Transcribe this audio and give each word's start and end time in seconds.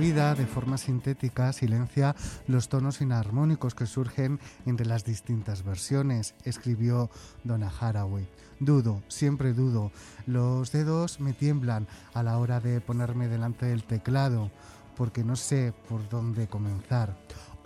Vida 0.00 0.34
de 0.34 0.46
forma 0.46 0.78
sintética 0.78 1.52
silencia 1.52 2.16
los 2.46 2.70
tonos 2.70 3.02
inarmónicos 3.02 3.74
que 3.74 3.84
surgen 3.84 4.40
entre 4.64 4.86
las 4.86 5.04
distintas 5.04 5.62
versiones, 5.62 6.34
escribió 6.44 7.10
Donna 7.44 7.70
Haraway. 7.70 8.26
Dudo, 8.60 9.02
siempre 9.08 9.52
dudo. 9.52 9.92
Los 10.26 10.72
dedos 10.72 11.20
me 11.20 11.34
tiemblan 11.34 11.86
a 12.14 12.22
la 12.22 12.38
hora 12.38 12.60
de 12.60 12.80
ponerme 12.80 13.28
delante 13.28 13.66
del 13.66 13.84
teclado 13.84 14.50
porque 14.96 15.22
no 15.22 15.36
sé 15.36 15.74
por 15.86 16.08
dónde 16.08 16.48
comenzar. 16.48 17.14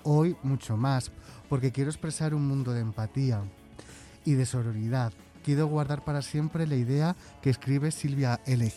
Hoy 0.02 0.36
mucho 0.42 0.76
más, 0.76 1.12
porque 1.48 1.70
quiero 1.70 1.90
expresar 1.90 2.34
un 2.34 2.48
mundo 2.48 2.72
de 2.72 2.80
empatía 2.80 3.44
y 4.24 4.32
de 4.32 4.44
sororidad. 4.44 5.12
Quiero 5.44 5.66
guardar 5.66 6.02
para 6.04 6.22
siempre 6.22 6.66
la 6.66 6.74
idea 6.74 7.14
que 7.42 7.50
escribe 7.50 7.92
Silvia 7.92 8.40
L. 8.46 8.72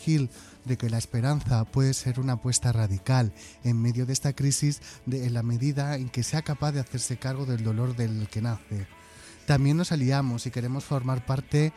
De 0.64 0.76
que 0.76 0.90
la 0.90 0.98
esperanza 0.98 1.64
puede 1.64 1.94
ser 1.94 2.20
una 2.20 2.34
apuesta 2.34 2.72
radical 2.72 3.32
en 3.64 3.80
medio 3.80 4.06
de 4.06 4.12
esta 4.12 4.32
crisis 4.34 4.80
de, 5.06 5.26
en 5.26 5.34
la 5.34 5.42
medida 5.42 5.96
en 5.96 6.08
que 6.08 6.22
sea 6.22 6.42
capaz 6.42 6.72
de 6.72 6.80
hacerse 6.80 7.16
cargo 7.16 7.46
del 7.46 7.64
dolor 7.64 7.96
del 7.96 8.28
que 8.28 8.42
nace. 8.42 8.86
También 9.46 9.78
nos 9.78 9.92
aliamos 9.92 10.46
y 10.46 10.50
queremos 10.50 10.84
formar 10.84 11.24
parte 11.24 11.72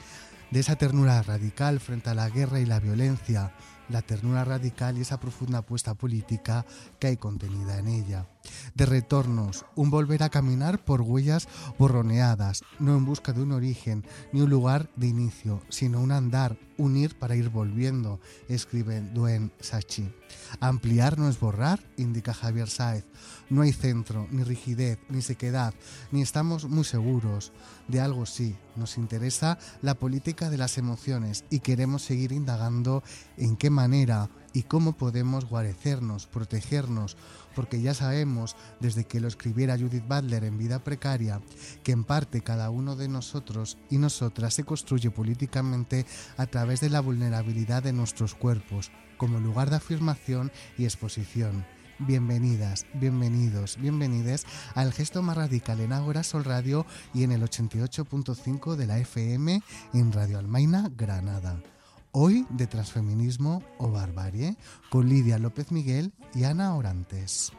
de 0.51 0.59
esa 0.59 0.75
ternura 0.75 1.21
radical 1.23 1.79
frente 1.79 2.09
a 2.09 2.13
la 2.13 2.29
guerra 2.29 2.59
y 2.59 2.65
la 2.65 2.79
violencia, 2.79 3.53
la 3.91 4.01
ternura 4.01 4.43
radical 4.43 4.97
y 4.97 5.01
esa 5.01 5.19
profunda 5.19 5.59
apuesta 5.59 5.93
política 5.93 6.65
que 6.99 7.07
hay 7.07 7.17
contenida 7.17 7.77
en 7.77 7.87
ella. 7.87 8.27
De 8.73 8.85
retornos, 8.85 9.65
un 9.75 9.89
volver 9.89 10.23
a 10.23 10.29
caminar 10.29 10.83
por 10.83 11.01
huellas 11.01 11.47
borroneadas, 11.77 12.63
no 12.79 12.97
en 12.97 13.05
busca 13.05 13.33
de 13.33 13.43
un 13.43 13.51
origen 13.51 14.05
ni 14.31 14.41
un 14.41 14.49
lugar 14.49 14.89
de 14.95 15.07
inicio, 15.07 15.61
sino 15.69 16.01
un 16.01 16.11
andar, 16.11 16.57
un 16.77 16.97
ir 16.97 17.17
para 17.17 17.35
ir 17.35 17.49
volviendo, 17.49 18.19
escribe 18.47 19.01
Duen 19.01 19.51
Sachi. 19.59 20.11
Ampliar 20.59 21.19
no 21.19 21.29
es 21.29 21.39
borrar, 21.39 21.79
indica 21.97 22.33
Javier 22.33 22.69
Sáez. 22.69 23.05
No 23.49 23.61
hay 23.61 23.73
centro, 23.73 24.27
ni 24.31 24.43
rigidez, 24.43 24.97
ni 25.09 25.21
sequedad, 25.21 25.73
ni 26.11 26.21
estamos 26.21 26.65
muy 26.65 26.83
seguros. 26.83 27.51
De 27.91 27.99
algo 27.99 28.25
sí, 28.25 28.55
nos 28.77 28.97
interesa 28.97 29.59
la 29.81 29.95
política 29.95 30.49
de 30.49 30.57
las 30.57 30.77
emociones 30.77 31.43
y 31.49 31.59
queremos 31.59 32.03
seguir 32.03 32.31
indagando 32.31 33.03
en 33.35 33.57
qué 33.57 33.69
manera 33.69 34.29
y 34.53 34.63
cómo 34.63 34.93
podemos 34.93 35.43
guarecernos, 35.43 36.25
protegernos, 36.25 37.17
porque 37.53 37.81
ya 37.81 37.93
sabemos, 37.93 38.55
desde 38.79 39.03
que 39.03 39.19
lo 39.19 39.27
escribiera 39.27 39.77
Judith 39.77 40.07
Butler 40.07 40.45
en 40.45 40.57
Vida 40.57 40.79
Precaria, 40.85 41.41
que 41.83 41.91
en 41.91 42.05
parte 42.05 42.39
cada 42.39 42.69
uno 42.69 42.95
de 42.95 43.09
nosotros 43.09 43.77
y 43.89 43.97
nosotras 43.97 44.53
se 44.53 44.63
construye 44.63 45.11
políticamente 45.11 46.05
a 46.37 46.45
través 46.45 46.79
de 46.79 46.91
la 46.91 47.01
vulnerabilidad 47.01 47.83
de 47.83 47.91
nuestros 47.91 48.35
cuerpos, 48.35 48.89
como 49.17 49.41
lugar 49.41 49.69
de 49.69 49.75
afirmación 49.75 50.49
y 50.77 50.85
exposición. 50.85 51.65
Bienvenidas, 52.07 52.87
bienvenidos, 52.95 53.77
bienvenides 53.79 54.47
al 54.73 54.91
gesto 54.91 55.21
más 55.21 55.37
radical 55.37 55.81
en 55.81 55.93
Ágora 55.93 56.23
Sol 56.23 56.43
Radio 56.43 56.87
y 57.13 57.23
en 57.23 57.31
el 57.31 57.43
88.5 57.43 58.75
de 58.75 58.87
la 58.87 58.97
FM 58.97 59.61
en 59.93 60.11
Radio 60.11 60.39
Almaina, 60.39 60.89
Granada. 60.97 61.61
Hoy 62.11 62.47
de 62.49 62.65
transfeminismo 62.65 63.63
o 63.77 63.91
barbarie 63.91 64.57
con 64.89 65.09
Lidia 65.09 65.37
López 65.37 65.71
Miguel 65.71 66.11
y 66.33 66.43
Ana 66.43 66.73
Orantes. 66.75 67.51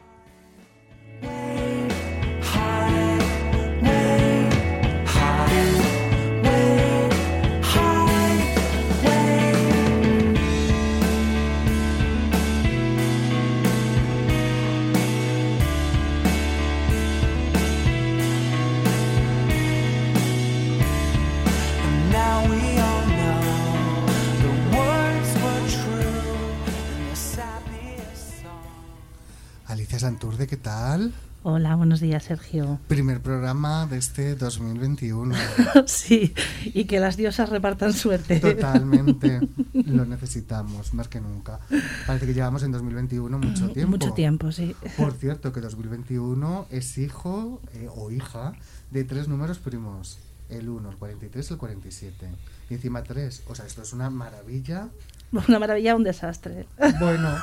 Santurde, 30.33 30.47
¿qué 30.47 30.57
tal? 30.57 31.13
Hola, 31.43 31.75
buenos 31.75 31.99
días, 31.99 32.23
Sergio. 32.23 32.79
Primer 32.87 33.21
programa 33.21 33.85
de 33.85 33.99
este 33.99 34.33
2021. 34.33 35.35
sí, 35.85 36.33
y 36.65 36.85
que 36.85 36.99
las 36.99 37.17
diosas 37.17 37.49
repartan 37.49 37.93
suerte. 37.93 38.39
Totalmente. 38.39 39.47
Lo 39.73 40.05
necesitamos, 40.05 40.95
más 40.95 41.07
que 41.07 41.21
nunca. 41.21 41.59
Parece 42.07 42.25
que 42.25 42.33
llevamos 42.33 42.63
en 42.63 42.71
2021 42.71 43.37
mucho 43.37 43.69
tiempo. 43.69 43.91
Mucho 43.91 44.13
tiempo, 44.13 44.51
sí. 44.51 44.75
Por 44.97 45.13
cierto, 45.13 45.53
que 45.53 45.61
2021 45.61 46.65
es 46.71 46.97
hijo 46.97 47.61
eh, 47.75 47.87
o 47.95 48.09
hija 48.09 48.53
de 48.89 49.03
tres 49.03 49.27
números 49.27 49.59
primos. 49.59 50.17
El 50.49 50.67
1, 50.67 50.89
el 50.89 50.97
43 50.97 51.47
y 51.47 51.53
el 51.53 51.59
47. 51.59 52.27
Y 52.71 52.73
encima 52.73 53.03
tres. 53.03 53.43
O 53.47 53.53
sea, 53.53 53.67
esto 53.67 53.83
es 53.83 53.93
una 53.93 54.09
maravilla. 54.09 54.89
Una 55.47 55.59
maravilla, 55.59 55.95
un 55.95 56.03
desastre. 56.03 56.67
Bueno, 56.99 57.35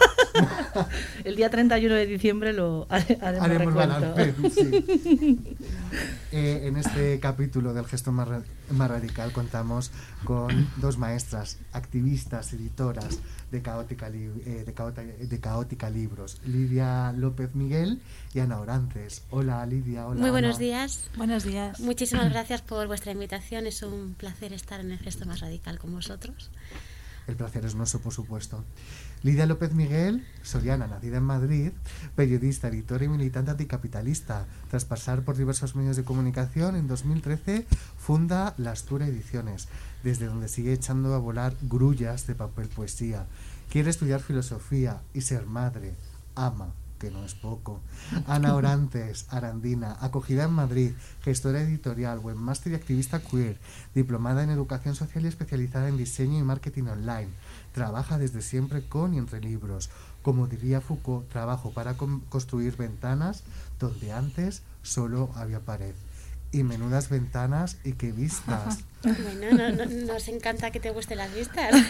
El 1.25 1.37
día 1.37 1.51
31 1.51 1.95
de 1.95 2.07
diciembre 2.07 2.53
lo 2.53 2.87
hare- 2.89 3.19
haremos, 3.21 3.45
haremos 3.45 3.75
recuento. 3.75 4.15
balance. 4.15 4.51
sí. 4.51 5.57
Eh, 6.33 6.69
en 6.69 6.77
este 6.77 7.19
capítulo 7.19 7.75
del 7.75 7.85
gesto 7.87 8.13
más, 8.13 8.29
ra- 8.29 8.45
más 8.71 8.89
radical 8.89 9.33
contamos 9.33 9.91
con 10.23 10.69
dos 10.77 10.97
maestras, 10.97 11.59
activistas, 11.73 12.53
editoras 12.53 13.19
de 13.51 13.61
Caótica, 13.63 14.09
Li- 14.09 14.31
eh, 14.47 14.63
de 14.65 14.73
Caota- 14.73 15.03
de 15.03 15.41
Caótica 15.41 15.91
Libros, 15.91 16.41
Lidia 16.47 17.11
López 17.17 17.57
Miguel 17.57 18.01
y 18.33 18.39
Ana 18.39 18.61
Orantes. 18.61 19.25
Hola 19.31 19.67
Lidia, 19.67 20.07
hola. 20.07 20.21
Muy 20.21 20.31
buenos 20.31 20.57
Ana. 20.59 20.65
días. 20.65 21.11
Buenos 21.17 21.43
días. 21.43 21.81
Muchísimas 21.81 22.31
gracias 22.31 22.63
por 22.63 22.87
vuestra 22.87 23.11
invitación. 23.11 23.67
Es 23.67 23.83
un 23.83 24.15
placer 24.15 24.53
estar 24.53 24.79
en 24.79 24.93
el 24.93 24.99
gesto 25.01 25.27
más 25.27 25.41
radical 25.41 25.81
con 25.81 25.93
vosotros. 25.93 26.51
El 27.27 27.37
placer 27.37 27.65
es 27.65 27.75
nuestro, 27.75 28.01
por 28.01 28.13
supuesto. 28.13 28.65
Lidia 29.23 29.47
López 29.47 29.73
Miguel, 29.75 30.27
soriana, 30.43 30.87
nacida 30.87 31.19
en 31.19 31.25
Madrid, 31.25 31.73
periodista, 32.17 32.69
editora 32.69 33.05
y 33.05 33.09
militante 33.09 33.51
anticapitalista. 33.51 34.47
Tras 34.71 34.85
pasar 34.85 35.23
por 35.23 35.37
diversos 35.37 35.77
medios 35.77 35.97
de 35.97 36.05
comunicación, 36.05 36.77
en 36.77 36.89
2013 36.89 37.67
funda 37.99 38.55
La 38.57 38.73
Astura 38.73 39.07
Ediciones, 39.07 39.69
desde 40.03 40.27
donde 40.27 40.49
sigue 40.49 40.73
echando 40.73 41.15
a 41.15 41.19
volar 41.19 41.55
grullas 41.63 42.27
de 42.27 42.35
papel 42.35 42.69
poesía. 42.69 43.27
Quiere 43.71 43.91
estudiar 43.91 44.21
filosofía 44.21 45.03
y 45.15 45.21
ser 45.21 45.47
madre. 45.47 45.95
Ama, 46.35 46.73
que 47.01 47.11
no 47.11 47.25
es 47.25 47.35
poco. 47.35 47.81
Ana 48.27 48.55
Orantes, 48.55 49.27
Arandina, 49.31 49.97
acogida 50.01 50.45
en 50.45 50.53
Madrid, 50.53 50.93
gestora 51.23 51.63
editorial, 51.63 52.19
webmaster 52.21 52.71
y 52.73 52.75
activista 52.77 53.21
queer, 53.21 53.59
diplomada 53.95 54.45
en 54.45 54.51
educación 54.51 54.95
social 54.95 55.25
y 55.25 55.29
especializada 55.29 55.89
en 55.89 55.97
diseño 55.97 56.39
y 56.39 56.43
marketing 56.43 56.85
online. 56.85 57.29
Trabaja 57.75 58.19
desde 58.19 58.43
siempre 58.43 58.87
con 58.87 59.15
y 59.15 59.19
entre 59.19 59.41
libros. 59.41 59.91
Como 60.23 60.47
diría 60.47 60.81
Foucault, 60.83 61.29
trabajo 61.31 61.73
para 61.73 61.95
con- 61.97 62.21
construir 62.29 62.77
ventanas 62.77 63.43
donde 63.79 64.13
antes 64.13 64.63
solo 64.83 65.31
había 65.35 65.61
pared. 65.61 65.95
Y 66.53 66.65
menudas 66.65 67.09
ventanas 67.09 67.79
y 67.83 67.93
qué 67.95 68.13
vistas. 68.13 68.79
Bueno, 69.03 69.57
no- 69.57 69.87
no- 69.87 70.13
nos 70.13 70.29
encanta 70.29 70.71
que 70.71 70.79
te 70.81 70.91
gusten 70.91 71.17
las 71.17 71.33
vistas. 71.35 71.73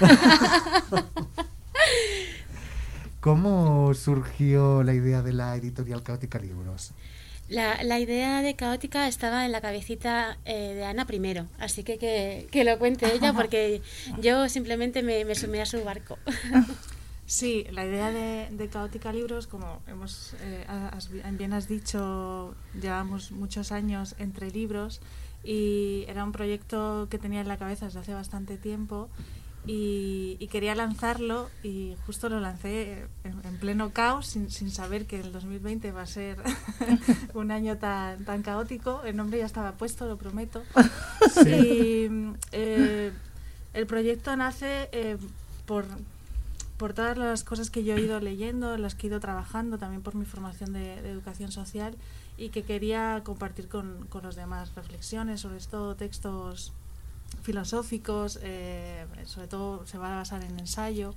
¿Cómo 3.21 3.93
surgió 3.95 4.83
la 4.83 4.95
idea 4.95 5.23
de 5.23 5.33
la 5.33 5.55
editorial 5.57 6.03
Caótica 6.03 6.39
Libros? 6.39 6.93
La, 7.49 7.83
la 7.83 7.99
idea 7.99 8.43
de 8.43 8.55
caótica 8.55 9.09
estaba 9.09 9.45
en 9.45 9.51
la 9.53 9.61
cabecita 9.61 10.39
eh, 10.45 10.73
de 10.75 10.85
Ana 10.85 11.05
primero, 11.05 11.47
así 11.59 11.83
que, 11.83 11.99
que 11.99 12.47
que 12.51 12.63
lo 12.65 12.79
cuente 12.79 13.13
ella 13.13 13.33
porque 13.37 13.83
yo 14.23 14.49
simplemente 14.49 15.03
me, 15.03 15.25
me 15.25 15.35
sumé 15.35 15.61
a 15.61 15.67
su 15.67 15.83
barco. 15.85 16.19
Sí, 17.27 17.65
la 17.71 17.87
idea 17.87 18.11
de, 18.11 18.49
de 18.51 18.69
Caótica 18.69 19.13
Libros, 19.13 19.47
como 19.47 19.81
hemos, 19.87 20.35
eh, 20.41 20.65
has- 20.69 21.11
bien 21.39 21.53
has 21.53 21.69
dicho, 21.69 22.57
llevamos 22.75 23.31
muchos 23.31 23.71
años 23.71 24.17
entre 24.19 24.51
libros 24.51 25.01
y 25.45 26.07
era 26.09 26.25
un 26.25 26.33
proyecto 26.33 27.07
que 27.09 27.19
tenía 27.21 27.41
en 27.41 27.47
la 27.47 27.57
cabeza 27.57 27.85
desde 27.85 28.01
hace 28.01 28.15
bastante 28.15 28.57
tiempo 28.57 29.09
y, 29.67 30.37
y 30.41 30.47
quería 30.49 30.75
lanzarlo 30.75 31.51
y 31.63 31.95
justo 32.07 32.29
lo 32.29 32.41
lancé 32.41 33.07
en, 33.25 33.41
en 33.45 33.59
pleno 33.59 33.91
caos 33.91 34.27
sin, 34.27 34.51
sin 34.51 34.71
saber 34.71 35.07
que 35.07 35.21
el 35.21 35.33
2020 35.33 35.93
va 35.93 36.03
a 36.03 36.07
ser 36.07 36.39
un 37.35 37.51
año 37.51 37.77
tan, 37.77 38.25
tan 38.25 38.43
caótico. 38.43 39.03
El 39.05 39.17
nombre 39.17 39.39
ya 39.39 39.47
estaba 39.47 39.73
puesto, 39.73 40.07
lo 40.07 40.17
prometo. 40.17 40.63
Y 41.47 42.09
eh, 42.53 43.13
el 43.75 43.87
proyecto 43.87 44.35
nace 44.37 44.89
eh, 44.93 45.17
por, 45.67 45.85
por 46.77 46.93
todas 46.93 47.17
las 47.17 47.45
cosas 47.45 47.71
que 47.71 47.85
yo 47.85 47.95
he 47.95 48.01
ido 48.01 48.19
leyendo, 48.21 48.77
las 48.77 48.95
que 48.95 49.07
he 49.07 49.11
ido 49.11 49.21
trabajando, 49.21 49.79
también 49.79 50.03
por 50.03 50.15
mi 50.15 50.25
formación 50.25 50.73
de, 50.73 51.01
de 51.03 51.11
educación 51.11 51.53
social 51.53 51.95
y 52.37 52.49
que 52.49 52.63
quería 52.63 53.21
compartir 53.23 53.69
con, 53.69 54.07
con 54.09 54.23
los 54.23 54.35
demás 54.35 54.75
reflexiones, 54.75 55.43
sobre 55.43 55.61
todo 55.61 55.95
textos 55.95 56.73
filosóficos, 57.43 58.39
eh, 58.43 59.05
sobre 59.25 59.49
todo 59.49 59.87
se 59.87 59.99
va 59.99 60.13
a 60.13 60.17
basar 60.17 60.43
en 60.45 60.59
ensayo 60.59 61.15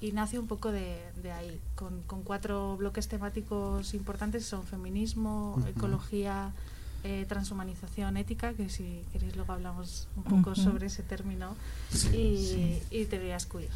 y 0.00 0.12
nace 0.12 0.38
un 0.38 0.46
poco 0.46 0.70
de, 0.72 0.98
de 1.22 1.32
ahí, 1.32 1.60
con, 1.74 2.02
con 2.02 2.22
cuatro 2.22 2.76
bloques 2.76 3.08
temáticos 3.08 3.94
importantes, 3.94 4.46
son 4.46 4.62
feminismo, 4.62 5.60
ecología, 5.68 6.52
eh, 7.04 7.26
transhumanización, 7.28 8.16
ética, 8.16 8.54
que 8.54 8.68
si 8.70 9.04
queréis 9.12 9.34
luego 9.36 9.52
hablamos 9.52 10.08
un 10.16 10.22
poco 10.24 10.54
sobre 10.54 10.86
ese 10.86 11.02
término, 11.02 11.56
Sí, 11.90 12.16
y, 12.16 12.46
sí. 12.46 12.82
y 12.90 13.04
teorías 13.06 13.46
queer. 13.46 13.70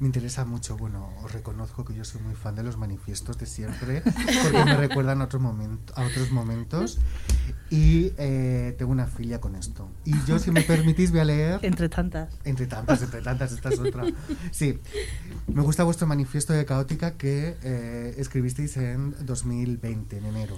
Me 0.00 0.06
interesa 0.06 0.44
mucho, 0.44 0.76
bueno, 0.76 1.10
os 1.24 1.32
reconozco 1.32 1.84
que 1.84 1.92
yo 1.92 2.04
soy 2.04 2.20
muy 2.22 2.36
fan 2.36 2.54
de 2.54 2.62
los 2.62 2.76
manifiestos 2.76 3.36
de 3.36 3.46
siempre, 3.46 4.02
porque 4.42 4.64
me 4.64 4.76
recuerdan 4.76 5.20
a 5.20 5.24
otros, 5.24 5.42
momento, 5.42 5.92
a 5.96 6.02
otros 6.04 6.30
momentos. 6.30 6.98
Y 7.70 8.12
eh, 8.16 8.76
tengo 8.78 8.92
una 8.92 9.06
filia 9.06 9.40
con 9.40 9.56
esto. 9.56 9.90
Y 10.04 10.14
yo, 10.24 10.38
si 10.38 10.52
me 10.52 10.62
permitís, 10.62 11.10
voy 11.10 11.20
a 11.20 11.24
leer 11.24 11.58
Entre 11.62 11.88
tantas. 11.88 12.32
Entre 12.44 12.66
tantas, 12.66 13.02
entre 13.02 13.22
tantas, 13.22 13.52
esta 13.52 13.70
es 13.70 13.78
otra. 13.80 14.04
Sí, 14.52 14.78
me 15.48 15.62
gusta 15.62 15.82
vuestro 15.82 16.06
manifiesto 16.06 16.52
de 16.52 16.64
Caótica 16.64 17.12
que 17.12 17.56
eh, 17.62 18.14
escribisteis 18.18 18.76
en 18.76 19.14
2020, 19.26 20.18
en 20.18 20.26
enero. 20.26 20.56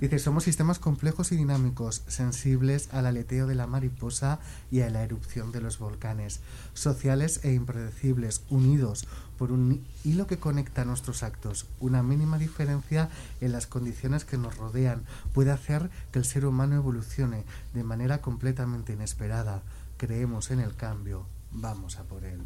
Dice, 0.00 0.18
somos 0.18 0.44
sistemas 0.44 0.78
complejos 0.78 1.32
y 1.32 1.36
dinámicos, 1.36 2.02
sensibles 2.06 2.88
al 2.92 3.06
aleteo 3.06 3.46
de 3.46 3.54
la 3.54 3.66
mariposa 3.66 4.38
y 4.70 4.80
a 4.80 4.90
la 4.90 5.02
erupción 5.02 5.52
de 5.52 5.60
los 5.60 5.78
volcanes, 5.78 6.40
sociales 6.74 7.40
e 7.42 7.52
impredecibles, 7.52 8.42
unidos 8.48 9.06
por 9.38 9.52
un 9.52 9.84
hilo 10.04 10.26
que 10.26 10.38
conecta 10.38 10.84
nuestros 10.84 11.22
actos. 11.22 11.66
Una 11.80 12.02
mínima 12.02 12.38
diferencia 12.38 13.10
en 13.40 13.52
las 13.52 13.66
condiciones 13.66 14.24
que 14.24 14.38
nos 14.38 14.56
rodean 14.56 15.04
puede 15.32 15.50
hacer 15.50 15.90
que 16.10 16.18
el 16.18 16.24
ser 16.24 16.46
humano 16.46 16.76
evolucione 16.76 17.44
de 17.74 17.84
manera 17.84 18.20
completamente 18.20 18.92
inesperada. 18.92 19.62
Creemos 19.96 20.50
en 20.50 20.60
el 20.60 20.74
cambio, 20.74 21.26
vamos 21.52 21.98
a 21.98 22.04
por 22.04 22.24
él. 22.24 22.40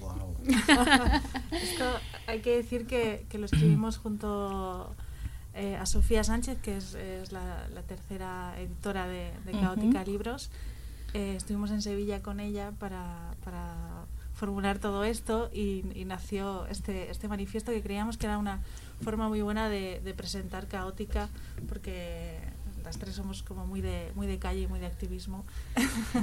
Wow. 0.00 0.36
Esto 1.50 1.84
hay 2.26 2.40
que 2.40 2.56
decir 2.56 2.86
que, 2.86 3.26
que 3.28 3.38
lo 3.38 3.46
escribimos 3.46 3.96
junto 3.96 4.94
eh, 5.54 5.76
a 5.76 5.86
Sofía 5.86 6.24
Sánchez, 6.24 6.58
que 6.60 6.76
es, 6.76 6.94
es 6.94 7.32
la, 7.32 7.68
la 7.74 7.82
tercera 7.82 8.54
editora 8.58 9.06
de, 9.06 9.30
de 9.44 9.52
Caótica. 9.52 10.04
Libros. 10.04 10.50
Eh, 11.14 11.34
estuvimos 11.36 11.70
en 11.70 11.80
Sevilla 11.80 12.22
con 12.22 12.40
ella 12.40 12.72
para, 12.78 13.34
para 13.44 13.74
formular 14.34 14.78
todo 14.78 15.04
esto 15.04 15.48
y, 15.52 15.84
y 15.94 16.04
nació 16.04 16.66
este, 16.66 17.10
este 17.10 17.28
manifiesto 17.28 17.70
que 17.70 17.82
creíamos 17.82 18.16
que 18.18 18.26
era 18.26 18.36
una 18.36 18.60
forma 19.00 19.28
muy 19.28 19.40
buena 19.40 19.68
de, 19.68 20.00
de 20.02 20.14
presentar 20.14 20.66
Caótica, 20.66 21.28
porque 21.68 22.38
las 22.84 22.98
tres 22.98 23.14
somos 23.14 23.42
como 23.42 23.66
muy 23.66 23.80
de, 23.80 24.12
muy 24.14 24.26
de 24.26 24.38
calle 24.38 24.60
y 24.62 24.66
muy 24.66 24.78
de 24.78 24.86
activismo. 24.86 25.44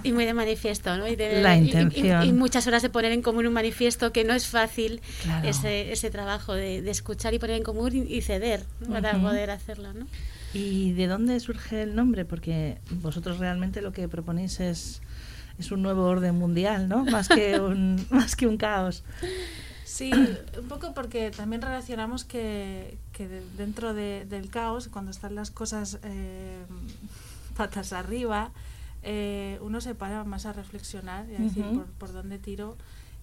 Y 0.03 0.11
muy 0.11 0.25
de 0.25 0.33
manifiesto, 0.33 0.95
¿no? 0.97 1.07
Y, 1.07 1.15
de- 1.15 1.41
La 1.41 1.55
y- 1.55 1.59
y- 1.61 1.63
intención. 1.65 2.23
y 2.23 2.33
muchas 2.33 2.67
horas 2.67 2.81
de 2.83 2.89
poner 2.89 3.11
en 3.11 3.21
común 3.21 3.47
un 3.47 3.53
manifiesto 3.53 4.11
que 4.13 4.23
no 4.23 4.33
es 4.33 4.47
fácil 4.47 5.01
Claro. 5.23 5.47
ese, 5.47 5.91
ese 5.91 6.09
trabajo 6.11 6.53
de, 6.53 6.81
de 6.81 6.91
escuchar 6.91 7.33
y 7.33 7.39
poner 7.39 7.57
en 7.57 7.63
común 7.63 7.91
y, 7.95 8.13
y 8.13 8.21
ceder 8.21 8.63
¿no? 8.79 8.89
para 8.89 9.13
Ujú. 9.13 9.21
poder 9.27 9.49
hacerlo, 9.49 9.93
¿no? 9.93 10.05
¿Y 10.53 10.91
de 10.93 11.07
dónde 11.07 11.39
surge 11.39 11.81
el 11.81 11.95
nombre? 11.95 12.25
Porque 12.25 12.77
vosotros 12.91 13.39
realmente 13.39 13.81
lo 13.81 13.91
que 13.93 14.07
proponéis 14.07 14.59
es, 14.59 15.01
es 15.57 15.71
un 15.71 15.81
nuevo 15.81 16.03
orden 16.03 16.35
mundial, 16.35 16.87
¿no? 16.89 17.05
Más 17.05 17.27
que 17.29 17.59
un, 17.59 18.05
más 18.09 18.35
que 18.35 18.45
un 18.47 18.57
caos. 18.57 19.03
Sí, 19.85 20.11
un 20.57 20.67
poco 20.69 20.93
porque 20.93 21.31
también 21.31 21.61
relacionamos 21.61 22.23
que, 22.23 22.97
que 23.21 23.27
de- 23.27 23.45
dentro 23.55 23.93
de- 23.93 24.25
del 24.25 24.49
caos, 24.49 24.87
cuando 24.87 25.11
están 25.11 25.35
las 25.35 25.51
cosas 25.51 25.99
eh, 26.03 26.63
patas 27.55 27.93
arriba, 27.93 28.49
eh, 29.03 29.59
uno 29.61 29.79
se 29.79 29.93
para 29.93 30.23
más 30.23 30.45
a 30.47 30.53
reflexionar 30.53 31.27
y 31.29 31.35
a 31.35 31.39
decir 31.39 31.63
Ujú. 31.65 31.75
por, 31.75 31.85
por 31.87 32.13
dónde 32.13 32.39
tiro. 32.39 32.77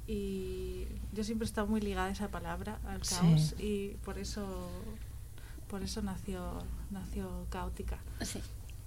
Y 0.06 0.86
yo 1.12 1.24
siempre 1.24 1.44
he 1.46 1.48
estado 1.48 1.66
muy 1.66 1.80
ligada 1.80 2.06
a 2.08 2.10
esa 2.12 2.28
palabra, 2.28 2.78
al 2.86 3.02
Sí. 3.04 3.14
caos, 3.16 3.54
y 3.58 3.88
por 4.04 4.18
eso, 4.18 4.70
por 5.68 5.82
eso 5.82 6.00
nació, 6.02 6.62
nació 6.90 7.28
caótica. 7.50 7.98
Sí. 8.22 8.40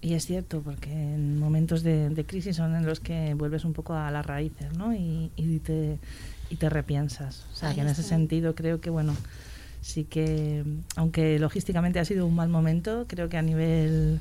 Y 0.03 0.13
es 0.15 0.25
cierto, 0.25 0.61
porque 0.61 0.91
en 0.91 1.37
momentos 1.39 1.83
de, 1.83 2.09
de 2.09 2.25
crisis 2.25 2.55
son 2.55 2.73
en 2.75 2.85
los 2.87 2.99
que 2.99 3.35
vuelves 3.35 3.65
un 3.65 3.73
poco 3.73 3.93
a 3.93 4.09
las 4.09 4.25
raíces, 4.25 4.75
¿no? 4.77 4.95
Y, 4.95 5.29
y 5.35 5.59
te, 5.59 5.99
y 6.49 6.55
te 6.55 6.69
repiensas. 6.69 7.45
O 7.51 7.55
sea, 7.55 7.69
Ahí 7.69 7.75
que 7.75 7.81
en 7.81 7.87
ese 7.89 8.01
sentido 8.01 8.55
creo 8.55 8.81
que, 8.81 8.89
bueno, 8.89 9.13
sí 9.81 10.03
que, 10.05 10.63
aunque 10.95 11.39
logísticamente 11.39 11.99
ha 11.99 12.05
sido 12.05 12.25
un 12.27 12.35
mal 12.35 12.49
momento, 12.49 13.05
creo 13.07 13.29
que 13.29 13.37
a 13.37 13.41
nivel 13.41 14.19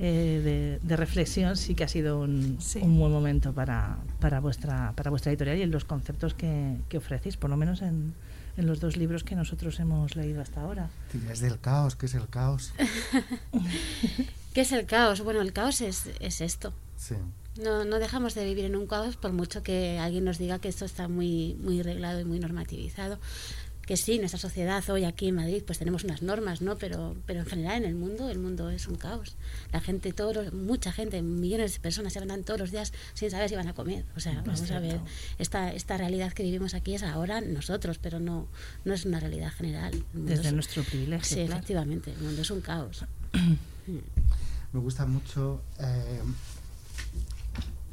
eh, 0.00 0.78
de, 0.82 0.86
de 0.86 0.96
reflexión 0.96 1.56
sí 1.56 1.74
que 1.74 1.84
ha 1.84 1.88
sido 1.88 2.20
un, 2.20 2.56
Sí. 2.60 2.78
un 2.82 2.98
buen 2.98 3.12
momento 3.12 3.52
para, 3.52 3.96
para, 4.20 4.40
vuestra, 4.40 4.92
para 4.96 5.10
vuestra 5.10 5.32
editorial 5.32 5.58
y 5.58 5.62
en 5.62 5.70
los 5.70 5.84
conceptos 5.84 6.34
que, 6.34 6.76
que 6.88 6.98
ofrecéis, 6.98 7.36
por 7.36 7.50
lo 7.50 7.56
menos 7.56 7.82
en, 7.82 8.12
en 8.56 8.66
los 8.66 8.80
dos 8.80 8.96
libros 8.96 9.24
que 9.24 9.34
nosotros 9.36 9.78
hemos 9.80 10.16
leído 10.16 10.40
hasta 10.42 10.60
ahora. 10.60 10.90
Es 11.30 11.40
del 11.40 11.58
caos, 11.60 11.94
¿qué 11.96 12.06
es 12.06 12.14
el 12.14 12.28
caos? 12.28 12.72
¿Qué 14.54 14.62
es 14.62 14.72
el 14.72 14.86
caos? 14.86 15.20
Bueno, 15.22 15.40
el 15.40 15.52
caos 15.52 15.80
es, 15.80 16.10
es 16.20 16.40
esto. 16.40 16.72
Sí. 16.96 17.14
No, 17.62 17.84
no 17.84 17.98
dejamos 17.98 18.34
de 18.34 18.44
vivir 18.44 18.64
en 18.66 18.76
un 18.76 18.86
caos 18.86 19.16
por 19.16 19.32
mucho 19.32 19.62
que 19.62 19.98
alguien 19.98 20.24
nos 20.24 20.38
diga 20.38 20.58
que 20.60 20.68
esto 20.68 20.84
está 20.84 21.08
muy, 21.08 21.54
muy 21.60 21.82
reglado 21.82 22.20
y 22.20 22.24
muy 22.24 22.38
normativizado. 22.40 23.18
Que 23.88 23.96
sí, 23.96 24.18
nuestra 24.18 24.38
sociedad 24.38 24.84
hoy 24.90 25.04
aquí 25.04 25.28
en 25.28 25.34
Madrid 25.36 25.62
pues 25.66 25.78
tenemos 25.78 26.04
unas 26.04 26.20
normas, 26.20 26.60
¿no? 26.60 26.76
Pero, 26.76 27.16
pero 27.24 27.40
en 27.40 27.46
general 27.46 27.78
en 27.78 27.84
el 27.88 27.94
mundo, 27.94 28.28
el 28.28 28.38
mundo 28.38 28.68
es 28.68 28.86
un 28.86 28.96
caos. 28.96 29.34
La 29.72 29.80
gente, 29.80 30.12
todos, 30.12 30.36
los- 30.36 30.52
mucha 30.52 30.92
gente, 30.92 31.22
millones 31.22 31.72
de 31.72 31.80
personas 31.80 32.12
se 32.12 32.20
van 32.20 32.44
todos 32.44 32.60
los 32.60 32.70
días 32.70 32.92
sin 33.14 33.30
saber 33.30 33.48
si 33.48 33.56
van 33.56 33.66
a 33.66 33.72
comer. 33.72 34.04
O 34.14 34.20
sea, 34.20 34.42
vamos 34.44 34.70
a 34.70 34.78
ver, 34.78 35.00
esta, 35.38 35.72
esta 35.72 35.96
realidad 35.96 36.34
que 36.34 36.42
vivimos 36.42 36.74
aquí 36.74 36.94
es 36.96 37.02
ahora 37.02 37.40
nosotros, 37.40 37.96
pero 37.96 38.20
no, 38.20 38.46
no 38.84 38.92
es 38.92 39.06
una 39.06 39.20
realidad 39.20 39.50
general. 39.52 40.04
Desde 40.12 40.48
es- 40.48 40.52
nuestro 40.52 40.82
privilegio. 40.84 41.24
Sí, 41.24 41.36
claro. 41.46 41.54
efectivamente, 41.54 42.12
el 42.12 42.18
mundo 42.18 42.42
es 42.42 42.50
un 42.50 42.60
caos. 42.60 43.06
Me 44.72 44.80
gusta 44.80 45.06
mucho 45.06 45.62
eh, 45.80 46.20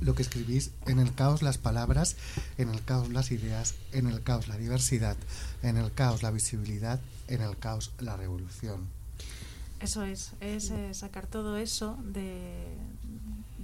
lo 0.05 0.15
que 0.15 0.21
escribís. 0.21 0.71
En 0.85 0.99
el 0.99 1.13
caos 1.13 1.41
las 1.41 1.57
palabras, 1.57 2.15
en 2.57 2.69
el 2.69 2.81
caos 2.83 3.09
las 3.09 3.31
ideas, 3.31 3.75
en 3.91 4.07
el 4.07 4.21
caos 4.23 4.47
la 4.47 4.57
diversidad, 4.57 5.17
en 5.63 5.77
el 5.77 5.91
caos 5.91 6.23
la 6.23 6.31
visibilidad, 6.31 6.99
en 7.27 7.41
el 7.41 7.57
caos 7.57 7.91
la 7.99 8.15
revolución. 8.15 8.87
Eso 9.81 10.03
es, 10.03 10.31
es 10.39 10.69
eh, 10.69 10.93
sacar 10.93 11.27
todo 11.27 11.57
eso 11.57 11.97
de, 12.03 12.65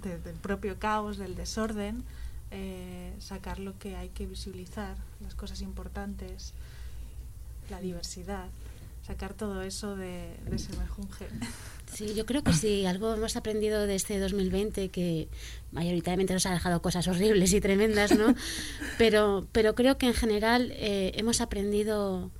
de- 0.03 0.19
del 0.19 0.35
propio 0.35 0.77
caos, 0.77 1.17
del 1.17 1.35
desorden, 1.35 2.03
eh, 2.51 3.13
sacar 3.19 3.59
lo 3.59 3.77
que 3.79 3.95
hay 3.95 4.09
que 4.09 4.25
visibilizar, 4.25 4.97
las 5.21 5.35
cosas 5.35 5.61
importantes, 5.61 6.53
la 7.69 7.79
diversidad, 7.79 8.47
sacar 9.05 9.33
todo 9.33 9.61
eso 9.61 9.95
de, 9.95 10.37
de 10.45 10.55
ese 10.55 10.75
mejunje. 10.77 11.27
Sí, 11.93 12.13
yo 12.15 12.25
creo 12.25 12.43
que 12.43 12.53
sí, 12.53 12.85
algo 12.85 13.13
hemos 13.13 13.35
aprendido 13.35 13.85
de 13.85 13.95
este 13.95 14.17
2020 14.19 14.89
que 14.89 15.27
mayoritariamente 15.71 16.33
nos 16.33 16.45
ha 16.45 16.51
dejado 16.51 16.81
cosas 16.81 17.07
horribles 17.07 17.51
y 17.53 17.59
tremendas, 17.59 18.17
¿no? 18.17 18.33
Pero, 18.97 19.47
pero 19.51 19.75
creo 19.75 19.97
que 19.97 20.05
en 20.05 20.13
general 20.13 20.71
eh, 20.75 21.11
hemos 21.15 21.41
aprendido 21.41 22.31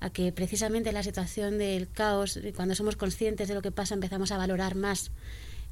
a 0.00 0.10
que 0.10 0.32
precisamente 0.32 0.92
la 0.92 1.02
situación 1.02 1.58
del 1.58 1.88
caos, 1.90 2.38
cuando 2.54 2.74
somos 2.74 2.96
conscientes 2.96 3.48
de 3.48 3.54
lo 3.54 3.62
que 3.62 3.72
pasa, 3.72 3.94
empezamos 3.94 4.30
a 4.30 4.36
valorar 4.36 4.74
más 4.74 5.10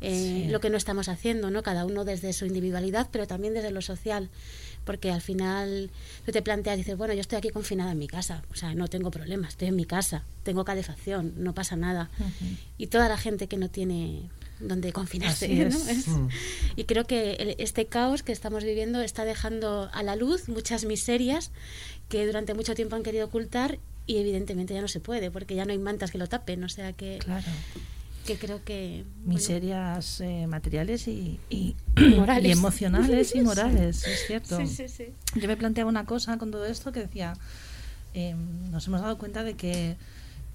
eh, 0.00 0.42
Sí. 0.46 0.50
lo 0.50 0.60
que 0.60 0.68
no 0.70 0.76
estamos 0.76 1.08
haciendo, 1.08 1.50
¿no? 1.50 1.62
Cada 1.62 1.84
uno 1.86 2.04
desde 2.04 2.32
su 2.32 2.44
individualidad, 2.46 3.08
pero 3.10 3.26
también 3.26 3.54
desde 3.54 3.70
lo 3.70 3.80
social, 3.80 4.28
porque 4.84 5.10
al 5.10 5.20
final 5.22 5.90
tú 6.24 6.32
te 6.32 6.42
planteas, 6.42 6.76
dices, 6.76 6.96
bueno, 6.96 7.14
yo 7.14 7.20
estoy 7.20 7.38
aquí 7.38 7.48
confinada 7.48 7.92
en 7.92 7.98
mi 7.98 8.06
casa, 8.06 8.42
o 8.50 8.54
sea, 8.54 8.74
no 8.74 8.88
tengo 8.88 9.10
problemas, 9.10 9.50
estoy 9.50 9.68
en 9.68 9.76
mi 9.76 9.84
casa, 9.86 10.24
tengo 10.44 10.64
calefacción, 10.64 11.32
no 11.38 11.54
pasa 11.54 11.76
nada. 11.76 12.10
Y 12.78 12.88
toda 12.88 13.08
la 13.08 13.16
gente 13.16 13.46
que 13.48 13.56
no 13.56 13.68
tiene 13.70 14.28
donde 14.60 14.92
confinarse, 14.92 15.48
¿no? 15.48 15.66
Es- 15.66 16.08
Mm. 16.08 16.28
y 16.76 16.84
creo 16.84 17.04
que 17.06 17.32
el- 17.34 17.56
este 17.58 17.86
caos 17.86 18.22
que 18.22 18.32
estamos 18.32 18.64
viviendo 18.64 19.02
está 19.02 19.24
dejando 19.26 19.90
a 19.92 20.02
la 20.02 20.16
luz 20.16 20.48
muchas 20.48 20.84
miserias 20.86 21.50
que 22.08 22.24
durante 22.26 22.54
mucho 22.54 22.74
tiempo 22.74 22.96
han 22.96 23.02
querido 23.02 23.26
ocultar 23.26 23.78
y 24.06 24.16
evidentemente 24.18 24.72
ya 24.72 24.80
no 24.80 24.88
se 24.88 25.00
puede 25.00 25.30
porque 25.30 25.54
ya 25.56 25.64
no 25.66 25.72
hay 25.72 25.78
mantas 25.78 26.10
que 26.10 26.16
lo 26.18 26.26
tapen, 26.26 26.62
o 26.64 26.68
sea 26.70 26.92
que, 26.94 27.18
Claro. 27.18 27.46
Que 28.26 28.36
creo 28.36 28.62
que... 28.64 29.04
bueno, 29.18 29.34
Miserias 29.34 30.20
eh, 30.20 30.46
materiales 30.46 31.08
y, 31.08 31.40
y, 31.48 31.76
Morales. 32.16 32.44
y 32.48 32.52
emocionales 32.52 33.34
y 33.34 33.40
morales, 33.40 34.06
es 34.06 34.20
cierto. 34.26 34.58
Sí, 34.58 34.66
sí, 34.66 34.88
sí. 34.88 35.06
Yo 35.34 35.48
me 35.48 35.56
planteaba 35.56 35.88
una 35.88 36.04
cosa 36.04 36.36
con 36.36 36.50
todo 36.50 36.66
esto 36.66 36.92
que 36.92 37.00
decía, 37.00 37.34
eh, 38.14 38.34
nos 38.70 38.86
hemos 38.86 39.00
dado 39.00 39.16
cuenta 39.18 39.44
de 39.44 39.54
que 39.54 39.96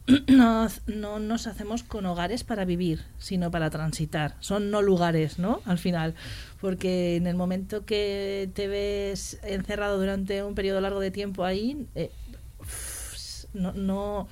no, 0.28 0.68
no 0.88 1.20
nos 1.20 1.48
hacemos 1.48 1.84
con 1.84 2.06
hogares 2.06 2.44
para 2.44 2.66
vivir, 2.66 3.04
sino 3.18 3.52
para 3.52 3.70
transitar. 3.70 4.36
Son 4.40 4.72
no 4.72 4.82
lugares, 4.82 5.40
¿no? 5.40 5.62
Al 5.66 5.78
final. 5.78 6.16
Porque 6.60 7.16
en 7.16 7.28
el 7.28 7.36
momento 7.36 7.86
que 7.86 8.50
te 8.54 8.68
ves 8.68 9.40
encerrado 9.44 9.98
durante 9.98 10.44
un 10.44 10.56
periodo 10.56 10.82
largo 10.82 11.00
de 11.00 11.12
tiempo 11.12 11.44
ahí, 11.44 11.88
eh, 11.96 12.12
no, 13.54 13.74
no 13.74 14.28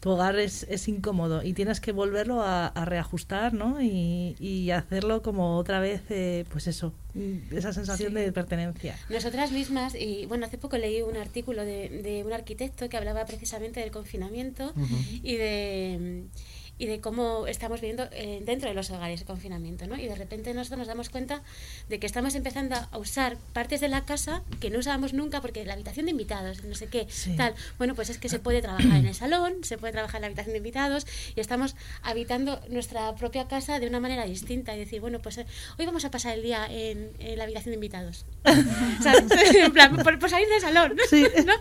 tu 0.00 0.10
hogar 0.10 0.38
es, 0.38 0.64
es 0.70 0.86
incómodo 0.88 1.42
y 1.42 1.52
tienes 1.54 1.80
que 1.80 1.92
volverlo 1.92 2.42
a, 2.42 2.66
a 2.68 2.84
reajustar, 2.84 3.52
¿no? 3.54 3.82
Y, 3.82 4.36
y 4.38 4.70
hacerlo 4.70 5.22
como 5.22 5.56
otra 5.56 5.80
vez, 5.80 6.02
eh, 6.10 6.44
pues 6.50 6.66
eso, 6.68 6.92
esa 7.50 7.72
sensación 7.72 8.10
Sí. 8.12 8.14
de 8.20 8.32
pertenencia. 8.32 8.96
Nosotras 9.10 9.50
mismas, 9.50 9.94
y 9.94 10.26
bueno, 10.26 10.46
hace 10.46 10.56
poco 10.58 10.78
leí 10.78 11.02
un 11.02 11.16
artículo 11.16 11.64
de, 11.64 11.88
de 11.88 12.22
un 12.24 12.32
arquitecto 12.32 12.88
que 12.88 12.96
hablaba 12.96 13.24
precisamente 13.26 13.80
del 13.80 13.90
confinamiento 13.90 14.72
y 15.22 15.34
de 15.36 16.24
y 16.78 16.86
de 16.86 17.00
cómo 17.00 17.46
estamos 17.46 17.80
viviendo 17.80 18.08
eh, 18.12 18.40
dentro 18.44 18.68
de 18.68 18.74
los 18.74 18.90
hogares 18.90 19.20
el 19.20 19.26
confinamiento, 19.26 19.86
¿no? 19.86 19.96
Y 19.98 20.06
de 20.06 20.14
repente 20.14 20.54
nosotros 20.54 20.78
nos 20.78 20.88
damos 20.88 21.08
cuenta 21.10 21.42
de 21.88 21.98
que 21.98 22.06
estamos 22.06 22.34
empezando 22.34 22.76
a 22.76 22.98
usar 22.98 23.36
partes 23.52 23.80
de 23.80 23.88
la 23.88 24.04
casa 24.04 24.42
que 24.60 24.70
no 24.70 24.78
usábamos 24.78 25.12
nunca 25.12 25.40
porque 25.40 25.64
la 25.64 25.74
habitación 25.74 26.06
de 26.06 26.12
invitados, 26.12 26.62
no 26.64 26.74
sé 26.74 26.86
qué, 26.86 27.06
Sí. 27.10 27.34
tal. 27.36 27.54
Bueno, 27.78 27.94
pues 27.94 28.10
es 28.10 28.18
que 28.18 28.28
se 28.28 28.38
puede 28.38 28.62
trabajar 28.62 28.96
en 28.98 29.06
el 29.06 29.14
salón, 29.14 29.54
se 29.62 29.76
puede 29.78 29.92
trabajar 29.92 30.16
en 30.18 30.22
la 30.22 30.26
habitación 30.28 30.52
de 30.52 30.58
invitados 30.58 31.06
y 31.34 31.40
estamos 31.40 31.74
habitando 32.02 32.60
nuestra 32.68 33.14
propia 33.16 33.48
casa 33.48 33.78
de 33.80 33.86
una 33.88 34.00
manera 34.00 34.24
distinta 34.24 34.74
y 34.74 34.78
decir, 34.78 35.00
bueno, 35.00 35.18
pues 35.20 35.38
eh, 35.38 35.46
hoy 35.78 35.86
vamos 35.86 36.04
a 36.04 36.10
pasar 36.10 36.34
el 36.34 36.42
día 36.42 36.66
en, 36.70 37.10
en 37.18 37.38
la 37.38 37.44
habitación 37.44 37.70
de 37.72 37.74
invitados. 37.74 38.24
En 39.58 39.72
plan, 39.72 39.96
por, 39.96 40.18
por 40.18 40.30
salir 40.30 40.48
del 40.48 40.60
salón. 40.60 40.96
Sí. 41.08 41.24
¿no? 41.46 41.52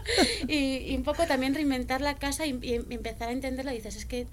Y, 0.48 0.92
y 0.92 0.96
un 0.96 1.04
poco 1.04 1.26
también 1.26 1.54
reinventar 1.56 2.02
la 2.02 2.16
casa 2.16 2.46
y, 2.46 2.58
y 2.62 2.74
empezar 2.94 3.30
a 3.30 3.32
entenderlo. 3.32 3.72
Y 3.72 3.76
dices, 3.76 3.96
es 3.96 4.06
que 4.06 4.28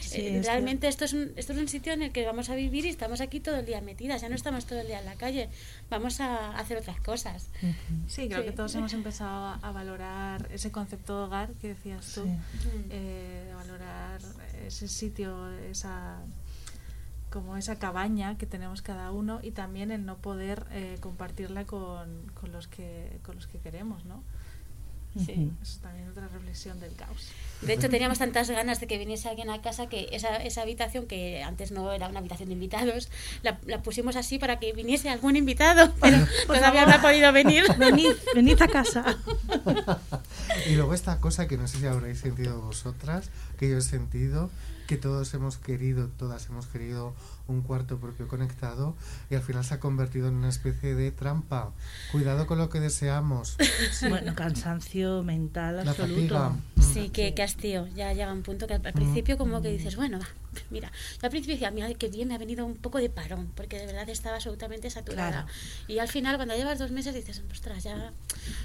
Sí, 0.00 0.20
eh, 0.20 0.42
realmente 0.44 0.88
esto, 0.88 1.04
es 1.04 1.12
un, 1.12 1.32
esto 1.36 1.52
es 1.52 1.58
un 1.58 1.68
sitio 1.68 1.92
en 1.92 2.02
el 2.02 2.12
que 2.12 2.24
vamos 2.26 2.50
a 2.50 2.54
vivir 2.54 2.84
y 2.84 2.88
estamos 2.88 3.20
aquí 3.20 3.40
todo 3.40 3.56
el 3.56 3.66
día 3.66 3.80
metidas. 3.80 4.20
Ya 4.22 4.28
no 4.28 4.34
estamos 4.34 4.66
todo 4.66 4.80
el 4.80 4.86
día 4.86 4.98
en 5.00 5.06
la 5.06 5.14
calle, 5.16 5.48
vamos 5.90 6.20
a 6.20 6.56
hacer 6.58 6.78
otras 6.78 7.00
cosas. 7.00 7.48
Sí, 8.06 8.28
creo 8.28 8.40
Sí. 8.40 8.46
que 8.46 8.52
todos 8.52 8.74
hemos 8.74 8.92
empezado 8.92 9.46
a, 9.46 9.54
a 9.62 9.72
valorar 9.72 10.48
ese 10.52 10.70
concepto 10.70 11.18
de 11.18 11.24
hogar 11.26 11.52
que 11.60 11.68
decías 11.68 12.06
tú, 12.14 12.24
Sí. 12.24 12.68
eh, 12.90 13.44
de 13.48 13.54
valorar 13.54 14.20
ese 14.66 14.88
sitio, 14.88 15.50
esa 15.70 16.18
como 17.30 17.56
esa 17.56 17.78
cabaña 17.78 18.38
que 18.38 18.46
tenemos 18.46 18.80
cada 18.82 19.10
uno 19.10 19.40
y 19.42 19.50
también 19.50 19.90
el 19.90 20.06
no 20.06 20.16
poder 20.16 20.64
eh, 20.70 20.96
compartirla 21.00 21.64
con, 21.66 22.22
con 22.40 22.52
los 22.52 22.66
que 22.68 23.18
con 23.24 23.34
los 23.34 23.46
que 23.46 23.58
queremos, 23.58 24.04
¿no? 24.06 24.22
Sí. 25.24 25.50
También 25.82 26.08
otra 26.08 26.28
reflexión 26.28 26.78
del 26.80 26.94
caos. 26.94 27.28
De 27.62 27.72
hecho, 27.72 27.88
teníamos 27.88 28.18
tantas 28.18 28.50
ganas 28.50 28.80
de 28.80 28.86
que 28.86 28.98
viniese 28.98 29.28
alguien 29.28 29.48
a 29.50 29.62
casa 29.62 29.88
que 29.88 30.08
esa, 30.12 30.36
esa 30.36 30.62
habitación, 30.62 31.06
que 31.06 31.42
antes 31.42 31.72
no 31.72 31.90
era 31.92 32.08
una 32.08 32.18
habitación 32.18 32.48
de 32.48 32.54
invitados, 32.54 33.08
la, 33.42 33.58
la 33.64 33.82
pusimos 33.82 34.16
así 34.16 34.38
para 34.38 34.58
que 34.58 34.72
viniese 34.72 35.08
algún 35.08 35.36
invitado, 35.36 35.92
pero 36.00 36.18
todavía 36.46 36.84
no 36.86 36.92
ha 36.92 37.00
podido 37.00 37.32
venir. 37.32 37.64
Venid, 37.78 38.12
venid 38.34 38.60
a 38.60 38.68
casa. 38.68 39.18
Y 40.66 40.74
luego 40.74 40.94
esta 40.94 41.20
cosa 41.20 41.46
que 41.46 41.56
no 41.56 41.68
sé 41.68 41.78
si 41.78 41.86
habréis 41.86 42.18
sentido 42.18 42.60
vosotras, 42.60 43.30
que 43.58 43.68
yo 43.68 43.78
he 43.78 43.82
sentido, 43.82 44.50
que 44.86 44.96
todos 44.96 45.32
hemos 45.34 45.58
querido, 45.58 46.08
todas 46.16 46.46
hemos 46.46 46.66
querido 46.66 47.14
un 47.48 47.62
cuarto 47.62 47.98
propio 47.98 48.26
conectado 48.28 48.96
y 49.30 49.34
al 49.36 49.42
final 49.42 49.64
se 49.64 49.74
ha 49.74 49.80
convertido 49.80 50.28
en 50.28 50.34
una 50.34 50.48
especie 50.48 50.94
de 50.94 51.10
trampa. 51.12 51.72
Cuidado 52.12 52.46
con 52.46 52.58
lo 52.58 52.68
que 52.70 52.80
deseamos. 52.80 53.56
Bueno, 54.08 54.34
cansancio 54.34 55.22
mental 55.22 55.76
La 55.84 55.90
absoluto. 55.90 56.34
fatiga. 56.38 56.52
Sí, 56.80 57.08
que, 57.10 57.34
que 57.34 57.42
hastío. 57.42 57.86
Ya 57.94 58.12
llega 58.12 58.32
un 58.32 58.42
punto 58.42 58.66
que 58.66 58.74
al, 58.74 58.86
al 58.86 58.92
principio 58.92 59.36
como 59.38 59.60
que 59.62 59.68
dices, 59.70 59.96
bueno, 59.96 60.18
va, 60.18 60.26
mira. 60.70 60.90
Yo 61.14 61.20
al 61.22 61.30
principio 61.30 61.54
decía, 61.54 61.70
mira, 61.70 61.92
qué 61.94 62.08
bien, 62.08 62.28
me 62.28 62.34
ha 62.34 62.38
venido 62.38 62.64
un 62.64 62.76
poco 62.76 62.98
de 62.98 63.08
parón, 63.10 63.50
porque 63.54 63.78
de 63.78 63.86
verdad 63.86 64.08
estaba 64.08 64.36
absolutamente 64.36 64.90
saturada. 64.90 65.30
Claro. 65.44 65.48
Y 65.88 65.98
al 65.98 66.08
final, 66.08 66.36
cuando 66.36 66.54
llevas 66.54 66.78
dos 66.78 66.90
meses, 66.90 67.14
dices, 67.14 67.42
ostras, 67.50 67.82
ya... 67.84 68.12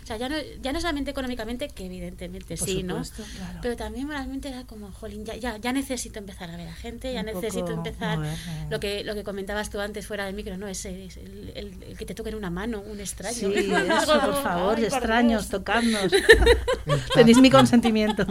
O 0.03 0.05
sea, 0.07 0.17
ya 0.17 0.29
no, 0.29 0.35
ya 0.61 0.73
no 0.73 0.79
solamente 0.81 1.11
económicamente, 1.11 1.67
que 1.69 1.85
evidentemente 1.85 2.55
Por 2.57 2.67
sí, 2.67 2.83
¿no? 2.83 3.03
supuesto, 3.03 3.23
claro. 3.37 3.59
Pero 3.61 3.75
también 3.75 4.07
moralmente 4.07 4.49
era 4.49 4.63
como, 4.65 4.91
jolín, 4.91 5.25
ya, 5.25 5.35
ya, 5.35 5.57
ya 5.57 5.73
necesito 5.73 6.19
empezar 6.19 6.49
a 6.51 6.57
ver 6.57 6.67
a 6.67 6.73
gente, 6.73 7.13
ya 7.13 7.21
Un 7.21 7.27
necesito 7.27 7.71
empezar... 7.71 8.17
mover, 8.17 8.37
Lo 8.71 8.79
que, 8.79 9.03
lo 9.03 9.13
que 9.13 9.23
comentabas 9.23 9.69
tú 9.69 9.79
antes 9.79 10.07
fuera 10.07 10.25
del 10.25 10.33
micro, 10.33 10.57
¿no? 10.57 10.67
Ese, 10.67 11.05
es 11.05 11.17
el, 11.17 11.51
el- 11.55 11.83
el 11.83 11.97
que 11.97 12.05
te 12.05 12.15
toquen 12.15 12.35
una 12.35 12.49
mano, 12.49 12.79
un 12.81 12.99
extraño. 12.99 13.35
Sí, 13.37 13.53
eso, 14.01 14.19
por 14.21 14.41
favor, 14.41 14.75
Ay, 14.77 14.85
extraños, 14.85 15.49
tocadnos. 15.49 16.11
Tenéis 17.13 17.39
mi 17.39 17.49
consentimiento. 17.51 18.25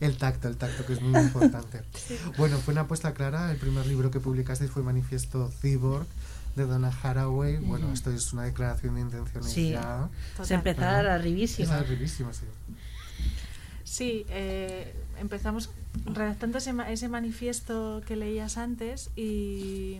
El 0.00 0.16
tacto, 0.18 0.48
el 0.48 0.56
tacto, 0.56 0.84
que 0.86 0.92
es 0.92 1.00
muy 1.00 1.18
importante. 1.20 1.82
Bueno, 2.36 2.58
fue 2.58 2.72
una 2.72 2.82
apuesta 2.82 3.14
clara. 3.14 3.50
El 3.50 3.56
primer 3.56 3.86
libro 3.86 4.10
que 4.10 4.20
publicasteis 4.20 4.70
fue 4.70 4.82
Manifiesto 4.82 5.50
Cyborg 5.60 6.06
de 6.54 6.64
Donna 6.66 6.92
Haraway. 7.02 7.56
Bueno, 7.56 7.92
esto 7.92 8.10
es 8.10 8.32
una 8.32 8.44
declaración 8.44 8.94
de 8.94 9.00
intenciones 9.00 9.50
Sí. 9.50 9.70
ya. 9.70 10.08
Se 10.42 10.54
empezar 10.54 11.06
Ajá. 11.06 11.14
arribísima. 11.14 11.64
Es 11.74 11.80
arribísimo, 11.80 12.32
sí. 12.32 12.44
Sí, 13.84 14.26
eh, 14.28 14.92
empezamos 15.20 15.70
redactando 16.04 16.58
ese, 16.58 16.72
ma- 16.72 16.90
ese 16.90 17.08
manifiesto 17.08 18.02
que 18.06 18.16
leías 18.16 18.56
antes 18.56 19.10
y, 19.16 19.98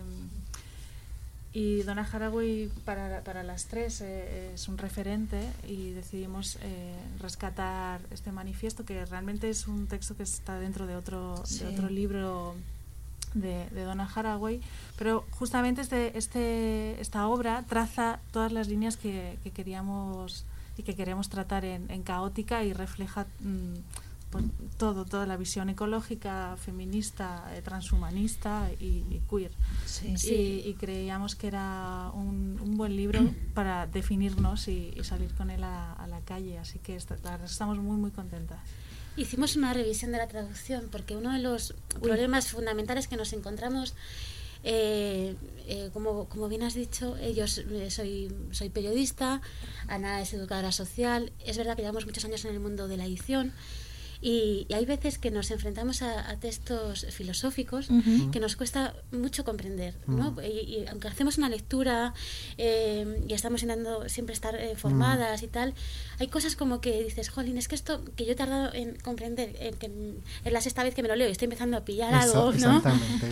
y 1.53 1.81
Donna 1.83 2.07
Haraway 2.11 2.69
para, 2.85 3.21
para 3.21 3.41
las 3.43 3.65
tres 3.65 4.01
eh, 4.01 4.51
es 4.53 4.67
un 4.67 4.77
referente 4.77 5.41
y 5.67 5.91
decidimos 5.91 6.57
eh, 6.61 6.93
rescatar 7.19 7.99
este 8.11 8.31
manifiesto 8.31 8.85
que 8.85 9.05
realmente 9.05 9.49
es 9.49 9.67
un 9.67 9.87
texto 9.87 10.15
que 10.15 10.23
está 10.23 10.59
dentro 10.59 10.85
de 10.85 10.95
otro, 10.95 11.41
Sí. 11.45 11.59
de 11.63 11.67
otro 11.69 11.89
libro 11.89 12.55
de, 13.33 13.67
de 13.71 13.83
Donna 13.83 14.09
Haraway, 14.13 14.61
pero 14.97 15.25
justamente 15.31 15.81
este, 15.81 16.17
este, 16.17 16.99
esta 17.01 17.27
obra 17.27 17.63
traza 17.67 18.19
todas 18.31 18.51
las 18.51 18.67
líneas 18.67 18.97
que, 18.97 19.37
que 19.43 19.51
queríamos 19.51 20.45
y 20.77 20.83
que 20.83 20.95
queremos 20.95 21.27
tratar 21.29 21.65
en, 21.65 21.89
en 21.89 22.03
Caótica 22.03 22.63
y 22.63 22.71
refleja 22.73 23.25
mm, 23.39 23.73
pues, 24.29 24.43
todo, 24.77 25.05
toda 25.05 25.25
la 25.25 25.37
visión 25.37 25.69
ecológica, 25.69 26.55
feminista, 26.57 27.45
eh, 27.55 27.61
transhumanista 27.61 28.69
y, 28.79 29.05
y 29.09 29.21
queer. 29.29 29.51
Sí. 29.85 30.15
Y, 30.29 30.69
y 30.69 30.73
creíamos 30.75 31.35
que 31.35 31.47
era 31.47 32.11
un, 32.13 32.59
un 32.61 32.77
buen 32.77 32.95
libro 32.95 33.33
para 33.53 33.87
definirnos 33.87 34.67
y, 34.67 34.93
y 34.95 35.03
salir 35.03 35.33
con 35.33 35.49
él 35.49 35.63
a, 35.63 35.93
a 35.93 36.07
la 36.07 36.19
calle, 36.21 36.57
así 36.57 36.79
que 36.79 36.95
esta- 36.95 37.15
la 37.23 37.31
verdad 37.31 37.45
es 37.45 37.51
que 37.51 37.53
estamos 37.53 37.77
muy 37.79 37.97
muy 37.97 38.11
contentas. 38.11 38.59
Hicimos 39.15 39.55
una 39.55 39.73
revisión 39.73 40.11
de 40.11 40.19
la 40.19 40.27
traducción 40.27 40.89
porque 40.91 41.15
uno 41.15 41.31
de 41.33 41.39
los 41.39 41.73
problemas 42.01 42.49
fundamentales 42.51 43.07
que 43.07 43.17
nos 43.17 43.33
encontramos, 43.33 43.95
eh, 44.63 45.35
eh, 45.67 45.89
como, 45.93 46.25
como 46.29 46.47
bien 46.49 46.61
has 46.63 46.73
dicho, 46.75 47.15
ellos 47.17 47.57
eh, 47.59 47.89
soy, 47.89 48.31
soy 48.51 48.69
periodista, 48.69 49.41
Ana 49.87 50.21
es 50.21 50.33
educadora 50.33 50.71
social, 50.71 51.31
es 51.45 51.57
verdad 51.57 51.75
que 51.75 51.81
llevamos 51.81 52.05
muchos 52.05 52.25
años 52.25 52.43
en 52.45 52.53
el 52.53 52.59
mundo 52.59 52.87
de 52.87 52.97
la 52.97 53.05
edición. 53.05 53.53
Y, 54.21 54.65
y 54.69 54.73
hay 54.73 54.85
veces 54.85 55.17
que 55.17 55.29
nos 55.31 55.51
enfrentamos 55.51 56.01
a, 56.01 56.29
a 56.29 56.37
textos 56.39 57.05
filosóficos 57.11 57.87
que 58.31 58.39
nos 58.39 58.55
cuesta 58.55 58.95
mucho 59.11 59.43
comprender, 59.45 59.95
¿no? 60.07 60.35
Y, 60.41 60.47
y 60.47 60.85
aunque 60.89 61.07
hacemos 61.07 61.37
una 61.37 61.49
lectura 61.49 62.13
eh, 62.57 63.23
y 63.27 63.33
estamos 63.33 63.61
intentando 63.61 64.09
siempre 64.09 64.33
estar 64.33 64.55
eh, 64.55 64.75
formadas 64.75 65.43
y 65.43 65.47
tal, 65.47 65.73
hay 66.19 66.27
cosas 66.27 66.55
como 66.55 66.81
que 66.81 67.03
dices, 67.03 67.29
jolín, 67.29 67.57
es 67.57 67.67
que 67.67 67.75
esto 67.75 68.03
que 68.15 68.25
yo 68.25 68.31
he 68.31 68.35
tardado 68.35 68.73
en 68.73 68.95
comprender, 68.97 69.55
en 69.59 69.75
que 69.75 69.91
es 70.45 70.51
la 70.51 70.61
sexta 70.61 70.83
vez 70.83 70.95
que 70.95 71.03
me 71.03 71.07
lo 71.09 71.15
leo 71.15 71.27
y 71.27 71.31
estoy 71.31 71.45
empezando 71.45 71.77
a 71.77 71.81
pillar 71.85 72.13
Eso, 72.13 72.47
algo, 72.49 72.53
¿no? 72.59 72.81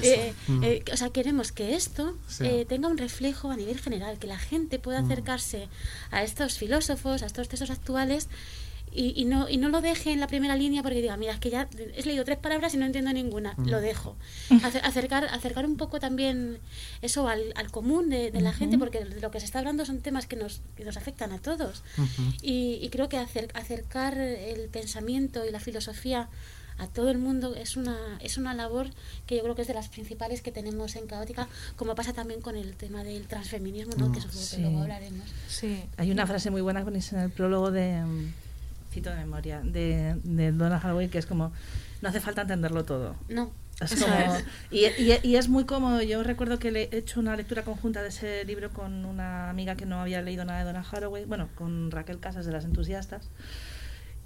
Eh, 0.01 0.33
Mm. 0.47 0.63
eh, 0.63 0.83
o 0.93 0.97
sea, 0.97 1.09
queremos 1.09 1.51
que 1.51 1.75
esto 1.75 2.15
Sí. 2.27 2.43
eh, 2.45 2.65
tenga 2.67 2.87
un 2.87 2.97
reflejo 2.97 3.49
a 3.51 3.55
nivel 3.55 3.79
general, 3.79 4.19
que 4.19 4.27
la 4.27 4.37
gente 4.37 4.77
pueda 4.79 5.01
Mm. 5.01 5.05
acercarse 5.05 5.67
a 6.11 6.23
estos 6.23 6.57
filósofos, 6.57 7.23
a 7.23 7.25
estos 7.25 7.47
textos 7.47 7.71
actuales 7.71 8.27
y, 8.95 9.13
y 9.21 9.25
no, 9.25 9.49
y 9.49 9.57
no 9.57 9.69
lo 9.69 9.81
deje 9.81 10.11
en 10.13 10.19
la 10.19 10.27
primera 10.27 10.55
línea 10.55 10.81
porque 10.81 11.01
diga, 11.01 11.17
mira, 11.17 11.33
es 11.33 11.39
que 11.39 11.49
ya 11.49 11.67
he 11.95 12.03
leído 12.03 12.23
tres 12.23 12.37
palabras 12.37 12.73
y 12.73 12.77
no 12.77 12.85
entiendo 12.85 13.11
ninguna, 13.13 13.53
Mm. 13.57 13.69
lo 13.69 13.81
dejo. 13.81 14.15
Acer- 14.49 14.81
acercar, 14.83 15.25
acercar 15.25 15.65
un 15.65 15.77
poco 15.77 15.99
también 15.99 16.59
eso 17.01 17.27
al, 17.27 17.51
al 17.55 17.69
común 17.71 18.09
de, 18.09 18.31
de 18.31 18.41
la 18.41 18.53
gente, 18.53 18.77
porque 18.77 19.03
de 19.03 19.19
lo 19.21 19.31
que 19.31 19.39
se 19.39 19.45
está 19.45 19.59
hablando 19.59 19.85
son 19.85 19.99
temas 20.01 20.25
que 20.27 20.35
nos, 20.35 20.61
que 20.77 20.85
nos 20.85 20.97
afectan 20.97 21.31
a 21.33 21.39
todos. 21.39 21.83
Y, 22.41 22.79
y 22.81 22.89
creo 22.89 23.09
que 23.09 23.17
acer- 23.17 23.51
acercar 23.53 24.17
el 24.17 24.69
pensamiento 24.69 25.45
y 25.45 25.51
la 25.51 25.59
filosofía 25.59 26.29
a 26.77 26.87
todo 26.87 27.09
el 27.09 27.17
mundo 27.17 27.55
es 27.55 27.77
una, 27.77 27.97
es 28.19 28.37
una 28.37 28.53
labor 28.53 28.89
que 29.27 29.37
yo 29.37 29.43
creo 29.43 29.55
que 29.55 29.61
es 29.61 29.67
de 29.69 29.73
las 29.73 29.87
principales 29.87 30.41
que 30.41 30.51
tenemos 30.51 30.97
en 30.97 31.07
Caótica, 31.07 31.47
como 31.77 31.95
pasa 31.95 32.11
también 32.11 32.41
con 32.41 32.57
el 32.57 32.75
tema 32.75 33.03
del 33.05 33.27
transfeminismo, 33.27 33.93
¿no? 33.97 34.11
que 34.11 34.19
supongo 34.19 34.41
Sí. 34.41 34.55
que 34.57 34.61
luego 34.63 34.81
hablaremos. 34.81 35.25
Sí, 35.47 35.83
Hay 35.95 36.11
una 36.11 36.27
frase 36.27 36.49
muy 36.51 36.59
buena 36.61 36.81
que 36.81 36.85
ponéis 36.85 37.13
en 37.13 37.19
el 37.19 37.29
prólogo 37.29 37.71
de. 37.71 38.03
Cito 38.95 39.09
de 39.09 39.17
memoria, 39.17 39.59
de, 39.61 40.15
de 40.23 40.51
Donna 40.51 40.77
Haraway, 40.77 41.09
que 41.09 41.17
es 41.17 41.25
como: 41.25 41.51
no 42.01 42.09
hace 42.09 42.19
falta 42.21 42.41
entenderlo 42.43 42.85
todo. 42.85 43.15
No, 43.29 43.51
Es 43.81 44.01
como- 44.01 44.15
y, 44.71 44.85
y- 44.85 45.19
y 45.21 45.35
es 45.35 45.49
muy 45.49 45.65
cómodo. 45.65 46.01
Yo 46.01 46.23
recuerdo 46.23 46.59
que 46.59 46.71
le 46.71 46.83
he 46.91 46.97
hecho 46.97 47.19
una 47.19 47.35
lectura 47.35 47.63
conjunta 47.63 48.01
de 48.01 48.07
ese 48.09 48.45
libro 48.45 48.69
con 48.71 49.03
una 49.05 49.49
amiga 49.49 49.75
que 49.75 49.85
no 49.85 49.99
había 49.99 50.21
leído 50.21 50.45
nada 50.45 50.59
de 50.59 50.65
Donna 50.65 50.85
Haraway, 50.89 51.25
bueno, 51.25 51.49
con 51.55 51.91
Raquel 51.91 52.19
Casas 52.19 52.45
de 52.45 52.53
las 52.53 52.63
Entusiastas. 52.63 53.29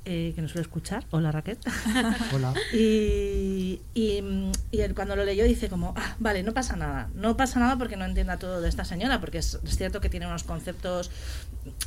Eh, 0.05 0.33
que 0.35 0.41
nos 0.41 0.51
suele 0.51 0.63
escuchar. 0.63 1.05
Hola 1.11 1.31
Raquel. 1.31 1.57
Hola. 2.33 2.53
Y, 2.73 3.81
y, 3.93 4.23
y 4.71 4.79
él 4.81 4.95
cuando 4.95 5.15
lo 5.15 5.25
leyó 5.25 5.43
dice 5.43 5.69
como, 5.69 5.93
ah, 5.97 6.15
vale, 6.19 6.43
no 6.43 6.53
pasa 6.53 6.75
nada. 6.75 7.09
No 7.15 7.37
pasa 7.37 7.59
nada 7.59 7.77
porque 7.77 7.97
no 7.97 8.05
entienda 8.05 8.37
todo 8.37 8.61
de 8.61 8.69
esta 8.69 8.85
señora, 8.85 9.19
porque 9.19 9.39
es, 9.39 9.59
es 9.63 9.77
cierto 9.77 10.01
que 10.01 10.09
tiene 10.09 10.27
unos 10.27 10.43
conceptos 10.43 11.11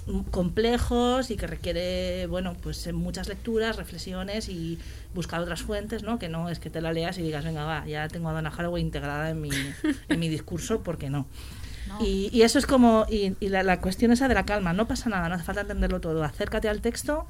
mm, 0.06 0.20
complejos 0.30 1.30
y 1.30 1.36
que 1.36 1.46
requiere, 1.46 2.26
bueno, 2.26 2.54
pues 2.62 2.86
eh, 2.86 2.92
muchas 2.92 3.28
lecturas, 3.28 3.76
reflexiones 3.76 4.48
y 4.48 4.78
buscar 5.14 5.40
otras 5.40 5.62
fuentes, 5.62 6.02
¿no? 6.02 6.18
Que 6.18 6.28
no 6.28 6.48
es 6.48 6.58
que 6.58 6.70
te 6.70 6.80
la 6.80 6.92
leas 6.92 7.18
y 7.18 7.22
digas, 7.22 7.44
venga, 7.44 7.64
va, 7.64 7.86
ya 7.86 8.08
tengo 8.08 8.28
a 8.28 8.32
Donna 8.32 8.52
Haraway 8.56 8.82
integrada 8.82 9.30
en 9.30 9.40
mi, 9.40 9.50
en 10.08 10.20
mi 10.20 10.28
discurso, 10.28 10.82
porque 10.82 11.10
no. 11.10 11.26
Y, 12.00 12.30
y 12.32 12.42
eso 12.42 12.58
es 12.58 12.66
como, 12.66 13.06
y, 13.10 13.36
y 13.40 13.48
la, 13.48 13.62
la 13.62 13.80
cuestión 13.80 14.12
esa 14.12 14.28
de 14.28 14.34
la 14.34 14.46
calma, 14.46 14.72
no 14.72 14.86
pasa 14.88 15.10
nada, 15.10 15.28
no 15.28 15.34
hace 15.34 15.44
falta 15.44 15.62
entenderlo 15.62 16.00
todo. 16.00 16.24
Acércate 16.24 16.68
al 16.68 16.80
texto, 16.80 17.26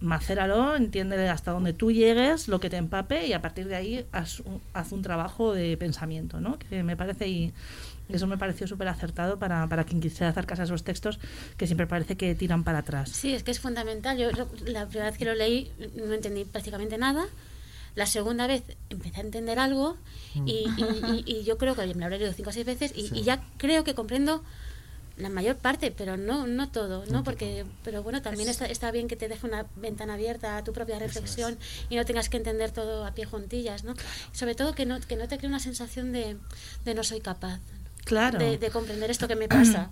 macéralo, 0.00 0.76
entiende 0.76 1.28
hasta 1.28 1.50
donde 1.50 1.72
tú 1.72 1.90
llegues, 1.90 2.48
lo 2.48 2.60
que 2.60 2.70
te 2.70 2.76
empape 2.76 3.26
y 3.26 3.32
a 3.32 3.42
partir 3.42 3.66
de 3.68 3.76
ahí 3.76 4.06
haz 4.12 4.40
un, 4.40 4.60
haz 4.72 4.92
un 4.92 5.02
trabajo 5.02 5.52
de 5.52 5.76
pensamiento, 5.76 6.40
¿no? 6.40 6.58
Que 6.58 6.82
me 6.82 6.96
parece 6.96 7.28
y 7.28 7.52
eso 8.08 8.26
me 8.26 8.38
pareció 8.38 8.66
súper 8.66 8.88
acertado 8.88 9.38
para, 9.38 9.66
para 9.68 9.84
quien 9.84 10.00
quisiera 10.00 10.28
acercarse 10.28 10.62
a 10.62 10.64
esos 10.66 10.82
textos 10.84 11.18
que 11.56 11.66
siempre 11.66 11.86
parece 11.86 12.16
que 12.16 12.34
tiran 12.34 12.64
para 12.64 12.78
atrás. 12.78 13.10
Sí, 13.10 13.34
es 13.34 13.42
que 13.42 13.50
es 13.50 13.60
fundamental. 13.60 14.16
Yo 14.16 14.30
la 14.66 14.86
primera 14.86 15.10
vez 15.10 15.18
que 15.18 15.24
lo 15.24 15.34
leí 15.34 15.70
no 15.96 16.14
entendí 16.14 16.44
prácticamente 16.44 16.96
nada. 16.96 17.26
La 17.94 18.06
segunda 18.06 18.46
vez 18.46 18.62
empecé 18.90 19.20
a 19.20 19.24
entender 19.24 19.58
algo 19.58 19.96
y, 20.46 20.70
y- 20.76 21.24
y- 21.26 21.38
y 21.40 21.44
yo 21.44 21.58
creo 21.58 21.74
que 21.74 21.84
me 21.88 21.94
lo 21.94 22.04
habré 22.04 22.18
leído 22.18 22.32
cinco 22.32 22.50
o 22.50 22.52
seis 22.52 22.64
veces 22.64 22.92
y, 22.94 23.10
y 23.12 23.22
ya 23.24 23.42
creo 23.56 23.82
que 23.82 23.94
comprendo 23.94 24.44
la 25.18 25.28
mayor 25.28 25.56
parte, 25.56 25.90
pero 25.90 26.16
no 26.16 26.46
no 26.46 26.68
todo, 26.70 27.04
¿no? 27.06 27.24
Porque, 27.24 27.64
pero 27.84 28.02
bueno, 28.02 28.22
también 28.22 28.48
está, 28.48 28.66
está 28.66 28.90
bien 28.90 29.08
que 29.08 29.16
te 29.16 29.28
deje 29.28 29.46
una 29.46 29.66
ventana 29.76 30.14
abierta 30.14 30.56
a 30.56 30.64
tu 30.64 30.72
propia 30.72 30.98
reflexión 30.98 31.58
y 31.90 31.96
no 31.96 32.04
tengas 32.04 32.28
que 32.28 32.36
entender 32.36 32.70
todo 32.70 33.04
a 33.04 33.12
pie 33.12 33.24
juntillas, 33.24 33.84
¿no? 33.84 33.94
Sobre 34.32 34.54
todo 34.54 34.74
que 34.74 34.86
no, 34.86 35.00
que 35.00 35.16
no 35.16 35.26
te 35.28 35.36
cree 35.38 35.48
una 35.48 35.60
sensación 35.60 36.12
de, 36.12 36.36
de 36.84 36.94
no 36.94 37.02
soy 37.04 37.20
capaz 37.20 37.58
Claro. 38.04 38.38
de, 38.38 38.56
de 38.58 38.70
comprender 38.70 39.10
esto 39.10 39.28
que 39.28 39.36
me 39.36 39.48
pasa. 39.48 39.90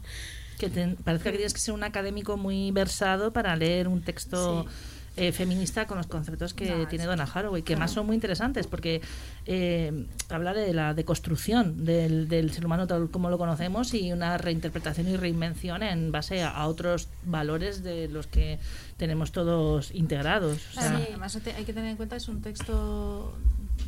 que 0.59 0.71
te, 0.71 0.89
parece 1.05 1.25
que 1.25 1.33
tienes 1.33 1.53
que 1.53 1.61
ser 1.61 1.75
un 1.75 1.85
académico 1.85 2.37
muy 2.37 2.71
versado 2.71 3.33
para 3.33 3.55
leer 3.57 3.89
un 3.89 4.03
texto 4.03 4.63
Sí. 4.63 4.69
Eh, 5.17 5.33
feminista 5.33 5.87
con 5.87 5.97
los 5.97 6.07
conceptos 6.07 6.53
que 6.55 6.71
No, 6.71 6.89
tiene. 6.89 7.07
Donna 7.07 7.25
Haraway, 7.33 7.63
que 7.63 7.77
más 7.77 7.91
son 7.93 8.07
muy 8.07 8.15
interesantes 8.15 8.67
porque 8.67 9.01
eh, 9.47 10.07
habla 10.29 10.53
de 10.53 10.73
la 10.75 10.93
deconstrucción 10.95 11.85
del, 11.85 12.29
del 12.29 12.53
ser 12.53 12.67
humano 12.67 12.87
tal 12.87 13.11
como 13.11 13.31
lo 13.31 13.39
conocemos 13.39 13.95
y 13.95 14.13
una 14.13 14.37
reinterpretación 14.39 15.09
y 15.09 15.17
reinvención 15.17 15.83
en 15.83 16.13
base 16.13 16.43
a, 16.43 16.51
a 16.51 16.67
otros 16.69 17.09
valores 17.25 17.83
de 17.83 18.09
los 18.09 18.27
que 18.27 18.59
tenemos 18.97 19.33
todos 19.33 19.91
integrados. 19.95 20.59
O 20.71 20.73
sea, 20.75 20.83
Claro, 20.83 20.99
Sí. 20.99 21.05
Además 21.09 21.37
hay 21.57 21.65
que 21.65 21.73
tener 21.73 21.91
en 21.91 21.97
cuenta 21.97 22.17
es 22.17 22.29
un 22.29 22.43
texto 22.43 23.35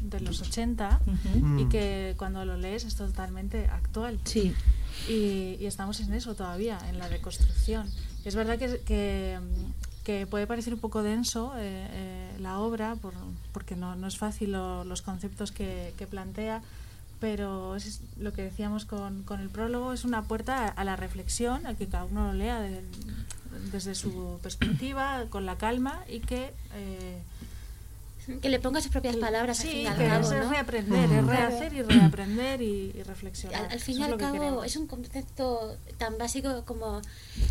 de 0.02 0.20
los 0.20 0.40
80 0.40 1.00
ujú. 1.06 1.44
Mm. 1.46 1.58
y 1.60 1.68
que 1.68 2.14
cuando 2.16 2.44
lo 2.44 2.56
lees 2.56 2.84
es 2.84 2.94
totalmente 2.96 3.66
actual. 3.66 4.18
Sí, 4.24 4.54
Y, 5.08 5.56
y 5.60 5.66
estamos 5.66 6.00
en 6.00 6.12
eso 6.14 6.34
todavía, 6.34 6.78
en 6.88 6.98
la 6.98 7.08
deconstrucción. 7.08 7.86
Es 8.24 8.34
verdad 8.34 8.58
que, 8.58 8.80
que, 8.80 9.38
que 10.08 10.26
puede 10.26 10.46
parecer 10.46 10.72
un 10.72 10.80
poco 10.80 11.02
denso 11.02 11.52
eh, 11.58 11.86
eh, 11.90 12.36
la 12.40 12.60
obra, 12.60 12.94
por- 12.96 13.12
porque 13.52 13.76
no, 13.76 13.94
no 13.94 14.06
es 14.06 14.16
fácil 14.16 14.52
lo- 14.52 14.82
los 14.84 15.02
conceptos 15.02 15.52
que, 15.52 15.92
plantea, 16.06 16.62
pero 17.20 17.76
es 17.76 18.00
lo 18.18 18.32
que 18.32 18.40
decíamos 18.42 18.86
con, 18.86 19.22
con 19.24 19.38
el 19.40 19.50
prólogo, 19.50 19.92
es 19.92 20.04
una 20.06 20.22
puerta 20.22 20.66
a, 20.66 20.84
la 20.84 20.96
reflexión, 20.96 21.66
a 21.66 21.74
que 21.74 21.88
cada 21.88 22.06
uno 22.06 22.28
lo 22.28 22.32
lea 22.32 22.58
de- 22.58 22.82
desde 23.70 23.94
su 23.94 24.38
perspectiva, 24.42 25.24
con 25.28 25.44
la 25.44 25.58
calma 25.58 26.00
y 26.08 26.20
que... 26.20 26.54
eh, 26.72 27.20
Que 28.42 28.48
le 28.50 28.60
ponga 28.60 28.80
sus 28.80 28.90
propias 28.90 29.16
palabras 29.16 29.60
al 29.60 29.66
sí, 29.66 29.72
fin 29.72 29.80
y 29.82 29.86
al 29.86 30.00
es 30.00 30.30
¿no? 30.30 30.50
reaprender, 30.50 31.10
es 31.10 31.26
rehacer 31.26 31.72
y 31.72 31.82
reaprender 31.82 32.60
y, 32.60 32.92
y 32.94 33.02
reflexionar. 33.02 33.64
Al, 33.64 33.72
al 33.72 33.80
fin 33.80 33.98
y 33.98 34.02
al 34.02 34.16
cabo 34.18 34.64
es 34.64 34.76
un 34.76 34.86
concepto 34.86 35.76
tan 35.96 36.18
básico 36.18 36.64
como 36.66 37.00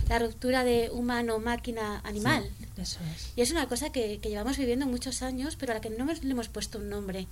la 0.08 0.20
ruptura 0.20 0.64
de 0.64 0.90
humano-máquina-animal. 0.92 2.50
eso 2.78 3.00
es. 3.16 3.32
Y 3.36 3.42
es 3.42 3.52
una 3.52 3.68
cosa 3.68 3.92
que, 3.92 4.20
que 4.20 4.30
llevamos 4.30 4.58
viviendo 4.58 4.86
muchos 4.86 5.22
años, 5.24 5.56
pero 5.56 5.72
a 5.72 5.76
la 5.76 5.82
que 5.82 5.90
no 5.90 6.06
le 6.06 6.32
hemos 6.32 6.48
puesto 6.48 6.78
un 6.78 6.90
nombre. 6.90 7.28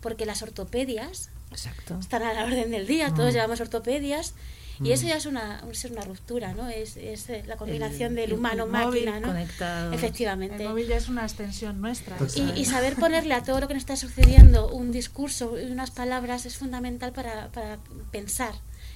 Porque 0.00 0.26
las 0.26 0.42
ortopedias 0.42 1.30
Exacto. 1.50 1.98
están 1.98 2.22
a 2.22 2.32
la 2.32 2.44
orden 2.44 2.70
del 2.70 2.86
día, 2.86 3.12
todos 3.14 3.32
llevamos 3.32 3.60
ortopedias. 3.60 4.34
Y 4.80 4.90
Mm. 4.90 4.92
eso 4.92 5.06
ya 5.06 5.16
es 5.16 5.26
una, 5.26 5.60
es 5.70 5.84
una 5.86 6.02
ruptura, 6.02 6.52
¿no? 6.54 6.68
Es, 6.68 6.96
es 6.96 7.28
eh, 7.30 7.42
la 7.46 7.56
combinación 7.56 8.10
El- 8.10 8.16
del 8.16 8.30
el 8.30 8.38
humano-máquina, 8.38 9.18
¿no? 9.20 9.28
conectado. 9.28 9.92
Efectivamente. 9.92 10.62
El 10.62 10.68
móvil 10.68 10.86
ya 10.88 10.96
es 10.96 11.08
una 11.08 11.22
extensión 11.24 11.80
nuestra. 11.80 12.16
Pues 12.16 12.36
Y, 12.36 12.42
y 12.56 12.64
saber 12.64 12.94
ponerle 12.96 13.34
a 13.34 13.42
todo 13.42 13.60
lo 13.60 13.66
que 13.68 13.74
nos 13.74 13.82
está 13.82 13.96
sucediendo 13.96 14.68
un 14.68 14.92
discurso 14.92 15.58
y 15.60 15.64
unas 15.70 15.90
palabras 15.90 16.46
es 16.46 16.56
fundamental 16.58 17.12
para, 17.12 17.48
para 17.48 17.78
pensar 18.12 18.52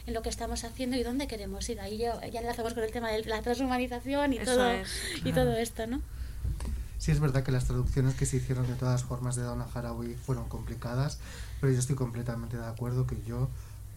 en 0.06 0.14
lo 0.14 0.22
que 0.22 0.28
estamos 0.28 0.64
haciendo 0.64 0.96
y 0.96 1.02
dónde 1.02 1.26
queremos 1.26 1.68
ir. 1.68 1.80
Ahí 1.80 1.98
ya, 1.98 2.24
ya 2.26 2.40
enlazamos 2.40 2.74
con 2.74 2.82
el 2.84 2.90
tema 2.92 3.10
de 3.10 3.24
la 3.24 3.40
transhumanización 3.42 4.32
y, 4.32 4.38
Eso 4.38 4.54
todo, 4.54 4.70
es, 4.70 4.88
y 5.24 5.32
todo 5.32 5.56
esto, 5.56 5.86
¿no? 5.86 6.00
Sí, 6.98 7.10
es 7.10 7.18
verdad 7.18 7.42
que 7.42 7.50
las 7.50 7.64
traducciones 7.64 8.14
que 8.14 8.26
se 8.26 8.36
hicieron 8.36 8.66
de 8.68 8.74
todas 8.74 9.02
formas 9.02 9.34
de 9.34 9.42
Donna 9.42 9.66
Haraway 9.74 10.14
fueron 10.14 10.48
complicadas, 10.48 11.18
pero 11.60 11.72
yo 11.72 11.78
estoy 11.80 11.96
completamente 11.96 12.56
de 12.56 12.64
acuerdo 12.66 13.08
que 13.08 13.16
yo 13.26 13.48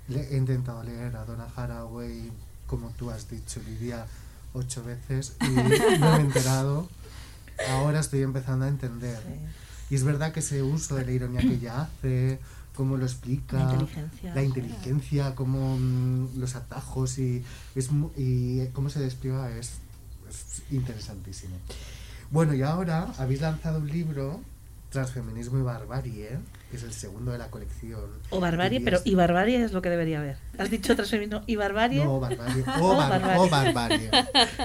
le- 0.07 0.33
he 0.33 0.37
intentado 0.37 0.83
leer 0.83 1.15
a 1.15 1.25
Donna 1.25 1.47
Haraway, 1.55 2.31
como 2.67 2.89
tú 2.91 3.09
has 3.11 3.29
dicho, 3.29 3.61
Lidia, 3.65 4.05
ocho 4.53 4.83
veces 4.83 5.35
y 5.41 5.99
no 5.99 6.11
me 6.11 6.17
he 6.17 6.21
enterado. 6.21 6.87
Ahora 7.69 7.99
estoy 7.99 8.21
empezando 8.21 8.65
a 8.65 8.67
entender. 8.67 9.19
Y 9.89 9.95
es 9.95 10.03
verdad 10.03 10.31
que 10.33 10.39
ese 10.39 10.61
uso 10.63 10.95
de 10.95 11.05
la 11.05 11.11
ironía 11.11 11.41
que 11.41 11.53
ella 11.53 11.81
hace, 11.83 12.39
cómo 12.75 12.97
lo 12.97 13.05
explica, 13.05 13.57
La 13.57 13.63
inteligencia. 13.71 14.35
la 14.35 14.43
inteligencia, 14.43 15.35
cómo 15.35 15.77
mm, 15.77 16.37
los 16.39 16.55
atajos 16.55 17.17
y, 17.19 17.43
es, 17.75 17.89
y 18.17 18.65
cómo 18.73 18.89
se 18.89 18.99
despliega 18.99 19.49
es, 19.51 19.73
es 20.29 20.63
interesantísimo. 20.71 21.55
Bueno, 22.31 22.53
y 22.55 22.63
ahora 22.63 23.13
habéis 23.19 23.41
lanzado 23.41 23.77
un 23.79 23.87
libro, 23.87 24.41
Transfeminismo 24.89 25.59
y 25.59 25.61
Barbarie, 25.61 26.39
que 26.75 26.81
es 26.81 26.83
el 26.83 26.91
segundo 26.93 27.31
de 27.31 27.37
la 27.37 27.49
colección. 27.49 28.01
O 28.29 28.39
barbarie, 28.41 28.81
pero 28.81 28.99
y 29.05 29.15
barbarie 29.15 29.63
es 29.63 29.71
lo 29.71 29.81
que 29.81 29.89
debería 29.89 30.19
haber. 30.19 30.37
Has 30.57 30.69
dicho 30.69 30.93
transfeminismo 30.95 31.41
y 31.47 31.55
barbarie, 31.55 32.03
No, 32.03 32.19
barbarie. 32.19 32.63
O, 32.81 32.87
O 32.91 32.97
bar- 32.97 33.09
barbarie. 33.09 33.39
o 33.41 33.49
barbarie. 33.49 34.11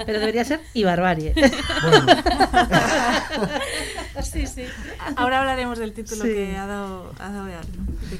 pero 0.05 0.19
debería 0.19 0.43
ser 0.43 0.59
y 0.73 0.83
barbarie. 0.83 1.33
Bueno, 1.33 2.05
Sí, 4.23 4.45
sí. 4.47 4.63
Ahora 5.15 5.39
hablaremos 5.39 5.77
del 5.79 5.93
título 5.93 6.23
Sí. 6.25 6.33
que 6.33 6.57
ha 6.57 6.67
dado, 6.67 7.13
ha 7.19 7.31
dado 7.31 7.45
de, 7.45 7.55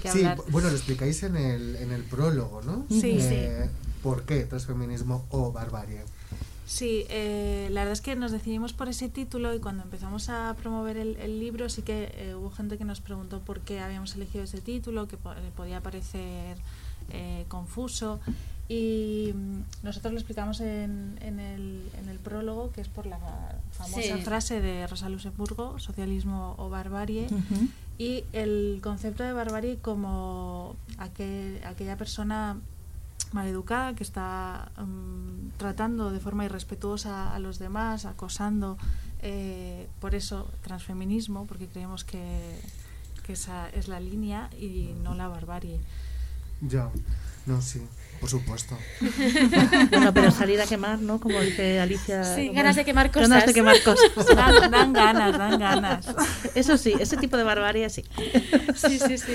qué 0.01 0.11
sí, 0.11 0.19
hablar. 0.19 0.37
bueno, 0.49 0.69
lo 0.69 0.75
explicáis 0.75 1.21
en 1.23 1.35
el, 1.37 1.75
en 1.77 1.91
el 1.91 2.03
prólogo, 2.03 2.61
¿no? 2.61 2.85
Sí, 2.89 3.17
Eh, 3.21 3.69
¿Por 4.01 4.23
qué 4.23 4.43
transfeminismo 4.45 5.25
o 5.29 5.51
barbarie? 5.51 6.01
Sí, 6.65 7.05
eh, 7.09 7.67
la 7.71 7.81
verdad 7.81 7.93
es 7.93 8.01
que 8.01 8.15
nos 8.15 8.31
decidimos 8.31 8.71
por 8.71 8.87
ese 8.87 9.09
título 9.09 9.53
y 9.53 9.59
cuando 9.59 9.83
empezamos 9.83 10.29
a 10.29 10.55
promover 10.57 10.95
el, 10.97 11.17
el 11.17 11.39
libro 11.39 11.67
sí 11.69 11.81
que 11.81 12.11
eh, 12.15 12.33
hubo 12.35 12.49
gente 12.49 12.77
que 12.77 12.85
nos 12.85 13.01
preguntó 13.01 13.39
por 13.41 13.59
qué 13.59 13.79
habíamos 13.81 14.15
elegido 14.15 14.43
ese 14.45 14.61
título, 14.61 15.07
que 15.07 15.17
po- 15.17 15.33
le 15.33 15.51
podía 15.51 15.81
parecer 15.81 16.57
eh, 17.09 17.45
confuso. 17.49 18.19
Y 18.69 19.33
mm, 19.35 19.83
nosotros 19.83 20.13
lo 20.13 20.19
explicamos 20.19 20.61
en, 20.61 21.17
en, 21.21 21.41
el, 21.41 21.81
en 22.01 22.07
el 22.07 22.19
prólogo, 22.19 22.71
que 22.71 22.79
es 22.79 22.87
por 22.87 23.05
la 23.05 23.19
famosa 23.73 24.01
Sí. 24.01 24.21
frase 24.23 24.61
de 24.61 24.87
Rosa 24.87 25.09
Luxemburgo, 25.09 25.77
socialismo 25.77 26.55
o 26.57 26.69
barbarie, 26.69 27.27
y 27.97 28.23
el 28.31 28.79
concepto 28.81 29.23
de 29.23 29.33
barbarie 29.33 29.77
como 29.79 30.77
aquel- 30.99 31.59
aquella 31.65 31.97
persona 31.97 32.55
maleducada 33.31 33.95
que 33.95 34.03
está 34.03 34.71
mm, 34.77 35.57
tratando 35.57 36.11
de 36.11 36.19
forma 36.19 36.45
irrespetuosa 36.45 37.33
a 37.33 37.39
los 37.39 37.59
demás, 37.59 38.05
acosando. 38.05 38.77
eh, 39.23 39.87
por 39.99 40.15
eso, 40.15 40.49
transfeminismo, 40.63 41.45
porque 41.45 41.67
creemos 41.67 42.03
que, 42.03 42.59
que 43.23 43.33
esa 43.33 43.69
es 43.69 43.87
la 43.87 43.99
línea 43.99 44.49
y 44.59 44.95
no 45.03 45.13
la 45.13 45.27
barbarie. 45.27 45.79
Ya, 46.61 46.89
no, 47.45 47.61
sí, 47.61 47.81
por 48.19 48.29
supuesto. 48.29 48.77
Bueno, 49.89 50.13
pero 50.13 50.31
salir 50.31 50.61
a 50.61 50.65
quemar, 50.65 50.99
¿no? 50.99 51.19
Como 51.19 51.39
dice 51.41 51.79
Alicia. 51.79 52.23
Sí, 52.23 52.47
como- 52.47 52.57
ganas 52.57 52.75
de 52.75 52.85
quemar 52.85 53.09
Ganas 53.11 53.29
cosas. 53.29 53.45
de 53.47 53.53
quemar 53.53 53.75
cosas. 53.83 54.11
Dan, 54.35 54.71
dan 54.71 54.93
ganas, 54.93 55.37
dan 55.37 55.59
ganas. 55.59 56.05
Eso 56.55 56.77
sí, 56.77 56.93
ese 56.99 57.17
tipo 57.17 57.37
de 57.37 57.43
barbarie 57.43 57.89
sí. 57.89 58.03
Sí, 58.75 58.99
sí, 58.99 59.17
sí. 59.17 59.33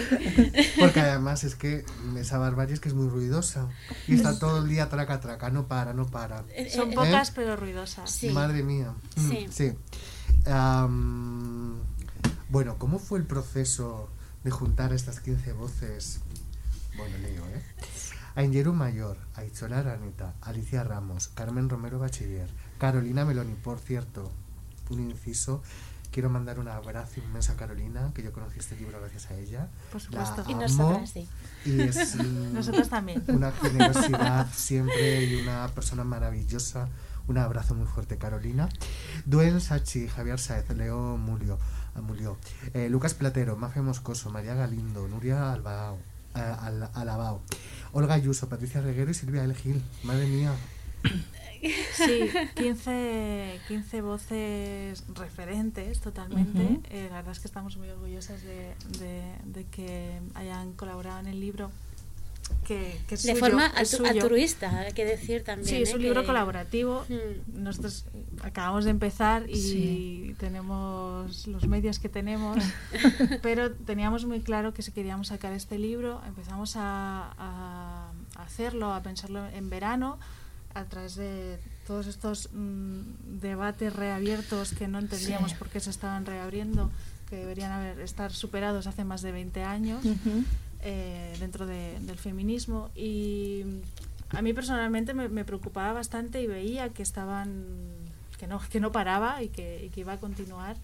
Porque 0.79 1.01
además 1.01 1.45
es 1.45 1.55
que 1.57 1.85
esa 2.19 2.39
barbarie 2.39 2.75
es 2.75 2.81
que 2.81 2.89
es 2.89 2.95
muy 2.95 3.09
ruidosa. 3.09 3.69
Y 4.09 4.15
está 4.15 4.39
todo 4.39 4.62
el 4.62 4.69
día 4.69 4.89
traca, 4.89 5.21
traca, 5.21 5.51
no 5.51 5.67
para, 5.69 5.93
no 5.93 6.07
para. 6.07 6.45
Eh, 6.55 6.71
Son 6.71 6.93
eh, 6.93 6.95
pocas 6.95 7.31
pero 7.33 7.57
ruidosas. 7.57 8.11
Sí. 8.11 8.31
Madre 8.31 8.62
mía. 8.62 8.95
Mm, 9.17 9.31
Sí. 9.31 9.47
sí. 9.51 9.73
Bueno, 12.49 12.77
¿cómo 12.79 12.99
fue 12.99 13.19
el 13.19 13.25
proceso 13.27 14.09
de 14.45 14.51
juntar 14.51 14.93
estas 14.93 15.21
15 15.21 15.53
voces? 15.53 16.21
Bueno, 16.97 17.17
leo, 17.19 17.45
¿eh? 17.49 17.62
Aingeru 18.37 18.72
Mayor, 18.72 19.16
Aichola 19.35 19.79
Araneta, 19.79 20.35
Alicia 20.42 20.85
Ramos, 20.85 21.29
Carmen 21.29 21.68
Romero 21.68 21.99
Bachiller, 21.99 22.49
Carolina 22.79 23.25
Meloni, 23.25 23.55
por 23.55 23.79
cierto, 23.79 24.31
un 24.90 25.01
inciso, 25.01 25.62
Quiero 26.16 26.31
mandar 26.31 26.59
un 26.59 26.66
abrazo 26.68 27.20
inmenso 27.20 27.53
a 27.53 27.57
Carolina, 27.57 28.11
que 28.14 28.22
yo 28.22 28.33
conocí 28.33 28.59
este 28.59 28.75
libro 28.77 28.99
gracias 29.01 29.31
a 29.31 29.35
ella. 29.35 29.68
Por 29.92 30.01
La 30.14 30.25
supuesto. 30.25 30.51
Y 30.51 30.53
amo, 30.55 30.62
nosotras, 30.62 31.11
sí. 31.11 31.29
Y 31.66 31.81
es 31.83 32.14
Nosotras 32.55 32.88
también. 32.88 33.22
una 33.29 33.53
generosidad 33.53 34.46
siempre 34.55 35.27
y 35.27 35.42
una 35.42 35.68
persona 35.68 36.05
maravillosa. 36.05 36.88
Un 37.29 37.37
abrazo 37.37 37.75
muy 37.75 37.87
fuerte, 37.87 38.16
Carolina. 38.16 38.68
Duel 39.27 39.61
Sachi, 39.61 40.09
Javier 40.09 40.38
Saez, 40.38 40.66
Leo 40.70 41.18
Mulio, 41.18 41.59
Mulio, 42.01 42.38
eh, 42.72 42.88
Lucas 42.88 43.12
Platero, 43.12 43.57
Mafia 43.57 43.83
Moscoso, 43.83 44.31
María 44.31 44.55
Galindo, 44.55 45.07
Nuria 45.09 45.53
Albao, 45.53 45.99
Al- 46.40 46.90
Alabao, 46.94 47.42
Olga 47.92 48.14
Ayuso, 48.14 48.49
Patricia 48.49 48.81
Reguero 48.81 49.11
y 49.11 49.14
Silvia 49.14 49.44
L. 49.44 49.55
Gil. 49.55 49.83
Madre 50.05 50.27
mía. 50.27 50.53
Sí, 51.96 52.29
15, 52.55 53.61
15 53.66 54.01
voces 54.03 55.05
referentes 55.14 56.01
totalmente. 56.01 56.81
Eh, 56.90 57.09
la 57.11 57.16
verdad 57.16 57.33
es 57.33 57.40
que 57.40 57.49
estamos 57.49 57.77
muy 57.77 57.88
orgullosas 57.88 58.42
de, 58.42 58.75
de- 59.01 59.35
de 59.44 59.64
que 59.64 60.20
hayan 60.35 60.75
colaborado 60.75 61.18
en 61.20 61.27
el 61.29 61.40
libro. 61.40 61.70
Que, 62.67 63.01
que 63.09 63.15
es 63.15 63.23
De 63.23 63.33
suyo, 63.33 63.41
forma 63.45 63.67
es 63.81 63.91
suyo. 63.91 64.11
altruista, 64.11 64.81
hay 64.81 64.93
que 64.93 65.05
decir 65.05 65.45
también. 65.45 65.69
Sí, 65.69 65.83
es 65.83 65.91
¿eh? 65.91 65.95
un 65.95 66.03
libro 66.03 66.21
que- 66.23 66.27
colaborativo. 66.27 67.05
Mm. 67.09 67.63
Nosotros 67.63 68.07
acabamos 68.43 68.85
de 68.85 68.91
empezar 68.91 69.49
y 69.49 69.57
Sí. 69.57 70.35
tenemos 70.39 71.47
los 71.47 71.67
medios 71.69 71.99
que 72.01 72.09
tenemos, 72.09 72.59
pero 73.43 73.73
teníamos 73.73 74.25
muy 74.25 74.41
claro 74.41 74.75
que 74.75 74.83
si 74.83 74.91
queríamos 74.93 75.29
sacar 75.29 75.53
este 75.53 75.79
libro, 75.79 76.21
empezamos 76.27 76.75
a, 76.77 77.33
a 77.39 78.11
hacerlo, 78.43 78.93
a 78.93 79.03
pensarlo 79.03 79.47
en 79.49 79.71
verano, 79.71 80.19
a 80.75 80.85
través 80.85 81.15
de 81.15 81.59
todos 81.87 82.07
estos 82.09 82.51
mm, 82.53 83.39
debates 83.41 83.95
reabiertos 83.95 84.73
que 84.73 84.89
no 84.89 84.99
entendíamos 84.99 85.53
Sí. 85.53 85.57
por 85.57 85.69
qué 85.69 85.79
se 85.81 85.91
estaban 85.91 86.27
reabriendo, 86.27 86.91
que 87.31 87.37
deberían 87.37 87.73
haber 87.73 88.01
estar 88.01 88.33
superados 88.33 88.87
hace 88.87 89.05
más 89.05 89.23
de 89.23 89.33
20 89.33 89.63
años 89.65 90.05
Ujú. 90.05 90.45
Eh, 90.88 91.35
dentro 91.40 91.66
de- 91.66 91.99
del 92.01 92.18
feminismo 92.18 92.90
y 92.94 93.64
a 94.31 94.40
mí 94.42 94.53
personalmente 94.53 95.14
me, 95.14 95.29
me 95.29 95.44
preocupaba 95.44 95.92
bastante 95.92 96.40
y 96.40 96.46
veía 96.46 96.88
que 96.90 97.03
estaban 97.03 97.64
que 98.38 98.46
no 98.46 98.61
que 98.72 98.81
no 98.81 98.90
paraba 98.92 99.42
y 99.42 99.49
que, 99.49 99.85
y 99.85 99.88
que 99.90 100.01
iba 100.01 100.12
a 100.14 100.20
continuar 100.20 100.77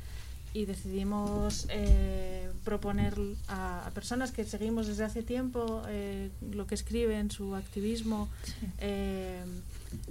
y 0.54 0.64
decidimos 0.66 1.66
eh, 1.70 2.50
proponer 2.64 3.14
a, 3.48 3.86
a 3.86 3.90
personas 3.90 4.32
que 4.32 4.44
seguimos 4.44 4.86
desde 4.86 5.04
hace 5.04 5.22
tiempo 5.22 5.82
eh, 5.88 6.30
lo 6.50 6.66
que 6.66 6.74
escriben 6.74 7.30
su 7.30 7.54
activismo 7.54 8.28
Sí. 8.44 8.52
eh, 8.78 9.44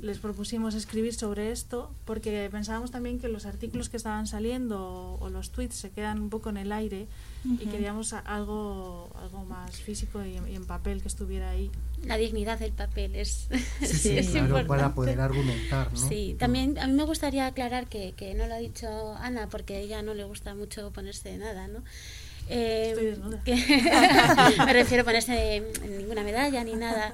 les 0.02 0.18
propusimos 0.20 0.76
escribir 0.76 1.14
sobre 1.14 1.52
esto 1.52 1.92
porque 2.06 2.48
pensábamos 2.52 2.92
también 2.92 3.20
que 3.20 3.28
los 3.28 3.46
artículos 3.46 3.90
que 3.90 3.98
estaban 3.98 4.28
saliendo 4.28 4.80
o, 4.80 5.18
o 5.20 5.30
los 5.30 5.52
tweets 5.52 5.76
se 5.76 5.90
quedan 5.92 6.20
un 6.22 6.30
poco 6.30 6.50
en 6.50 6.58
el 6.58 6.72
aire 6.72 7.08
y 7.44 7.54
Ujú. 7.64 7.72
queríamos 7.72 8.14
a- 8.14 8.20
algo 8.20 9.10
algo 9.22 9.44
más 9.46 9.76
físico 9.78 10.24
y, 10.24 10.38
en- 10.38 10.48
y 10.48 10.56
en 10.56 10.66
papel 10.66 11.02
que 11.02 11.08
estuviera 11.08 11.50
ahí 11.50 11.72
La 12.06 12.18
dignidad 12.18 12.60
del 12.60 12.72
papel 12.72 13.16
es, 13.16 13.48
Sí, 13.82 13.86
sí, 13.88 14.18
es 14.18 14.30
claro, 14.30 14.50
para 14.50 14.62
importante. 14.62 14.96
poder 14.96 15.22
argumentar, 15.22 15.92
¿no? 15.92 15.98
Sí, 16.10 16.36
también 16.40 16.78
a 16.80 16.88
mí 16.88 16.94
me 16.94 17.04
gustaría 17.04 17.46
aclarar 17.48 17.88
que, 17.88 18.14
que 18.14 18.34
no 18.34 18.48
lo 18.48 18.54
ha 18.56 18.58
dicho 18.60 19.16
Ana 19.16 19.48
porque 19.50 19.76
a 19.76 19.80
ella 19.80 20.02
no 20.02 20.14
le 20.14 20.24
gusta 20.24 20.54
mucho 20.56 20.92
ponerse 20.92 21.38
nada, 21.38 21.68
¿no? 21.68 21.84
Eh, 22.50 22.90
Estoy 22.90 23.06
desnuda. 23.06 23.44
que- 23.44 23.56
me 24.66 24.74
refiero 24.74 25.02
a 25.04 25.06
ponerse 25.06 25.64
ninguna 25.88 26.24
medalla 26.24 26.64
ni 26.64 26.74
nada. 26.74 27.14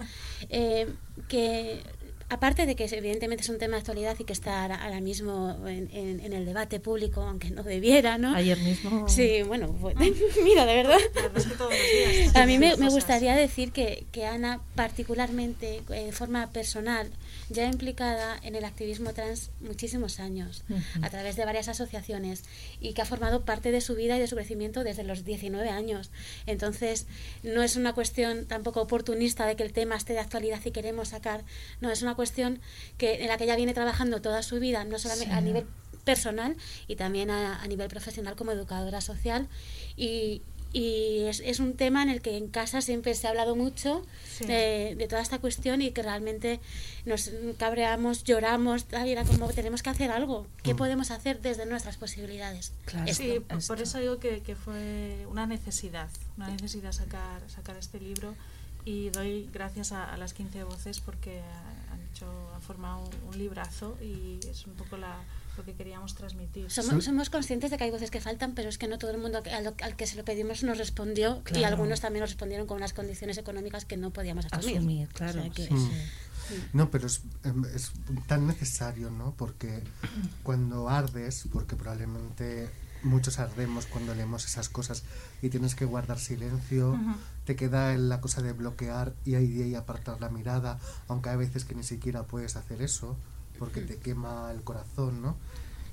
Eh, 0.50 0.88
que 1.28 1.84
aparte 2.30 2.66
de 2.66 2.76
que 2.76 2.86
evidentemente 2.86 3.44
es 3.44 3.50
un 3.50 3.58
tema 3.58 3.74
de 3.76 3.80
actualidad 3.80 4.16
y 4.20 4.24
que 4.24 4.34
está 4.34 4.64
ahora, 4.64 5.00
mismo 5.02 5.56
en, 5.68 5.90
en- 5.94 6.20
en 6.20 6.34
el 6.34 6.46
debate 6.46 6.80
público, 6.80 7.22
aunque 7.22 7.52
no 7.52 7.64
debiera, 7.64 8.18
¿no? 8.18 8.36
Ayer 8.36 8.58
mismo. 8.60 9.08
Sí, 9.08 9.44
bueno, 9.44 9.74
mira, 10.44 10.66
de 10.66 10.76
verdad. 10.76 10.98
La 11.16 11.22
verdad 11.24 11.38
es 11.38 11.46
que 11.46 11.56
todos 11.56 11.72
los 11.72 12.18
días 12.24 12.36
A 12.36 12.46
mí 12.46 12.58
me, 12.58 12.76
gustaría 12.76 13.36
decir 13.36 13.72
que, 13.72 14.06
que 14.12 14.26
Ana, 14.26 14.60
particularmente 14.76 15.82
eh, 15.90 16.06
de 16.06 16.12
forma 16.12 16.52
personal, 16.52 17.10
ya 17.50 17.66
implicada 17.66 18.38
en 18.44 18.56
el 18.56 18.66
activismo 18.66 19.14
trans 19.14 19.52
muchísimos 19.62 20.20
años, 20.20 20.64
a 21.02 21.10
través 21.10 21.38
de 21.38 21.46
varias 21.46 21.70
asociaciones, 21.70 22.44
y 22.82 22.94
que 22.94 23.02
ha 23.02 23.06
formado 23.06 23.46
parte 23.46 23.72
de 23.72 23.80
su 23.80 23.96
vida 23.96 24.18
y 24.18 24.20
de 24.20 24.28
su 24.28 24.36
crecimiento 24.36 24.84
desde 24.84 25.04
los 25.04 25.24
19 25.24 25.70
años. 25.70 26.10
Entonces, 26.46 27.06
no 27.44 27.64
es 27.64 27.76
una 27.78 27.94
cuestión 27.94 28.46
tampoco 28.48 28.82
oportunista 28.82 29.46
de 29.46 29.56
que 29.56 29.64
el 29.64 29.72
tema 29.72 29.96
esté 29.96 30.12
de 30.14 30.20
actualidad 30.20 30.60
y 30.66 30.72
queremos 30.72 31.10
sacar, 31.10 31.46
no, 31.80 31.90
es 31.90 32.02
una 32.02 32.16
cuestión 32.18 32.60
que, 32.98 33.22
en 33.24 33.28
la 33.30 33.38
que 33.38 33.46
ella 33.46 33.56
viene 33.56 33.74
trabajando 33.74 34.22
toda 34.22 34.44
su 34.44 34.60
vida, 34.60 34.84
no 34.84 35.00
solamente 35.00 35.34
a 35.34 35.40
Sí. 35.40 35.46
nivel 35.46 35.66
personal 36.04 36.56
y 36.88 36.96
también 36.98 37.30
a, 37.32 37.62
a 37.62 37.68
nivel 37.68 37.88
profesional 37.88 38.36
como 38.36 38.52
educadora 38.52 39.00
social. 39.00 39.48
Y, 39.96 40.42
y 40.74 41.24
es, 41.30 41.40
es 41.40 41.60
un 41.62 41.76
tema 41.76 42.04
en 42.04 42.10
el 42.10 42.22
que 42.22 42.36
en 42.38 42.50
casa 42.50 42.82
siempre 42.82 43.14
se 43.16 43.26
ha 43.26 43.30
hablado 43.32 43.56
mucho 43.56 44.06
Sí. 44.38 44.46
de, 44.46 44.96
de 44.98 45.08
toda 45.08 45.22
esta 45.22 45.40
cuestión 45.40 45.82
y 45.82 45.92
que 45.92 46.04
realmente 46.04 46.60
nos 47.06 47.32
cabreamos, 47.58 48.24
lloramos, 48.26 48.86
tal, 48.86 49.08
y 49.08 49.12
era 49.14 49.24
como 49.24 49.48
tenemos 49.50 49.82
que 49.82 49.90
hacer 49.90 50.12
algo. 50.12 50.46
¿Qué 50.64 50.74
Mm. 50.74 50.78
podemos 50.78 51.10
hacer 51.12 51.42
desde 51.42 51.66
nuestras 51.66 51.96
posibilidades? 51.98 52.74
Claro. 52.86 53.10
Esto. 53.10 53.24
Sí, 53.24 53.40
por, 53.40 53.58
esto. 53.58 53.74
por 53.74 53.82
eso 53.82 53.98
digo 54.00 54.20
que, 54.20 54.42
que 54.42 54.56
fue 54.56 55.26
una 55.30 55.46
necesidad, 55.48 56.10
una 56.38 56.50
necesidad 56.50 56.92
sacar, 56.92 57.42
sacar 57.50 57.76
este 57.78 58.00
libro 58.00 58.36
y 58.86 59.10
doy 59.10 59.50
gracias 59.52 59.92
a, 59.94 60.14
a 60.14 60.18
las 60.18 60.34
15 60.34 60.64
voces 60.64 61.00
porque 61.00 61.42
hecho, 62.18 62.54
han 62.56 62.62
formado 62.62 63.00
un, 63.00 63.30
un 63.30 63.38
librazo 63.38 63.98
y 64.02 64.40
es 64.50 64.66
un 64.66 64.74
poco 64.74 64.98
la, 64.98 65.18
lo 65.58 65.64
que 65.64 65.74
queríamos 65.74 66.14
transmitir. 66.16 66.70
Somos, 66.70 67.06
somos 67.06 67.30
conscientes 67.30 67.72
de 67.72 67.78
que 67.78 67.84
hay 67.86 67.92
voces 67.92 68.12
que 68.12 68.20
faltan, 68.22 68.54
pero 68.54 68.70
es 68.70 68.78
que 68.78 68.88
no 68.88 68.98
todo 68.98 69.12
el 69.12 69.18
mundo 69.18 69.42
al, 69.52 69.74
al 69.82 69.96
que 69.96 70.06
se 70.08 70.16
lo 70.16 70.26
pedimos 70.26 70.64
nos 70.64 70.78
respondió 70.78 71.42
y 71.60 71.64
algunos 71.64 72.02
también 72.02 72.22
nos 72.22 72.32
respondieron 72.32 72.68
con 72.68 72.78
unas 72.78 72.94
condiciones 72.94 73.38
económicas 73.38 73.86
que 73.86 73.98
no 73.98 74.12
podíamos 74.12 74.46
asumir. 74.52 74.78
Asumir, 74.78 75.08
claro. 75.10 75.40
O 75.40 75.44
sea 75.44 75.52
que- 75.52 75.68
sí, 75.68 75.76
sí. 76.50 76.64
No, 76.74 76.90
pero 76.90 77.08
es, 77.08 77.22
em, 77.44 77.66
es 77.76 77.92
tan 78.28 78.48
necesario, 78.48 79.10
¿no? 79.10 79.34
Porque 79.38 79.84
cuando 80.44 80.88
ardes, 80.90 81.46
porque 81.52 81.76
probablemente 81.76 82.70
muchos 83.04 83.38
ardemos 83.40 83.86
cuando 83.86 84.16
leemos 84.16 84.46
esas 84.46 84.70
cosas 84.70 85.04
y 85.42 85.50
tienes 85.50 85.76
que 85.76 85.86
guardar 85.86 86.20
silencio. 86.20 86.98
Te 87.48 87.56
queda 87.56 87.96
la 87.96 88.20
cosa 88.20 88.42
de 88.42 88.52
bloquear 88.52 89.14
y 89.24 89.36
ahí 89.36 89.74
apartar 89.74 90.20
la 90.20 90.28
mirada, 90.28 90.80
aunque 91.08 91.30
hay 91.30 91.38
veces 91.38 91.64
que 91.64 91.76
ni 91.76 91.84
siquiera 91.84 92.24
puedes 92.24 92.58
hacer 92.58 92.82
eso 92.82 93.16
porque 93.58 93.80
te 93.80 93.96
quema 93.96 94.52
el 94.52 94.64
corazón, 94.64 95.22
¿no? 95.22 95.38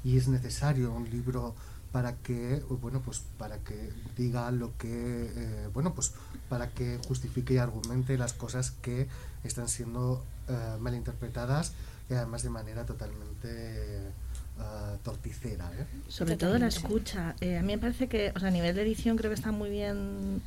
Y 0.03 0.17
es 0.17 0.27
necesario 0.27 0.93
un 0.93 1.09
libro 1.09 1.55
para 1.93 2.17
que, 2.17 2.61
bueno, 2.83 3.03
pues 3.03 3.23
para 3.39 3.59
que 3.59 3.93
diga 4.17 4.51
lo 4.51 4.77
que, 4.77 5.31
eh, 5.33 5.69
bueno, 5.73 5.95
pues 5.95 6.13
para 6.49 6.71
que 6.71 6.99
justifique 7.07 7.55
y 7.55 7.59
argumente 7.59 8.19
las 8.19 8.33
cosas 8.33 8.73
que 8.83 9.07
están 9.45 9.69
siendo 9.69 10.25
eh, 10.49 10.77
malinterpretadas 10.81 11.73
y 12.11 12.15
además 12.15 12.43
de 12.43 12.51
manera 12.51 12.85
totalmente 12.85 14.09
eh, 14.09 14.99
torticera, 15.05 15.71
¿eh? 15.79 15.87
Sobre 16.09 16.37
todo 16.37 16.59
la 16.59 16.67
escucha. 16.67 17.37
Eh, 17.41 17.59
a 17.59 17.63
mí 17.63 17.69
me 17.75 17.79
parece 17.79 18.09
que, 18.09 18.33
o 18.35 18.41
sea, 18.41 18.49
a 18.49 18.51
nivel 18.51 18.75
de 18.75 18.83
edición 18.83 19.17
creo 19.17 19.31
que 19.31 19.37
está 19.37 19.53
muy 19.53 19.71
bien 19.71 20.43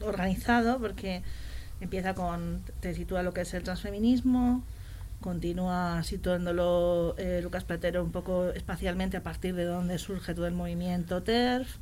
organizado 0.00 0.78
porque 0.78 1.22
empieza 1.80 2.14
con, 2.14 2.62
te 2.80 2.94
sitúa 2.94 3.22
lo 3.22 3.32
que 3.32 3.42
es 3.42 3.54
el 3.54 3.62
transfeminismo, 3.62 4.62
continúa 5.20 6.02
situándolo 6.04 7.14
eh, 7.18 7.40
Lucas 7.42 7.64
Platero 7.64 8.02
un 8.04 8.12
poco 8.12 8.50
espacialmente 8.50 9.16
a 9.16 9.22
partir 9.22 9.54
de 9.54 9.64
donde 9.64 9.98
surge 9.98 10.34
todo 10.34 10.46
el 10.46 10.54
movimiento 10.54 11.22
TERF. 11.22 11.76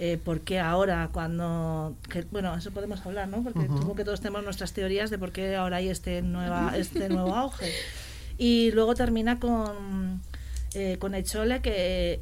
Eh, 0.00 0.16
¿Por 0.16 0.42
qué 0.42 0.60
ahora 0.60 1.10
cuando... 1.12 1.96
que, 2.08 2.22
bueno, 2.30 2.54
eso 2.54 2.70
podemos 2.70 3.04
hablar, 3.04 3.26
¿no? 3.26 3.42
Porque 3.42 3.58
Ujú. 3.60 3.78
supongo 3.78 3.96
que 3.96 4.04
todos 4.04 4.20
tenemos 4.20 4.44
nuestras 4.44 4.72
teorías 4.72 5.10
de 5.10 5.18
por 5.18 5.32
qué 5.32 5.56
ahora 5.56 5.78
hay 5.78 5.88
este, 5.88 6.22
nueva, 6.22 6.72
este 6.76 7.08
nuevo 7.08 7.34
auge. 7.34 7.72
Y 8.38 8.70
luego 8.70 8.94
termina 8.94 9.40
con, 9.40 10.22
eh, 10.74 10.98
con 11.00 11.16
Echole 11.16 11.60
que, 11.62 12.20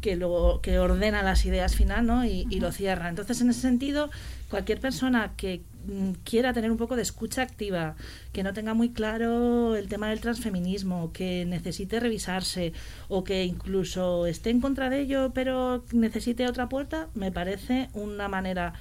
que, 0.00 0.16
luego, 0.16 0.60
que 0.60 0.78
ordena 0.78 1.22
las 1.22 1.44
ideas 1.46 1.74
final 1.74 2.06
¿no? 2.06 2.24
y, 2.24 2.46
y 2.50 2.60
lo 2.60 2.72
cierra. 2.72 3.08
Entonces, 3.08 3.40
en 3.40 3.50
ese 3.50 3.60
sentido, 3.60 4.10
cualquier 4.50 4.80
persona 4.80 5.32
que 5.36 5.62
mm, 5.86 6.10
quiera 6.24 6.52
tener 6.52 6.70
un 6.70 6.76
poco 6.76 6.96
de 6.96 7.02
escucha 7.02 7.42
activa, 7.42 7.96
que 8.32 8.42
no 8.42 8.52
tenga 8.52 8.74
muy 8.74 8.90
claro 8.90 9.76
el 9.76 9.88
tema 9.88 10.10
del 10.10 10.20
transfeminismo, 10.20 11.12
que 11.12 11.44
necesite 11.46 12.00
revisarse 12.00 12.72
o 13.08 13.24
que 13.24 13.44
incluso 13.44 14.26
esté 14.26 14.50
en 14.50 14.60
contra 14.60 14.90
de 14.90 15.00
ello 15.00 15.32
pero 15.34 15.84
necesite 15.92 16.46
otra 16.46 16.68
puerta, 16.68 17.08
me 17.14 17.32
parece 17.32 17.88
una 17.94 18.28
manera 18.28 18.74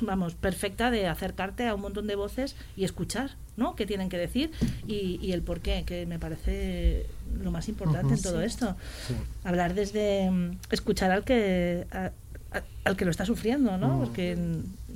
vamos, 0.00 0.34
perfecta 0.34 0.90
de 0.90 1.06
acercarte 1.06 1.66
a 1.66 1.74
un 1.74 1.80
montón 1.80 2.06
de 2.06 2.16
voces 2.16 2.56
y 2.76 2.84
escuchar, 2.84 3.36
¿no? 3.60 3.76
¿Qué 3.76 3.86
tienen 3.86 4.08
que 4.08 4.16
decir? 4.18 4.50
Y, 4.88 5.20
y 5.22 5.32
el 5.32 5.42
por 5.42 5.60
qué, 5.60 5.84
que 5.84 6.06
me 6.06 6.18
parece 6.18 7.06
lo 7.40 7.50
más 7.52 7.68
importante 7.68 8.14
en 8.14 8.22
todo 8.22 8.40
Sí. 8.40 8.46
esto. 8.46 8.74
Sí. 9.06 9.14
Hablar 9.44 9.74
desde 9.74 10.28
mm, 10.30 10.56
escuchar 10.70 11.10
al 11.12 11.22
que 11.24 11.86
a- 11.92 12.10
a- 12.56 12.62
al 12.84 12.96
que 12.96 13.04
lo 13.04 13.10
está 13.12 13.24
sufriendo, 13.26 13.76
¿no? 13.78 13.96
Mm. 13.96 14.00
Porque 14.00 14.36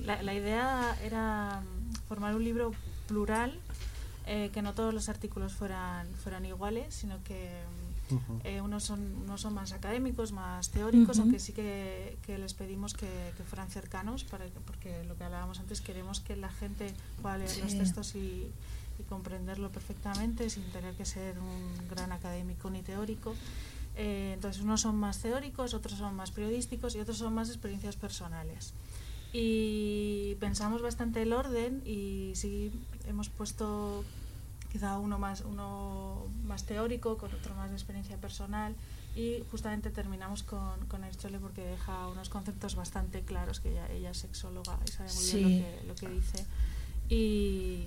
La, 0.05 0.23
la 0.23 0.35
idea 0.35 0.97
era 1.05 1.61
formar 2.09 2.35
un 2.35 2.43
libro 2.43 2.73
plural, 3.07 3.53
eh, 4.27 4.49
que 4.55 4.63
no 4.63 4.73
todos 4.73 4.95
los 4.95 5.09
artículos 5.11 5.53
fueran, 5.53 6.07
fueran 6.23 6.47
iguales, 6.47 6.95
sino 6.95 7.23
que 7.25 7.51
Eh, 8.45 8.61
unos, 8.61 8.85
son, 8.85 9.01
unos 9.25 9.41
son 9.41 9.55
más 9.55 9.73
académicos, 9.73 10.33
más 10.33 10.71
teóricos, 10.71 11.17
aunque 11.23 11.39
sí 11.39 11.53
que, 11.53 12.17
que 12.27 12.37
les 12.39 12.53
pedimos 12.55 12.93
que, 12.95 13.09
que 13.37 13.43
fueran 13.45 13.71
cercanos, 13.71 14.25
para, 14.25 14.45
que- 14.45 14.61
porque 14.61 15.03
lo 15.05 15.17
que 15.17 15.25
hablábamos 15.25 15.59
antes, 15.59 15.81
queremos 15.81 16.21
que 16.21 16.37
la 16.37 16.51
gente 16.51 16.93
pueda 17.23 17.39
leer 17.39 17.57
los 17.63 17.73
textos 17.79 18.15
y, 18.15 18.51
y 18.99 19.03
comprenderlo 19.09 19.71
perfectamente 19.71 20.51
sin 20.51 20.65
tener 20.65 20.95
que 20.95 21.05
ser 21.07 21.39
un 21.39 21.89
gran 21.89 22.13
académico 22.13 22.69
ni 22.71 22.83
teórico. 22.83 23.35
Eh, 23.97 24.33
entonces, 24.35 24.61
unos 24.63 24.83
son 24.83 24.97
más 24.97 25.21
teóricos, 25.21 25.73
otros 25.73 25.97
son 25.99 26.15
más 26.15 26.31
periodísticos 26.31 26.95
y 26.97 27.01
otros 27.01 27.17
son 27.19 27.33
más 27.35 27.49
experiencias 27.49 27.97
personales. 27.97 28.75
Y 29.33 30.37
pensamos 30.41 30.81
bastante 30.83 31.23
el 31.23 31.33
orden 31.33 31.83
y 31.85 32.33
sí 32.37 32.71
hemos 33.09 33.29
puesto 33.31 34.05
quizá 34.75 34.99
uno 34.99 35.21
más, 35.21 35.43
uno 35.43 36.27
más 36.45 36.65
teórico, 36.65 37.17
con 37.17 37.33
otro 37.33 37.55
más 37.55 37.71
de 37.71 37.77
experiencia 37.77 38.17
personal 38.17 38.75
y 39.15 39.45
justamente 39.53 39.91
terminamos 39.91 40.43
con, 40.43 40.85
con 40.87 41.05
el 41.05 41.17
Chole 41.17 41.39
porque 41.39 41.65
deja 41.65 42.09
unos 42.09 42.29
conceptos 42.29 42.75
bastante 42.75 43.21
claros, 43.23 43.61
que 43.61 43.71
ella, 43.71 43.87
ella 43.93 44.11
es 44.11 44.19
sexóloga 44.19 44.77
y 44.85 44.91
sabe 44.91 45.13
muy 45.13 45.23
Sí. 45.23 45.37
bien 45.45 45.61
lo 45.61 45.65
que, 45.65 45.87
lo 45.87 45.95
que 45.95 46.09
dice. 46.09 46.45
Y, 47.09 47.87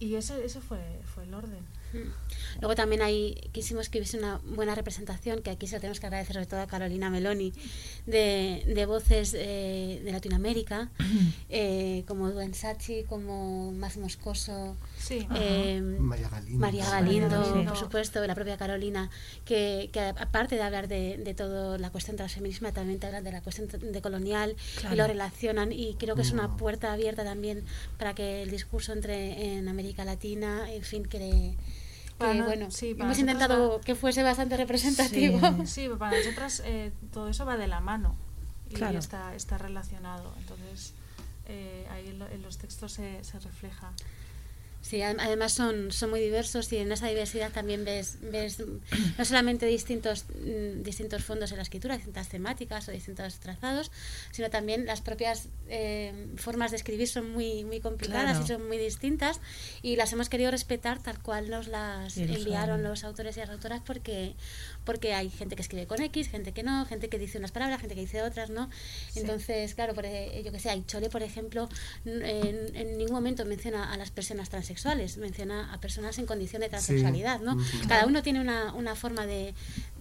y 0.00 0.16
ese, 0.16 0.44
ese 0.44 0.60
fue, 0.60 1.00
fue 1.14 1.22
el 1.22 1.34
orden. 1.34 1.64
Luego 2.60 2.74
también 2.74 3.02
hay, 3.02 3.34
quisimos 3.52 3.88
que 3.88 3.98
hubiese 3.98 4.18
una 4.18 4.38
buena 4.44 4.74
representación, 4.74 5.42
que 5.42 5.50
aquí 5.50 5.66
se 5.66 5.76
lo 5.76 5.80
tenemos 5.80 6.00
que 6.00 6.06
agradecer 6.06 6.34
sobre 6.34 6.46
todo 6.46 6.60
a 6.60 6.66
Carolina 6.66 7.08
Meloni, 7.10 7.52
de, 8.06 8.62
de 8.66 8.86
voces 8.86 9.34
eh, 9.36 10.00
de 10.04 10.12
Latinoamérica, 10.12 10.90
eh, 11.48 12.04
como 12.06 12.30
Duen 12.30 12.54
Sachi, 12.54 13.04
como 13.04 13.72
Más 13.72 13.96
Moscoso, 13.96 14.76
Sí, 14.98 15.26
eh, 15.34 15.80
María 15.80 16.28
Galindo. 16.28 16.58
María 16.58 16.88
Galindo, 16.90 17.44
Sí. 17.44 17.66
por 17.66 17.76
supuesto, 17.76 18.24
la 18.26 18.34
propia 18.34 18.56
Carolina, 18.56 19.10
que, 19.44 19.90
que 19.92 20.00
aparte 20.00 20.56
de 20.56 20.62
hablar 20.62 20.88
de, 20.88 21.16
de 21.18 21.34
todo 21.34 21.78
la 21.78 21.90
cuestión 21.90 22.16
transfeminismo, 22.16 22.72
también 22.72 22.98
te 23.00 23.06
hablan 23.06 23.24
de 23.24 23.32
la 23.32 23.40
cuestión 23.40 23.68
de 23.68 24.02
colonial 24.02 24.54
Claro. 24.78 24.94
y 24.94 24.98
lo 24.98 25.06
relacionan 25.06 25.72
y 25.72 25.94
creo 25.94 26.14
que 26.16 26.22
es 26.22 26.30
una 26.32 26.48
Mm. 26.48 26.56
puerta 26.56 26.92
abierta 26.92 27.24
también 27.24 27.64
para 27.98 28.14
que 28.14 28.42
el 28.42 28.50
discurso 28.50 28.92
entre 28.92 29.56
en 29.56 29.68
América 29.68 30.04
Latina, 30.04 30.70
en 30.72 30.82
fin, 30.82 31.04
que, 31.04 31.18
que, 31.18 31.54
Para 32.22 32.34
no- 32.34 32.44
bueno, 32.46 32.70
sí, 32.70 32.94
para 32.94 33.04
hemos 33.06 33.18
intentado 33.18 33.78
va- 33.78 33.80
que 33.80 33.94
fuese 33.94 34.22
bastante 34.22 34.56
representativo. 34.56 35.38
Sí, 35.66 35.82
pero 35.84 35.98
para 35.98 36.16
nosotras 36.18 36.62
eh, 36.64 36.92
todo 37.12 37.28
eso 37.28 37.44
va 37.44 37.56
de 37.56 37.66
la 37.68 37.80
mano 37.80 38.14
y 38.70 38.74
Claro. 38.74 38.98
está, 38.98 39.34
está 39.34 39.58
relacionado. 39.58 40.32
Entonces, 40.38 40.94
eh, 41.46 41.86
ahí 41.90 42.08
en, 42.08 42.18
lo- 42.18 42.28
en 42.28 42.42
los 42.42 42.58
textos 42.58 42.92
se, 42.92 43.22
se 43.24 43.38
refleja. 43.40 43.92
Sí, 44.82 44.96
adem- 44.98 45.20
además 45.20 45.52
son, 45.52 45.92
son 45.92 46.10
muy 46.10 46.20
diversos 46.20 46.72
y 46.72 46.78
en 46.78 46.90
esa 46.90 47.06
diversidad 47.06 47.52
también 47.52 47.84
ves, 47.84 48.18
ves 48.20 48.58
no 49.16 49.24
solamente 49.24 49.64
distintos, 49.66 50.24
mm, 50.44 50.82
distintos 50.82 51.22
fondos 51.24 51.52
en 51.52 51.58
la 51.58 51.62
escritura, 51.62 51.94
distintas 51.96 52.28
temáticas 52.28 52.88
o 52.88 52.90
distintos 52.90 53.36
trazados, 53.38 53.92
sino 54.32 54.50
también 54.50 54.84
las 54.84 55.00
propias 55.00 55.48
eh, 55.68 56.26
formas 56.36 56.72
de 56.72 56.78
escribir 56.78 57.06
son 57.06 57.30
muy, 57.30 57.62
muy 57.64 57.78
complicadas 57.80 58.38
Claro. 58.38 58.44
y 58.44 58.48
son 58.48 58.66
muy 58.66 58.76
distintas 58.76 59.40
y 59.82 59.94
las 59.94 60.12
hemos 60.12 60.28
querido 60.28 60.50
respetar 60.50 61.00
tal 61.00 61.22
cual 61.22 61.48
nos 61.48 61.68
las 61.68 62.16
enviaron 62.16 62.82
los 62.82 63.04
autores 63.04 63.36
y 63.36 63.40
las 63.40 63.50
autoras 63.50 63.80
porque, 63.86 64.34
porque 64.84 65.14
hay 65.14 65.30
gente 65.30 65.56
que 65.56 65.62
escribe 65.62 65.86
con 65.86 66.00
X, 66.02 66.28
gente 66.28 66.52
que 66.52 66.62
no, 66.62 66.84
gente 66.86 67.08
que 67.08 67.18
dice 67.18 67.38
unas 67.38 67.52
palabras, 67.52 67.80
gente 67.80 67.94
que 67.94 68.00
dice 68.02 68.22
otras, 68.22 68.50
¿no? 68.50 68.68
Sí. 69.12 69.20
Entonces, 69.20 69.74
claro, 69.74 69.94
por, 69.94 70.04
eh, 70.06 70.42
yo 70.44 70.52
que 70.52 70.58
sé, 70.58 70.70
Aichole, 70.70 71.10
por 71.10 71.22
ejemplo, 71.22 71.68
en, 72.04 72.74
en 72.74 72.98
ningún 72.98 73.14
momento 73.14 73.44
menciona 73.44 73.92
a 73.92 73.96
las 73.96 74.10
personas 74.10 74.50
transexuales, 74.50 75.16
menciona 75.18 75.72
a 75.72 75.80
personas 75.80 76.18
en 76.18 76.26
condición 76.26 76.62
de 76.62 76.68
transexualidad, 76.68 77.40
¿no? 77.40 77.56
Cada 77.88 78.06
uno 78.06 78.22
tiene 78.22 78.40
una, 78.40 78.72
una 78.74 78.94
forma 78.94 79.26
de, 79.26 79.54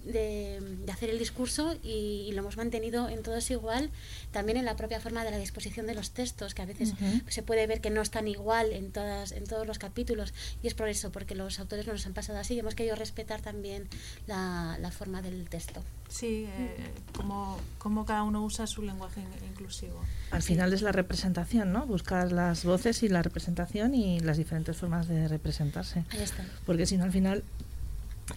de, 0.05 0.59
de 0.85 0.91
hacer 0.91 1.09
el 1.09 1.19
discurso 1.19 1.75
y, 1.83 2.25
y 2.27 2.31
lo 2.33 2.39
hemos 2.39 2.57
mantenido 2.57 3.09
en 3.09 3.21
todos 3.23 3.49
igual, 3.51 3.89
también 4.31 4.57
en 4.57 4.65
la 4.65 4.75
propia 4.75 4.99
forma 4.99 5.23
de 5.23 5.31
la 5.31 5.37
disposición 5.37 5.85
de 5.87 5.95
los 5.95 6.11
textos, 6.11 6.53
que 6.53 6.61
a 6.61 6.65
veces 6.65 6.93
se 7.27 7.43
puede 7.43 7.67
ver 7.67 7.81
que 7.81 7.89
no 7.89 8.01
están 8.01 8.27
igual 8.27 8.71
en, 8.73 8.91
todas, 8.91 9.31
en 9.31 9.45
todos 9.45 9.65
los 9.67 9.77
capítulos 9.79 10.33
y 10.63 10.67
es 10.67 10.73
por 10.73 10.87
eso, 10.89 11.11
porque 11.11 11.35
los 11.35 11.59
autores 11.59 11.85
nos 11.87 11.95
los 11.97 12.05
han 12.05 12.13
pasado 12.13 12.39
así 12.39 12.55
y 12.55 12.59
hemos 12.59 12.75
querido 12.75 12.95
respetar 12.95 13.41
también 13.41 13.87
la, 14.27 14.77
la 14.79 14.91
forma 14.91 15.21
del 15.21 15.47
texto. 15.49 15.83
Sí, 16.09 16.45
eh, 16.45 16.75
como, 17.15 17.57
como 17.77 18.05
cada 18.05 18.23
uno 18.23 18.43
usa 18.43 18.67
su 18.67 18.81
lenguaje 18.81 19.21
in- 19.21 19.47
inclusivo. 19.49 20.01
Al 20.31 20.43
final 20.43 20.73
es 20.73 20.81
la 20.81 20.91
representación, 20.91 21.71
¿no? 21.71 21.85
Buscar 21.85 22.33
las 22.33 22.65
voces 22.65 23.01
y 23.03 23.07
la 23.07 23.21
representación 23.21 23.95
y 23.95 24.19
las 24.19 24.35
diferentes 24.37 24.75
formas 24.75 25.07
de 25.07 25.29
representarse. 25.29 26.03
Ahí 26.09 26.21
está. 26.21 26.43
Porque 26.65 26.85
si 26.85 26.97
no, 26.97 27.05
al 27.05 27.13
final 27.13 27.43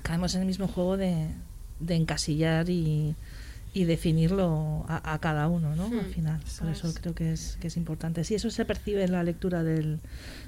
caemos 0.03 0.35
en 0.37 0.43
el 0.43 0.47
mismo 0.47 0.69
juego 0.69 0.97
de, 0.97 1.27
de 1.81 1.95
encasillar 1.97 2.69
y, 2.71 3.15
y 3.73 3.85
definirlo 3.85 4.85
a, 4.89 5.13
a 5.15 5.19
cada 5.19 5.49
uno, 5.49 5.75
¿no? 5.77 5.89
Hmm, 5.89 5.99
Al 5.99 6.05
final. 6.07 6.41
eso 6.47 6.65
Por 6.65 6.73
eso 6.73 6.89
es. 6.89 6.99
creo 7.01 7.15
que 7.15 7.33
es, 7.33 7.59
que 7.61 7.67
es 7.69 7.77
importante. 7.77 8.25
Sí, 8.25 8.35
eso 8.35 8.51
se 8.51 8.65
percibe 8.65 9.05
en 9.05 9.13
la 9.13 9.23
lectura 9.23 9.63
del, 9.63 9.99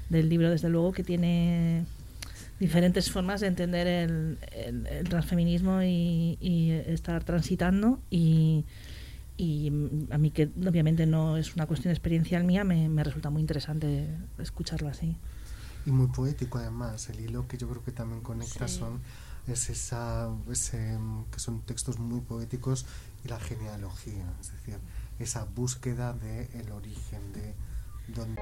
del 0.09 0.29
libro, 0.29 0.49
desde 0.49 0.69
luego, 0.69 0.91
que 0.93 1.03
tiene 1.03 1.85
diferentes 2.59 3.11
formas 3.11 3.41
de 3.41 3.47
entender 3.47 3.85
el, 3.87 4.37
el- 4.51 4.87
el 4.87 5.09
transfeminismo 5.09 5.83
y, 5.83 6.37
y 6.41 6.71
estar 6.71 7.23
transitando 7.23 7.99
y, 8.09 8.65
y 9.37 9.67
a 10.09 10.17
mí 10.17 10.31
que 10.31 10.49
obviamente 10.67 11.05
no 11.05 11.37
es 11.37 11.53
una 11.55 11.67
cuestión 11.67 11.91
experiencial 11.91 12.43
mía 12.45 12.63
me, 12.63 12.89
me 12.89 13.03
resulta 13.03 13.29
muy 13.29 13.41
interesante 13.41 14.07
escucharlo 14.39 14.89
así 14.89 15.15
Y 15.85 15.91
muy 15.91 16.07
poético 16.07 16.57
además. 16.57 17.09
El 17.09 17.19
hilo 17.19 17.47
que 17.47 17.57
yo 17.57 17.69
creo 17.69 17.83
que 17.83 17.91
también 17.91 18.21
conecta 18.21 18.67
Sí. 18.67 18.79
son 18.79 18.99
es 19.47 19.69
esa 19.69 20.29
ese, 20.51 20.97
que 21.31 21.39
son 21.39 21.61
textos 21.61 21.99
muy 21.99 22.21
poéticos 22.21 22.85
y 23.23 23.27
la 23.27 23.39
genealogía, 23.39 24.25
es 24.41 24.51
decir, 24.51 24.79
esa 25.19 25.45
búsqueda 25.45 26.13
de 26.13 26.49
el 26.59 26.71
origen 26.71 27.33
de 27.33 27.55
dónde 28.07 28.41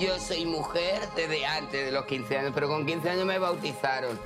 Yo 0.00 0.18
soy 0.18 0.46
mujer 0.46 1.00
desde 1.16 1.46
antes 1.46 1.84
de 1.86 1.92
los 1.92 2.04
15 2.06 2.38
años, 2.38 2.52
pero 2.54 2.68
con 2.68 2.86
15 2.86 3.10
años 3.10 3.24
me 3.24 3.38
bautizaron. 3.38 4.18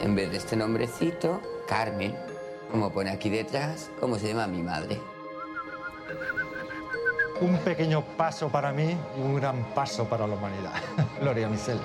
En 0.00 0.14
vez 0.14 0.30
de 0.30 0.38
este 0.38 0.56
nombrecito, 0.56 1.42
Carmen, 1.68 2.16
como 2.70 2.90
pone 2.90 3.10
aquí 3.10 3.28
detrás, 3.28 3.90
¿cómo 4.00 4.18
se 4.18 4.28
llama 4.28 4.46
mi 4.46 4.62
madre? 4.62 5.00
Un 7.40 7.58
pequeño 7.58 8.02
paso 8.16 8.48
para 8.48 8.72
mí 8.72 8.96
y 9.16 9.20
un 9.20 9.36
gran 9.36 9.74
paso 9.74 10.08
para 10.08 10.26
la 10.26 10.36
humanidad. 10.36 10.72
Gloria 11.20 11.48
Micel. 11.48 11.80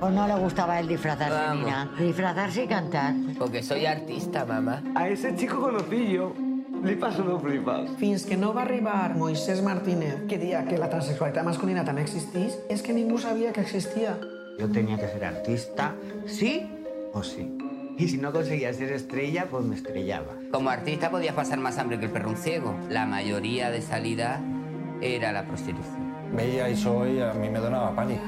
¿O 0.00 0.08
no 0.08 0.26
le 0.26 0.34
gustaba 0.34 0.80
el 0.80 0.88
disfrazarse 0.88 1.34
Vamos. 1.34 1.64
ni 1.64 1.70
nada? 1.70 1.90
Disfrazarse 1.98 2.64
y 2.64 2.66
cantar. 2.66 3.14
Porque 3.38 3.62
soy 3.62 3.84
artista, 3.84 4.46
mamá. 4.46 4.82
A 4.94 5.08
ese 5.08 5.36
chico 5.36 5.60
conocí 5.60 6.12
yo. 6.12 6.32
Li 6.82 6.96
passo 6.96 7.22
no 7.22 7.38
flipes. 7.38 7.90
Fins 7.98 8.24
que 8.24 8.38
no 8.38 8.54
va 8.54 8.62
arribar 8.62 9.14
Moisés 9.14 9.60
Martínez, 9.62 10.22
que 10.26 10.38
deia 10.38 10.64
que 10.64 10.78
la 10.80 10.88
transexualitat 10.88 11.44
masculina 11.44 11.82
també 11.84 12.00
existís, 12.06 12.56
és 12.72 12.80
que 12.80 12.94
ningú 12.96 13.18
sabia 13.20 13.52
que 13.52 13.60
existia. 13.60 14.14
Yo 14.58 14.70
tenía 14.72 14.96
que 14.96 15.08
ser 15.08 15.26
artista, 15.26 15.92
sí 16.24 16.64
o 17.12 17.22
sí. 17.22 17.50
Y 17.98 18.08
si 18.08 18.16
no 18.16 18.32
conseguía 18.32 18.72
ser 18.72 18.92
estrella, 18.92 19.46
pues 19.50 19.62
me 19.66 19.74
estrellaba. 19.76 20.32
Como 20.50 20.70
artista 20.70 21.10
podías 21.10 21.34
pasar 21.34 21.58
más 21.58 21.76
hambre 21.76 21.98
que 21.98 22.06
el 22.06 22.10
perro 22.12 22.30
un 22.30 22.36
ciego. 22.38 22.74
La 22.88 23.04
mayoría 23.04 23.70
de 23.70 23.82
salida 23.82 24.40
era 25.02 25.32
la 25.32 25.44
prostitución. 25.44 26.09
Veía 26.32 26.68
eso 26.68 27.06
y 27.06 27.20
a 27.20 27.32
mí 27.32 27.48
me 27.48 27.58
donaba 27.58 27.94
pánico. 27.94 28.22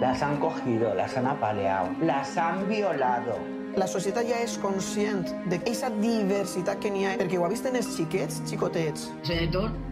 Las 0.00 0.22
han 0.22 0.36
cogido, 0.38 0.94
las 0.94 1.16
han 1.16 1.26
apaleado, 1.26 1.88
las 2.02 2.36
han 2.36 2.68
violado. 2.68 3.56
La 3.76 3.84
societat 3.84 4.24
ja 4.24 4.38
és 4.40 4.54
conscient 4.56 5.26
d'aquesta 5.52 5.90
diversitat 6.00 6.78
que 6.80 6.88
n'hi 6.88 7.02
ha, 7.04 7.10
perquè 7.20 7.36
ho 7.36 7.44
ha 7.44 7.50
vist 7.52 7.66
en 7.68 7.74
els 7.76 7.90
xiquets, 7.92 8.38
xicotets. 8.48 9.10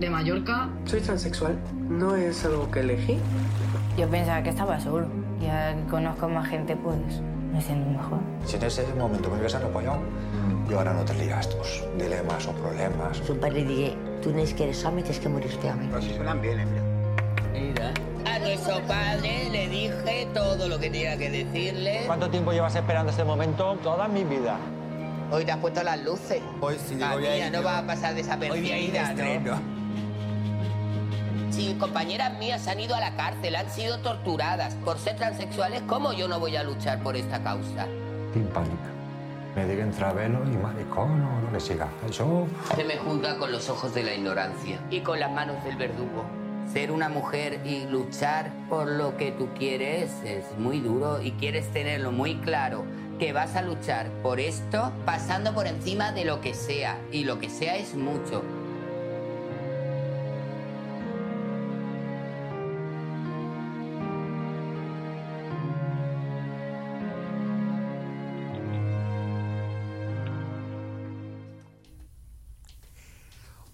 De 0.00 0.08
Mallorca. 0.08 0.70
Soy 0.86 1.02
transexual. 1.04 1.58
No 1.90 2.14
es 2.16 2.46
algo 2.46 2.70
que 2.70 2.80
elegí. 2.80 3.18
Yo 3.98 4.08
pensaba 4.08 4.42
que 4.42 4.50
estaba 4.50 4.80
solo. 4.80 5.06
Ya 5.38 5.76
conozco 5.90 6.30
más 6.30 6.48
gente, 6.48 6.76
pues 6.76 6.96
me 7.52 7.60
siento 7.60 7.90
mejor. 7.90 8.20
Si 8.46 8.56
en 8.56 8.62
ese 8.62 8.86
momento 8.94 9.28
me 9.28 9.36
hubieses 9.36 9.62
apoyado, 9.62 10.00
yo 10.70 10.78
ahora 10.78 10.94
no 10.94 11.04
tendría 11.04 11.40
estos 11.40 11.84
dilemas 11.98 12.46
o 12.46 12.52
problemas. 12.52 13.18
Su 13.18 13.36
padre 13.38 13.64
digué, 13.64 13.94
tú 14.22 14.32
no 14.32 14.38
es 14.38 14.54
que 14.54 14.64
eres 14.64 14.82
hombre, 14.86 15.02
tienes 15.02 15.20
que 15.20 15.28
morirte 15.28 15.70
hombre. 15.70 15.88
Pero 15.90 16.00
si 16.00 16.14
suenan 16.14 16.40
bien, 16.40 16.60
Emilio. 16.60 16.83
Mira. 17.54 17.92
A 18.26 18.38
nuestro 18.40 18.80
padre 18.82 19.48
le 19.50 19.68
dije 19.68 20.26
todo 20.34 20.68
lo 20.68 20.78
que 20.78 20.90
tenía 20.90 21.16
que 21.16 21.30
decirle. 21.30 22.02
¿Cuánto 22.06 22.28
tiempo 22.28 22.52
llevas 22.52 22.74
esperando 22.74 23.10
este 23.10 23.22
momento? 23.22 23.78
Toda 23.82 24.08
mi 24.08 24.24
vida. 24.24 24.56
Hoy 25.30 25.44
te 25.44 25.52
has 25.52 25.58
puesto 25.58 25.82
las 25.82 26.02
luces. 26.02 26.42
Hoy 26.60 26.76
sí 26.84 26.96
La 26.96 27.16
mía 27.16 27.50
no 27.50 27.62
va 27.62 27.78
a 27.78 27.86
pasar 27.86 28.14
desapercibida, 28.14 29.14
¿no? 29.14 29.74
Si 31.50 31.74
compañeras 31.74 32.36
mías 32.38 32.66
han 32.66 32.80
ido 32.80 32.96
a 32.96 33.00
la 33.00 33.14
cárcel, 33.14 33.54
han 33.54 33.70
sido 33.70 33.98
torturadas 33.98 34.74
por 34.84 34.98
ser 34.98 35.14
transexuales, 35.16 35.82
¿cómo 35.86 36.12
yo 36.12 36.26
no 36.26 36.40
voy 36.40 36.56
a 36.56 36.64
luchar 36.64 37.00
por 37.00 37.14
esta 37.14 37.40
causa? 37.44 37.86
Tin 38.32 38.46
pánico. 38.48 38.74
Me 39.54 39.64
digan 39.64 39.92
travelo 39.92 40.40
y 40.52 40.56
maricón 40.56 41.22
o 41.22 41.40
lo 41.42 41.52
que 41.52 41.60
siga. 41.60 41.86
Eso... 42.08 42.48
Se 42.74 42.82
me 42.82 42.96
juzga 42.96 43.38
con 43.38 43.52
los 43.52 43.68
ojos 43.70 43.94
de 43.94 44.02
la 44.02 44.14
ignorancia 44.14 44.80
y 44.90 45.00
con 45.00 45.20
las 45.20 45.30
manos 45.30 45.62
del 45.62 45.76
verdugo. 45.76 46.24
Ser 46.72 46.90
una 46.90 47.08
mujer 47.08 47.60
y 47.64 47.86
luchar 47.86 48.52
por 48.68 48.86
lo 48.88 49.16
que 49.16 49.32
tú 49.32 49.48
quieres 49.56 50.10
es 50.24 50.44
muy 50.58 50.80
duro 50.80 51.22
y 51.22 51.32
quieres 51.32 51.70
tenerlo 51.72 52.12
muy 52.12 52.36
claro 52.36 52.84
que 53.18 53.32
vas 53.32 53.54
a 53.54 53.62
luchar 53.62 54.10
por 54.22 54.40
esto 54.40 54.92
pasando 55.04 55.54
por 55.54 55.66
encima 55.66 56.12
de 56.12 56.24
lo 56.24 56.40
que 56.40 56.54
sea 56.54 56.98
y 57.12 57.24
lo 57.24 57.38
que 57.38 57.48
sea 57.48 57.76
es 57.76 57.94
mucho. 57.94 58.42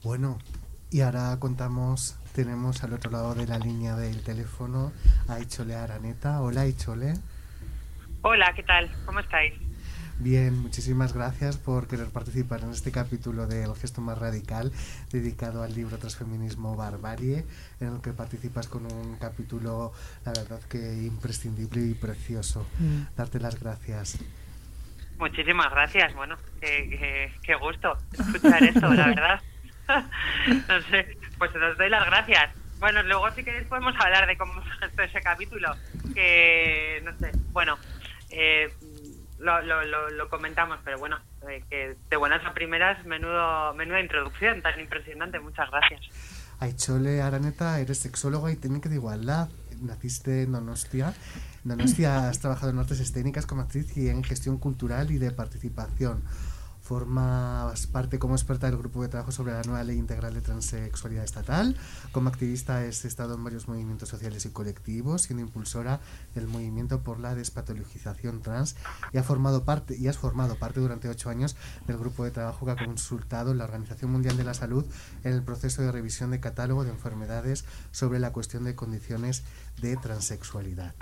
Bueno, 0.02 0.38
y 0.90 1.02
ahora 1.02 1.36
contamos, 1.38 2.16
tenemos 2.44 2.82
al 2.84 2.94
otro 2.94 3.10
lado 3.10 3.34
de 3.34 3.46
la 3.46 3.58
línea 3.58 3.96
del 3.96 4.22
teléfono 4.22 4.92
a 5.28 5.38
Ichole 5.40 5.74
Araneta. 5.74 6.40
Hola 6.40 6.66
Ichole. 6.66 7.12
Hola, 8.22 8.54
¿qué 8.56 8.62
tal? 8.62 8.90
¿Cómo 9.04 9.20
estáis? 9.20 9.52
Bien, 10.18 10.58
muchísimas 10.58 11.12
gracias 11.12 11.58
por 11.58 11.86
querer 11.86 12.06
participar 12.08 12.60
en 12.62 12.70
este 12.70 12.92
capítulo 12.92 13.46
del 13.46 13.74
gesto 13.74 14.00
más 14.00 14.16
radical 14.16 14.72
dedicado 15.12 15.62
al 15.62 15.74
libro 15.74 15.98
Transfeminismo 15.98 16.76
Barbarie, 16.76 17.44
en 17.78 17.88
el 17.94 18.00
que 18.00 18.12
participas 18.14 18.68
con 18.68 18.86
un 18.90 19.16
capítulo, 19.16 19.92
la 20.24 20.32
verdad 20.32 20.60
que 20.62 20.78
imprescindible 21.04 21.82
y 21.82 21.92
precioso. 21.92 22.66
Mm. 22.78 23.14
Darte 23.18 23.38
las 23.38 23.60
gracias. 23.60 24.18
Muchísimas 25.18 25.70
gracias. 25.70 26.14
Bueno, 26.14 26.36
qué, 26.58 26.88
qué- 26.88 27.32
qué 27.42 27.54
gusto 27.56 27.98
escuchar 28.18 28.62
esto, 28.62 28.88
la 28.94 29.06
verdad. 29.08 29.40
no 30.68 30.80
sé, 30.90 31.18
pues 31.40 31.50
os 31.56 31.78
doy 31.78 31.88
las 31.88 32.04
gracias. 32.04 32.50
Bueno, 32.78 33.02
luego 33.02 33.30
si 33.32 33.42
queréis 33.42 33.66
podemos 33.66 33.94
hablar 33.98 34.26
de 34.26 34.36
cómo 34.36 34.52
fue 34.94 35.06
ese 35.06 35.20
capítulo, 35.22 35.74
que 36.14 37.02
no 37.02 37.16
sé, 37.18 37.32
bueno, 37.52 37.78
eh, 38.28 38.70
lo, 39.38 39.62
lo, 39.62 40.10
lo, 40.10 40.28
comentamos, 40.28 40.78
pero 40.84 40.98
bueno, 40.98 41.18
eh, 41.48 41.64
que 41.70 41.96
de 42.10 42.16
buenas 42.16 42.44
a 42.44 42.52
primeras, 42.52 43.04
menudo, 43.06 43.72
menuda 43.72 44.00
introducción 44.00 44.60
tan 44.60 44.78
impresionante, 44.78 45.40
muchas 45.40 45.70
gracias. 45.70 46.02
Aichole 46.58 47.22
Araneta, 47.22 47.80
eres 47.80 47.98
sexóloga 47.98 48.52
y 48.52 48.56
técnica 48.56 48.90
de 48.90 48.96
igualdad. 48.96 49.48
Naciste 49.80 50.42
en 50.42 50.52
Donostia. 50.52 51.14
Donostia 51.64 52.28
has 52.28 52.38
trabajado 52.38 52.70
en 52.70 52.78
artes 52.78 53.00
escénicas 53.00 53.46
como 53.46 53.62
actriz 53.62 53.96
y 53.96 54.10
en 54.10 54.22
gestión 54.22 54.58
cultural 54.58 55.10
y 55.10 55.16
de 55.16 55.30
participación. 55.30 56.22
Formas 56.90 57.86
parte 57.86 58.18
como 58.18 58.34
experta 58.34 58.66
del 58.66 58.76
grupo 58.76 59.00
de 59.00 59.08
trabajo 59.08 59.30
sobre 59.30 59.52
la 59.52 59.62
nueva 59.62 59.84
ley 59.84 59.96
integral 59.96 60.34
de 60.34 60.40
transexualidad 60.40 61.22
estatal. 61.22 61.76
Como 62.10 62.28
activista 62.28 62.80
has 62.80 63.04
estado 63.04 63.36
en 63.36 63.44
varios 63.44 63.68
movimientos 63.68 64.08
sociales 64.08 64.44
y 64.44 64.50
colectivos, 64.50 65.22
siendo 65.22 65.44
impulsora 65.44 66.00
del 66.34 66.48
movimiento 66.48 67.04
por 67.04 67.20
la 67.20 67.36
despatologización 67.36 68.42
trans 68.42 68.74
y, 69.12 69.18
ha 69.18 69.22
formado 69.22 69.62
parte, 69.62 69.96
y 69.96 70.08
has 70.08 70.18
formado 70.18 70.56
parte 70.56 70.80
durante 70.80 71.08
ocho 71.08 71.30
años 71.30 71.54
del 71.86 71.96
grupo 71.96 72.24
de 72.24 72.32
trabajo 72.32 72.66
que 72.66 72.72
ha 72.72 72.84
consultado 72.84 73.54
la 73.54 73.66
Organización 73.66 74.10
Mundial 74.10 74.36
de 74.36 74.42
la 74.42 74.54
Salud 74.54 74.84
en 75.22 75.32
el 75.32 75.44
proceso 75.44 75.82
de 75.82 75.92
revisión 75.92 76.32
de 76.32 76.40
catálogo 76.40 76.82
de 76.82 76.90
enfermedades 76.90 77.66
sobre 77.92 78.18
la 78.18 78.32
cuestión 78.32 78.64
de 78.64 78.74
condiciones 78.74 79.44
de 79.80 79.96
transexualidad. 79.96 80.96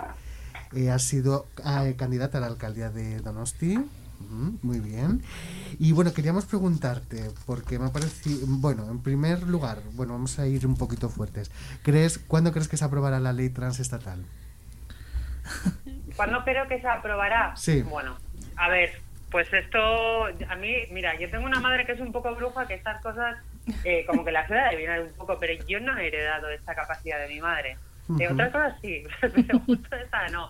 Eh, 0.71 0.91
has 0.91 1.01
sido 1.01 1.47
eh, 1.65 1.95
candidata 1.97 2.37
a 2.37 2.41
la 2.41 2.47
alcaldía 2.47 2.91
de 2.91 3.21
Donosti. 3.21 3.79
Muy 4.19 4.79
bien. 4.79 5.23
Y 5.79 5.91
bueno, 5.93 6.13
queríamos 6.13 6.45
preguntarte, 6.45 7.31
porque 7.45 7.79
me 7.79 7.85
ha 7.85 7.93
parecido, 7.93 8.39
bueno, 8.47 8.89
en 8.89 9.01
primer 9.01 9.43
lugar, 9.43 9.79
bueno, 9.93 10.13
vamos 10.13 10.37
a 10.39 10.47
ir 10.47 10.67
un 10.67 10.75
poquito 10.75 11.09
fuertes. 11.09 11.51
¿Crees, 11.83 12.19
¿Cuándo 12.19 12.51
crees 12.51 12.67
que 12.67 12.77
se 12.77 12.85
aprobará 12.85 13.19
la 13.19 13.33
ley 13.33 13.49
transestatal? 13.49 14.23
¿Cuándo 16.15 16.43
creo 16.43 16.67
que 16.67 16.81
se 16.81 16.87
aprobará? 16.87 17.55
Sí. 17.55 17.81
Bueno, 17.83 18.17
a 18.57 18.69
ver, 18.69 19.01
pues 19.31 19.51
esto, 19.53 20.25
a 20.25 20.55
mí, 20.55 20.75
mira, 20.91 21.17
yo 21.17 21.29
tengo 21.29 21.45
una 21.45 21.59
madre 21.59 21.85
que 21.85 21.93
es 21.93 21.99
un 21.99 22.11
poco 22.11 22.35
bruja, 22.35 22.67
que 22.67 22.73
estas 22.73 23.01
cosas 23.01 23.37
eh, 23.83 24.05
como 24.05 24.25
que 24.25 24.31
las 24.31 24.49
he 24.49 24.59
adivinar 24.59 25.01
un 25.01 25.13
poco, 25.13 25.37
pero 25.39 25.53
yo 25.65 25.79
no 25.79 25.97
he 25.97 26.07
heredado 26.07 26.49
esta 26.49 26.75
capacidad 26.75 27.19
de 27.19 27.27
mi 27.27 27.39
madre. 27.39 27.77
De 28.07 28.27
otras 28.27 28.51
cosas 28.51 28.73
sí, 28.81 29.03
pero 29.21 29.59
justo 29.59 29.95
esta 29.95 30.27
no. 30.29 30.49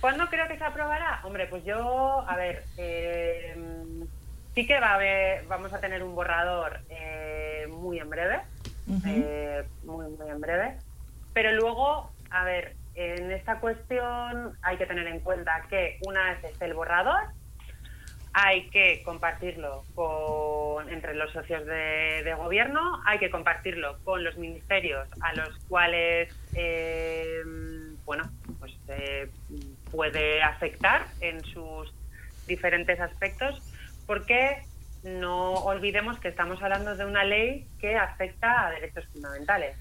¿Cuándo 0.00 0.28
creo 0.28 0.46
que 0.46 0.58
se 0.58 0.64
aprobará? 0.64 1.20
Hombre, 1.24 1.46
pues 1.46 1.64
yo, 1.64 2.24
a 2.28 2.36
ver, 2.36 2.64
eh, 2.76 3.56
sí 4.54 4.66
que 4.66 4.78
va 4.78 4.90
a 4.90 4.94
haber, 4.94 5.46
vamos 5.46 5.72
a 5.72 5.80
tener 5.80 6.02
un 6.02 6.14
borrador 6.14 6.80
eh, 6.88 7.66
muy 7.68 7.98
en 7.98 8.08
breve, 8.08 8.40
eh, 9.06 9.64
muy, 9.82 10.06
muy 10.10 10.30
en 10.30 10.40
breve. 10.40 10.76
Pero 11.32 11.52
luego, 11.52 12.10
a 12.30 12.44
ver, 12.44 12.74
en 12.94 13.30
esta 13.32 13.60
cuestión 13.60 14.56
hay 14.62 14.76
que 14.76 14.86
tener 14.86 15.06
en 15.08 15.20
cuenta 15.20 15.62
que 15.68 15.98
una 16.06 16.30
vez 16.30 16.44
esté 16.44 16.66
el 16.66 16.74
borrador, 16.74 17.20
hay 18.32 18.68
que 18.70 19.02
compartirlo 19.02 19.84
con, 19.94 20.88
entre 20.90 21.14
los 21.14 21.32
socios 21.32 21.64
de, 21.66 22.22
de 22.24 22.34
gobierno, 22.34 23.00
hay 23.04 23.18
que 23.18 23.30
compartirlo 23.30 23.98
con 24.04 24.22
los 24.22 24.36
ministerios 24.36 25.08
a 25.20 25.32
los 25.34 25.56
cuales, 25.68 26.32
eh, 26.54 27.42
bueno, 28.04 28.24
pues 28.60 28.76
eh, 28.88 29.28
puede 29.90 30.42
afectar 30.42 31.06
en 31.20 31.44
sus 31.44 31.92
diferentes 32.46 32.98
aspectos, 33.00 33.60
porque 34.06 34.62
no 35.02 35.52
olvidemos 35.54 36.18
que 36.18 36.28
estamos 36.28 36.62
hablando 36.62 36.96
de 36.96 37.04
una 37.04 37.24
ley 37.24 37.66
que 37.80 37.96
afecta 37.96 38.66
a 38.66 38.70
derechos 38.70 39.06
fundamentales. 39.12 39.76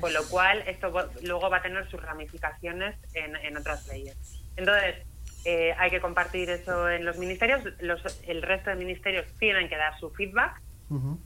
Con 0.00 0.12
lo 0.14 0.26
cual, 0.28 0.62
esto 0.66 1.10
luego 1.22 1.50
va 1.50 1.58
a 1.58 1.62
tener 1.62 1.88
sus 1.90 2.00
ramificaciones 2.02 2.96
en, 3.14 3.36
en 3.36 3.56
otras 3.56 3.86
leyes. 3.88 4.16
Entonces, 4.56 4.96
eh, 5.44 5.74
hay 5.78 5.90
que 5.90 6.00
compartir 6.00 6.48
eso 6.48 6.88
en 6.88 7.04
los 7.04 7.18
ministerios. 7.18 7.60
Los, 7.80 8.00
el 8.26 8.40
resto 8.42 8.70
de 8.70 8.76
ministerios 8.76 9.26
tienen 9.38 9.68
que 9.68 9.76
dar 9.76 9.98
su 10.00 10.10
feedback 10.10 10.60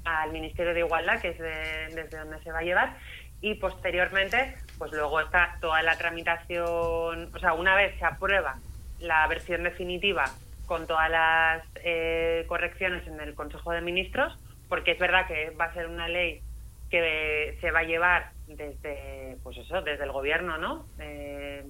al 0.05 0.33
Ministerio 0.33 0.73
de 0.75 0.81
Igualdad, 0.81 1.21
que 1.21 1.29
es 1.29 1.39
de- 1.39 1.95
desde 2.03 2.19
donde 2.19 2.43
se 2.43 2.51
va 2.51 2.59
a 2.61 2.63
llevar. 2.63 2.97
Y 3.41 3.55
posteriormente, 3.55 4.55
pues 4.79 4.93
luego 4.93 5.21
está 5.21 5.57
toda 5.61 5.83
la 5.83 5.97
tramitación. 5.97 7.35
O 7.35 7.39
sea, 7.39 7.55
una 7.55 7.75
vez 7.75 7.99
se 7.99 8.05
aprueba 8.05 8.59
la 8.99 9.27
versión 9.29 9.63
definitiva 9.63 10.25
con 10.67 10.87
todas 10.87 11.11
las 11.11 11.65
eh, 11.83 12.45
correcciones 12.47 13.07
en 13.07 13.21
el 13.21 13.35
Consejo 13.35 13.73
de 13.73 13.81
Ministros, 13.81 14.37
porque 14.69 14.93
es 14.93 14.99
verdad 14.99 15.27
que 15.27 15.51
va 15.51 15.65
a 15.65 15.75
ser 15.75 15.87
una 15.87 16.07
ley 16.07 16.43
que 16.91 17.57
se 17.61 17.71
va 17.71 17.81
a 17.81 17.85
llevar 17.85 18.31
desde 18.47 19.37
pues 19.43 19.57
eso 19.57 19.81
desde 19.83 20.05
el 20.05 20.13
gobierno 20.13 20.59
no 20.59 20.87
Eh, 20.99 21.65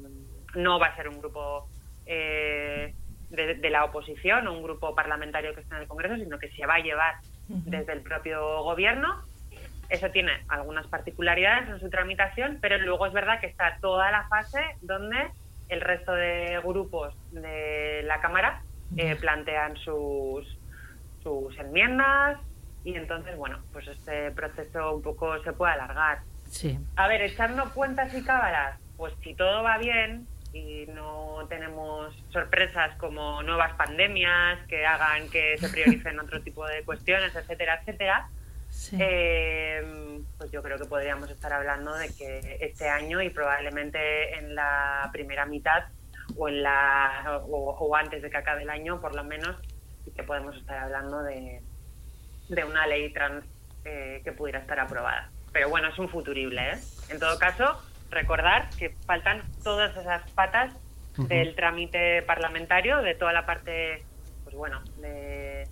no 0.55 0.79
va 0.79 0.89
a 0.89 0.97
ser 0.97 1.09
un 1.09 1.21
grupo 1.21 1.69
eh, 2.07 2.95
de, 3.29 3.55
de 3.55 3.71
la 3.71 3.85
oposición 3.85 4.47
o 4.49 4.53
un 4.53 4.63
grupo 4.63 4.95
parlamentario 4.95 5.55
que 5.55 5.61
está 5.61 5.77
en 5.77 5.83
el 5.83 5.89
Congreso 5.89 6.17
sino 6.17 6.39
que 6.39 6.51
se 6.51 6.67
va 6.67 6.77
a 6.77 6.81
llevar 6.81 7.15
desde 7.49 7.93
el 7.93 8.01
propio 8.01 8.63
gobierno 8.63 9.23
eso 9.91 10.11
tiene 10.11 10.33
algunas 10.49 10.87
particularidades 10.87 11.69
en 11.69 11.81
su 11.81 11.91
tramitación 11.91 12.59
pero 12.61 12.79
luego 12.79 13.07
es 13.07 13.13
verdad 13.13 13.41
que 13.41 13.47
está 13.47 13.79
toda 13.81 14.11
la 14.11 14.29
fase 14.29 14.61
donde 14.81 15.17
el 15.69 15.81
resto 15.81 16.13
de 16.13 16.61
grupos 16.65 17.15
de 17.33 18.03
la 18.05 18.21
cámara 18.21 18.63
eh, 18.97 19.17
plantean 19.17 19.77
sus 19.77 20.59
sus 21.23 21.57
enmiendas 21.59 22.39
y 22.85 22.95
entonces, 22.95 23.37
bueno, 23.37 23.59
pues 23.73 23.87
este 23.89 24.31
proceso 24.31 24.97
un 24.97 25.03
poco 25.03 25.43
se 25.43 25.53
puede 25.53 25.75
alargar. 25.75 26.21
Sí. 26.49 26.79
A 26.97 27.09
ver, 27.09 27.23
echando 27.23 27.71
cuentas 27.73 28.15
y 28.15 28.25
cábalas, 28.25 28.79
pues 28.97 29.13
si 29.23 29.35
todo 29.35 29.63
va 29.63 29.79
bien 29.79 30.27
y 30.53 30.87
no 30.89 31.47
tenemos 31.49 32.15
sorpresas 32.31 32.97
como 32.97 33.43
nuevas 33.43 33.75
pandemias 33.75 34.59
que 34.67 34.85
hagan 34.85 35.29
que 35.31 35.57
se 35.59 35.69
prioricen 35.69 36.19
otro 36.21 36.41
tipo 36.43 36.67
de 36.67 36.83
cuestiones, 36.85 37.35
etcétera, 37.37 37.81
etcétera, 37.81 38.29
eh, 38.99 40.21
pues 40.39 40.51
yo 40.51 40.63
creo 40.63 40.79
que 40.79 40.85
podríamos 40.85 41.31
estar 41.31 41.53
hablando 41.53 41.95
de 41.95 42.09
que 42.15 42.59
este 42.61 42.89
año 42.89 43.21
y 43.21 43.31
probablemente 43.31 44.39
en 44.39 44.55
la 44.55 45.09
primera 45.13 45.47
mitad 45.47 45.85
o 46.37 46.49
en 46.49 46.63
la 46.63 47.41
o, 47.43 47.77
o 47.79 47.97
antes 47.97 48.23
de 48.23 48.31
que 48.31 48.37
acabe 48.37 48.63
el 48.63 48.71
año, 48.71 49.01
por 49.01 49.15
lo 49.15 49.25
menos, 49.25 49.57
que 50.15 50.23
podemos 50.23 50.57
estar 50.57 50.79
hablando 50.79 51.23
de, 51.23 51.61
de 52.49 52.65
una 52.65 52.87
ley 52.87 53.13
trans 53.13 53.45
eh, 53.85 54.21
que 54.25 54.33
pudiera 54.33 54.59
estar 54.59 54.79
aprobada. 54.81 55.31
Pero 55.53 55.69
bueno, 55.69 55.89
es 55.89 55.99
un 55.99 56.09
futurible, 56.09 56.73
¿eh? 56.73 56.79
En 57.09 57.19
todo 57.19 57.39
caso, 57.39 57.81
recordar 58.11 58.69
que 58.79 58.91
faltan 59.07 59.43
todas 59.63 59.97
esas 59.97 60.29
patas 60.33 60.75
del 61.17 61.55
trámite 61.55 62.23
parlamentario, 62.23 63.03
de 63.03 63.15
toda 63.15 63.33
la 63.33 63.45
parte, 63.45 64.05
pues 64.45 64.57
bueno, 64.57 64.81
de, 64.99 65.67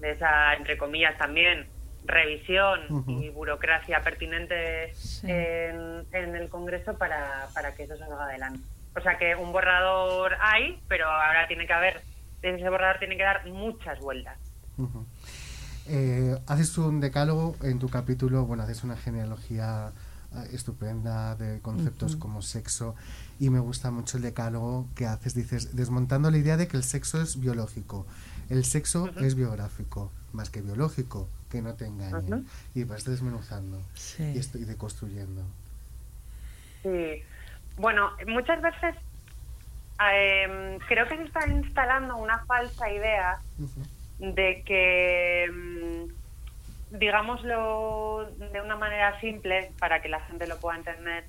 de 0.00 0.10
esa, 0.10 0.54
entre 0.54 0.76
comillas, 0.76 1.16
también 1.18 1.68
revisión 2.08 2.80
y 3.22 3.28
burocracia 3.30 4.02
pertinente 4.02 4.92
Sí. 4.94 5.26
en, 5.30 6.04
en 6.12 6.34
el 6.34 6.48
Congreso 6.48 6.96
para, 6.98 7.48
para 7.54 7.74
que 7.74 7.84
eso 7.84 7.96
salga 7.96 8.24
adelante. 8.24 8.60
O 8.96 9.00
sea 9.00 9.16
que 9.18 9.36
un 9.36 9.52
borrador 9.52 10.32
hay, 10.40 10.82
pero 10.88 11.06
ahora 11.06 11.46
tiene 11.46 11.66
que 11.66 11.72
haber, 11.72 12.02
ese 12.42 12.68
borrador 12.68 12.98
tiene 12.98 13.16
que 13.16 13.22
dar 13.22 13.46
muchas 13.46 14.00
vueltas. 14.00 14.36
Eh, 15.86 16.36
haces 16.46 16.76
un 16.78 17.00
decálogo 17.00 17.56
en 17.62 17.78
tu 17.78 17.88
capítulo, 17.88 18.44
bueno, 18.44 18.62
haces 18.62 18.84
una 18.84 18.96
genealogía 18.96 19.86
ah, 20.32 20.44
estupenda 20.52 21.34
de 21.36 21.60
conceptos 21.60 22.16
como 22.16 22.42
sexo 22.42 22.94
y 23.40 23.48
me 23.50 23.58
gusta 23.58 23.90
mucho 23.90 24.18
el 24.18 24.22
decálogo 24.22 24.86
que 24.94 25.06
haces, 25.06 25.34
dices, 25.34 25.74
desmontando 25.76 26.30
la 26.30 26.36
idea 26.38 26.56
de 26.56 26.68
que 26.68 26.76
el 26.76 26.84
sexo 26.84 27.22
es 27.22 27.40
biológico. 27.40 28.06
El 28.50 28.64
sexo 28.64 29.08
es 29.20 29.34
biográfico, 29.34 30.12
más 30.32 30.50
que 30.50 30.60
biológico, 30.60 31.28
que 31.50 31.62
no 31.62 31.74
te 31.74 31.86
engañen. 31.86 32.46
Y 32.74 32.84
vas 32.84 33.04
desmenuzando 33.04 33.80
Sí. 33.94 34.32
y, 34.34 34.38
estoy 34.38 34.64
deconstruyendo. 34.64 35.42
Sí. 36.82 37.22
Bueno, 37.76 38.10
muchas 38.26 38.60
veces 38.60 38.94
eh, 40.12 40.78
creo 40.86 41.08
que 41.08 41.16
se 41.16 41.24
está 41.24 41.46
instalando 41.48 42.16
una 42.16 42.44
falsa 42.46 42.90
idea 42.90 43.40
de 44.18 44.62
que, 44.64 45.50
mm, 45.52 46.98
digámoslo 46.98 48.30
de 48.52 48.60
una 48.60 48.76
manera 48.76 49.20
simple, 49.20 49.72
para 49.78 50.00
que 50.00 50.08
la 50.08 50.20
gente 50.20 50.46
lo 50.46 50.58
pueda 50.58 50.78
entender, 50.78 51.24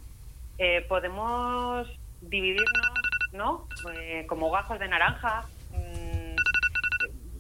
eh, 0.58 0.86
podemos 0.88 1.88
dividirnos, 2.22 3.00
¿no? 3.34 3.68
Eh, 3.94 4.26
como 4.28 4.52
gajos 4.52 4.80
de 4.80 4.88
naranja, 4.88 5.46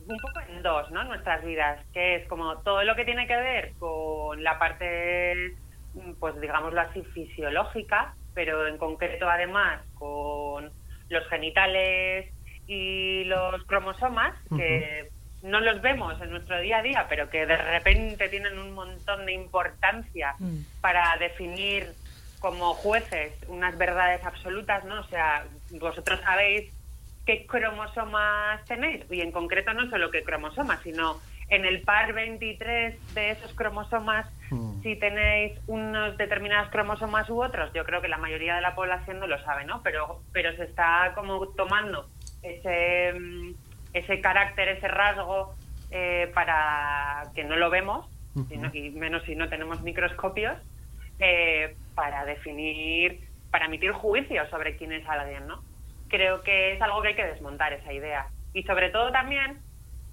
un 0.09 0.19
poco 0.19 0.39
en 0.47 0.61
dos, 0.61 0.89
¿no? 0.91 1.03
Nuestras 1.03 1.43
vidas, 1.43 1.79
que 1.93 2.15
es 2.15 2.27
como 2.27 2.57
todo 2.59 2.83
lo 2.83 2.95
que 2.95 3.05
tiene 3.05 3.27
que 3.27 3.35
ver 3.35 3.73
con 3.79 4.43
la 4.43 4.57
parte, 4.57 5.55
mm, 5.93 6.13
pues 6.19 6.39
digámoslo 6.41 6.81
así, 6.81 7.03
fisiológica, 7.03 8.13
pero 8.33 8.67
en 8.67 8.77
concreto 8.77 9.29
además 9.29 9.81
con 9.95 10.71
los 11.09 11.27
genitales 11.27 12.31
y 12.67 13.23
los 13.25 13.63
cromosomas, 13.65 14.35
que 14.55 15.09
no 15.41 15.59
los 15.59 15.81
vemos 15.81 16.21
en 16.21 16.31
nuestro 16.31 16.59
día 16.59 16.77
a 16.77 16.83
día, 16.83 17.05
pero 17.09 17.29
que 17.29 17.45
de 17.45 17.57
repente 17.57 18.29
tienen 18.29 18.59
un 18.59 18.73
montón 18.73 19.25
de 19.25 19.33
importancia 19.33 20.35
para 20.81 21.17
definir 21.17 21.93
como 22.39 22.73
jueces 22.73 23.33
unas 23.47 23.77
verdades 23.77 24.23
absolutas, 24.23 24.85
¿no? 24.85 25.01
O 25.01 25.03
sea, 25.05 25.45
vosotros 25.71 26.19
sabéis 26.21 26.71
qué 27.29 27.45
cromosomas 27.45 28.65
tenéis, 28.65 29.05
y 29.11 29.21
en 29.21 29.31
concreto 29.31 29.71
no 29.75 29.87
solo 29.91 30.09
qué 30.09 30.23
cromosomas, 30.23 30.81
sino 30.81 31.19
en 31.49 31.63
el 31.63 31.81
par 31.81 32.11
23 32.13 33.13
de 33.13 33.29
esos 33.29 33.53
cromosomas, 33.53 34.25
si 34.81 34.95
tenéis 34.95 35.59
unos 35.67 36.17
determinados 36.17 36.71
cromosomas 36.71 37.29
u 37.29 37.39
otros, 37.39 37.71
yo 37.73 37.85
creo 37.85 38.01
que 38.01 38.07
la 38.07 38.17
mayoría 38.17 38.55
de 38.55 38.61
la 38.61 38.73
población 38.73 39.19
no 39.19 39.27
lo 39.27 39.39
sabe, 39.43 39.63
¿no? 39.65 39.83
Pero, 39.83 40.21
pero 40.33 40.55
se 40.55 40.63
está 40.63 41.11
como 41.13 41.49
tomando 41.49 42.09
ese, 42.41 43.13
ese 43.93 44.21
carácter, 44.21 44.69
ese 44.69 44.87
rasgo 44.87 45.53
eh, 45.91 46.31
para 46.33 47.25
que 47.35 47.43
no 47.43 47.57
lo 47.57 47.69
vemos, 47.69 48.07
y 48.73 48.89
menos 48.89 49.21
si 49.25 49.35
no 49.35 49.49
tenemos 49.49 49.83
microscopios, 49.83 50.57
eh, 51.19 51.75
para 51.93 52.25
definir, 52.25 53.19
para 53.51 53.65
emitir 53.65 53.91
juicios 53.91 54.49
sobre 54.49 54.77
quién 54.77 54.93
es 54.93 55.07
alguien, 55.07 55.45
¿no? 55.45 55.68
Creo 56.09 56.41
que 56.41 56.73
es 56.73 56.81
algo 56.81 57.01
que 57.01 57.09
hay 57.09 57.15
que 57.15 57.25
desmontar 57.25 57.73
esa 57.73 57.93
idea. 57.93 58.27
Y 58.53 58.63
sobre 58.63 58.89
todo 58.89 59.11
también 59.11 59.59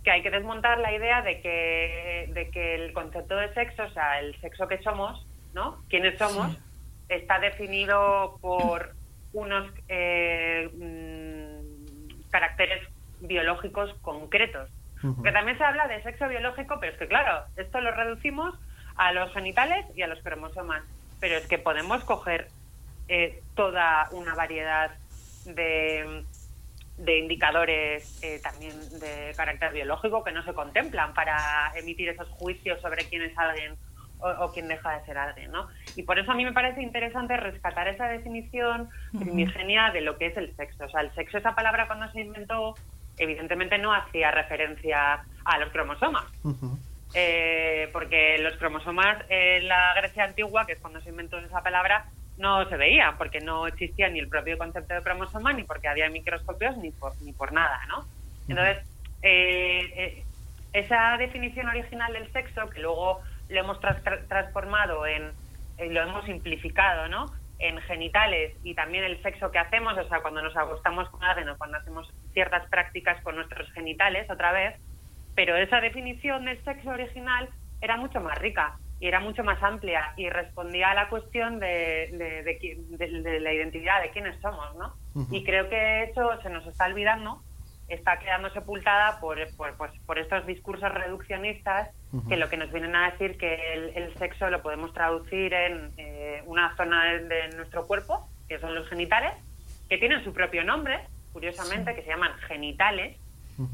que 0.05 0.13
hay 0.13 0.23
que 0.23 0.31
desmontar 0.31 0.79
la 0.79 0.93
idea 0.93 1.23
de 1.23 1.41
que, 1.41 2.31
de 2.33 2.51
que 2.51 2.77
el 2.77 2.93
concepto 2.93 3.35
de 3.37 3.53
sexo, 3.55 3.83
o 3.83 3.91
sea, 3.91 4.21
el 4.21 4.41
sexo 4.41 4.69
que 4.69 4.79
somos, 4.79 5.27
¿no? 5.53 5.83
¿Quiénes 5.89 6.17
somos? 6.17 6.57
Está 7.09 7.41
definido 7.41 8.39
por 8.41 8.93
unos 9.33 9.69
eh, 9.89 10.71
mm, 10.73 12.31
caracteres 12.31 12.87
biológicos 13.21 13.95
concretos. 14.03 14.71
Porque 15.03 15.33
también 15.33 15.59
se 15.59 15.65
habla 15.65 15.89
de 15.89 16.03
sexo 16.03 16.29
biológico, 16.29 16.79
pero 16.81 16.93
es 16.93 16.99
que 16.99 17.07
claro, 17.07 17.45
esto 17.57 17.81
lo 17.81 17.91
reducimos 17.91 18.55
a 18.97 19.13
los 19.13 19.33
genitales 19.33 19.85
y 19.95 20.03
a 20.03 20.07
los 20.07 20.21
cromosomas. 20.21 20.83
Pero 21.21 21.37
es 21.37 21.47
que 21.47 21.59
podemos 21.59 22.03
coger 22.05 22.49
eh, 23.09 23.41
toda 23.55 24.09
una 24.13 24.35
variedad 24.35 24.91
de, 25.55 26.25
de 26.99 27.19
indicadores 27.19 28.23
eh, 28.23 28.41
también 28.43 28.75
de 29.01 29.33
carácter 29.37 29.73
biológico 29.73 30.25
que 30.25 30.33
no 30.33 30.43
se 30.45 30.55
contemplan 30.55 31.15
para 31.15 31.73
emitir 31.77 32.09
esos 32.09 32.29
juicios 32.31 32.81
sobre 32.81 33.05
quién 33.05 33.23
es 33.23 33.37
alguien 33.39 33.75
o, 34.19 34.29
o 34.45 34.53
quién 34.53 34.69
deja 34.69 34.99
de 34.99 35.05
ser 35.05 35.19
alguien, 35.19 35.51
¿no? 35.51 35.69
Y 35.95 36.03
por 36.03 36.19
eso 36.19 36.33
a 36.33 36.35
mí 36.35 36.45
me 36.45 36.53
parece 36.53 36.83
interesante 36.83 37.37
rescatar 37.37 37.89
esa 37.89 38.09
definición 38.09 38.89
primigenia 39.19 39.91
de 39.91 40.01
lo 40.01 40.17
que 40.17 40.27
es 40.27 40.37
el 40.37 40.55
sexo. 40.57 40.85
O 40.85 40.89
sea, 40.89 41.03
el 41.03 41.15
sexo, 41.15 41.39
esa 41.39 41.55
palabra 41.55 41.87
cuando 41.87 42.11
se 42.13 42.21
inventó, 42.21 42.75
evidentemente 43.19 43.79
no 43.79 43.93
hacía 43.93 44.31
referencia 44.31 45.25
a 45.45 45.59
los 45.59 45.71
cromosomas. 45.71 46.25
Eh, 47.15 47.89
porque 47.93 48.39
los 48.39 48.57
cromosomas 48.57 49.25
en 49.29 49.69
la 49.69 49.95
Grecia 49.95 50.25
antigua, 50.25 50.67
que 50.67 50.73
es 50.73 50.81
cuando 50.81 51.01
se 51.01 51.11
inventó 51.11 51.39
esa 51.39 51.63
palabra, 51.63 52.07
no 52.37 52.69
se 52.69 52.77
veían, 52.77 53.17
porque 53.19 53.41
no 53.41 53.67
existía 53.67 54.09
ni 54.09 54.19
el 54.21 54.29
propio 54.29 54.59
concepto 54.59 54.95
de 54.95 55.03
cromosoma, 55.03 55.53
ni 55.53 55.65
porque 55.65 55.89
había 55.89 56.11
microscopios, 56.11 56.77
ni 56.79 56.93
por, 56.93 57.15
ni 57.21 57.33
por 57.33 57.53
nada, 57.53 57.79
¿no? 57.89 58.09
Entonces, 58.49 58.79
eh, 59.23 59.81
eh, 59.97 60.27
esa 60.73 61.17
definición 61.19 61.69
original 61.69 62.13
del 62.13 62.31
sexo, 62.33 62.69
que 62.71 62.81
luego 62.81 63.21
lo 63.49 63.61
hemos 63.61 63.79
tra- 63.81 64.27
transformado 64.29 65.07
en, 65.07 65.35
en- 65.79 65.95
lo 65.95 66.03
hemos 66.03 66.25
simplificado, 66.27 67.09
¿no? 67.09 67.33
En 67.59 67.81
genitales 67.83 68.53
y 68.63 68.75
también 68.75 69.05
el 69.05 69.21
sexo 69.23 69.51
que 69.51 69.59
hacemos, 69.59 69.97
o 69.97 70.09
sea, 70.09 70.21
cuando 70.21 70.43
nos 70.43 70.57
acostamos 70.57 71.09
con 71.11 71.25
alguien 71.25 71.49
o 71.49 71.57
cuando 71.57 71.79
hacemos 71.79 72.07
ciertas 72.35 72.69
prácticas 72.69 73.23
con 73.23 73.37
nuestros 73.37 73.71
genitales, 73.73 74.29
otra 74.31 74.53
vez, 74.53 74.77
pero 75.35 75.57
esa 75.57 75.81
definición 75.81 76.45
del 76.45 76.63
sexo 76.65 76.91
original 76.91 77.49
era 77.81 77.97
mucho 77.97 78.21
más 78.21 78.39
rica 78.39 78.79
y 79.01 79.07
era 79.09 79.21
mucho 79.21 79.45
más 79.45 79.63
amplia 79.63 80.13
y 80.17 80.29
respondía 80.31 80.91
a 80.91 80.95
la 80.95 81.09
cuestión 81.09 81.59
de, 81.61 82.09
de, 82.13 82.43
de 82.43 83.23
de- 83.23 83.41
la 83.41 83.53
identidad, 83.53 84.01
de 84.03 84.11
quiénes 84.11 84.41
somos, 84.41 84.75
¿no? 84.77 84.95
Y 85.31 85.45
creo 85.45 85.69
que 85.69 86.05
eso 86.05 86.41
se 86.43 86.49
nos 86.51 86.67
está 86.67 86.87
olvidando, 86.87 87.43
está 87.89 88.19
quedando 88.19 88.51
sepultada 88.51 89.21
por, 89.21 89.39
por, 89.57 89.77
pues, 89.77 89.93
por 90.07 90.19
estos 90.19 90.47
discursos 90.47 90.93
reduccionistas 90.93 91.91
que 92.29 92.37
lo 92.39 92.49
que 92.49 92.57
nos 92.57 92.73
vienen 92.73 92.97
a 92.97 93.11
decir 93.11 93.37
que 93.37 93.75
el, 93.75 93.91
el 93.95 94.15
sexo 94.15 94.49
lo 94.49 94.63
podemos 94.63 94.93
traducir 94.95 95.53
en 95.53 95.93
eh, 95.99 96.43
una 96.47 96.75
zona 96.77 97.05
de, 97.05 97.19
de 97.29 97.49
nuestro 97.57 97.87
cuerpo, 97.87 98.27
que 98.49 98.59
son 98.59 98.75
los 98.75 98.89
genitales, 98.89 99.33
que 99.91 99.99
tienen 99.99 100.25
su 100.25 100.33
propio 100.33 100.65
nombre, 100.65 101.01
curiosamente, 101.35 101.95
que 101.95 102.03
se 102.03 102.09
llaman 102.09 102.33
genitales, 102.49 103.17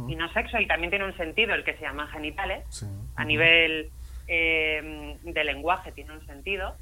y 0.09 0.15
no 0.17 0.33
sexo, 0.33 0.59
y 0.61 0.67
también 0.67 0.91
tiene 0.91 1.05
un 1.05 1.17
sentido 1.17 1.55
el 1.55 1.65
que 1.65 1.75
se 1.75 1.83
llaman 1.83 2.09
genitales, 2.09 2.65
a 3.17 3.25
nivel 3.25 3.91
eh, 4.29 5.17
de 5.23 5.45
lenguaje 5.45 5.93
tiene 5.93 6.13
un 6.13 6.25
sentido, 6.27 6.77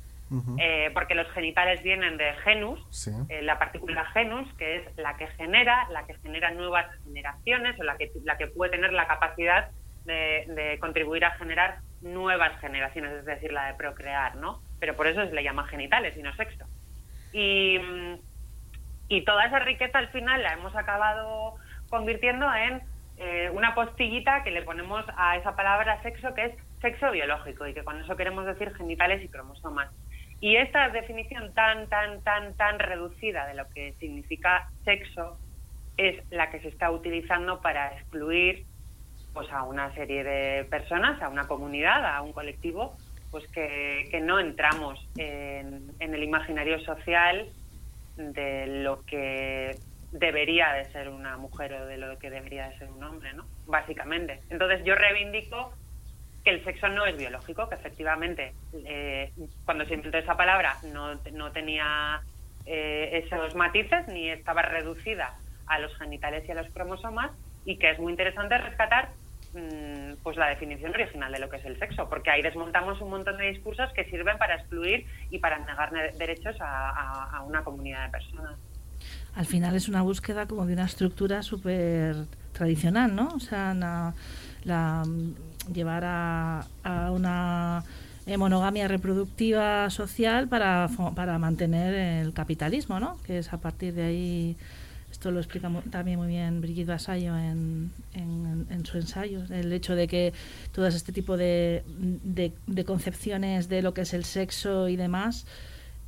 eh, 0.59 0.91
porque 0.95 1.17
los 1.17 1.29
genitales 1.33 1.83
vienen 1.83 2.17
de 2.17 2.33
genus, 2.45 2.81
Sí. 2.91 3.11
eh, 3.29 3.43
la 3.43 3.59
partícula 3.59 4.05
genus, 4.13 4.47
que 4.55 4.77
es 4.77 4.97
la 4.97 5.17
que 5.17 5.27
genera, 5.29 5.89
la 5.91 6.07
que 6.07 6.15
genera 6.19 6.53
nuevas 6.53 6.87
generaciones 7.05 7.79
o 7.81 7.83
la 7.83 7.97
que, 7.97 8.13
la 8.25 8.37
que 8.39 8.47
puede 8.47 8.71
tener 8.71 8.93
la 8.93 9.09
capacidad 9.09 9.71
de, 10.05 10.45
de 10.49 10.79
contribuir 10.79 11.25
a 11.25 11.33
generar 11.33 11.79
nuevas 12.01 12.59
generaciones, 12.61 13.13
es 13.13 13.25
decir, 13.25 13.53
la 13.53 13.67
de 13.67 13.75
procrear, 13.75 14.37
¿no? 14.37 14.63
Pero 14.79 14.95
por 14.97 15.07
eso 15.09 15.25
se 15.27 15.33
le 15.35 15.43
llama 15.43 15.67
genitales 15.67 16.17
y 16.17 16.23
no 16.23 16.33
sexo. 16.37 16.65
Y, 17.33 17.79
y 19.09 19.25
toda 19.25 19.47
esa 19.47 19.59
riqueza 19.59 19.99
al 19.99 20.09
final 20.11 20.43
la 20.43 20.53
hemos 20.53 20.75
acabado 20.77 21.55
convirtiendo 21.91 22.47
en 22.55 22.81
eh, 23.19 23.51
una 23.53 23.75
postillita 23.75 24.43
que 24.45 24.51
le 24.53 24.63
ponemos 24.63 25.05
a 25.17 25.37
esa 25.37 25.55
palabra 25.57 26.01
sexo, 26.03 26.33
que 26.35 26.45
es 26.47 26.53
sexo 26.81 27.11
biológico, 27.11 27.67
y 27.67 27.75
que 27.75 27.85
con 27.85 28.01
eso 28.01 28.17
queremos 28.17 28.47
decir 28.47 28.75
genitales 28.75 29.23
y 29.23 29.29
cromosomas. 29.29 29.91
Y 30.41 30.57
esta 30.57 30.89
definición 30.89 31.53
tan, 31.53 31.89
tan, 31.89 32.23
tan, 32.23 32.55
tan 32.57 32.79
reducida 32.79 33.47
de 33.47 33.55
lo 33.55 33.69
que 33.69 33.93
significa 34.01 34.71
sexo 34.85 35.39
es 35.99 36.23
la 36.31 36.51
que 36.51 36.61
se 36.61 36.69
está 36.69 36.91
utilizando 36.91 37.61
para 37.61 37.93
excluir 37.99 38.65
pues 39.35 39.51
a 39.53 39.65
una 39.65 39.95
serie 39.95 40.25
de 40.25 40.65
personas, 40.65 41.21
a 41.23 41.29
una 41.29 41.47
comunidad, 41.47 42.05
a 42.05 42.23
un 42.23 42.33
colectivo, 42.33 42.97
pues 43.31 43.47
que, 43.53 44.09
que 44.11 44.21
no 44.21 44.41
entramos 44.41 44.99
en, 45.17 45.93
en 46.01 46.15
el 46.15 46.23
imaginario 46.23 46.81
social 46.81 47.47
de 48.17 48.67
lo 48.83 49.05
que 49.05 49.77
debería 50.13 50.73
de 50.73 50.87
ser 50.87 51.09
una 51.09 51.37
mujer 51.37 51.73
o 51.75 51.87
de 51.87 51.97
lo 51.97 52.19
que 52.19 52.31
debería 52.31 52.69
de 52.69 52.79
ser 52.79 52.91
un 52.91 53.05
hombre, 53.05 53.33
¿no? 53.35 53.45
Básicamente. 53.67 54.41
Entonces 54.51 54.83
yo 54.85 54.95
reivindico 54.95 55.73
que 56.45 56.51
el 56.51 56.65
sexo 56.65 56.89
no 56.89 57.05
es 57.07 57.17
biológico, 57.17 57.69
que 57.69 57.75
efectivamente 57.75 58.55
eh, 58.85 59.33
cuando 59.65 59.85
se 59.85 59.95
inventó 59.95 60.19
esa 60.19 60.37
palabra 60.37 60.77
no, 60.93 61.15
no 61.33 61.53
tenía 61.53 62.23
eh, 62.67 63.23
esos 63.25 63.55
matices 63.55 64.07
ni 64.09 64.29
estaba 64.31 64.63
reducida 64.63 65.35
a 65.67 65.79
los 65.79 65.95
genitales 65.99 66.49
y 66.49 66.53
a 66.53 66.55
los 66.55 66.69
cromosomas 66.73 67.31
y 67.65 67.77
que 67.77 67.91
es 67.91 67.99
muy 67.99 68.13
interesante 68.13 68.57
rescatar 68.59 69.11
mm, 69.55 70.15
pues 70.23 70.37
la 70.37 70.49
definición 70.49 70.93
original 70.93 71.31
de 71.31 71.39
lo 71.39 71.49
que 71.51 71.59
es 71.59 71.65
el 71.65 71.79
sexo, 71.79 72.09
porque 72.09 72.31
ahí 72.31 72.43
desmontamos 72.43 73.01
un 73.01 73.11
montón 73.11 73.37
de 73.37 73.49
discursos 73.49 73.93
que 73.93 74.05
sirven 74.05 74.39
para 74.39 74.57
excluir 74.57 75.07
y 75.31 75.39
para 75.39 75.59
negar 75.59 75.93
ne- 75.93 76.13
derechos 76.19 76.57
a, 76.61 77.43
una 77.47 77.63
comunidad 77.63 78.07
de 78.07 78.11
personas. 78.11 78.59
Al 79.35 79.47
final 79.47 79.77
es 79.77 79.89
una 79.89 80.03
búsqueda 80.03 80.47
como 80.47 80.67
de 80.67 80.73
una 80.73 80.85
estructura 80.85 81.43
súper 81.43 82.17
tradicional, 82.53 83.15
¿no? 83.15 83.29
O 83.29 83.41
sea, 83.41 83.75
la, 83.75 85.05
llevar 85.73 86.05
a, 86.05 86.67
a 86.83 87.11
una 87.11 87.83
eh, 88.27 88.37
monogamia 88.37 88.87
reproductiva 88.89 89.89
social 89.91 90.49
para, 90.49 90.89
para 91.15 91.39
mantener 91.39 91.95
el 92.25 92.33
capitalismo, 92.33 93.01
¿no? 93.01 93.17
Que 93.27 93.39
es 93.39 93.53
a 93.53 93.59
partir 93.59 93.95
de 93.95 94.03
ahí, 94.03 94.57
esto 95.11 95.31
lo 95.31 95.41
explica 95.41 95.69
mu- 95.69 95.83
también 95.83 96.19
muy 96.19 96.29
bien 96.29 96.61
Brigitte 96.61 96.89
Vasallo 96.89 97.37
en, 97.37 97.91
en, 98.15 98.67
en 98.71 98.87
su 98.87 98.99
ensayo, 98.99 99.43
el 99.51 99.73
hecho 99.73 99.95
de 99.95 100.07
que 100.07 100.33
todo 100.73 100.87
este 100.87 101.13
tipo 101.13 101.37
de, 101.37 101.83
de, 102.23 102.53
de 102.67 102.85
concepciones 102.85 103.69
de 103.69 103.83
lo 103.83 103.95
que 103.95 104.03
es 104.03 104.15
el 104.15 104.25
sexo 104.25 104.89
y 104.89 104.97
demás 104.97 105.47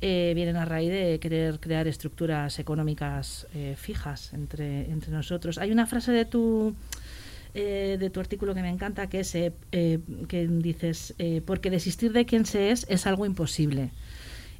eh, 0.01 0.33
vienen 0.35 0.57
a 0.57 0.65
raíz 0.65 0.91
de 0.91 1.17
querer 1.19 1.59
crear 1.59 1.87
estructuras 1.87 2.59
económicas 2.59 3.47
eh, 3.55 3.75
fijas 3.77 4.33
entre, 4.33 4.89
entre 4.91 5.11
nosotros. 5.11 5.57
Hay 5.57 5.71
una 5.71 5.85
frase 5.87 6.11
de 6.11 6.25
tu 6.25 6.75
eh, 7.53 7.97
de 7.99 8.09
tu 8.09 8.19
artículo 8.19 8.53
que 8.55 8.61
me 8.61 8.69
encanta, 8.69 9.07
que 9.07 9.19
es 9.21 9.35
eh, 9.35 9.53
eh, 9.71 9.99
que 10.27 10.47
dices, 10.47 11.13
eh, 11.19 11.41
porque 11.45 11.69
desistir 11.69 12.11
de 12.13 12.25
quien 12.25 12.45
se 12.45 12.71
es 12.71 12.85
es 12.89 13.05
algo 13.07 13.25
imposible. 13.25 13.91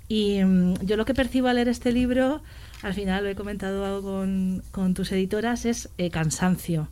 Y 0.07 0.43
mm, 0.43 0.85
yo 0.85 0.97
lo 0.97 1.05
que 1.05 1.13
percibo 1.13 1.47
al 1.47 1.55
leer 1.55 1.69
este 1.69 1.91
libro, 1.91 2.41
al 2.81 2.93
final 2.93 3.23
lo 3.23 3.29
he 3.29 3.35
comentado 3.35 4.01
con, 4.01 4.61
con 4.71 4.93
tus 4.93 5.11
editoras, 5.11 5.65
es 5.65 5.89
eh, 5.97 6.09
cansancio. 6.09 6.89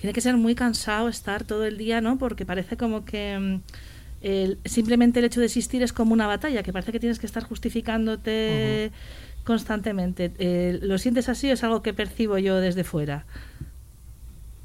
Tiene 0.00 0.12
que 0.12 0.20
ser 0.20 0.36
muy 0.36 0.54
cansado 0.54 1.08
estar 1.08 1.44
todo 1.44 1.64
el 1.64 1.78
día, 1.78 2.00
¿no? 2.00 2.18
Porque 2.18 2.44
parece 2.44 2.76
como 2.76 3.04
que 3.04 3.38
mm, 3.38 3.60
el- 4.22 4.58
simplemente 4.64 5.18
el 5.20 5.24
hecho 5.24 5.40
de 5.40 5.46
existir 5.46 5.82
es 5.82 5.92
como 5.92 6.12
una 6.12 6.26
batalla, 6.26 6.62
que 6.62 6.72
parece 6.72 6.92
que 6.92 7.00
tienes 7.00 7.18
que 7.18 7.26
estar 7.26 7.42
justificándote 7.44 8.90
constantemente. 9.44 10.32
Eh, 10.38 10.78
¿Lo 10.82 10.98
sientes 10.98 11.28
así 11.28 11.50
o 11.50 11.54
es 11.54 11.64
algo 11.64 11.82
que 11.82 11.94
percibo 11.94 12.38
yo 12.38 12.60
desde 12.60 12.84
fuera? 12.84 13.24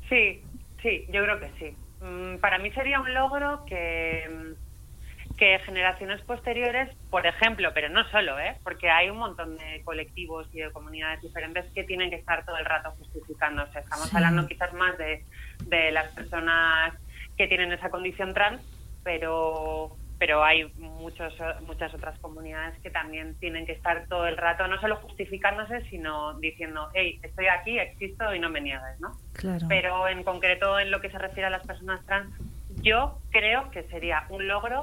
Sí, 0.09 0.39
sí, 0.88 1.06
yo 1.10 1.24
creo 1.24 1.40
que 1.40 1.50
sí. 1.60 1.76
Mm, 2.02 2.38
Para 2.38 2.58
mí 2.60 2.72
sería 2.72 3.00
un 3.00 3.14
logro 3.14 3.66
que, 3.66 4.24
mm, 4.30 5.36
que 5.38 5.60
generaciones 5.66 6.22
posteriores, 6.22 6.90
por 7.10 7.26
ejemplo, 7.28 7.72
pero 7.74 7.90
no 7.90 8.04
solo, 8.10 8.40
¿eh? 8.40 8.56
porque 8.64 8.90
hay 8.90 9.10
un 9.10 9.18
montón 9.18 9.58
de 9.58 9.82
colectivos 9.84 10.48
y 10.54 10.60
de 10.60 10.72
comunidades 10.72 11.22
diferentes 11.22 11.66
que 11.74 11.84
tienen 11.84 12.10
que 12.10 12.16
estar 12.18 12.46
todo 12.46 12.58
el 12.58 12.66
rato 12.66 12.92
justificándose. 12.98 13.80
Estamos 13.80 14.10
Sí. 14.10 14.16
hablando 14.16 14.48
quizás 14.48 14.74
más 14.74 14.98
de, 14.98 15.24
de 15.66 15.92
las 15.92 16.08
personas 16.14 16.94
que 17.36 17.48
tienen 17.48 17.72
esa 17.72 17.90
condición 17.90 18.34
trans, 18.34 18.62
pero 19.04 19.92
pero 20.20 20.43
hay 20.43 20.65
muchos, 20.78 21.34
muchas 21.68 21.93
otras 21.93 22.18
comunidades 22.20 22.78
que 22.82 22.89
también 22.89 23.36
tienen 23.39 23.65
que 23.65 23.74
estar 23.74 24.05
todo 24.07 24.28
el 24.28 24.36
rato, 24.38 24.68
no 24.68 24.80
solo 24.82 24.95
justificándose, 24.97 25.82
sino 25.89 26.34
diciendo, 26.39 26.89
hey, 26.93 27.20
estoy 27.24 27.47
aquí, 27.47 27.78
existo 27.78 28.34
y 28.34 28.39
no 28.39 28.49
me 28.49 28.61
niegues, 28.61 28.99
¿no? 28.99 29.11
Claro. 29.34 29.68
Pero 29.70 30.07
en 30.07 30.24
concreto 30.24 30.80
en 30.80 30.89
lo 30.91 31.01
que 31.01 31.11
se 31.11 31.18
refiere 31.20 31.45
a 31.47 31.49
las 31.51 31.65
personas 31.68 32.03
trans, 32.05 32.34
yo 32.82 33.20
creo 33.32 33.70
que 33.72 33.84
sería 33.84 34.26
un 34.30 34.47
logro 34.47 34.82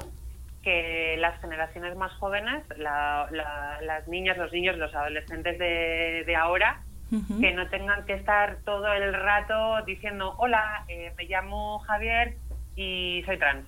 que 0.63 1.15
las 1.19 1.39
generaciones 1.41 1.95
más 1.95 2.11
jóvenes, 2.13 2.63
la- 2.77 3.27
la- 3.31 3.79
las 3.81 4.07
niñas, 4.07 4.37
los 4.37 4.51
niños, 4.51 4.77
los 4.77 4.93
adolescentes 4.95 5.59
de, 5.59 6.23
de 6.25 6.35
ahora, 6.35 6.81
que 7.39 7.53
no 7.53 7.69
tengan 7.69 8.03
que 8.05 8.13
estar 8.13 8.57
todo 8.65 8.91
el 8.93 9.13
rato 9.13 9.81
diciendo, 9.85 10.33
hola, 10.39 10.83
eh, 10.87 11.13
me 11.17 11.25
llamo 11.25 11.79
Javier 11.79 12.35
y 12.75 13.21
soy 13.27 13.37
trans. 13.37 13.67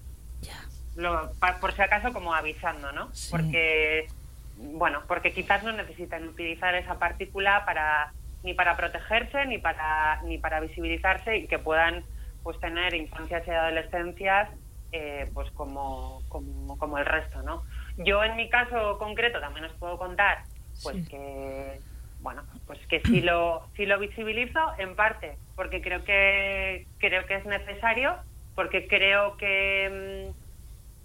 Lo- 0.98 1.32
pa- 1.40 1.60
por 1.60 1.74
si 1.74 1.82
acaso 1.82 2.12
como 2.12 2.34
avisando, 2.34 2.92
¿no? 2.92 3.14
Sí. 3.14 3.30
Porque, 3.32 4.08
bueno, 4.56 5.04
porque 5.08 5.32
quizás 5.32 5.64
no 5.64 5.72
necesitan 5.72 6.28
utilizar 6.28 6.74
esa 6.76 6.98
partícula 7.00 7.64
para 7.66 8.12
ni 8.44 8.54
para 8.54 8.76
protegerse 8.76 9.46
ni 9.46 9.58
para 9.60 10.20
ni 10.24 10.38
para 10.38 10.60
visibilizarse 10.60 11.38
y 11.38 11.48
que 11.48 11.60
puedan 11.60 12.04
pues 12.44 12.60
tener 12.60 12.94
infancias 12.96 13.46
y 13.48 13.52
adolescencias 13.52 14.50
eh, 14.92 15.30
pues 15.34 15.50
como, 15.52 16.22
como 16.30 16.78
como 16.78 16.98
el 16.98 17.06
resto, 17.06 17.42
¿no? 17.44 17.64
Yo 17.98 18.24
en 18.24 18.36
mi 18.36 18.50
caso 18.50 18.98
concreto 18.98 19.40
también 19.40 19.66
os 19.66 19.74
puedo 19.74 19.98
contar 19.98 20.40
pues 20.84 20.96
Sí. 20.98 21.06
que 21.10 21.80
bueno 22.20 22.44
pues 22.66 22.80
que 22.88 23.02
sí 23.02 23.22
lo 23.22 23.68
sí 23.76 23.86
lo 23.86 24.00
visibilizo 24.00 24.60
en 24.80 24.96
parte 24.96 25.38
porque 25.56 25.82
creo 25.82 26.04
que 26.04 26.88
creo 27.00 27.26
que 27.26 27.36
es 27.36 27.46
necesario 27.46 28.16
porque 28.56 28.88
creo 28.88 29.36
que 29.38 30.32
mm, 30.34 30.47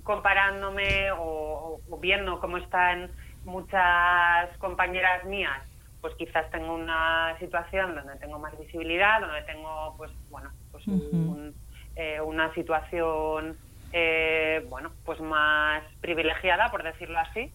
comparándome 0.02 1.12
o, 1.12 1.80
o 1.88 1.98
viendo 1.98 2.40
cómo 2.40 2.58
están 2.58 3.12
muchas 3.44 4.56
compañeras 4.58 5.24
mías, 5.24 5.62
pues 6.00 6.14
quizás 6.16 6.50
tengo 6.50 6.74
una 6.74 7.36
situación 7.38 7.94
donde 7.94 8.16
tengo 8.18 8.38
más 8.38 8.56
visibilidad, 8.58 9.20
donde 9.20 9.42
tengo, 9.42 9.94
pues, 9.96 10.10
bueno, 10.28 10.52
pues 10.70 10.84
un- 10.88 11.56
eh, 11.94 12.20
una 12.20 12.52
situación, 12.54 13.58
eh, 13.92 14.64
bueno, 14.68 14.94
pues 15.04 15.20
más 15.20 15.84
privilegiada, 16.00 16.70
por 16.70 16.82
decirlo 16.82 17.18
así. 17.20 17.54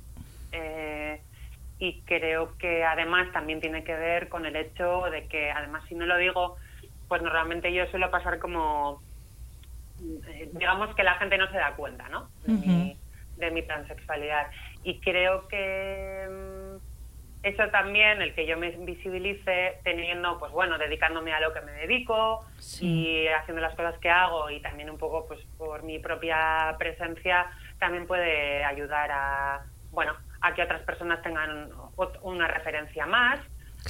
Eh, 0.51 1.21
y 1.79 2.03
creo 2.03 2.55
que 2.57 2.83
además 2.85 3.31
también 3.33 3.61
tiene 3.61 3.83
que 3.83 3.95
ver 3.95 4.29
con 4.29 4.45
el 4.45 4.55
hecho 4.55 5.03
de 5.11 5.27
que, 5.27 5.51
además, 5.51 5.83
si 5.87 5.95
no 5.95 6.05
lo 6.05 6.17
digo, 6.17 6.57
pues 7.07 7.21
normalmente 7.21 7.73
yo 7.73 7.85
suelo 7.87 8.09
pasar 8.11 8.39
como 8.39 9.03
digamos 10.53 10.95
que 10.95 11.03
la 11.03 11.15
gente 11.15 11.37
no 11.37 11.49
se 11.51 11.57
da 11.57 11.75
cuenta, 11.75 12.07
¿no? 12.09 12.29
De, 12.45 12.53
mi, 12.53 12.97
de 13.37 13.51
mi 13.51 13.61
transexualidad. 13.63 14.47
Y 14.83 14.99
creo 14.99 15.47
que 15.47 16.27
mm, 16.29 17.47
eso 17.47 17.67
también, 17.69 18.21
el 18.21 18.33
que 18.33 18.45
yo 18.45 18.57
me 18.57 18.71
visibilice 18.71 19.79
teniendo, 19.83 20.39
pues 20.39 20.51
bueno, 20.51 20.77
dedicándome 20.77 21.33
a 21.33 21.39
lo 21.39 21.53
que 21.53 21.61
me 21.61 21.71
dedico 21.71 22.45
y 22.81 23.27
haciendo 23.27 23.61
las 23.61 23.75
cosas 23.75 23.97
que 23.99 24.09
hago 24.09 24.49
y 24.49 24.59
también 24.61 24.89
un 24.89 24.97
poco, 24.97 25.27
pues 25.27 25.39
por 25.57 25.83
mi 25.83 25.99
propia 25.99 26.75
presencia, 26.77 27.47
también 27.79 28.07
puede 28.07 28.63
ayudar 28.63 29.11
a, 29.11 29.65
bueno, 29.91 30.13
a 30.41 30.53
que 30.53 30.63
otras 30.63 30.81
personas 30.81 31.21
tengan 31.21 31.69
una 32.21 32.47
referencia 32.47 33.05
más, 33.05 33.39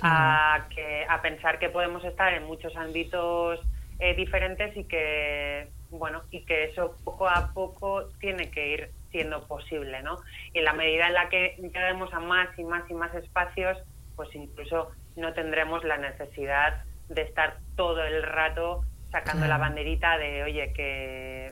a, 0.02 0.68
que, 0.74 1.06
a 1.08 1.22
pensar 1.22 1.58
que 1.58 1.70
podemos 1.70 2.04
estar 2.04 2.34
en 2.34 2.44
muchos 2.44 2.76
ámbitos 2.76 3.60
eh, 4.00 4.14
diferentes 4.14 4.76
y 4.78 4.84
que 4.84 5.70
bueno 5.90 6.24
y 6.32 6.44
que 6.46 6.66
eso 6.66 6.98
poco 7.04 7.28
a 7.28 7.52
poco 7.54 8.10
tiene 8.20 8.50
que 8.52 8.68
ir 8.68 8.92
siendo 9.12 9.48
posible 9.48 10.02
no 10.02 10.18
y 10.54 10.60
en 10.60 10.66
la 10.66 10.74
medida 10.74 11.08
en 11.08 11.14
la 11.14 11.30
que 11.30 11.56
lleguemos 11.58 12.14
a 12.14 12.20
más 12.20 12.50
y 12.58 12.64
más 12.64 12.90
y 12.90 12.94
más 12.94 13.14
espacios 13.16 13.78
pues 14.16 14.34
incluso 14.36 14.92
no 15.16 15.34
tendremos 15.34 15.84
la 15.84 15.98
necesidad 15.98 16.82
de 17.10 17.22
estar 17.22 17.58
todo 17.76 18.04
el 18.04 18.24
rato 18.24 18.82
sacando 19.12 19.46
Claro. 19.46 19.54
la 19.54 19.58
banderita 19.58 20.18
de 20.18 20.44
oye 20.44 20.74
que, 20.74 21.52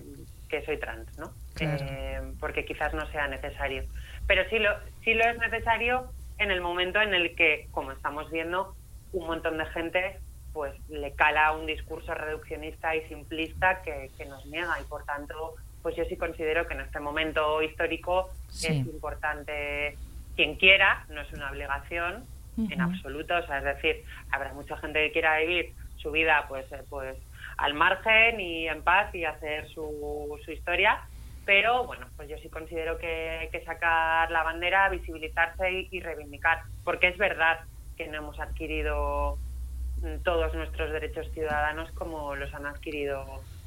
que 0.50 0.66
soy 0.66 0.78
trans 0.80 1.18
no 1.18 1.32
Claro. 1.54 1.86
Eh, 1.90 2.22
porque 2.42 2.66
quizás 2.66 2.94
no 2.94 3.06
sea 3.12 3.28
necesario 3.28 3.84
pero 4.28 4.44
sí 4.50 4.60
lo 4.60 4.72
sí 5.04 5.14
lo 5.14 5.24
es 5.24 5.38
necesario 5.40 6.10
en 6.38 6.52
el 6.52 6.60
momento 6.60 7.00
en 7.02 7.14
el 7.14 7.34
que 7.36 7.68
como 7.72 7.94
estamos 7.94 8.30
viendo 8.30 8.76
un 9.14 9.28
montón 9.28 9.58
de 9.58 9.66
gente 9.68 10.20
pues 10.56 10.74
le 10.90 11.12
cala 11.12 11.52
un 11.52 11.66
discurso 11.66 12.14
reduccionista 12.14 12.96
y 12.96 13.02
simplista 13.10 13.82
que, 13.84 14.10
que 14.18 14.26
nos 14.26 14.46
niega. 14.46 14.80
Y 14.80 14.86
por 14.86 15.04
tanto 15.04 15.56
pues 15.84 15.96
yo 15.98 16.06
sí 16.06 16.16
considero 16.18 16.66
que 16.66 16.74
en 16.74 16.82
este 16.82 17.00
momento 17.00 17.62
histórico 17.62 18.30
Sí. 18.48 18.68
es 18.68 18.88
importante 18.88 19.98
quien 20.38 20.56
quiera 20.56 21.06
no 21.10 21.20
es 21.22 21.32
una 21.34 21.52
obligación 21.52 22.24
en 22.58 22.80
absoluto. 22.82 23.36
O 23.36 23.46
sea 23.46 23.58
es 23.60 23.66
decir 23.66 24.04
habrá 24.32 24.54
mucha 24.54 24.78
gente 24.78 25.06
que 25.06 25.12
quiera 25.12 25.38
vivir 25.40 25.74
su 25.98 26.10
vida 26.12 26.46
pues 26.48 26.72
eh, 26.72 26.84
pues 26.90 27.18
al 27.58 27.74
margen 27.74 28.40
y 28.40 28.68
en 28.70 28.82
paz 28.82 29.14
y 29.14 29.26
hacer 29.26 29.68
su, 29.70 30.40
su 30.46 30.52
historia. 30.52 31.02
Pero 31.46 31.84
bueno 31.86 32.08
pues 32.16 32.30
yo 32.30 32.38
sí 32.38 32.48
considero 32.50 32.98
que 32.98 33.30
hay 33.42 33.50
que 33.50 33.64
sacar 33.66 34.32
la 34.32 34.42
bandera 34.44 34.88
visibilizarse 34.90 35.70
y, 35.72 35.88
y 35.92 36.00
reivindicar. 36.00 36.62
Porque 36.86 37.10
es 37.10 37.18
verdad 37.18 37.60
que 37.98 38.08
no 38.08 38.18
hemos 38.18 38.40
adquirido 38.40 39.38
todos 40.24 40.54
nuestros 40.54 40.92
derechos 40.92 41.28
ciudadanos 41.34 41.92
como 41.92 42.36
los 42.36 42.54
han 42.54 42.66
adquirido 42.66 43.26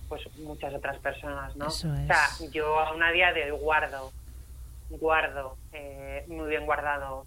pues 0.09 0.23
muchas 0.39 0.73
otras 0.75 0.99
personas 0.99 1.55
no 1.57 1.67
Eso 1.67 1.91
o 1.91 2.07
sea 2.07 2.29
yo 2.51 2.79
aún 2.79 3.03
a 3.03 3.11
día 3.11 3.33
de 3.33 3.51
hoy 3.51 3.59
guardo 3.59 4.13
guardo 4.91 5.57
eh, 5.73 6.25
muy 6.29 6.49
bien 6.49 6.65
guardado 6.65 7.27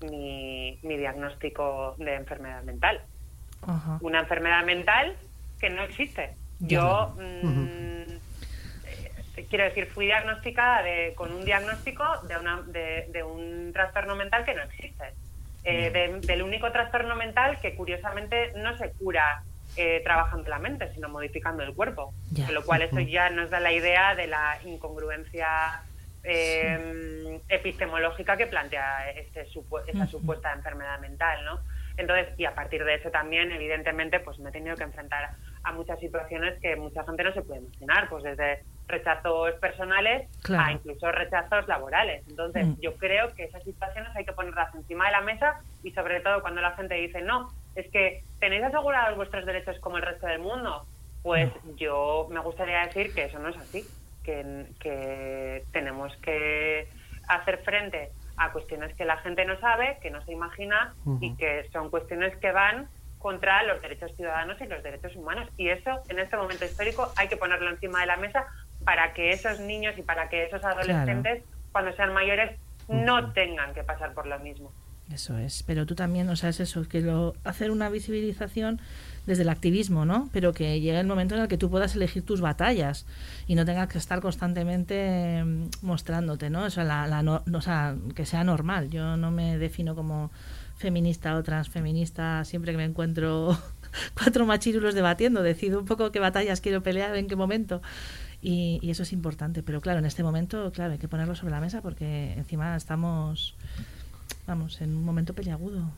mi, 0.00 0.78
mi 0.82 0.96
diagnóstico 0.96 1.94
de 1.98 2.14
enfermedad 2.14 2.62
mental 2.62 3.02
Ajá. 3.62 3.98
una 4.00 4.20
enfermedad 4.20 4.64
mental 4.64 5.16
que 5.58 5.70
no 5.70 5.82
existe. 5.82 6.34
Yo, 6.60 7.14
mm, 7.16 8.02
eh, 8.84 9.46
quiero 9.48 9.64
decir, 9.64 9.86
fui 9.86 10.06
diagnosticada 10.06 10.82
de, 10.82 11.14
con 11.14 11.32
un 11.32 11.44
diagnóstico 11.44 12.04
de, 12.26 12.36
una, 12.36 12.62
de, 12.62 13.06
de 13.10 13.22
un 13.22 13.72
trastorno 13.72 14.16
mental 14.16 14.44
que 14.44 14.54
no 14.54 14.62
existe. 14.62 15.14
Eh, 15.70 15.90
de- 15.90 16.20
del 16.26 16.42
único 16.42 16.72
trastorno 16.72 17.14
mental 17.14 17.58
que 17.60 17.74
curiosamente 17.74 18.52
no 18.56 18.76
se 18.78 18.90
cura 18.92 19.42
eh, 19.76 20.00
trabajando 20.02 20.48
la 20.48 20.58
mente, 20.58 20.90
sino 20.94 21.08
modificando 21.10 21.62
el 21.62 21.74
cuerpo. 21.74 22.14
Ya. 22.32 22.46
Con 22.46 22.54
lo 22.54 22.64
cual 22.64 22.80
eso 22.82 23.00
ya 23.00 23.28
nos 23.28 23.50
da 23.50 23.60
la 23.60 23.70
idea 23.70 24.14
de 24.14 24.26
la 24.26 24.58
incongruencia 24.64 25.82
eh, 26.24 27.40
epistemológica 27.48 28.36
que 28.36 28.46
plantea 28.46 29.10
este 29.10 29.42
Ujú. 29.54 30.06
supuesta 30.06 30.52
enfermedad 30.52 30.98
mental, 31.00 31.44
¿no? 31.44 31.60
Entonces, 31.96 32.28
y 32.38 32.44
a 32.44 32.54
partir 32.54 32.84
de 32.84 32.94
eso 32.94 33.10
también, 33.10 33.50
evidentemente, 33.52 34.20
pues 34.20 34.38
me 34.38 34.48
he 34.50 34.52
tenido 34.52 34.76
que 34.76 34.84
enfrentar 34.84 35.30
a 35.68 35.72
muchas 35.72 35.98
situaciones 36.00 36.58
que 36.60 36.76
mucha 36.76 37.04
gente 37.04 37.24
no 37.24 37.32
se 37.32 37.42
puede 37.42 37.60
imaginar, 37.60 38.08
pues 38.08 38.24
desde 38.24 38.60
rechazos 38.88 39.52
personales 39.60 40.30
Claro. 40.42 40.64
a 40.64 40.72
incluso 40.72 41.12
rechazos 41.12 41.68
laborales. 41.68 42.26
Entonces, 42.26 42.66
Mm. 42.66 42.80
yo 42.80 42.96
creo 42.96 43.34
que 43.34 43.44
esas 43.44 43.62
situaciones 43.62 44.10
hay 44.16 44.24
que 44.24 44.32
ponerlas 44.32 44.74
encima 44.74 45.04
de 45.06 45.12
la 45.12 45.20
mesa 45.20 45.60
y 45.82 45.90
sobre 45.92 46.20
todo 46.20 46.40
cuando 46.40 46.62
la 46.62 46.72
gente 46.72 46.94
dice, 46.94 47.20
no, 47.20 47.52
es 47.74 47.86
que 47.92 48.22
tenéis 48.40 48.64
asegurados 48.64 49.16
vuestros 49.16 49.44
derechos 49.44 49.78
como 49.80 49.98
el 49.98 50.02
resto 50.04 50.26
del 50.26 50.38
mundo. 50.38 50.86
Pues 51.22 51.50
yo 51.76 52.28
me 52.30 52.40
gustaría 52.40 52.86
decir 52.86 53.12
que 53.12 53.24
eso 53.24 53.38
no 53.38 53.48
es 53.50 53.56
así, 53.58 53.86
que, 54.24 54.66
que 54.80 55.64
tenemos 55.72 56.16
que 56.22 56.88
hacer 57.28 57.58
frente 57.58 58.12
a 58.38 58.52
cuestiones 58.52 58.94
que 58.96 59.04
la 59.04 59.18
gente 59.18 59.44
no 59.44 59.58
sabe, 59.60 59.98
que 60.00 60.10
no 60.10 60.22
se 60.24 60.32
imagina 60.32 60.94
y 61.20 61.36
que 61.36 61.68
son 61.72 61.90
cuestiones 61.90 62.34
que 62.38 62.52
van 62.52 62.88
contra 63.18 63.62
los 63.64 63.80
derechos 63.82 64.12
ciudadanos 64.16 64.60
y 64.60 64.66
los 64.66 64.82
derechos 64.82 65.14
humanos. 65.16 65.48
Y 65.56 65.68
eso, 65.68 65.90
en 66.08 66.18
este 66.18 66.36
momento 66.36 66.64
histórico, 66.64 67.12
hay 67.16 67.28
que 67.28 67.36
ponerlo 67.36 67.70
encima 67.70 68.00
de 68.00 68.06
la 68.06 68.16
mesa 68.16 68.44
para 68.84 69.12
que 69.12 69.30
esos 69.30 69.58
niños 69.60 69.96
y 69.98 70.02
para 70.02 70.28
que 70.28 70.44
esos 70.44 70.62
adolescentes, 70.64 71.42
cuando 71.72 71.92
sean 71.94 72.12
mayores, 72.14 72.58
no 72.88 73.32
tengan 73.32 73.74
que 73.74 73.82
pasar 73.82 74.14
por 74.14 74.26
lo 74.26 74.38
mismo. 74.38 74.72
Eso 75.12 75.38
es, 75.38 75.62
pero 75.62 75.86
tú 75.86 75.94
también, 75.94 76.28
o 76.28 76.36
sea, 76.36 76.50
es 76.50 76.60
eso, 76.60 76.86
que 76.86 77.00
lo, 77.00 77.34
hacer 77.42 77.70
una 77.70 77.88
visibilización 77.88 78.78
desde 79.26 79.42
el 79.42 79.48
activismo, 79.48 80.04
¿no? 80.04 80.28
Pero 80.34 80.52
que 80.52 80.80
llegue 80.80 81.00
el 81.00 81.06
momento 81.06 81.34
en 81.34 81.40
el 81.40 81.48
que 81.48 81.56
tú 81.56 81.70
puedas 81.70 81.94
elegir 81.96 82.26
tus 82.26 82.42
batallas 82.42 83.06
y 83.46 83.54
no 83.54 83.64
tengas 83.64 83.88
que 83.88 83.96
estar 83.96 84.20
constantemente 84.20 85.42
mm, 85.44 85.68
mostrándote, 85.80 86.50
¿no? 86.50 86.64
O 86.64 86.70
sea, 86.70 86.84
la, 86.84 87.06
la 87.06 87.22
no- 87.22 87.42
o 87.54 87.60
sea, 87.62 87.96
que 88.14 88.26
sea 88.26 88.44
normal. 88.44 88.90
Yo 88.90 89.16
no 89.16 89.30
me 89.30 89.56
defino 89.56 89.94
como 89.94 90.30
feminista 90.78 91.34
o 91.36 91.42
transfeminista 91.42 92.44
siempre 92.44 92.72
que 92.72 92.78
me 92.78 92.84
encuentro 92.84 93.58
cuatro 94.16 94.46
machirulos 94.46 94.94
debatiendo, 94.94 95.42
decido 95.42 95.78
un 95.78 95.84
poco 95.84 96.12
qué 96.12 96.20
batallas 96.20 96.60
quiero 96.60 96.82
pelear, 96.82 97.14
en 97.16 97.26
qué 97.26 97.36
momento. 97.36 97.82
Y, 98.40 98.78
y 98.82 98.90
eso 98.90 99.02
es 99.02 99.12
importante, 99.12 99.64
pero 99.64 99.80
claro, 99.80 99.98
en 99.98 100.06
este 100.06 100.22
momento, 100.22 100.70
claro, 100.72 100.92
hay 100.92 100.98
que 100.98 101.08
ponerlo 101.08 101.34
sobre 101.34 101.50
la 101.50 101.60
mesa 101.60 101.82
porque 101.82 102.32
encima 102.34 102.76
estamos, 102.76 103.56
vamos, 104.46 104.80
en 104.80 104.96
un 104.96 105.04
momento 105.04 105.34
peliagudo. 105.34 105.90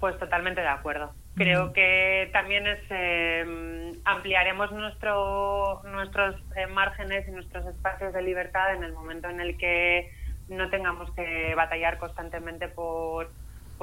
Pues 0.00 0.18
totalmente 0.18 0.60
de 0.60 0.68
acuerdo. 0.68 1.12
Creo 1.36 1.72
que 1.72 2.28
también 2.32 2.66
es, 2.66 2.80
eh, 2.90 3.92
ampliaremos 4.04 4.70
nuestro, 4.72 5.82
nuestros 5.84 6.36
eh, 6.56 6.66
márgenes 6.66 7.26
y 7.26 7.30
nuestros 7.30 7.66
espacios 7.66 8.12
de 8.12 8.22
libertad 8.22 8.74
en 8.74 8.84
el 8.84 8.92
momento 8.92 9.28
en 9.28 9.40
el 9.40 9.56
que 9.56 10.12
no 10.48 10.68
tengamos 10.68 11.10
que 11.12 11.54
batallar 11.54 11.98
constantemente 11.98 12.68
por, 12.68 13.30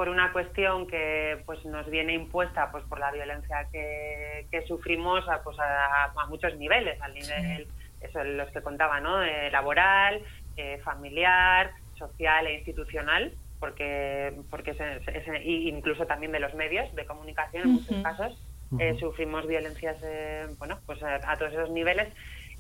por 0.02 0.10
una 0.10 0.32
cuestión 0.34 0.88
que 0.88 1.44
pues 1.46 1.64
nos 1.64 1.88
viene 1.88 2.14
impuesta 2.14 2.72
pues 2.72 2.84
por 2.86 3.00
la 3.00 3.12
violencia 3.12 3.68
que, 3.72 4.48
que 4.50 4.64
sufrimos 4.66 5.30
a, 5.30 5.44
pues 5.44 5.60
a, 5.60 6.06
a 6.06 6.26
muchos 6.26 6.58
niveles, 6.58 7.00
al 7.04 7.14
nivel, 7.14 7.68
eso 8.02 8.24
los 8.24 8.50
que 8.50 8.64
contaba, 8.64 9.00
¿no? 9.00 9.22
Eh, 9.22 9.52
laboral, 9.52 10.24
eh, 10.58 10.80
familiar, 10.84 11.70
social 12.00 12.48
e 12.48 12.56
institucional 12.56 13.32
porque 13.60 14.34
porque 14.50 14.72
es, 14.72 14.80
es- 14.82 15.46
y 15.46 15.70
incluso 15.70 16.08
también 16.08 16.32
de 16.32 16.40
los 16.40 16.56
medios 16.56 16.92
de 16.96 17.06
comunicación 17.06 17.62
en 17.66 17.74
muchos 17.74 17.96
casos 18.02 18.32
eh, 18.80 18.96
sufrimos 19.00 19.46
violencias 19.46 19.98
eh, 20.02 20.48
bueno 20.58 20.80
pues 20.88 21.04
a, 21.04 21.20
a 21.32 21.38
todos 21.38 21.54
esos 21.54 21.70
niveles. 21.70 22.12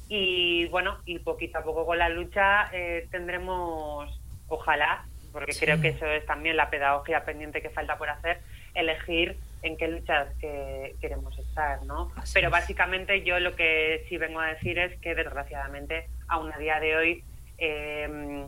Y 0.09 0.67
bueno 0.67 0.99
y 1.05 1.17
poquito 1.17 1.57
a 1.57 1.63
poco 1.63 1.87
con 1.87 1.97
la 1.97 2.09
lucha 2.09 2.69
eh, 2.71 3.07
tendremos 3.09 4.21
ojalá 4.47 5.05
porque 5.31 5.53
Sí. 5.53 5.65
creo 5.65 5.79
que 5.81 5.89
eso 5.89 6.05
es 6.05 6.25
también 6.25 6.57
la 6.57 6.69
pedagogía 6.69 7.23
pendiente 7.25 7.61
que 7.61 7.69
falta 7.69 7.97
por 7.97 8.09
hacer 8.09 8.39
elegir 8.73 9.37
en 9.63 9.77
qué 9.77 9.87
luchas 9.87 10.27
que 10.39 10.95
queremos 11.01 11.37
estar 11.39 11.83
no 11.85 12.11
pero 12.33 12.49
básicamente 12.49 13.23
yo 13.23 13.39
lo 13.39 13.55
que 13.55 14.05
sí 14.09 14.17
vengo 14.17 14.39
a 14.39 14.47
decir 14.47 14.79
es 14.79 14.97
que 14.99 15.13
desgraciadamente 15.15 16.07
aún 16.27 16.51
a 16.51 16.57
día 16.57 16.79
de 16.79 16.95
hoy 16.95 17.23
eh, 17.57 18.45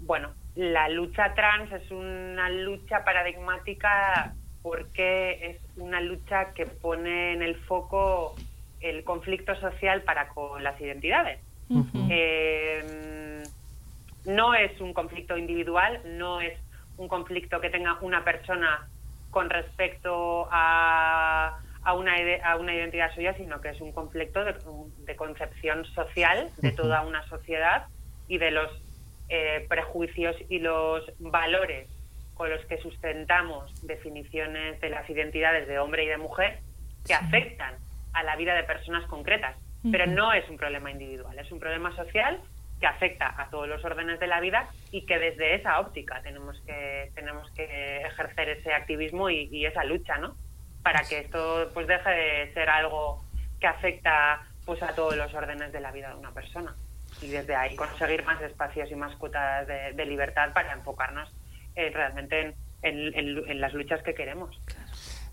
bueno, 0.00 0.32
la 0.54 0.88
lucha 0.88 1.34
trans 1.34 1.72
es 1.72 1.90
una 1.90 2.48
lucha 2.50 3.04
paradigmática 3.04 4.34
porque 4.62 5.38
es 5.50 5.56
una 5.78 6.00
lucha 6.00 6.52
que 6.54 6.66
pone 6.66 7.32
en 7.34 7.42
el 7.42 7.56
foco 7.56 8.34
el 8.80 9.04
conflicto 9.04 9.54
social 9.56 10.02
para 10.02 10.28
con 10.28 10.62
las 10.62 10.80
identidades. 10.80 11.40
Eh, 12.10 12.82
no 14.26 14.54
es 14.54 14.80
un 14.80 14.92
conflicto 14.92 15.36
individual, 15.36 16.00
no 16.04 16.40
es 16.40 16.58
un 16.96 17.08
conflicto 17.08 17.60
que 17.60 17.70
tenga 17.70 17.98
una 18.00 18.24
persona 18.24 18.88
con 19.30 19.50
respecto 19.50 20.48
a, 20.50 21.58
a, 21.82 21.94
una, 21.94 22.14
a 22.44 22.56
una 22.56 22.74
identidad 22.74 23.14
suya, 23.14 23.34
sino 23.34 23.60
que 23.60 23.70
es 23.70 23.80
un 23.80 23.92
conflicto 23.92 24.44
de, 24.44 24.54
de 25.04 25.16
concepción 25.16 25.84
social 25.86 26.50
de 26.58 26.72
toda 26.72 27.02
una 27.02 27.26
sociedad 27.28 27.86
y 28.28 28.38
de 28.38 28.50
los 28.50 28.70
eh, 29.28 29.66
prejuicios 29.68 30.36
y 30.48 30.58
los 30.58 31.04
valores 31.18 31.88
con 32.34 32.50
los 32.50 32.64
que 32.66 32.78
sustentamos 32.78 33.86
definiciones 33.86 34.80
de 34.80 34.90
las 34.90 35.08
identidades 35.08 35.66
de 35.68 35.78
hombre 35.78 36.04
y 36.04 36.08
de 36.08 36.18
mujer 36.18 36.60
que 37.06 37.14
afectan 37.14 37.74
a 38.12 38.22
la 38.22 38.36
vida 38.36 38.54
de 38.54 38.64
personas 38.64 39.06
concretas. 39.06 39.56
Pero 39.90 40.06
no 40.06 40.32
es 40.32 40.48
un 40.48 40.56
problema 40.56 40.90
individual, 40.90 41.38
es 41.38 41.52
un 41.52 41.60
problema 41.60 41.94
social 41.94 42.40
que 42.80 42.86
afecta 42.86 43.34
a 43.36 43.48
todos 43.50 43.68
los 43.68 43.84
órdenes 43.84 44.20
de 44.20 44.26
la 44.26 44.40
vida 44.40 44.68
y 44.90 45.06
que 45.06 45.18
desde 45.18 45.54
esa 45.54 45.80
óptica 45.80 46.20
tenemos 46.22 46.60
que 46.66 47.10
tenemos 47.14 47.50
que 47.52 48.02
ejercer 48.02 48.50
ese 48.50 48.72
activismo 48.74 49.30
y, 49.30 49.48
y 49.50 49.66
esa 49.66 49.82
lucha, 49.84 50.18
¿no? 50.18 50.36
Para 50.82 51.00
que 51.08 51.20
esto 51.20 51.70
pues 51.74 51.86
deje 51.86 52.10
de 52.10 52.52
ser 52.54 52.68
algo 52.68 53.24
que 53.58 53.66
afecta 53.66 54.42
pues 54.64 54.82
a 54.82 54.94
todos 54.94 55.16
los 55.16 55.32
órdenes 55.34 55.72
de 55.72 55.80
la 55.80 55.90
vida 55.92 56.10
de 56.10 56.16
una 56.16 56.32
persona 56.32 56.74
y 57.22 57.28
desde 57.28 57.54
ahí 57.56 57.74
conseguir 57.76 58.24
más 58.24 58.40
espacios 58.42 58.90
y 58.90 58.94
más 58.94 59.16
cuotas 59.16 59.66
de, 59.66 59.92
de 59.94 60.04
libertad 60.04 60.52
para 60.52 60.72
enfocarnos 60.72 61.32
eh, 61.74 61.90
realmente 61.90 62.40
en, 62.82 63.14
en- 63.14 63.50
en- 63.50 63.60
las 63.60 63.72
luchas 63.72 64.02
que 64.02 64.14
queremos. 64.14 64.54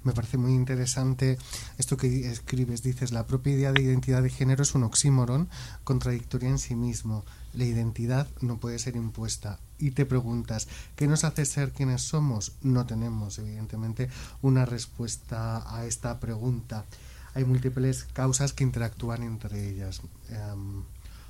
Me 0.03 0.11
parece 0.11 0.37
muy 0.37 0.53
interesante 0.53 1.37
esto 1.77 1.95
que 1.95 2.29
escribes. 2.29 2.83
Dices, 2.83 3.11
la 3.11 3.25
propia 3.25 3.53
idea 3.53 3.71
de 3.71 3.81
identidad 3.81 4.21
de 4.21 4.29
género 4.29 4.63
es 4.63 4.75
un 4.75 4.83
oxímoron 4.83 5.47
contradictoria 5.83 6.49
en 6.49 6.59
sí 6.59 6.75
mismo. 6.75 7.23
La 7.53 7.63
identidad 7.63 8.27
no 8.41 8.57
puede 8.57 8.79
ser 8.79 8.95
impuesta. 8.97 9.59
Y 9.79 9.91
te 9.91 10.05
preguntas, 10.05 10.67
¿qué 10.95 11.07
nos 11.07 11.23
hace 11.23 11.45
ser 11.45 11.71
quienes 11.71 12.01
somos? 12.01 12.53
No 12.61 12.85
tenemos, 12.85 13.39
evidentemente, 13.39 14.09
una 14.41 14.65
respuesta 14.65 15.63
a 15.73 15.85
esta 15.85 16.19
pregunta. 16.19 16.85
Hay 17.33 17.45
múltiples 17.45 18.03
causas 18.13 18.53
que 18.53 18.63
interactúan 18.63 19.23
entre 19.23 19.69
ellas. 19.69 20.01
Em, 20.29 20.83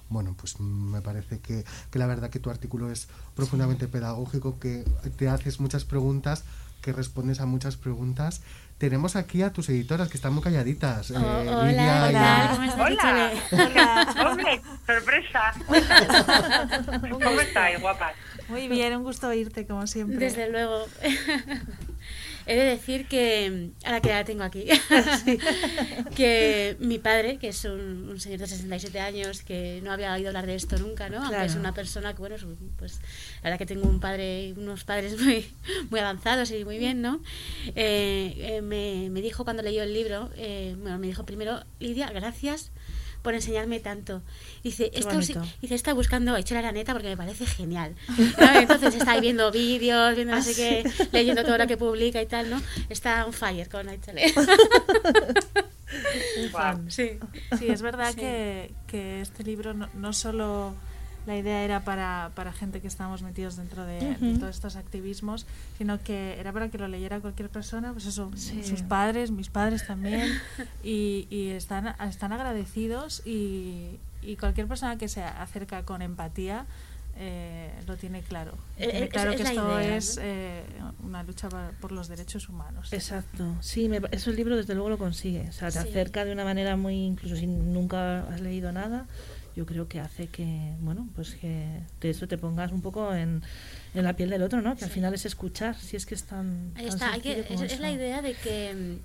bueno, 0.10 0.36
pues 0.38 0.60
me 0.60 1.02
parece 1.02 1.40
que, 1.40 1.64
que 1.92 2.00
la 2.00 2.08
verdad 2.08 2.30
que 2.30 2.40
tu 2.40 2.50
artículo 2.50 2.92
es 2.92 3.08
profundamente 3.36 3.88
pedagógico, 3.88 4.60
que 4.60 4.84
te 5.18 5.30
haces 5.30 5.60
muchas 5.60 5.86
preguntas, 5.86 6.44
que 6.82 6.94
respondes 6.94 7.40
a 7.40 7.46
muchas 7.46 7.78
preguntas. 7.78 8.42
Tenemos 8.78 9.16
aquí 9.16 9.42
a 9.44 9.54
tus 9.54 9.70
editoras 9.70 10.10
que 10.10 10.18
están 10.18 10.34
muy 10.34 10.44
calladitas. 10.44 11.12
eh, 11.12 11.16
hola, 11.18 11.64
Lidia 11.64 12.06
hola, 12.06 12.50
¿cómo 12.52 12.64
estás, 12.66 12.88
Hola, 12.90 13.32
hola, 13.52 14.30
hombre, 14.30 14.62
sorpresa. 14.86 15.54
¿Cómo 17.10 17.42
estáis, 17.42 17.80
guapas? 17.80 18.14
Muy 18.50 18.68
bien, 18.68 18.98
un 18.98 19.04
gusto 19.04 19.30
oírte 19.30 19.66
como 19.66 19.88
siempre. 19.88 20.18
Desde 20.18 20.50
luego. 20.50 20.86
He 22.46 22.56
de 22.56 22.66
decir 22.66 23.08
que, 23.08 23.72
ahora 23.86 24.02
que 24.02 24.10
ya 24.10 24.16
la 24.16 24.26
tengo 24.26 24.44
aquí, 24.44 24.66
que 26.16 26.76
mi 26.80 27.00
padre, 27.00 27.38
que 27.38 27.50
es 27.50 27.66
un, 27.66 28.10
un 28.10 28.20
señor 28.20 28.40
de 28.40 28.48
67 28.48 29.00
años, 29.00 29.44
que 29.44 29.82
no 29.84 29.92
había 29.92 30.14
oído 30.14 30.30
hablar 30.30 30.46
de 30.46 30.56
esto 30.56 30.78
nunca, 30.78 31.10
¿no? 31.10 31.24
Aunque 31.24 31.46
es 31.46 31.56
una 31.56 31.74
persona 31.74 32.14
que, 32.14 32.20
bueno, 32.20 32.36
pues 32.78 33.00
la 33.38 33.50
verdad 33.50 33.60
que 33.60 33.66
tengo 33.66 33.88
un 33.88 34.00
padre, 34.00 34.54
unos 34.58 34.84
padres 34.84 35.20
muy, 35.20 35.46
muy 35.90 36.00
avanzados 36.00 36.52
y 36.52 36.66
muy 36.66 36.78
bien, 36.78 37.02
¿no? 37.02 37.22
Eh, 37.76 38.34
eh, 38.38 38.62
me, 38.62 39.10
me 39.10 39.22
dijo 39.22 39.44
cuando 39.44 39.64
leyó 39.64 39.84
el 39.84 39.94
libro, 39.94 40.30
eh, 40.36 40.76
bueno, 40.80 40.98
me 41.00 41.08
dijo 41.08 41.26
primero, 41.26 41.64
Lidia, 41.80 42.10
gracias 42.10 42.72
por 43.24 43.34
enseñarme 43.34 43.80
tanto. 43.80 44.22
Dice, 44.64 44.92
dice, 45.62 45.76
está 45.76 45.94
buscando 45.94 46.36
a 46.36 46.40
Ichola 46.40 46.60
Araneta 46.60 46.94
porque 46.94 47.08
me 47.08 47.18
parece 47.18 47.48
genial. 47.48 47.96
¿no? 48.40 48.60
Entonces 48.60 48.94
está 48.94 49.14
ahí 49.14 49.22
viendo 49.22 49.52
vídeos, 49.52 50.16
viendo 50.16 50.36
no 50.36 50.44
sé 50.44 50.54
qué, 50.54 50.92
leyendo 51.12 51.44
todo 51.44 51.58
lo 51.58 51.66
que 51.66 51.78
publica 51.78 52.22
y 52.22 52.28
tal, 52.28 52.50
¿no? 52.50 52.62
Está 52.90 53.26
on 53.26 53.34
fire 53.34 53.68
con 53.70 53.90
Aichole. 53.90 54.32
Guau. 56.52 56.80
Sí. 56.90 57.20
Sí, 57.58 57.68
es 57.70 57.82
verdad 57.82 58.12
Sí. 58.12 58.20
Que, 58.20 58.72
que 58.88 59.22
este 59.22 59.44
libro 59.44 59.74
no, 59.74 59.90
no 59.94 60.14
solo 60.14 60.76
la 61.26 61.38
idea 61.38 61.64
era 61.64 61.84
para, 61.86 62.32
para 62.36 62.52
gente 62.52 62.82
que 62.82 62.88
estábamos 62.88 63.22
metidos 63.22 63.56
dentro 63.56 63.86
de, 63.86 64.16
todos 64.40 64.56
estos 64.56 64.76
activismos, 64.76 65.46
sino 65.78 66.02
que 66.02 66.40
era 66.40 66.52
para 66.52 66.70
que 66.70 66.78
lo 66.78 66.88
leyera 66.88 67.20
cualquier 67.20 67.50
persona, 67.50 67.94
pues 67.94 68.06
eso, 68.06 68.30
Sí. 68.36 68.64
sus 68.64 68.82
padres, 68.82 69.32
mis 69.32 69.50
padres 69.50 69.88
también, 69.88 70.30
y, 70.84 71.28
y 71.30 71.50
están, 71.50 71.96
están 72.10 72.34
agradecidos 72.34 73.22
y, 73.26 74.00
y 74.22 74.36
cualquier 74.36 74.68
persona 74.68 74.98
que 74.98 75.08
se 75.08 75.24
acerca 75.24 75.84
con 75.84 76.02
empatía 76.02 76.66
eh, 77.16 77.72
lo 77.86 77.96
tiene 77.96 78.22
claro. 78.22 78.54
Eh, 78.78 78.90
Tiene 78.90 79.06
es- 79.06 79.12
claro 79.12 79.32
es 79.32 79.38
que 79.38 79.44
esto 79.44 79.80
idea, 79.80 79.96
es 79.98 80.18
¿no? 80.18 80.24
eh, 80.26 80.64
una 81.04 81.22
lucha 81.24 81.48
por 81.80 81.92
los 81.92 82.08
derechos 82.08 82.50
humanos. 82.50 82.92
Exacto, 82.92 83.56
sí, 83.62 83.88
me, 83.88 84.02
eso 84.12 84.32
el 84.32 84.36
libro 84.36 84.58
desde 84.58 84.74
luego 84.74 84.90
lo 84.90 84.98
consigue, 84.98 85.48
o 85.48 85.52
sea, 85.52 85.70
te 85.70 85.80
Sí. 85.82 85.90
acerca 85.90 86.26
de 86.26 86.32
una 86.32 86.44
manera 86.44 86.76
muy, 86.76 86.96
incluso 86.96 87.36
si 87.36 87.46
nunca 87.46 88.22
has 88.28 88.42
leído 88.42 88.72
nada, 88.72 89.06
yo 89.56 89.66
creo 89.66 89.88
que 89.88 90.00
hace 90.00 90.28
que, 90.28 90.74
bueno, 90.80 91.08
pues 91.16 91.36
que 91.36 91.80
de 92.02 92.10
eso 92.10 92.28
te 92.28 92.38
pongas 92.38 92.72
un 92.72 92.82
poco 92.82 93.14
en, 93.14 93.42
en 93.94 94.04
la 94.04 94.16
piel 94.16 94.30
del 94.30 94.42
otro, 94.44 94.62
¿no? 94.62 94.76
Que 94.76 94.86
al 94.86 94.92
final 94.92 95.14
es 95.14 95.26
escuchar, 95.26 95.76
si 95.76 95.96
es 95.96 96.06
que 96.06 96.16
es 96.16 96.24
tan, 96.24 96.72
Ahí 96.76 96.86
tan 96.88 96.94
está, 96.96 97.14
hay 97.14 97.22
que- 97.22 97.46
es, 97.50 97.62
es 97.62 97.80
la 97.80 97.92
idea 97.92 98.22
de 98.22 98.34
que 98.34 98.98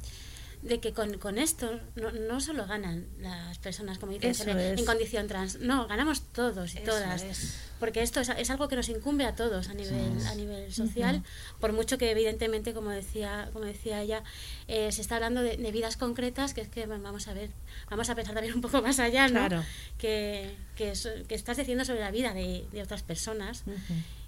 de 0.63 0.81
que 0.81 0.93
con, 0.93 1.19
con 1.19 1.39
esto 1.39 1.81
no, 1.95 2.11
no 2.11 2.41
solo 2.41 2.67
ganan 2.67 3.07
las 3.21 3.59
personas, 3.59 3.99
como 3.99 4.13
dicen, 4.13 4.49
en, 4.49 4.85
condición 4.85 5.29
trans, 5.29 5.61
no, 5.61 5.87
ganamos 5.87 6.23
todos 6.33 6.75
y 6.75 6.79
Eso 6.79 6.87
todas. 6.87 7.23
es. 7.23 7.55
Porque 7.79 8.03
esto 8.03 8.21
es, 8.21 8.29
es 8.31 8.51
algo 8.51 8.67
que 8.67 8.75
nos 8.75 8.89
incumbe 8.89 9.25
a 9.25 9.37
todos 9.37 9.69
a 9.69 9.75
nivel, 9.75 10.27
a 10.27 10.35
nivel 10.35 10.73
social, 10.75 11.23
por 11.61 11.73
mucho 11.73 11.97
que 11.97 12.11
evidentemente, 12.11 12.75
como 12.75 12.91
decía, 12.91 13.51
como 13.53 13.65
decía 13.67 14.03
ella, 14.03 14.25
eh, 14.67 14.91
se 14.91 15.01
está 15.01 15.15
hablando 15.15 15.43
de, 15.43 15.57
de 15.57 15.71
vidas 15.73 15.97
concretas, 15.97 16.55
que 16.55 16.61
es 16.61 16.69
que 16.69 16.87
vamos 16.87 17.29
a 17.29 17.35
ver, 17.35 17.51
vamos 17.89 18.11
a 18.11 18.17
pensar 18.17 18.35
también 18.35 18.55
un 18.55 18.61
poco 18.61 18.83
más 18.83 18.99
allá, 18.99 19.29
¿no? 19.29 19.47
Claro. 19.47 19.65
Que, 19.97 20.57
que, 20.77 20.97
so- 20.97 21.09
que 21.29 21.37
estás 21.37 21.57
diciendo 21.57 21.85
sobre 21.85 22.01
la 22.01 22.11
vida 22.11 22.35
de, 22.35 22.67
de 22.73 22.83
otras 22.83 23.05
personas 23.05 23.63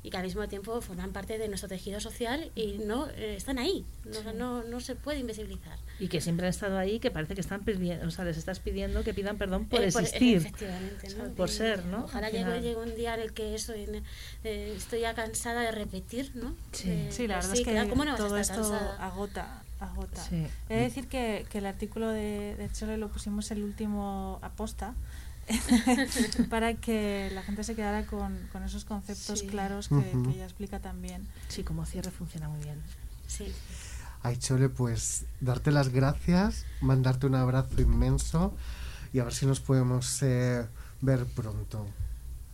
y 0.03 0.11
que 0.11 0.17
al 0.17 0.23
mismo 0.25 0.49
tiempo 0.49 0.81
forman 0.81 1.13
parte 1.13 1.37
de 1.37 1.47
nuestro 1.49 1.69
tejido 1.69 2.01
social 2.01 2.51
y 2.55 2.79
no 2.79 3.07
eh, 3.11 3.35
están 3.37 3.59
ahí, 3.59 3.85
no, 4.07 4.33
no, 4.33 4.63
no 4.65 4.81
se 4.81 4.95
puede 4.97 5.19
invisibilizar. 5.19 5.79
Y 5.99 6.09
que 6.09 6.21
siempre 6.23 6.47
han 6.47 6.51
estado 6.51 6.79
ahí, 6.79 7.01
que 7.01 7.11
parece 7.11 7.35
que 7.35 7.43
están 7.43 7.63
pidiendo, 7.65 8.07
o 8.07 8.11
sea, 8.11 8.25
les 8.25 8.39
estás 8.39 8.61
pidiendo 8.61 9.05
que 9.05 9.13
pidan 9.13 9.37
perdón 9.37 9.67
por 9.67 9.83
Eh, 9.83 9.87
existir. 9.89 10.39
efectivamente. 10.39 11.09
Por 11.37 11.51
Y 11.51 11.53
ser, 11.53 11.85
¿no? 11.85 12.05
Ojalá 12.05 12.29
Al 12.29 12.33
llegue, 12.33 12.61
llegue 12.63 12.77
un 12.77 12.95
día 12.97 13.15
en 13.15 13.21
el 13.21 13.33
que 13.35 13.55
eso, 13.55 13.75
en- 13.75 14.03
eh, 14.45 14.75
estoy 14.77 15.01
ya 15.01 15.15
cansada 15.15 15.61
de 15.61 15.73
repetir, 15.73 16.33
¿no? 16.35 16.57
De- 16.83 17.11
Sí, 17.13 17.27
la 17.27 17.35
pues 17.35 17.47
verdad 17.47 17.55
sí, 17.55 17.59
es 17.61 17.65
que 17.67 17.73
claro, 17.73 17.89
¿cómo 17.91 18.05
no 18.07 18.13
vas 18.13 18.21
a 18.21 18.25
todo 18.25 18.37
esto 18.39 18.55
cansada? 18.55 19.07
agota, 19.07 19.63
agota. 19.81 20.23
Sí. 20.25 20.47
He 20.71 20.77
de 20.77 20.81
decir 20.83 21.09
que, 21.09 21.45
que 21.51 21.59
el 21.59 21.67
artículo 21.67 22.09
de, 22.09 22.57
de 22.57 22.71
Chole 22.73 22.97
lo 22.97 23.09
pusimos 23.11 23.51
el 23.51 23.63
último 23.63 24.39
aposta 24.41 24.95
para 26.51 26.75
que 26.75 27.31
la 27.33 27.43
gente 27.43 27.65
se 27.65 27.75
quedara 27.75 28.07
con, 28.07 28.39
con 28.53 28.63
esos 28.63 28.85
conceptos 28.85 29.41
Sí. 29.41 29.47
claros 29.47 29.89
que, 29.89 29.95
Ujú. 29.95 30.25
que 30.25 30.31
ella 30.37 30.45
explica 30.45 30.81
también. 30.81 31.27
Sí, 31.49 31.63
como 31.65 31.85
cierre 31.87 32.11
funciona 32.11 32.49
muy 32.49 32.63
bien. 32.63 32.81
Sí. 33.27 33.53
Ay, 34.23 34.37
Chole, 34.37 34.69
pues 34.69 35.25
darte 35.41 35.71
las 35.71 35.89
gracias, 35.91 36.67
mandarte 36.81 37.27
un 37.27 37.35
abrazo 37.37 37.81
inmenso 37.81 38.55
y 39.13 39.19
a 39.21 39.25
ver 39.25 39.33
si 39.33 39.47
nos 39.47 39.61
podemos 39.61 40.23
eh, 40.23 40.67
ver 41.01 41.25
pronto. 41.35 41.87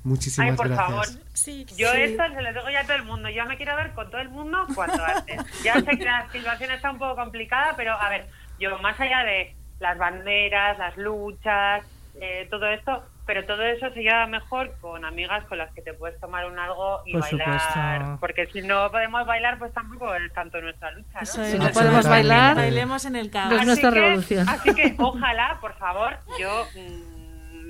Muchísimas 0.05 0.51
Ay, 0.53 0.57
por 0.57 0.69
gracias. 0.69 0.87
favor. 0.89 1.07
Sí, 1.33 1.67
Yo 1.77 1.91
Sí. 1.93 2.01
esto 2.03 2.23
se 2.33 2.41
lo 2.43 2.49
digo 2.53 2.71
ya 2.71 2.81
a 2.83 2.85
todo 2.85 2.97
el 2.97 3.03
mundo. 3.05 3.29
Yo 3.29 3.45
me 3.47 3.57
quiero 3.57 3.75
ver 3.75 3.93
con 3.93 4.09
todo 4.11 4.21
el 4.21 4.29
mundo 4.29 4.59
cuanto 4.75 5.05
antes. 5.05 5.41
Ya 5.65 5.75
sé 5.75 5.85
que 5.99 6.05
la 6.05 6.31
situación 6.31 6.71
está 6.71 6.93
un 6.93 6.99
poco 6.99 7.17
complicada, 7.17 7.75
pero 7.77 8.01
a 8.01 8.09
ver, 8.09 8.29
yo 8.61 8.79
más 8.79 8.99
allá 9.01 9.25
de 9.25 9.57
las 9.81 9.99
banderas, 9.99 10.79
las 10.79 10.97
luchas, 10.97 11.85
eh, 12.21 12.47
todo 12.51 12.67
esto, 12.69 13.03
pero 13.27 13.45
todo 13.45 13.63
eso 13.63 13.91
se 13.93 14.01
lleva 14.03 14.27
mejor 14.27 14.73
con 14.81 15.05
amigas 15.05 15.45
con 15.47 15.59
las 15.59 15.73
que 15.75 15.83
te 15.83 15.93
puedes 15.95 16.19
tomar 16.21 16.47
un 16.47 16.59
algo 16.59 17.03
y 17.05 17.13
Por 17.13 17.23
bailar. 17.23 17.61
supuesto. 17.61 18.17
Porque 18.21 18.47
si 18.47 18.63
no 18.63 18.91
podemos 18.91 19.27
bailar, 19.27 19.59
pues 19.59 19.73
tampoco 19.75 20.15
es 20.15 20.33
tanto 20.33 20.61
nuestra 20.61 20.91
lucha. 20.93 21.21
¿no? 21.21 21.27
Si 21.27 21.59
no 21.59 21.69
podemos 21.71 22.09
bailar, 22.09 22.57
bailemos 22.57 23.05
en 23.05 23.17
el 23.17 23.31
caos. 23.31 23.53
Es 23.53 23.67
nuestra 23.67 23.91
que- 23.91 24.01
revolución. 24.01 24.49
Así 24.49 24.75
que 24.75 24.95
ojalá, 24.99 25.59
por 25.61 25.75
favor, 25.79 26.17
yo 26.39 26.67
mm, 26.77 27.17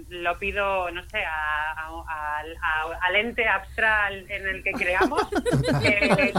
lo 0.08 0.38
pido, 0.38 0.90
no 0.92 1.02
sé, 1.04 1.24
a- 1.24 1.72
a- 1.72 2.38
al- 2.38 2.56
a- 2.62 2.98
al 3.06 3.16
ente 3.16 3.48
astral 3.48 4.24
en 4.30 4.46
el 4.46 4.62
que 4.62 4.72
creamos, 4.72 5.26
que, 5.82 6.32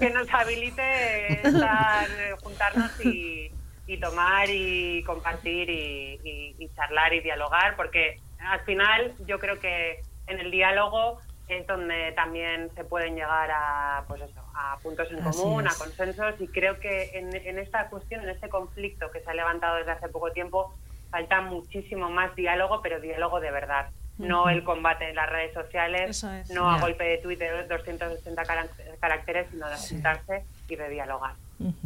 que 0.00 0.10
nos 0.10 0.28
habilite 0.34 1.46
estar, 1.46 2.08
eh, 2.10 2.34
juntarnos 2.42 2.90
y, 3.04 3.50
y 3.86 3.98
tomar 4.00 4.48
y 4.50 5.02
compartir 5.04 5.70
y, 5.70 6.18
y- 6.24 6.56
y 6.58 6.68
charlar 6.74 7.12
y 7.14 7.20
dialogar, 7.20 7.76
porque 7.76 8.20
al 8.40 8.60
final 8.60 9.14
yo 9.26 9.38
creo 9.38 9.58
que 9.60 10.00
en 10.26 10.40
el 10.40 10.50
diálogo 10.50 11.20
es 11.48 11.64
donde 11.68 12.10
también 12.12 12.70
se 12.74 12.82
pueden 12.84 13.14
llegar 13.14 13.48
a, 13.52 14.04
pues 14.08 14.20
eso, 14.22 14.40
a 14.54 14.76
puntos 14.82 15.08
en 15.12 15.20
Así 15.22 15.38
común, 15.40 15.68
a 15.68 15.74
consensos 15.74 16.34
y 16.40 16.48
creo 16.48 16.80
que 16.80 17.10
en, 17.16 17.34
en 17.36 17.58
esta 17.60 17.88
cuestión, 17.88 18.24
en 18.24 18.30
este 18.30 18.48
conflicto 18.48 19.10
que 19.12 19.20
se 19.20 19.30
ha 19.30 19.34
levantado 19.34 19.76
desde 19.76 19.92
hace 19.92 20.08
poco 20.08 20.32
tiempo, 20.32 20.74
falta 21.10 21.40
muchísimo 21.42 22.10
más 22.10 22.34
diálogo, 22.34 22.82
pero 22.82 23.00
diálogo 23.00 23.38
de 23.40 23.52
verdad. 23.52 23.90
No 24.18 24.48
el 24.48 24.64
combate 24.64 25.10
en 25.10 25.14
las 25.14 25.28
redes 25.28 25.52
sociales, 25.52 26.24
es. 26.24 26.50
no 26.50 26.70
a 26.70 26.80
golpe 26.80 27.04
de 27.04 27.18
tuit 27.18 27.38
de 27.38 27.64
280 27.68 28.44
cara- 28.44 28.66
caracteres, 28.98 29.46
sino 29.50 29.68
de 29.68 29.76
Sí. 29.76 29.88
sentarse 29.88 30.42
y 30.68 30.74
de 30.74 30.88
dialogar. 30.88 31.34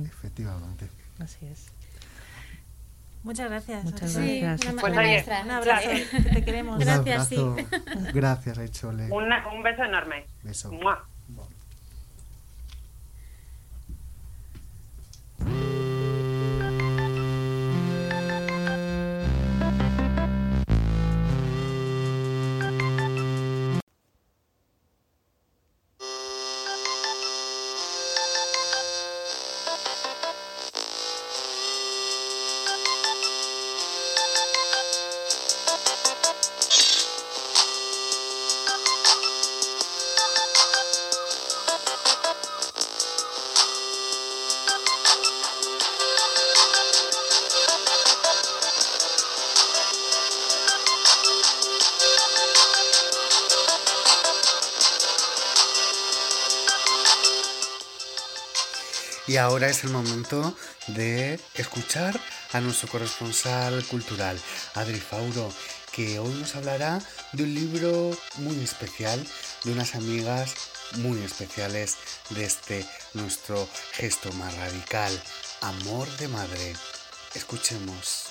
Efectivamente. 0.01 0.86
Así 1.20 1.46
es. 1.46 1.70
Muchas 3.22 3.50
gracias. 3.50 3.84
Muchas. 3.84 4.12
Sí, 4.12 4.40
gracias. 4.40 4.72
una, 4.72 4.72
ma- 4.74 4.80
Pues 4.80 4.92
oye, 4.92 5.06
maestra. 5.06 5.42
Un 5.44 5.50
abrazo, 5.50 5.88
Sí. 5.92 6.04
que 6.24 6.30
te 6.30 6.44
queremos. 6.44 6.74
Un 6.78 6.80
Gracias, 6.80 7.28
sí. 7.28 7.36
abrazo. 7.36 7.68
Gracias, 8.14 8.58
ay, 8.58 8.68
Chole. 8.70 9.08
Una- 9.10 9.46
un 9.48 9.62
beso 9.62 9.84
enorme. 9.84 10.24
Beso. 10.42 10.72
¡Mua! 10.72 11.04
Ahora 59.41 59.68
es 59.68 59.84
el 59.84 59.91
momento 59.91 60.55
de 60.88 61.41
escuchar 61.55 62.18
a 62.53 62.61
nuestro 62.61 62.88
corresponsal 62.88 63.84
cultural, 63.86 64.38
Adri 64.74 65.01
Fauro, 65.01 65.53
que 65.93 66.18
hoy 66.18 66.32
nos 66.34 66.55
hablará 66.57 67.01
de 67.32 67.45
un 67.45 67.55
libro 67.55 68.16
muy 68.36 68.59
especial, 68.62 69.24
de 69.64 69.72
unas 69.72 69.95
amigas 69.95 70.55
muy 70.97 71.22
especiales 71.22 71.97
de 72.30 72.45
este 72.45 72.86
nuestro 73.14 73.68
gesto 73.93 74.32
más 74.34 74.55
radical, 74.57 75.12
Amor 75.61 76.09
de 76.18 76.28
Madre. 76.28 76.74
Escuchemos. 77.34 78.29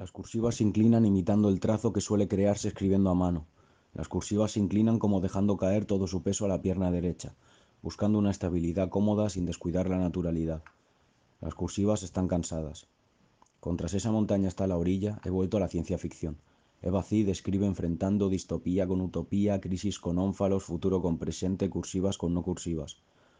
Las 0.00 0.12
cursivas 0.12 0.54
se 0.54 0.64
inclinan 0.64 1.04
imitando 1.04 1.50
el 1.50 1.60
trazo 1.60 1.92
que 1.92 2.00
suele 2.00 2.26
crearse 2.26 2.68
escribiendo 2.68 3.10
a 3.10 3.14
mano. 3.14 3.44
Las 3.92 4.08
cursivas 4.08 4.52
se 4.52 4.58
inclinan 4.58 4.98
como 4.98 5.20
dejando 5.20 5.58
caer 5.58 5.84
todo 5.84 6.06
su 6.06 6.22
peso 6.22 6.46
a 6.46 6.48
la 6.48 6.62
pierna 6.62 6.90
derecha, 6.90 7.34
buscando 7.82 8.18
una 8.18 8.30
estabilidad 8.30 8.88
cómoda 8.88 9.28
sin 9.28 9.44
descuidar 9.44 9.90
la 9.90 9.98
naturalidad. 9.98 10.62
Las 11.42 11.54
cursivas 11.54 12.02
están 12.02 12.28
cansadas. 12.28 12.86
Contras 13.60 13.92
esa 13.92 14.10
montaña 14.10 14.48
está 14.48 14.66
la 14.66 14.78
orilla, 14.78 15.20
he 15.22 15.28
vuelto 15.28 15.58
a 15.58 15.60
la 15.60 15.68
ciencia 15.68 15.98
ficción. 15.98 16.38
Eva 16.80 17.02
Cid 17.02 17.28
escribe 17.28 17.66
enfrentando 17.66 18.30
distopía 18.30 18.86
con 18.86 19.02
utopía, 19.02 19.60
crisis 19.60 19.98
con 19.98 20.16
ónfalos, 20.18 20.64
futuro 20.64 21.02
con 21.02 21.18
presente, 21.18 21.68
cursivas 21.68 22.16
con 22.16 22.32
no 22.32 22.42
cursivas. 22.42 22.96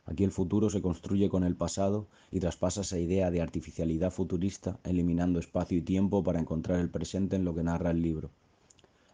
Aquí 0.07 0.25
el 0.25 0.33
futuro 0.33 0.71
se 0.71 0.83
construye 0.83 1.29
con 1.29 1.45
el 1.45 1.57
pasado 1.57 2.09
y 2.31 2.41
traspasa 2.41 2.81
esa 2.81 2.99
idea 2.99 3.31
de 3.31 3.43
artificialidad 3.43 4.11
futurista, 4.11 4.79
eliminando 4.85 5.39
espacio 5.39 5.79
y 5.79 5.83
tiempo 5.83 6.23
para 6.25 6.41
encontrar 6.41 6.81
el 6.81 6.91
presente 6.91 7.37
en 7.37 7.45
lo 7.45 7.55
que 7.55 7.63
narra 7.63 7.91
el 7.91 8.03
libro. 8.03 8.31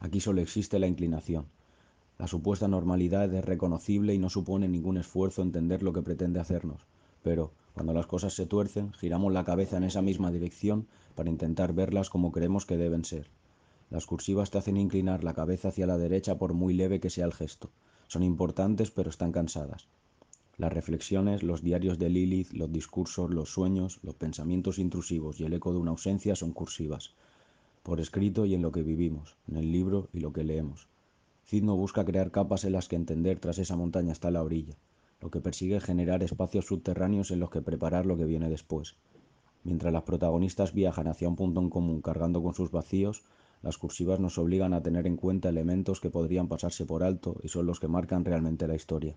Aquí 0.00 0.20
solo 0.20 0.40
existe 0.40 0.78
la 0.78 0.86
inclinación. 0.86 1.46
La 2.18 2.26
supuesta 2.26 2.66
normalidad 2.66 3.32
es 3.34 3.44
reconocible 3.44 4.14
y 4.14 4.18
no 4.18 4.30
supone 4.30 4.68
ningún 4.68 4.96
esfuerzo 4.96 5.42
entender 5.42 5.82
lo 5.82 5.92
que 5.92 6.02
pretende 6.02 6.40
hacernos. 6.40 6.86
Pero, 7.22 7.52
cuando 7.74 7.92
las 7.92 8.06
cosas 8.06 8.32
se 8.32 8.46
tuercen, 8.46 8.92
giramos 8.94 9.32
la 9.32 9.44
cabeza 9.44 9.76
en 9.76 9.84
esa 9.84 10.00
misma 10.00 10.30
dirección 10.30 10.86
para 11.14 11.28
intentar 11.28 11.74
verlas 11.74 12.08
como 12.08 12.32
creemos 12.32 12.64
que 12.64 12.78
deben 12.78 13.04
ser. 13.04 13.28
Las 13.90 14.06
cursivas 14.06 14.50
te 14.50 14.58
hacen 14.58 14.76
inclinar 14.76 15.24
la 15.24 15.34
cabeza 15.34 15.68
hacia 15.68 15.86
la 15.86 15.98
derecha 15.98 16.38
por 16.38 16.54
muy 16.54 16.72
leve 16.72 17.00
que 17.00 17.10
sea 17.10 17.26
el 17.26 17.34
gesto. 17.34 17.70
Son 18.06 18.22
importantes 18.22 18.90
pero 18.90 19.10
están 19.10 19.32
cansadas. 19.32 19.88
Las 20.58 20.72
reflexiones, 20.72 21.42
los 21.42 21.62
diarios 21.62 21.98
de 21.98 22.08
Lilith, 22.08 22.52
los 22.52 22.72
discursos, 22.72 23.30
los 23.30 23.50
sueños, 23.50 24.00
los 24.02 24.14
pensamientos 24.14 24.78
intrusivos 24.78 25.38
y 25.38 25.44
el 25.44 25.52
eco 25.52 25.70
de 25.70 25.78
una 25.78 25.90
ausencia 25.90 26.34
son 26.34 26.52
cursivas, 26.52 27.14
por 27.82 28.00
escrito 28.00 28.46
y 28.46 28.54
en 28.54 28.62
lo 28.62 28.72
que 28.72 28.82
vivimos, 28.82 29.36
en 29.48 29.58
el 29.58 29.70
libro 29.70 30.08
y 30.14 30.20
lo 30.20 30.32
que 30.32 30.44
leemos. 30.44 30.88
Cid 31.44 31.62
no 31.62 31.76
busca 31.76 32.06
crear 32.06 32.30
capas 32.30 32.64
en 32.64 32.72
las 32.72 32.88
que 32.88 32.96
entender 32.96 33.38
tras 33.38 33.58
esa 33.58 33.76
montaña 33.76 34.12
está 34.12 34.30
la 34.30 34.42
orilla. 34.42 34.78
Lo 35.20 35.30
que 35.30 35.42
persigue 35.42 35.76
es 35.76 35.84
generar 35.84 36.22
espacios 36.22 36.64
subterráneos 36.64 37.30
en 37.30 37.40
los 37.40 37.50
que 37.50 37.60
preparar 37.60 38.06
lo 38.06 38.16
que 38.16 38.24
viene 38.24 38.48
después. 38.48 38.96
Mientras 39.62 39.92
las 39.92 40.04
protagonistas 40.04 40.72
viajan 40.72 41.06
hacia 41.06 41.28
un 41.28 41.36
punto 41.36 41.60
en 41.60 41.68
común 41.68 42.00
cargando 42.00 42.42
con 42.42 42.54
sus 42.54 42.70
vacíos, 42.70 43.24
las 43.60 43.76
cursivas 43.76 44.20
nos 44.20 44.38
obligan 44.38 44.72
a 44.72 44.82
tener 44.82 45.06
en 45.06 45.16
cuenta 45.16 45.50
elementos 45.50 46.00
que 46.00 46.08
podrían 46.08 46.48
pasarse 46.48 46.86
por 46.86 47.02
alto 47.02 47.36
y 47.42 47.48
son 47.48 47.66
los 47.66 47.78
que 47.78 47.88
marcan 47.88 48.24
realmente 48.24 48.66
la 48.66 48.74
historia, 48.74 49.16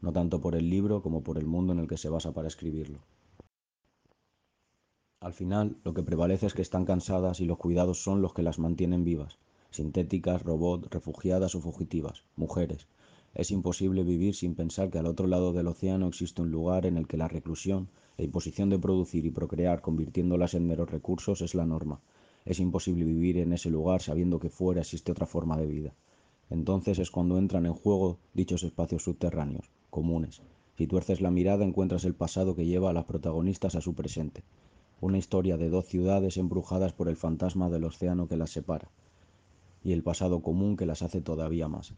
no 0.00 0.12
tanto 0.12 0.40
por 0.40 0.54
el 0.54 0.70
libro 0.70 1.02
como 1.02 1.22
por 1.22 1.38
el 1.38 1.46
mundo 1.46 1.72
en 1.72 1.80
el 1.80 1.88
que 1.88 1.96
se 1.96 2.08
basa 2.08 2.32
para 2.32 2.48
escribirlo. 2.48 3.00
Al 5.20 5.32
final, 5.32 5.76
lo 5.84 5.94
que 5.94 6.04
prevalece 6.04 6.46
es 6.46 6.54
que 6.54 6.62
están 6.62 6.84
cansadas 6.84 7.40
y 7.40 7.44
los 7.44 7.58
cuidados 7.58 8.02
son 8.02 8.22
los 8.22 8.34
que 8.34 8.44
las 8.44 8.60
mantienen 8.60 9.02
vivas, 9.02 9.38
sintéticas, 9.70 10.42
robot, 10.42 10.86
refugiadas 10.94 11.56
o 11.56 11.60
fugitivas, 11.60 12.22
mujeres. 12.36 12.86
Es 13.34 13.50
imposible 13.50 14.04
vivir 14.04 14.34
sin 14.34 14.54
pensar 14.54 14.90
que 14.90 14.98
al 14.98 15.06
otro 15.06 15.26
lado 15.26 15.52
del 15.52 15.66
océano 15.66 16.06
existe 16.06 16.40
un 16.42 16.50
lugar 16.50 16.86
en 16.86 16.96
el 16.96 17.06
que 17.08 17.16
la 17.16 17.28
reclusión, 17.28 17.88
la 18.16 18.24
imposición 18.24 18.70
de 18.70 18.78
producir 18.78 19.26
y 19.26 19.30
procrear 19.30 19.80
convirtiéndolas 19.80 20.54
en 20.54 20.66
meros 20.66 20.90
recursos 20.90 21.42
es 21.42 21.54
la 21.54 21.66
norma. 21.66 22.00
Es 22.44 22.60
imposible 22.60 23.04
vivir 23.04 23.38
en 23.38 23.52
ese 23.52 23.70
lugar 23.70 24.00
sabiendo 24.00 24.38
que 24.38 24.50
fuera 24.50 24.80
existe 24.80 25.12
otra 25.12 25.26
forma 25.26 25.56
de 25.58 25.66
vida. 25.66 25.94
Entonces 26.48 26.98
es 26.98 27.10
cuando 27.10 27.38
entran 27.38 27.66
en 27.66 27.74
juego 27.74 28.18
dichos 28.32 28.62
espacios 28.62 29.02
subterráneos, 29.02 29.70
comunes. 29.90 30.42
Si 30.76 30.86
tuerces 30.86 31.20
la 31.20 31.30
mirada 31.30 31.64
encuentras 31.64 32.04
el 32.04 32.14
pasado 32.14 32.54
que 32.54 32.66
lleva 32.66 32.90
a 32.90 32.92
las 32.92 33.04
protagonistas 33.04 33.74
a 33.74 33.80
su 33.80 33.94
presente. 33.94 34.44
Una 35.00 35.18
historia 35.18 35.56
de 35.56 35.70
dos 35.70 35.86
ciudades 35.86 36.36
embrujadas 36.36 36.92
por 36.92 37.08
el 37.08 37.16
fantasma 37.16 37.68
del 37.70 37.84
océano 37.84 38.28
que 38.28 38.36
las 38.36 38.50
separa. 38.50 38.88
Y 39.82 39.92
el 39.92 40.02
pasado 40.02 40.42
común 40.42 40.76
que 40.76 40.86
las 40.86 41.02
hace 41.02 41.20
todavía 41.20 41.68
más. 41.68 41.94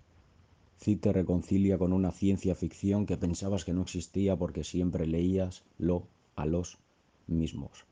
Cid 0.79 1.01
te 1.01 1.13
reconcilia 1.13 1.77
con 1.77 1.93
una 1.93 2.11
ciencia 2.11 2.55
ficción 2.55 3.05
que 3.05 3.19
pensabas 3.19 3.67
que 3.67 3.75
no 3.75 3.83
existía 3.83 4.37
porque 4.37 4.65
siempre 4.65 5.07
leías 5.07 5.63
lo 5.77 6.07
a 6.37 6.47
los 6.47 6.79
mismos. 7.27 7.85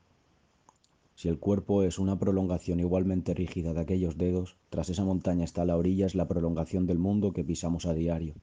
Si 1.13 1.27
el 1.27 1.37
cuerpo 1.37 1.83
es 1.83 1.99
una 1.99 2.17
prolongación 2.17 2.79
igualmente 2.79 3.33
rígida 3.33 3.73
de 3.73 3.81
aquellos 3.81 4.17
dedos, 4.17 4.55
tras 4.69 4.89
esa 4.89 5.03
montaña 5.03 5.43
está 5.43 5.65
la 5.65 5.77
orilla, 5.77 6.05
es 6.05 6.15
la 6.15 6.27
prolongación 6.27 6.87
del 6.87 6.97
mundo 6.97 7.33
que 7.33 7.43
pisamos 7.43 7.85
a 7.85 7.93
diario. 7.93 8.35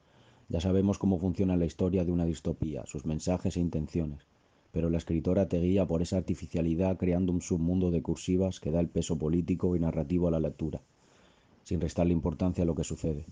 Ya 0.49 0.61
sabemos 0.61 0.99
cómo 0.99 1.19
funciona 1.19 1.57
la 1.57 1.65
historia 1.65 2.05
de 2.05 2.13
una 2.13 2.25
distopía, 2.25 2.87
sus 2.87 3.05
mensajes 3.05 3.57
e 3.57 3.61
intenciones, 3.61 4.27
pero 4.71 4.91
la 4.91 4.99
escritora 4.99 5.49
te 5.49 5.59
guía 5.59 5.87
por 5.87 6.03
esa 6.03 6.19
artificialidad 6.19 6.97
creando 6.99 7.33
un 7.33 7.43
submundo 7.43 7.91
de 7.91 8.03
cursivas 8.03 8.61
que 8.61 8.71
da 8.71 8.79
el 8.79 8.89
peso 8.89 9.19
político 9.19 9.75
y 9.75 9.81
narrativo 9.81 10.29
a 10.29 10.31
la 10.31 10.39
lectura, 10.39 10.81
sin 11.65 11.81
restarle 11.81 12.13
importancia 12.13 12.63
a 12.63 12.67
lo 12.67 12.77
que 12.77 12.85
sucede. 12.85 13.27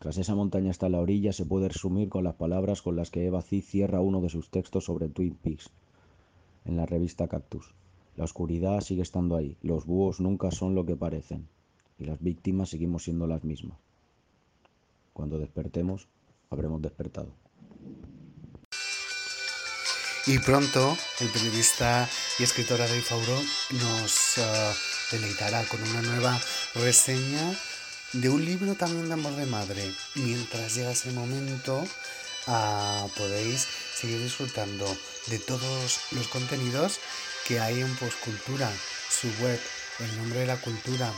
Tras 0.00 0.18
esa 0.18 0.34
montaña 0.34 0.70
está 0.70 0.88
la 0.88 1.00
orilla 1.00 1.32
se 1.32 1.44
puede 1.44 1.68
resumir 1.68 2.08
con 2.08 2.24
las 2.24 2.34
palabras 2.34 2.82
con 2.82 2.96
las 2.96 3.10
que 3.10 3.26
Eva 3.26 3.42
Cid 3.42 3.62
cierra 3.62 4.00
uno 4.00 4.20
de 4.20 4.30
sus 4.30 4.50
textos 4.50 4.86
sobre 4.86 5.08
Twin 5.08 5.34
Peaks 5.34 5.70
en 6.64 6.76
la 6.76 6.86
revista 6.86 7.28
Cactus. 7.28 7.74
La 8.16 8.24
oscuridad 8.24 8.80
sigue 8.80 9.02
estando 9.02 9.36
ahí, 9.36 9.56
los 9.62 9.86
búhos 9.86 10.20
nunca 10.20 10.50
son 10.50 10.74
lo 10.74 10.84
que 10.84 10.96
parecen 10.96 11.46
y 11.98 12.06
las 12.06 12.20
víctimas 12.20 12.70
seguimos 12.70 13.04
siendo 13.04 13.26
las 13.26 13.44
mismas. 13.44 13.78
Cuando 15.12 15.38
despertemos, 15.38 16.08
habremos 16.50 16.82
despertado. 16.82 17.32
Y 20.26 20.38
pronto 20.40 20.96
el 21.20 21.28
periodista 21.28 22.08
y 22.38 22.42
escritor 22.42 22.80
Adri 22.82 23.00
Fauro 23.00 23.40
nos 23.70 24.38
uh, 24.38 25.12
deleitará 25.12 25.64
con 25.64 25.82
una 25.82 26.02
nueva 26.02 26.38
reseña 26.74 27.56
de 28.12 28.28
un 28.28 28.44
libro 28.44 28.74
también 28.74 29.08
de 29.08 29.14
amor 29.14 29.34
de 29.36 29.46
madre. 29.46 29.82
Mientras 30.16 30.74
llega 30.74 30.90
ese 30.90 31.12
momento, 31.12 31.82
uh, 32.46 33.08
podéis 33.16 33.66
seguir 33.94 34.20
disfrutando 34.20 34.86
de 35.28 35.38
todos 35.38 36.00
los 36.12 36.28
contenidos 36.28 36.98
que 37.46 37.60
hay 37.60 37.80
en 37.80 37.96
Postcultura, 37.96 38.70
su 39.08 39.28
web, 39.42 39.58
el 40.00 40.16
nombre 40.18 40.40
de 40.40 40.46
la 40.46 40.60
cultura, 40.60 41.12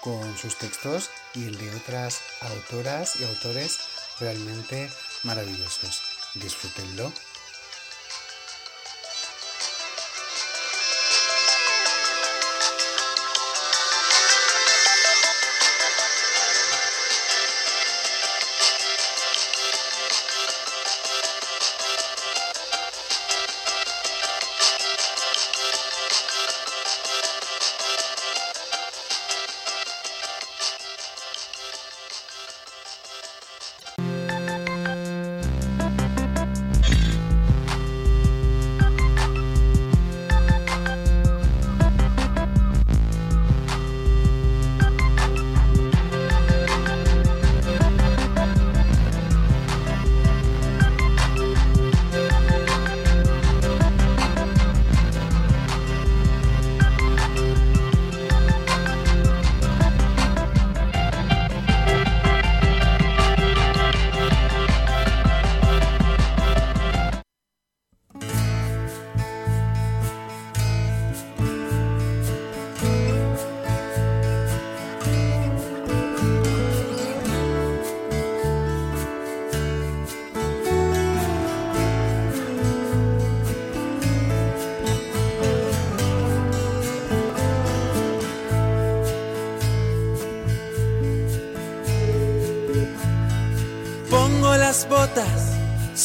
con 0.00 0.36
sus 0.36 0.58
textos 0.58 1.08
y 1.34 1.46
el 1.46 1.56
de 1.56 1.74
otras 1.74 2.20
autoras 2.42 3.16
y 3.16 3.24
autores 3.24 3.78
realmente 4.20 4.90
maravillosos. 5.22 6.02
Disfrútenlo. 6.34 7.12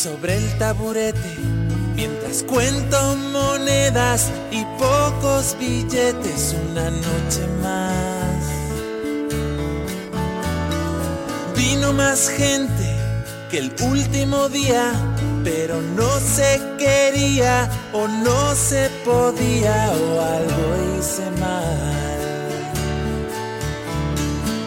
Sobre 0.04 0.38
el 0.38 0.58
taburete 0.58 1.36
mientras 1.94 2.44
cuento 2.44 3.18
monedas 3.34 4.32
y 4.50 4.64
pocos 4.78 5.58
billetes 5.60 6.56
una 6.70 6.90
noche 6.90 7.46
más. 7.62 8.46
Vino 11.54 11.92
más 11.92 12.30
gente 12.30 12.96
que 13.52 13.58
el 13.58 13.74
último 13.82 14.48
día, 14.48 14.94
pero 15.44 15.82
no 15.82 16.10
se 16.22 16.62
quería 16.78 17.70
o 17.92 18.08
no 18.08 18.56
se 18.56 18.90
podía 19.04 19.92
o 19.92 20.22
algo 20.22 20.98
hice 20.98 21.30
mal. 21.42 21.78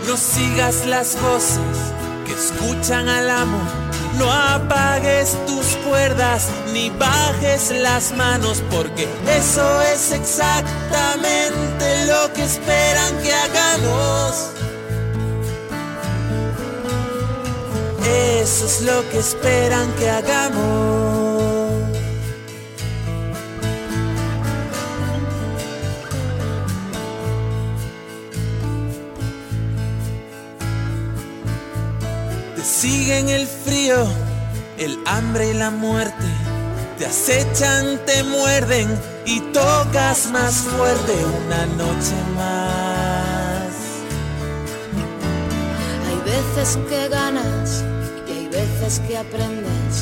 No 0.07 0.15
sigas 0.15 0.85
las 0.85 1.19
voces 1.23 1.79
que 2.27 2.35
escuchan 2.35 3.09
al 3.09 3.31
amo. 3.31 3.82
No 4.23 4.31
apagues 4.31 5.37
tus 5.49 5.67
cuerdas 5.85 6.49
ni 6.73 6.91
bajes 6.91 7.73
las 7.73 8.13
manos 8.13 8.63
porque 8.71 9.09
eso 9.29 9.83
es 9.83 10.13
exactamente 10.13 12.07
lo 12.07 12.33
que 12.33 12.45
esperan 12.45 13.19
que 13.21 13.35
hagamos. 13.35 14.51
Eso 18.41 18.67
es 18.67 18.83
lo 18.83 19.11
que 19.11 19.19
esperan 19.19 19.91
que 19.99 20.09
hagamos. 20.09 21.22
Siguen 33.13 33.29
el 33.29 33.47
frío 33.47 34.07
El 34.79 34.99
hambre 35.07 35.51
y 35.51 35.55
la 35.55 35.71
muerte 35.71 36.25
te 36.99 37.07
acechan, 37.07 37.99
te 38.07 38.23
muerden 38.23 38.89
y 39.27 39.41
tocas 39.53 40.31
más 40.31 40.55
fuerte 40.55 41.13
una 41.47 41.67
noche 41.67 42.15
más. 42.37 43.73
Hay 46.07 46.21
veces 46.25 46.79
que 46.89 47.09
ganas 47.09 47.83
y 48.29 48.33
hay 48.33 48.49
veces 48.49 49.01
que 49.01 49.17
aprendes. 49.17 49.95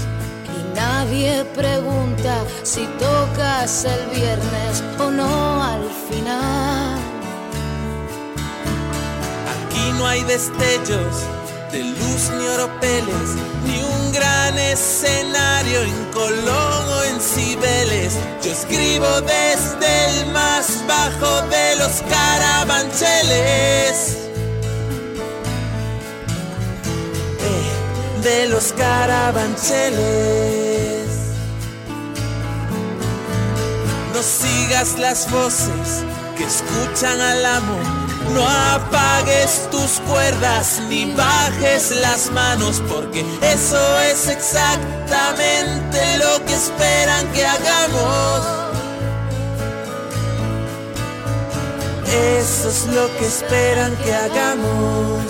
Y 0.58 0.76
nadie 0.76 1.44
pregunta 1.54 2.44
si 2.64 2.86
tocas 2.98 3.86
el 3.86 4.20
viernes 4.20 4.82
o 4.98 5.10
no 5.10 5.62
al 5.62 5.88
final. 6.10 6.98
Aquí 9.54 9.92
no 9.96 10.06
hay 10.06 10.22
destellos 10.24 11.39
de 11.72 11.82
luz 11.84 12.30
ni 12.36 12.46
oropeles, 12.48 13.36
ni 13.64 13.82
un 13.82 14.12
gran 14.12 14.58
escenario 14.58 15.80
en 15.82 16.04
Colón 16.12 16.88
o 16.88 17.02
en 17.04 17.20
Cibeles. 17.20 18.14
Yo 18.42 18.50
escribo 18.50 19.20
desde 19.20 20.10
el 20.10 20.26
más 20.32 20.84
bajo 20.88 21.42
de 21.42 21.76
los 21.76 22.02
carabancheles. 22.08 24.16
Eh, 27.38 27.70
de 28.22 28.48
los 28.48 28.72
carabancheles. 28.72 31.06
No 34.12 34.20
sigas 34.22 34.98
las 34.98 35.30
voces 35.30 36.04
que 36.36 36.42
escuchan 36.44 37.20
al 37.20 37.46
amor 37.46 37.86
no 38.34 38.46
apagues 38.46 39.68
tus 39.70 40.00
cuerdas 40.00 40.80
ni 40.88 41.12
bajes 41.12 41.90
las 42.00 42.30
manos 42.30 42.82
porque 42.88 43.24
eso 43.42 44.00
es 44.00 44.28
exactamente 44.28 46.18
lo 46.18 46.44
que 46.44 46.54
esperan 46.54 47.26
que 47.32 47.46
hagamos. 47.46 48.60
Eso 52.38 52.68
es 52.68 52.86
lo 52.86 53.06
que 53.18 53.26
esperan 53.26 53.96
que 53.96 54.14
hagamos. 54.14 55.24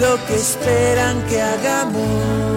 Lo 0.00 0.26
que 0.26 0.34
esperan 0.34 1.22
que 1.28 1.40
hagamos. 1.40 2.51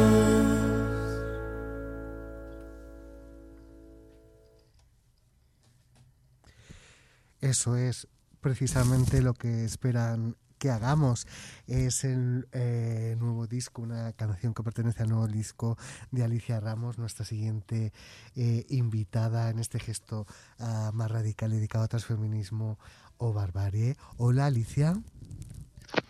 Eso 7.42 7.76
es 7.76 8.08
precisamente 8.42 9.22
lo 9.22 9.34
que 9.34 9.66
esperan 9.66 10.36
que 10.58 10.70
hagamos. 10.70 11.28
Es 11.68 12.04
el 12.04 12.48
eh, 12.52 13.16
nuevo 13.20 13.48
disco, 13.48 13.82
una 13.82 14.14
canción 14.14 14.54
que 14.54 14.64
pertenece 14.64 15.04
al 15.04 15.10
nuevo 15.10 15.28
disco 15.28 15.78
de 16.12 16.24
Alicia 16.24 16.60
Ramos, 16.60 16.98
nuestra 16.98 17.26
siguiente 17.26 17.94
eh, 18.36 18.66
invitada 18.70 19.50
en 19.50 19.60
este 19.60 19.80
gesto 19.80 20.26
uh, 20.60 20.92
más 20.94 21.12
radical 21.12 21.52
dedicado 21.52 21.84
a 21.84 21.88
transfeminismo 21.88 22.80
o 23.18 23.34
barbarie. 23.34 23.96
Hola 24.18 24.48
Alicia. 24.48 24.96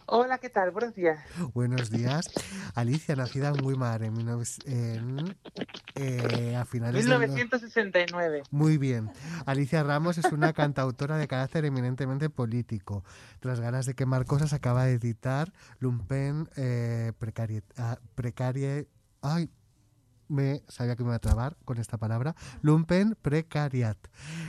Hola, 0.08 0.38
¿qué 0.38 0.49
tal? 0.49 0.70
Buenos 0.72 0.93
días. 0.93 1.20
Buenos 1.53 1.89
días. 1.89 2.30
Alicia, 2.76 3.16
nacida 3.16 3.49
en 3.49 3.66
Weimar 3.66 4.03
en, 4.03 4.16
en 4.66 5.38
eh, 5.95 6.56
a 6.56 6.66
finales 6.66 7.03
1969. 7.06 8.38
De... 8.38 8.43
Muy 8.51 8.78
bien. 8.78 9.10
Alicia 9.47 9.82
Ramos 9.82 10.20
es 10.20 10.32
una 10.32 10.53
cantautora 10.53 11.18
de 11.18 11.28
carácter 11.28 11.66
eminentemente 11.66 12.30
político. 12.30 13.03
Tras 13.39 13.60
ganas 13.60 13.88
de 13.88 13.95
quemar 13.95 14.26
cosas, 14.26 14.53
acaba 14.53 14.86
de 14.86 14.93
editar 14.93 15.51
Lumpen 15.80 16.49
eh, 16.56 17.12
Precarie... 17.18 17.64
Uh, 17.78 17.95
precarie 18.14 18.88
ay, 19.22 19.49
me 20.28 20.64
sabía 20.68 20.96
que 20.96 21.04
me 21.04 21.10
iba 21.10 21.16
a 21.16 21.20
trabar 21.20 21.58
con 21.66 21.78
esta 21.78 21.98
palabra, 21.98 22.36
lumpen 22.62 23.16
precariat. 23.22 23.98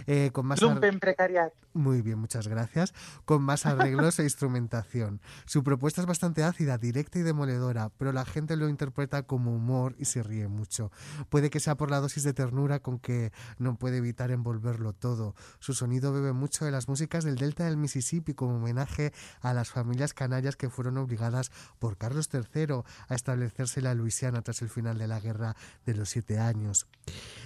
Eh, 0.07 0.31
con 0.33 0.47
más 0.47 0.61
lumpen 0.61 0.99
precariat. 1.01 1.53
Muy 1.77 2.01
bien, 2.01 2.19
muchas 2.19 2.49
gracias. 2.49 2.95
Con 3.27 3.43
más 3.43 3.67
arreglos 3.67 4.19
e 4.19 4.23
instrumentación. 4.23 5.21
Su 5.45 5.63
propuesta 5.63 6.01
es 6.01 6.07
bastante 6.07 6.43
ácida, 6.43 6.79
directa 6.79 7.19
y 7.19 7.23
demoledora, 7.23 7.91
pero 7.99 8.13
la 8.13 8.25
gente 8.25 8.57
lo 8.57 8.71
interpreta 8.71 9.25
como 9.25 9.55
humor 9.55 9.95
y 9.99 10.07
se 10.07 10.23
ríe 10.23 10.49
mucho. 10.49 10.91
Puede 11.29 11.51
que 11.51 11.61
sea 11.61 11.77
por 11.77 11.91
la 11.91 12.01
dosis 12.01 12.23
de 12.23 12.33
ternura 12.33 12.81
con 12.81 12.99
que 12.99 13.31
no 13.59 13.77
puede 13.77 13.99
evitar 13.99 14.31
envolverlo 14.31 14.95
todo. 14.95 15.35
Su 15.59 15.75
sonido 15.75 16.15
bebe 16.15 16.33
mucho 16.33 16.65
de 16.65 16.71
las 16.71 16.89
músicas 16.89 17.25
del 17.25 17.37
delta 17.37 17.67
del 17.67 17.77
Mississippi 17.77 18.33
como 18.33 18.57
homenaje 18.57 19.13
a 19.43 19.53
las 19.53 19.69
familias 19.69 20.15
canarias 20.15 20.57
que 20.57 20.71
fueron 20.71 20.97
obligadas 20.97 21.51
por 21.79 21.99
Carlos 21.99 22.31
III 22.33 22.85
a 23.09 23.15
establecerse 23.15 23.81
en 23.81 23.85
la 23.85 23.95
Luisiana 23.95 24.41
tras 24.41 24.63
el 24.63 24.71
final 24.71 24.97
de 24.97 25.09
la 25.09 25.21
guerra 25.21 25.57
de 25.87 25.95
los 25.95 26.09
siete 26.09 26.39
años. 26.39 26.87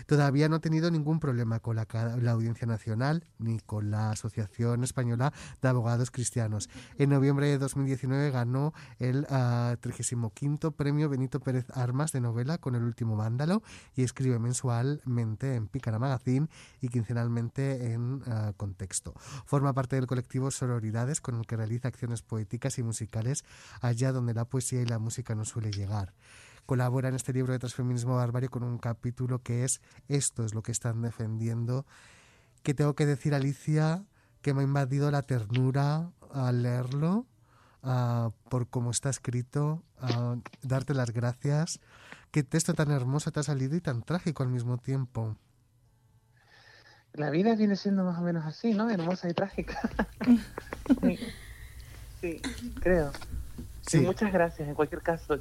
Todavía 0.07 0.49
no 0.49 0.57
ha 0.57 0.61
tenido 0.61 0.91
ningún 0.91 1.21
problema 1.21 1.61
con 1.61 1.77
la, 1.77 1.87
la, 2.21 2.31
Audiencia 2.33 2.67
Nacional 2.67 3.27
ni 3.39 3.61
con 3.61 3.91
la 3.91 4.11
Asociación 4.11 4.83
Española 4.83 5.33
de 5.61 5.69
Abogados 5.69 6.11
Cristianos. 6.11 6.69
En 6.99 7.11
noviembre 7.11 7.47
de 7.47 7.59
2019 7.59 8.31
ganó 8.31 8.73
el 8.99 9.27
uh, 9.31 9.77
35 9.77 10.71
Premio 10.73 11.09
Benito 11.09 11.41
Pérez 11.41 11.67
Armas 11.75 12.13
de 12.13 12.21
novela 12.21 12.59
con 12.59 12.75
El 12.75 12.83
último 12.83 13.17
vándalo 13.17 13.63
y 13.95 14.03
escribe 14.03 14.39
mensualmente 14.39 15.55
en 15.55 15.69
Pícara 15.69 15.99
Magazine 15.99 16.49
y 16.81 16.89
quincenalmente 16.89 17.93
en 17.93 18.23
uh, 18.23 18.55
Contexto. 18.57 19.15
Forma 19.45 19.75
parte 19.75 19.97
del 19.97 20.07
colectivo 20.07 20.51
Sororidades 20.51 21.21
con 21.21 21.39
el 21.39 21.47
que 21.47 21.57
realiza 21.57 21.89
acciones 21.89 22.23
poéticas 22.23 22.79
y 22.79 22.83
musicales 22.83 23.45
allá 23.81 24.13
donde 24.13 24.35
la 24.35 24.45
poesía 24.45 24.81
y 24.81 24.87
la 24.87 24.99
música 24.99 25.35
no 25.35 25.45
suele 25.45 25.71
llegar 25.71 26.15
colabora 26.71 27.09
en 27.09 27.17
este 27.17 27.33
libro 27.33 27.53
de 27.53 27.59
transfeminismo 27.59 28.15
barbario 28.15 28.49
con 28.49 28.63
un 28.63 28.79
capítulo 28.79 29.41
que 29.43 29.65
es 29.65 29.81
esto 30.07 30.45
es 30.45 30.55
lo 30.55 30.63
que 30.63 30.71
están 30.71 31.03
defendiendo 31.03 31.85
que 32.63 32.75
tengo 32.75 32.95
que 32.95 33.07
decir 33.07 33.35
Alicia 33.35 34.05
que 34.41 34.55
me 34.55 34.61
ha 34.61 34.63
invadido 34.63 35.11
la 35.11 35.23
ternura 35.23 36.13
al 36.33 36.63
leerlo 36.63 37.27
uh, 37.83 38.31
por 38.49 38.69
cómo 38.69 38.93
está 38.93 39.11
escrito 39.11 39.83
uh, 40.01 40.41
darte 40.63 40.95
las 40.95 41.11
gracias 41.11 41.81
qué 42.31 42.45
texto 42.45 42.73
tan 42.73 42.93
hermoso 42.93 43.33
te 43.33 43.41
ha 43.41 43.43
salido 43.43 43.75
y 43.75 43.81
tan 43.81 44.05
trágico 44.05 44.45
al 44.45 44.51
mismo 44.51 44.79
tiempo 44.79 45.37
la 47.15 47.31
vida 47.31 47.57
viene 47.57 47.75
siendo 47.75 48.05
más 48.05 48.17
o 48.17 48.23
menos 48.23 48.47
así 48.47 48.75
no 48.75 48.89
hermosa 48.89 49.29
y 49.29 49.35
trágica 49.35 49.91
sí. 51.03 51.19
sí, 52.21 52.41
creo 52.81 53.11
sí. 53.81 53.99
sí. 53.99 54.01
muchas 54.03 54.33
gracias 54.33 54.69
en 54.69 54.77
cualquier 54.77 55.03
caso 55.03 55.37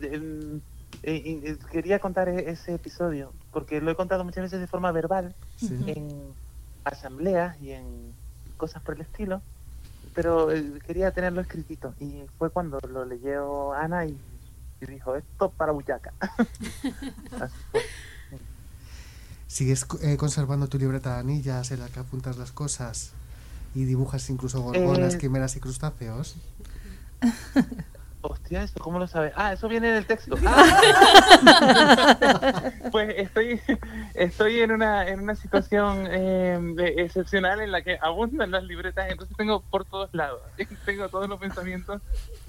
eh, 1.03 1.41
eh, 1.43 1.57
quería 1.71 1.99
contar 1.99 2.29
e-, 2.29 2.49
ese 2.49 2.75
episodio, 2.75 3.33
porque 3.51 3.81
lo 3.81 3.91
he 3.91 3.95
contado 3.95 4.23
muchas 4.23 4.43
veces 4.43 4.59
de 4.59 4.67
forma 4.67 4.91
verbal, 4.91 5.35
sí. 5.57 5.77
en 5.87 6.33
asambleas 6.83 7.59
y 7.61 7.71
en 7.71 8.13
cosas 8.57 8.81
por 8.83 8.95
el 8.95 9.01
estilo, 9.01 9.41
pero 10.13 10.51
eh, 10.51 10.79
quería 10.85 11.11
tenerlo 11.11 11.41
escritito. 11.41 11.93
Y 11.99 12.23
fue 12.37 12.49
cuando 12.49 12.79
lo 12.89 13.05
leyó 13.05 13.73
Ana 13.73 14.05
y, 14.05 14.17
y 14.81 14.85
dijo, 14.85 15.15
esto 15.15 15.49
para 15.51 15.71
Buyaca. 15.71 16.13
¿Sigues 19.47 19.87
eh, 20.01 20.17
conservando 20.17 20.67
tu 20.67 20.77
libreta 20.77 21.15
de 21.15 21.19
anillas 21.21 21.71
en 21.71 21.79
la 21.79 21.87
que 21.87 21.99
apuntas 21.99 22.37
las 22.37 22.51
cosas 22.51 23.13
y 23.73 23.85
dibujas 23.85 24.29
incluso 24.29 24.61
gorgonas, 24.61 25.15
quimeras 25.15 25.55
y 25.55 25.59
crustáceos? 25.59 26.35
Hostia, 28.21 28.63
¿eso 28.63 28.79
cómo 28.81 28.99
lo 28.99 29.07
sabes? 29.07 29.31
Ah, 29.35 29.53
eso 29.53 29.69
viene 29.69 29.91
del 29.91 30.05
texto. 30.05 30.35
pues 32.91 33.13
estoy, 33.17 33.61
estoy 34.13 34.59
en 34.59 34.71
una, 34.71 35.07
en 35.07 35.21
una 35.21 35.35
situación 35.35 36.05
eh, 36.11 36.59
de- 36.75 36.95
excepcional 37.03 37.61
en 37.61 37.71
la 37.71 37.81
que 37.81 37.97
abundan 38.01 38.51
las 38.51 38.63
libretas, 38.63 39.09
entonces 39.09 39.35
tengo 39.37 39.61
por 39.61 39.85
todos 39.85 40.09
lados. 40.13 40.41
tengo 40.85 41.07
todos 41.07 41.29
los 41.29 41.39
pensamientos 41.39 42.01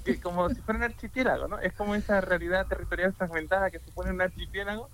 que 0.03 0.19
como 0.19 0.49
si 0.49 0.55
fuera 0.55 0.79
un 0.79 0.83
archipiélago, 0.83 1.47
¿no? 1.47 1.59
Es 1.59 1.71
como 1.73 1.95
esa 1.95 2.19
realidad 2.19 2.67
territorial 2.67 3.13
fragmentada 3.13 3.71
que 3.71 3.79
supone 3.79 4.11
un 4.11 4.21
archipiélago. 4.21 4.89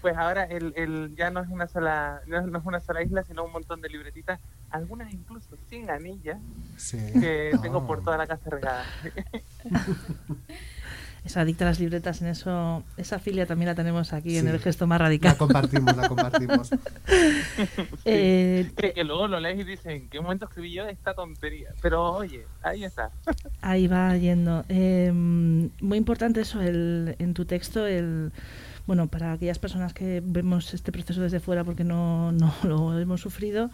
Pues 0.00 0.16
ahora 0.16 0.44
el, 0.44 0.72
el 0.76 1.14
ya 1.16 1.30
no 1.30 1.40
es 1.40 1.48
una 1.48 1.66
sola, 1.66 2.22
no 2.26 2.38
es, 2.38 2.46
no 2.46 2.58
es 2.58 2.64
una 2.64 2.80
sola 2.80 3.02
isla, 3.02 3.24
sino 3.24 3.44
un 3.44 3.52
montón 3.52 3.80
de 3.80 3.88
libretitas, 3.88 4.40
algunas 4.70 5.12
incluso 5.12 5.56
sin 5.68 5.90
anillas, 5.90 6.38
Sí. 6.76 6.98
que 7.20 7.52
tengo 7.62 7.86
por 7.86 8.02
toda 8.02 8.16
la 8.18 8.26
casa 8.26 8.50
regada. 8.50 8.84
Es 11.24 11.36
adicta 11.36 11.64
a 11.64 11.68
las 11.68 11.80
libretas, 11.80 12.22
en 12.22 12.28
eso, 12.28 12.84
esa 12.96 13.18
filia 13.18 13.44
también 13.44 13.66
la 13.66 13.74
tenemos 13.74 14.12
aquí 14.12 14.38
en 14.38 14.46
el 14.48 14.58
gesto 14.60 14.86
más 14.86 15.00
radical. 15.00 15.32
La 15.32 15.38
compartimos, 15.38 15.96
la 15.96 16.08
compartimos. 16.08 16.70
Eh, 18.04 18.70
que, 18.76 18.92
que 18.92 19.04
luego 19.04 19.26
lo 19.28 19.40
lees 19.40 19.58
y 19.60 19.64
dices, 19.64 19.86
¿en 19.86 20.08
qué 20.08 20.20
momento 20.20 20.46
escribí 20.46 20.72
yo 20.72 20.86
esta 20.86 21.12
tontería? 21.14 21.70
Pero 21.82 22.12
oye, 22.12 22.46
ahí 22.62 22.84
está. 22.84 23.10
Ahí 23.60 23.88
va 23.88 24.16
yendo. 24.16 24.64
Eh, 24.68 25.10
muy 25.12 25.98
importante 25.98 26.40
eso, 26.40 26.62
el, 26.62 27.16
en 27.18 27.34
tu 27.34 27.44
texto, 27.44 27.86
el 27.86 28.32
bueno, 28.86 29.08
para 29.08 29.32
aquellas 29.32 29.58
personas 29.58 29.92
que 29.92 30.22
vemos 30.24 30.72
este 30.72 30.92
proceso 30.92 31.20
desde 31.20 31.40
fuera 31.40 31.64
porque 31.64 31.84
no, 31.84 32.32
no 32.32 32.54
lo 32.62 32.98
hemos 32.98 33.20
sufrido, 33.20 33.70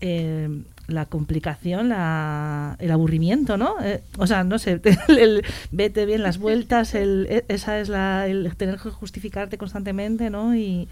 eh, 0.00 0.48
la 0.88 1.06
complicación, 1.06 1.88
la, 1.88 2.76
el 2.78 2.90
aburrimiento, 2.90 3.56
¿no? 3.56 3.76
Eh, 3.82 4.02
o 4.18 4.26
sea, 4.26 4.44
no 4.44 4.58
sé, 4.58 4.80
vete 5.72 6.06
bien 6.06 6.22
las 6.22 6.38
vueltas, 6.38 6.94
el, 6.94 7.26
e, 7.28 7.44
esa 7.48 7.80
es 7.80 7.88
la, 7.88 8.26
el 8.26 8.54
tener 8.56 8.78
que 8.78 8.90
justificarte 8.90 9.58
constantemente, 9.58 10.30
¿no? 10.30 10.54
Y, 10.54 10.88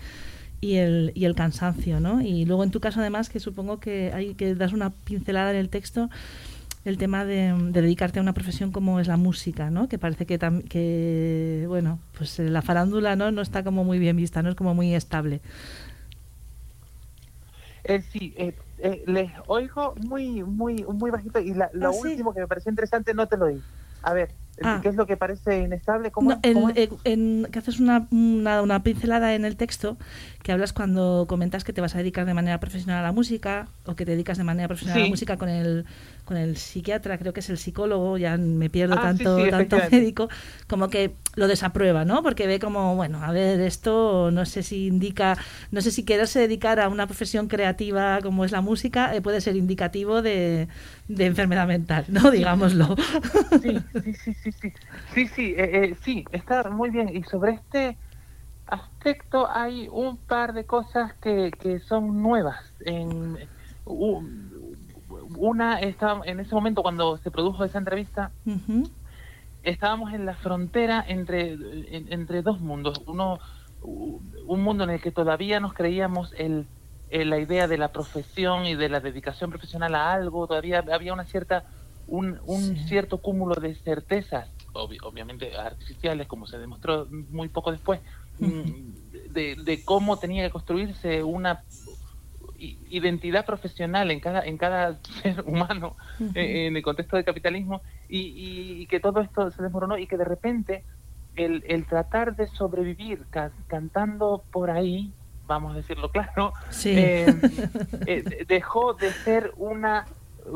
el, 0.63 1.13
y 1.15 1.27
el 1.27 1.35
cansancio, 1.35 2.01
¿no? 2.01 2.23
Y 2.23 2.47
luego 2.47 2.65
en 2.65 2.71
tu 2.71 2.81
caso 2.81 3.01
además 3.01 3.29
que 3.29 3.39
supongo 3.39 3.81
que 3.81 4.13
hay 4.15 4.35
que 4.35 4.55
das 4.55 4.73
una 4.73 4.89
pincelada 4.89 5.51
en 5.51 5.59
el 5.59 5.69
texto 5.69 6.09
el 6.87 6.97
tema 6.97 7.27
de, 7.27 7.55
dedicarte 7.71 8.19
a 8.19 8.23
una 8.23 8.33
profesión 8.33 8.73
como 8.73 8.99
es 8.99 9.07
la 9.07 9.19
música, 9.19 9.71
¿no? 9.71 9.89
Que 9.89 9.99
parece 9.99 10.25
que, 10.25 10.39
que 10.69 11.65
bueno, 11.69 11.99
pues 12.17 12.39
la 12.39 12.63
farándula 12.63 13.15
no 13.15 13.31
no 13.31 13.43
está 13.43 13.63
como 13.63 13.85
muy 13.85 13.99
bien 13.99 14.17
vista, 14.17 14.43
no 14.43 14.49
es 14.49 14.55
como 14.55 14.75
muy 14.75 14.95
estable. 14.95 15.43
Eh, 17.85 18.03
sí, 18.13 18.35
eh, 18.37 18.55
eh, 18.85 19.03
les 19.07 19.33
oigo 19.49 19.95
muy 19.97 20.45
muy 20.45 20.85
muy 20.85 21.11
bajito 21.11 21.41
y 21.41 21.55
la, 21.55 21.71
lo 21.75 21.91
Ah, 21.91 21.93
último 21.93 22.35
que 22.35 22.41
me 22.41 22.49
pareció 22.49 22.71
interesante 22.71 23.15
no 23.15 23.29
te 23.29 23.37
lo 23.39 23.47
di. 23.49 23.65
A 24.03 24.15
ver, 24.15 24.37
Ah. 24.63 24.81
¿qué 24.83 24.89
es 24.89 24.95
lo 24.95 25.07
que 25.07 25.17
parece 25.17 25.61
inestable? 25.61 26.11
¿Cómo, 26.11 26.31
No, 26.31 26.39
en- 26.43 26.55
cómo 26.55 26.69
es? 26.71 26.77
en- 26.77 26.91
en- 27.05 27.49
que 27.51 27.59
haces 27.59 27.81
una, 27.81 28.07
una, 28.11 28.63
una 28.63 28.83
pincelada 28.83 29.35
en 29.35 29.45
el 29.45 29.57
texto 29.57 29.97
que 30.43 30.53
hablas 30.53 30.73
cuando 30.73 31.25
comentas 31.29 31.65
que 31.65 31.73
te 31.73 31.81
vas 31.81 31.95
a 31.95 31.99
dedicar 31.99 32.27
de 32.27 32.35
manera 32.35 32.61
profesional 32.61 32.99
a 32.99 33.03
la 33.03 33.13
música 33.13 33.69
o 33.87 33.95
que 33.97 34.05
te 34.05 34.13
dedicas 34.13 34.39
de 34.39 34.45
manera 34.45 34.69
profesional 34.69 34.99
a 34.99 35.05
la 35.05 35.09
música 35.09 35.37
con 35.37 35.49
el 35.49 35.85
con 36.25 36.39
el 36.39 36.57
psiquiatra, 36.57 37.19
creo 37.19 37.35
que 37.35 37.41
es 37.41 37.51
el 37.51 37.59
psicólogo, 37.59 38.17
ya 38.17 38.39
me 38.39 38.71
pierdo 38.71 38.95
Ah, 38.99 39.03
tanto, 39.03 39.45
sí, 39.45 39.51
tanto 39.51 39.77
médico, 39.91 40.31
como 40.67 40.89
que 40.89 41.13
lo 41.35 41.49
desaprueba, 41.49 42.07
¿no? 42.07 42.23
Porque 42.23 42.47
ve 42.47 42.59
como, 42.59 42.97
bueno, 42.97 43.23
a 43.23 43.31
ver, 43.31 43.61
esto 43.61 44.31
no 44.31 44.47
sé 44.47 44.63
si 44.63 44.87
indica, 44.87 45.37
no 45.71 45.83
sé 45.83 45.91
si 45.91 46.03
quererse 46.03 46.39
dedicar 46.41 46.81
a 46.81 46.89
una 46.89 47.07
profesión 47.07 47.47
creativa 47.49 48.21
como 48.23 48.47
es 48.47 48.53
la 48.53 48.63
música, 48.63 49.15
eh, 49.15 49.21
puede 49.21 49.43
ser 49.43 49.55
indicativo 49.57 50.23
de, 50.23 50.69
de 51.09 51.27
enfermedad 51.27 51.67
mental, 51.67 52.07
¿no? 52.09 52.31
Digámoslo. 52.31 52.97
Sí, 53.63 53.79
sí, 54.43 54.44
sí, 54.53 54.53
sí, 54.53 54.73
sí. 55.15 55.27
Sí, 55.29 55.55
eh, 55.57 55.85
eh, 55.85 55.95
sí, 56.03 56.25
está 56.33 56.69
muy 56.71 56.91
bien. 56.91 57.09
Y 57.15 57.23
sobre 57.25 57.53
este 57.53 57.99
aspecto 58.67 59.49
hay 59.51 59.89
un 59.91 60.19
par 60.19 60.53
de 60.53 60.65
cosas 60.65 61.15
que, 61.21 61.51
que 61.53 61.81
son 61.81 62.23
nuevas. 62.23 62.59
En, 62.81 63.39
una, 63.87 65.81
está, 65.81 66.21
en 66.25 66.41
ese 66.41 66.55
momento 66.55 66.83
cuando 66.83 67.17
se 67.19 67.31
produjo 67.31 67.65
esa 67.65 67.79
entrevista, 67.79 68.33
estábamos 69.63 70.13
en 70.13 70.27
la 70.27 70.37
frontera 70.37 71.05
entre, 71.07 71.53
en- 71.53 72.13
entre 72.13 72.43
dos 72.43 72.61
mundos. 72.61 73.03
Uno, 73.07 73.39
un 73.81 74.63
mundo 74.63 74.85
en 74.85 74.91
el 74.91 75.01
que 75.01 75.13
todavía 75.13 75.61
nos 75.61 75.75
creíamos 75.75 76.33
el, 76.37 76.69
el- 77.09 77.31
la 77.31 77.39
idea 77.39 77.69
de 77.69 77.79
la 77.79 77.93
profesión 77.93 78.67
y 78.67 78.75
de 78.75 78.89
la 78.89 79.01
dedicación 79.01 79.51
profesional 79.51 79.95
a 79.95 80.13
algo, 80.13 80.47
todavía 80.47 80.85
había 80.93 81.13
una 81.13 81.25
cierta 81.27 81.65
un, 82.07 82.39
un 82.45 82.77
cierto 82.89 83.19
cúmulo 83.19 83.55
de 83.55 83.75
certezas, 83.77 84.51
obvi- 84.73 84.99
obviamente 85.03 85.57
artificiales, 85.57 86.27
como 86.27 86.47
se 86.47 86.59
demostró 86.59 87.07
muy 87.11 87.49
poco 87.49 87.71
después, 87.73 88.01
mm, 88.39 89.31
de, 89.31 89.57
de 89.65 89.85
cómo 89.85 90.19
tenía 90.19 90.45
que 90.45 90.51
construirse 90.51 91.23
una 91.23 91.63
identidad 92.57 93.45
profesional 93.45 94.11
en 94.11 94.21
cada 94.21 94.41
en 94.45 94.57
cada 94.59 95.01
ser 95.23 95.41
humano 95.47 95.97
eh, 96.35 96.67
en 96.67 96.77
el 96.77 96.83
contexto 96.83 97.17
del 97.17 97.25
capitalismo 97.25 97.83
y, 98.09 98.19
y- 98.21 98.83
y 98.83 98.87
que 98.87 99.01
todo 99.01 99.21
esto 99.21 99.51
se 99.51 99.63
desmoronó 99.63 99.99
y 99.99 100.07
que 100.07 100.17
de 100.17 100.25
repente 100.25 100.85
el, 101.35 101.65
el 101.67 101.85
tratar 101.87 102.37
de 102.37 102.47
sobrevivir 102.47 103.27
ca- 103.31 103.51
cantando 103.67 104.45
por 104.53 104.71
ahí 104.71 105.13
vamos 105.47 105.73
a 105.73 105.77
decirlo 105.77 106.11
claro 106.11 106.53
Sí. 106.71 106.95
eh, 106.97 107.27
eh, 108.07 108.23
de- 108.23 108.45
dejó 108.47 108.95
de 108.95 109.13
ser 109.25 109.53
una 109.57 110.07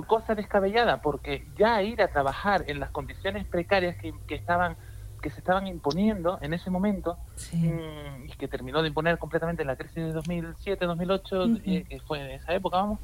cosa 0.07 0.35
descabellada 0.35 1.01
porque 1.01 1.47
ya 1.57 1.83
ir 1.83 2.03
a 2.03 2.09
trabajar 2.09 2.65
en 2.69 2.79
las 2.81 2.91
condiciones 2.91 3.47
precarias 3.47 3.97
que, 3.97 4.13
que 4.27 4.35
estaban 4.35 4.77
que 5.21 5.31
se 5.31 5.41
estaban 5.41 5.67
imponiendo 5.67 6.39
en 6.43 6.53
ese 6.55 6.71
momento 6.71 7.19
mm, 7.53 8.27
y 8.27 8.33
que 8.39 8.47
terminó 8.47 8.83
de 8.83 8.89
imponer 8.89 9.19
completamente 9.19 9.65
la 9.65 9.75
crisis 9.77 9.97
de 10.05 10.13
2007 10.13 10.87
2008 10.87 11.45
Ujú. 11.45 11.57
eh, 11.65 11.85
que 11.89 11.99
fue 12.01 12.21
en 12.21 12.31
esa 12.31 12.53
época 12.55 12.77
vamos 12.77 13.01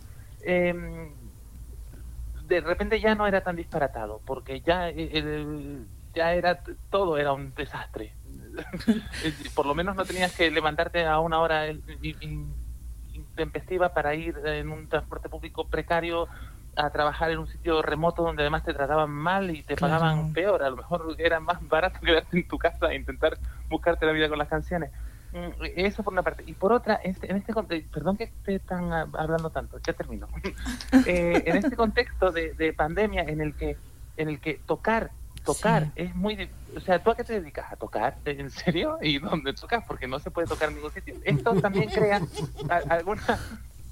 eh, 0.46 0.72
de 2.44 2.60
repente 2.60 3.00
ya 3.00 3.14
no 3.14 3.26
era 3.26 3.40
tan 3.40 3.56
disparatado 3.56 4.20
porque 4.24 4.60
ya 4.60 4.90
eh, 4.90 5.78
ya 6.14 6.34
era 6.34 6.62
todo 6.90 7.16
era 7.18 7.32
un 7.32 7.52
desastre 7.54 8.14
por 9.54 9.66
lo 9.66 9.74
menos 9.74 9.96
no 9.96 10.04
tenías 10.04 10.32
que 10.34 10.50
levantarte 10.50 11.04
a 11.06 11.18
una 11.18 11.40
hora 11.40 11.68
in- 11.68 12.54
intempestiva 13.12 13.94
para 13.94 14.14
ir 14.14 14.36
en 14.44 14.70
un 14.70 14.88
transporte 14.88 15.28
público 15.28 15.66
precario 15.68 16.28
a 16.76 16.90
trabajar 16.90 17.30
en 17.30 17.38
un 17.38 17.46
sitio 17.48 17.82
remoto 17.82 18.22
donde 18.22 18.42
además 18.42 18.64
te 18.64 18.74
trataban 18.74 19.10
mal 19.10 19.50
y 19.50 19.62
te 19.62 19.76
Claro. 19.76 19.94
pagaban 20.00 20.32
peor. 20.32 20.62
A 20.62 20.70
lo 20.70 20.76
mejor 20.76 21.14
era 21.18 21.40
más 21.40 21.58
barato 21.68 21.98
quedarte 22.04 22.38
en 22.38 22.48
tu 22.48 22.58
casa 22.58 22.86
e 22.92 22.96
intentar 22.96 23.38
buscarte 23.68 24.06
la 24.06 24.12
vida 24.12 24.28
con 24.28 24.38
las 24.38 24.48
canciones. 24.48 24.90
Mm, 25.32 25.64
Eso 25.76 26.02
por 26.04 26.12
una 26.12 26.22
parte. 26.22 26.44
Y 26.46 26.52
por 26.52 26.72
otra, 26.72 26.94
este- 27.02 27.30
en 27.30 27.36
este 27.36 27.52
contexto, 27.52 27.90
perdón 27.92 28.16
que 28.16 28.24
esté 28.24 28.60
tan 28.60 28.92
ah, 28.92 29.06
hablando 29.14 29.50
tanto, 29.50 29.78
ya 29.84 29.92
termino. 29.92 30.28
Eh, 31.06 31.42
en 31.46 31.56
este 31.56 31.76
contexto 31.76 32.30
de, 32.32 32.54
de 32.54 32.72
pandemia 32.72 33.22
en 33.24 33.40
el 33.40 33.54
que 33.54 33.76
en 34.16 34.28
el 34.28 34.40
que 34.40 34.54
tocar 34.64 35.10
tocar 35.44 35.88
es 35.96 36.14
muy 36.14 36.48
o 36.74 36.80
sea 36.80 37.02
tú 37.02 37.10
a 37.10 37.16
qué 37.16 37.24
te 37.24 37.34
dedicas 37.40 37.70
a 37.70 37.76
tocar 37.76 38.16
en 38.24 38.48
serio 38.48 38.96
y 39.02 39.18
dónde 39.18 39.52
tocas 39.52 39.84
porque 39.86 40.06
no 40.08 40.18
se 40.20 40.30
puede 40.30 40.46
tocar 40.46 40.68
en 40.70 40.76
ningún 40.76 40.92
sitio 40.92 41.14
esto 41.24 41.54
también 41.60 41.90
crea 41.90 42.22
a- 42.70 42.94
alguna 42.94 43.22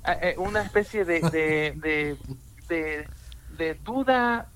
a- 0.04 0.12
eh, 0.14 0.34
una 0.38 0.62
especie 0.62 1.04
de 1.04 1.20
de, 1.20 1.74
de, 1.76 2.16
de- 2.72 3.08
de 3.48 3.74
duda 3.74 4.48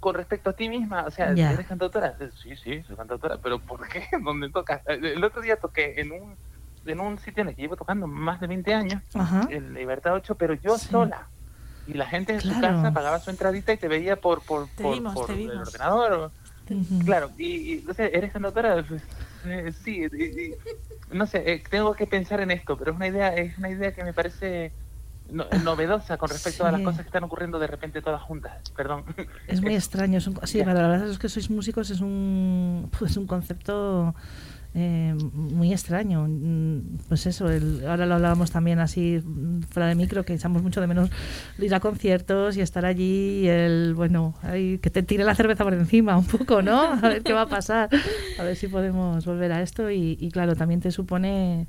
con 0.00 0.14
respecto 0.14 0.50
a 0.50 0.52
ti 0.54 0.68
misma 0.68 1.04
o 1.06 1.10
sea 1.10 1.34
Ya. 1.34 1.52
eres 1.52 1.66
cantautora 1.66 2.16
sí 2.40 2.56
sí 2.56 2.82
soy 2.82 2.96
cantautora 2.96 3.38
pero 3.42 3.58
¿por 3.60 3.86
qué 3.88 4.06
dónde 4.24 4.50
tocas 4.50 4.82
el 4.86 5.22
otro 5.22 5.42
día 5.42 5.56
toqué 5.56 6.00
en 6.00 6.12
un 6.12 6.38
en 6.84 6.98
un 7.00 7.18
sitio 7.18 7.42
en 7.42 7.48
el 7.50 7.54
que 7.54 7.62
llevo 7.62 7.76
tocando 7.76 8.06
más 8.08 8.40
de 8.40 8.46
20 8.48 8.74
años 8.74 9.02
Ajá. 9.14 9.46
en 9.50 9.72
Libertad 9.74 10.14
8 10.14 10.34
pero 10.34 10.54
yo 10.54 10.76
sola. 10.78 11.28
Y 11.84 11.94
la 11.94 12.06
gente 12.06 12.32
en 12.32 12.40
su 12.40 12.48
Claro. 12.48 12.76
casa 12.76 12.92
pagaba 12.92 13.18
su 13.20 13.30
entradita 13.30 13.72
y 13.72 13.76
te 13.76 13.88
veía 13.88 14.16
por 14.16 14.42
por, 14.44 14.68
Te 14.74 14.82
por, 14.84 14.94
vimos, 14.94 15.14
por 15.14 15.30
el 15.30 15.50
ordenador 15.50 16.12
o- 16.12 16.32
claro 17.04 17.30
y, 17.36 17.46
y, 17.46 17.72
entonces 17.80 18.10
eres 18.12 18.32
cantautora 18.32 18.84
Pues, 18.88 19.02
eh, 19.44 19.72
sí 19.72 20.06
y- 20.12 20.24
y- 20.46 20.54
no 21.10 21.26
sé 21.26 21.38
eh, 21.52 21.62
tengo 21.70 21.94
que 21.94 22.06
pensar 22.06 22.40
en 22.40 22.50
esto 22.52 22.76
pero 22.78 22.92
es 22.92 22.96
una 22.96 23.08
idea 23.08 23.28
es 23.34 23.58
una 23.58 23.70
idea 23.70 23.92
que 23.92 24.04
me 24.04 24.12
parece 24.14 24.72
no- 25.32 25.46
novedosa 25.64 26.16
con 26.18 26.28
respecto 26.28 26.64
a 26.66 26.70
las 26.72 26.80
cosas 26.82 27.00
que 27.00 27.08
están 27.08 27.24
ocurriendo 27.24 27.58
de 27.58 27.66
repente 27.66 28.00
todas 28.02 28.22
juntas 28.22 28.52
perdón 28.76 29.04
Es 29.48 29.60
muy 29.62 29.74
extraño. 29.74 30.18
Es 30.18 30.26
un- 30.26 30.38
sí, 30.44 30.58
para 30.62 30.74
la 30.82 30.88
verdad 30.88 31.08
es 31.08 31.18
que 31.18 31.28
sois 31.28 31.50
músicos 31.50 31.90
es 31.90 32.00
un, 32.00 32.88
pues 32.98 33.16
un 33.16 33.26
concepto 33.26 34.14
eh, 34.74 35.14
muy 35.34 35.70
extraño. 35.70 36.26
Mm, 36.26 36.96
Pues 37.08 37.26
eso, 37.26 37.50
el- 37.50 37.84
ahora 37.86 38.06
lo 38.06 38.14
hablábamos 38.14 38.50
también 38.50 38.78
así 38.78 39.20
mm, 39.22 39.62
fuera 39.70 39.86
de 39.88 39.94
micro, 39.94 40.24
que 40.24 40.32
echamos 40.32 40.62
mucho 40.62 40.80
de 40.80 40.86
menos 40.86 41.10
ir 41.58 41.74
a 41.74 41.80
conciertos 41.80 42.56
y 42.56 42.62
estar 42.62 42.86
allí 42.86 43.40
y 43.44 43.48
el, 43.48 43.92
bueno, 43.94 44.34
que 44.50 44.90
te 44.90 45.02
tire 45.02 45.24
la 45.24 45.34
cerveza 45.34 45.62
por 45.64 45.74
encima 45.74 46.16
un 46.16 46.24
poco, 46.26 46.62
¿no? 46.62 46.80
A 46.80 46.96
ver 47.00 47.22
qué 47.22 47.34
va 47.34 47.42
a 47.42 47.48
pasar. 47.48 47.90
A 48.38 48.42
ver 48.44 48.56
si 48.56 48.68
podemos 48.68 49.26
volver 49.26 49.52
a 49.52 49.60
esto 49.60 49.90
y, 49.90 50.16
y 50.18 50.30
claro, 50.30 50.56
también 50.56 50.80
te 50.80 50.90
supone 50.90 51.66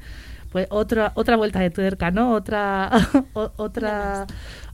pues 0.53 0.67
otra 0.69 1.11
otra 1.15 1.35
vuelta 1.35 1.59
de 1.59 1.69
tuerca, 1.71 2.11
¿no? 2.11 2.31
Otra 2.33 2.89
o- 3.33 3.51
otra 3.57 4.25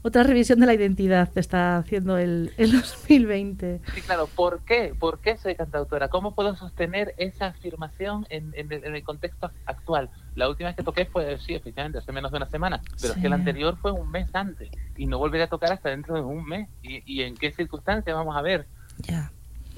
otra 0.02 0.22
revisión 0.22 0.60
de 0.60 0.66
la 0.66 0.74
identidad 0.74 1.28
te 1.32 1.40
está 1.40 1.76
haciendo 1.78 2.16
el, 2.18 2.52
el 2.58 2.70
2020. 3.08 3.80
Sí, 3.94 4.00
claro. 4.02 4.28
¿Por 4.28 4.60
qué? 4.64 4.94
¿Por 4.98 5.18
qué 5.20 5.36
soy 5.38 5.54
cantautora? 5.56 6.08
¿Cómo 6.08 6.34
puedo 6.34 6.54
sostener 6.56 7.14
esa 7.18 7.46
afirmación 7.46 8.26
en, 8.30 8.52
en 8.54 8.70
el, 8.72 8.84
en 8.84 8.94
el 8.94 9.02
contexto 9.02 9.50
actual? 9.66 10.10
La 10.36 10.48
última 10.48 10.68
vez 10.68 10.76
que 10.76 10.82
toqué 10.84 11.06
fue, 11.06 11.38
sí, 11.38 11.54
efectivamente, 11.54 11.98
hace 11.98 12.12
menos 12.12 12.30
de 12.30 12.36
una 12.36 12.46
semana, 12.46 12.80
pero 13.00 13.14
es 13.14 13.18
que 13.20 13.28
la 13.28 13.34
anterior 13.36 13.76
fue 13.80 13.90
un 13.92 14.10
mes 14.10 14.28
antes 14.34 14.70
y 14.96 15.06
no 15.06 15.18
volveré 15.18 15.44
a 15.44 15.48
tocar 15.48 15.72
hasta 15.72 15.88
dentro 15.88 16.14
de 16.14 16.20
un 16.20 16.44
mes. 16.46 16.68
¿Y, 16.82 17.02
y 17.04 17.22
en 17.24 17.34
qué 17.36 17.50
circunstancias? 17.52 18.14
Vamos 18.14 18.36
a 18.36 18.42
ver. 18.42 18.66
Ya. 18.98 19.32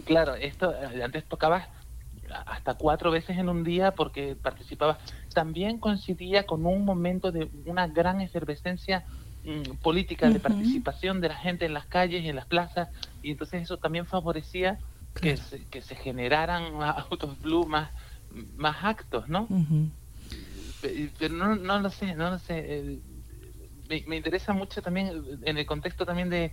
Claro, 0.05 0.35
esto 0.35 0.73
eh, 0.74 1.03
antes 1.03 1.24
tocabas 1.27 1.69
hasta 2.47 2.75
cuatro 2.75 3.11
veces 3.11 3.39
en 3.39 3.49
un 3.49 3.63
día 3.65 3.93
porque 3.93 4.37
participaba. 4.37 4.99
También 5.35 5.79
coincidía 5.79 6.45
con 6.45 6.65
un 6.67 6.85
momento 6.85 7.31
de 7.33 7.49
una 7.67 7.87
gran 7.89 8.21
efervescencia 8.21 9.05
mm, 9.45 9.77
política 9.83 10.29
de 10.31 10.41
participación 10.41 11.21
de 11.21 11.29
la 11.29 11.37
gente 11.37 11.65
en 11.65 11.75
las 11.75 11.87
calles 11.87 12.23
y 12.25 12.29
en 12.29 12.37
las 12.37 12.47
plazas 12.47 12.89
y 13.23 13.31
entonces 13.31 13.63
eso 13.63 13.77
también 13.77 14.07
favorecía 14.07 14.79
que, 15.15 15.37
se, 15.37 15.65
que 15.67 15.83
se 15.83 15.95
generaran 15.95 16.75
más 16.77 16.97
autos 17.11 17.41
blue, 17.41 17.67
más, 17.67 17.91
más 18.57 18.77
actos, 18.83 19.29
¿no? 19.29 19.47
Pero 21.19 21.35
no, 21.35 21.55
no 21.57 21.79
lo 21.81 21.91
sé, 21.91 22.15
no 22.15 22.31
lo 22.31 22.39
sé. 22.39 22.59
eh, 22.59 22.99
Me, 23.89 24.03
me 24.07 24.17
interesa 24.17 24.53
mucho 24.53 24.81
también 24.83 25.09
eh, 25.09 25.39
en 25.45 25.59
el 25.59 25.67
contexto 25.67 26.05
también 26.07 26.31
de, 26.31 26.53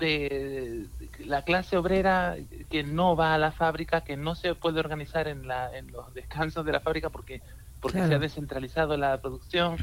de 0.00 0.86
la 1.24 1.42
clase 1.44 1.76
obrera 1.76 2.36
que 2.68 2.82
no 2.82 3.14
va 3.14 3.34
a 3.34 3.38
la 3.38 3.52
fábrica, 3.52 4.00
que 4.00 4.16
no 4.16 4.34
se 4.34 4.54
puede 4.56 4.80
organizar 4.80 5.28
en, 5.28 5.46
la, 5.46 5.76
en 5.76 5.92
los 5.92 6.12
descansos 6.14 6.64
de 6.66 6.72
la 6.72 6.80
fábrica 6.80 7.10
porque, 7.10 7.40
porque 7.80 7.98
se 8.08 8.14
ha 8.14 8.18
descentralizado 8.18 8.96
la 8.96 9.20
producción. 9.20 9.76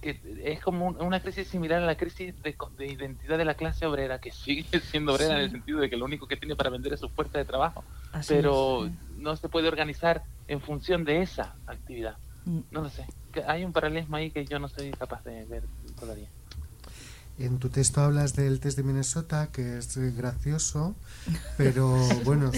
Que 0.00 0.18
es 0.44 0.60
como 0.60 0.86
un- 0.86 1.02
una 1.02 1.20
crisis 1.20 1.46
similar 1.48 1.82
a 1.82 1.86
la 1.86 1.96
crisis 1.96 2.34
de, 2.42 2.56
identidad 2.78 3.36
de 3.36 3.44
la 3.44 3.54
clase 3.54 3.84
obrera, 3.84 4.18
que 4.18 4.30
sigue 4.30 4.64
siendo 4.80 5.12
obrera 5.12 5.34
en 5.34 5.40
el 5.44 5.50
sentido 5.50 5.80
de 5.80 5.90
que 5.90 5.96
lo 5.98 6.06
único 6.06 6.26
que 6.26 6.36
tiene 6.38 6.56
para 6.56 6.70
vender 6.70 6.94
es 6.94 7.00
su 7.00 7.10
fuerza 7.10 7.36
de 7.36 7.44
trabajo, 7.44 7.84
Así 8.12 8.32
pero 8.34 8.86
es, 8.86 8.92
no 9.18 9.36
se 9.36 9.48
puede 9.50 9.68
organizar 9.68 10.22
en 10.48 10.60
función 10.62 11.04
de 11.04 11.20
esa 11.20 11.54
actividad. 11.66 12.16
Mm. 12.46 12.60
No 12.70 12.80
lo 12.82 12.88
sé, 12.88 13.04
hay 13.46 13.64
un 13.64 13.72
paralelismo 13.74 14.16
ahí 14.16 14.30
que 14.30 14.46
yo 14.46 14.58
no 14.58 14.68
soy 14.68 14.90
capaz 14.92 15.22
de 15.24 15.44
ver 15.44 15.64
todavía. 15.98 16.28
En 17.40 17.58
tu 17.58 17.70
texto 17.70 18.02
hablas 18.02 18.34
del 18.36 18.60
test 18.60 18.76
de 18.76 18.82
Minnesota, 18.82 19.48
que 19.50 19.78
es 19.78 19.96
gracioso, 20.14 20.94
pero 21.56 21.96
bueno, 22.24 22.50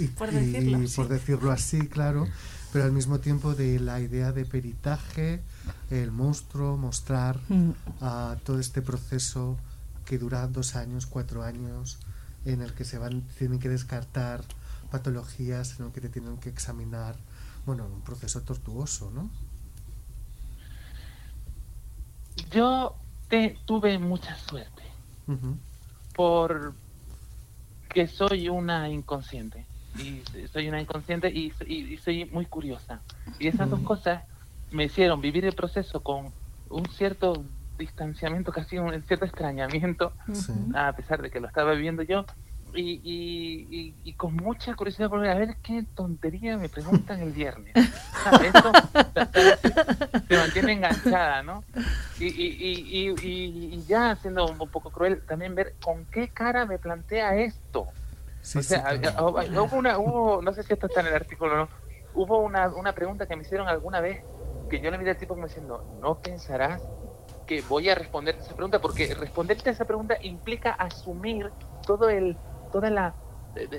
y, 0.00 0.08
Por 0.08 0.32
decirlo 0.32 0.80
y 0.80 0.84
así. 0.86 0.96
por 0.96 1.08
decirlo 1.08 1.52
así, 1.52 1.86
claro, 1.86 2.26
pero 2.72 2.84
al 2.84 2.90
mismo 2.92 3.20
tiempo 3.20 3.54
de 3.54 3.78
la 3.78 4.00
idea 4.00 4.32
de 4.32 4.44
peritaje, 4.44 5.40
el 5.90 6.10
monstruo, 6.10 6.76
mostrar 6.76 7.38
Mm. 7.48 7.70
a 8.00 8.36
todo 8.44 8.58
este 8.58 8.82
proceso 8.82 9.56
que 10.04 10.18
dura 10.18 10.46
dos 10.48 10.74
años, 10.74 11.06
cuatro 11.06 11.44
años, 11.44 11.98
en 12.44 12.60
el 12.60 12.72
que 12.74 12.84
se 12.84 12.98
van, 12.98 13.22
tienen 13.38 13.60
que 13.60 13.68
descartar 13.68 14.42
patologías, 14.90 15.78
en 15.78 15.86
el 15.86 15.92
que 15.92 16.00
te 16.00 16.08
tienen 16.08 16.38
que 16.38 16.48
examinar, 16.48 17.14
bueno, 17.66 17.86
un 17.86 18.00
proceso 18.02 18.42
tortuoso, 18.42 19.10
¿no? 19.14 19.30
Yo 22.50 22.96
te, 23.34 23.58
tuve 23.64 23.98
mucha 23.98 24.36
suerte 24.36 24.82
Ujú. 25.26 25.56
por 26.14 26.74
que 27.88 28.06
soy 28.06 28.48
una 28.48 28.88
inconsciente 28.88 29.66
y 29.98 30.22
soy 30.52 30.68
una 30.68 30.80
inconsciente 30.80 31.28
y, 31.28 31.52
y- 31.66 31.94
y 31.94 31.96
soy 31.98 32.24
muy 32.26 32.46
curiosa 32.46 33.02
y 33.38 33.48
esas 33.48 33.68
dos 33.70 33.80
cosas 33.80 34.22
me 34.70 34.84
hicieron 34.84 35.20
vivir 35.20 35.44
el 35.44 35.54
proceso 35.54 36.00
con 36.02 36.32
un 36.68 36.86
cierto 36.86 37.44
distanciamiento 37.78 38.52
casi 38.52 38.78
un 38.78 39.02
cierto 39.04 39.24
extrañamiento 39.24 40.14
Sí. 40.32 40.52
a 40.74 40.92
pesar 40.92 41.20
de 41.22 41.30
que 41.30 41.40
lo 41.40 41.46
estaba 41.48 41.72
viviendo 41.72 42.02
yo 42.02 42.24
y, 42.74 43.00
y, 43.04 43.66
y- 43.70 43.94
y 44.04 44.12
con 44.14 44.34
mucha 44.34 44.74
curiosidad 44.74 45.08
por 45.08 45.20
ver 45.20 45.30
a 45.30 45.38
ver 45.38 45.56
qué 45.62 45.84
tontería 45.94 46.56
me 46.58 46.68
preguntan 46.68 47.20
el 47.20 47.32
viernes. 47.32 47.74
Se 50.28 50.36
mantiene 50.36 50.72
enganchada 50.72 51.42
¿no? 51.42 51.64
y, 52.18 52.26
y, 52.26 52.28
y, 52.28 53.10
y, 53.10 53.14
y- 53.22 53.74
y 53.74 53.84
ya 53.86 54.16
siendo 54.16 54.48
un 54.48 54.58
poco 54.70 54.90
cruel 54.90 55.22
también 55.26 55.54
ver 55.54 55.74
con 55.82 56.06
qué 56.06 56.28
cara 56.28 56.66
me 56.66 56.78
plantea 56.78 57.36
esto. 57.36 57.86
Sí, 58.40 58.58
o 58.58 58.62
sea, 58.62 58.90
sí, 58.92 58.98
claro. 58.98 59.28
hubo- 59.30 59.76
una, 59.78 59.98
hubo, 59.98 60.42
no 60.42 60.52
sé 60.52 60.62
si 60.62 60.72
esto 60.72 60.86
está 60.86 61.00
en 61.00 61.08
el 61.08 61.14
artículo 61.14 61.54
o 61.54 61.56
no, 61.56 61.68
hubo 62.14 62.38
una, 62.38 62.68
una 62.68 62.92
pregunta 62.92 63.26
que 63.26 63.36
me 63.36 63.42
hicieron 63.42 63.68
alguna 63.68 64.00
vez 64.00 64.20
que 64.68 64.80
yo 64.80 64.90
le 64.90 64.98
miré 64.98 65.10
al 65.10 65.18
tipo 65.18 65.34
como 65.34 65.46
diciendo, 65.46 65.82
no 65.88 66.16
pensarás 66.16 66.82
que 67.46 67.60
voy 67.62 67.90
a 67.90 67.94
responderte 67.94 68.42
esa 68.42 68.54
pregunta, 68.54 68.80
porque 68.80 69.14
responderte 69.14 69.68
a 69.68 69.72
esa 69.72 69.84
pregunta 69.84 70.16
implica 70.22 70.70
asumir 70.70 71.52
todo 71.84 72.08
el, 72.08 72.38
toda 72.74 72.90
la, 72.90 73.14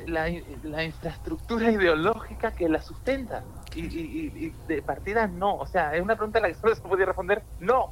la, 0.07 0.31
la 0.63 0.83
infraestructura 0.85 1.69
ideológica 1.69 2.51
que 2.51 2.69
la 2.69 2.81
sustenta. 2.81 3.43
Y, 3.75 3.81
y- 3.81 4.55
de 4.69 4.81
partida 4.81 5.27
no, 5.27 5.57
o 5.57 5.65
sea, 5.67 5.93
es 5.93 6.01
una 6.01 6.15
pregunta 6.15 6.39
a 6.39 6.43
la 6.43 6.47
que 6.47 6.53
solo 6.53 6.73
se 6.73 6.81
podía 6.81 7.05
responder 7.05 7.43
no. 7.59 7.89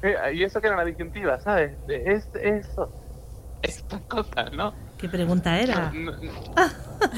Eh, 0.00 0.16
y 0.32 0.42
eso 0.42 0.58
que 0.58 0.68
era 0.68 0.76
una 0.76 0.86
disyuntiva, 0.86 1.38
¿sabes? 1.38 1.76
Es 1.86 2.30
eso, 2.34 2.90
esta 3.60 4.00
cosa, 4.08 4.48
¿no? 4.54 4.72
¿Qué 4.96 5.06
pregunta 5.10 5.60
era? 5.60 5.90
No, 5.92 6.12
no- 6.12 6.12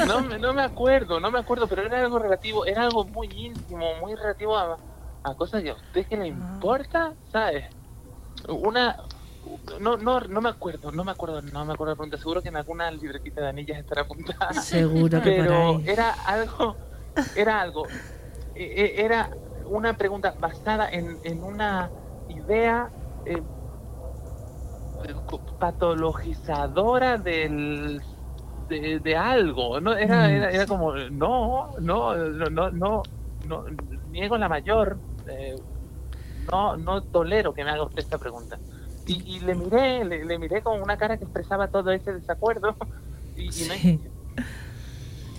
no 0.07 0.23
me, 0.23 0.39
no 0.41 0.53
me 0.55 0.63
acuerdo, 0.63 1.21
no 1.21 1.31
me 1.31 1.39
acuerdo, 1.39 1.69
pero 1.69 1.83
era 1.83 2.01
algo 2.01 2.19
relativo, 2.19 2.67
era 2.67 2.83
algo 2.83 3.05
muy 3.05 3.29
íntimo, 3.33 3.95
muy 4.01 4.17
relativo 4.17 4.57
a, 4.59 4.77
a 5.23 5.35
cosas 5.37 5.63
que 5.63 5.71
a 5.71 5.75
usted 5.75 6.05
que 6.09 6.17
le 6.17 6.27
importa, 6.27 7.15
¿sabes? 7.31 7.65
Una, 8.49 8.97
no, 9.81 9.97
no, 9.97 10.21
no 10.21 10.41
me 10.41 10.49
acuerdo, 10.49 10.91
no 10.93 11.05
me 11.05 11.13
acuerdo, 11.13 11.41
no 11.43 11.65
me 11.65 11.73
acuerdo 11.73 11.93
la 11.93 11.97
pregunta, 11.97 12.19
seguro 12.19 12.43
que 12.43 12.49
en 12.49 12.57
alguna 12.57 12.91
libretita 12.91 13.41
de 13.41 13.49
anillas 13.49 13.79
estará 13.79 14.03
apuntada. 14.03 14.53
Seguro 14.53 15.23
que 15.23 15.31
pero 15.31 15.81
era 15.81 16.11
algo, 16.11 16.77
era 17.35 17.61
algo, 17.61 17.87
eh, 18.55 18.73
eh, 18.77 18.95
era 18.97 19.31
una 19.67 19.95
pregunta 19.95 20.35
basada 20.39 20.89
en, 20.91 21.19
en 21.23 21.43
una 21.43 21.91
idea 22.29 22.91
eh, 23.25 23.43
patologizadora 25.59 27.19
del 27.19 28.03
de, 28.69 29.01
de 29.01 29.17
algo 29.17 29.81
no 29.81 29.95
era, 29.97 30.29
Mm. 30.29 30.33
era 30.33 30.51
era 30.51 30.67
como 30.67 30.95
no 30.95 31.71
no 31.81 32.15
no 32.15 32.51
no 32.51 32.71
no, 32.71 33.03
no, 33.45 33.65
niego 34.07 34.37
la 34.39 34.49
mayor 34.49 35.01
eh, 35.27 35.57
no 36.51 36.77
no 36.77 37.03
tolero 37.03 37.53
que 37.53 37.65
me 37.65 37.71
haga 37.71 37.85
usted 37.85 38.03
esta 38.03 38.19
pregunta 38.19 38.61
y, 39.07 39.37
y 39.37 39.41
le 39.41 39.55
miré 39.55 40.05
le, 40.05 40.25
le 40.25 40.39
miré 40.39 40.63
con 40.63 40.81
una 40.81 40.97
cara 40.97 41.17
que 41.17 41.25
expresaba 41.25 41.69
todo 41.69 41.91
ese 41.93 42.13
desacuerdo 42.13 42.77
y, 43.37 43.43
y 43.43 43.47
no 43.69 43.75
Sí. 43.75 44.01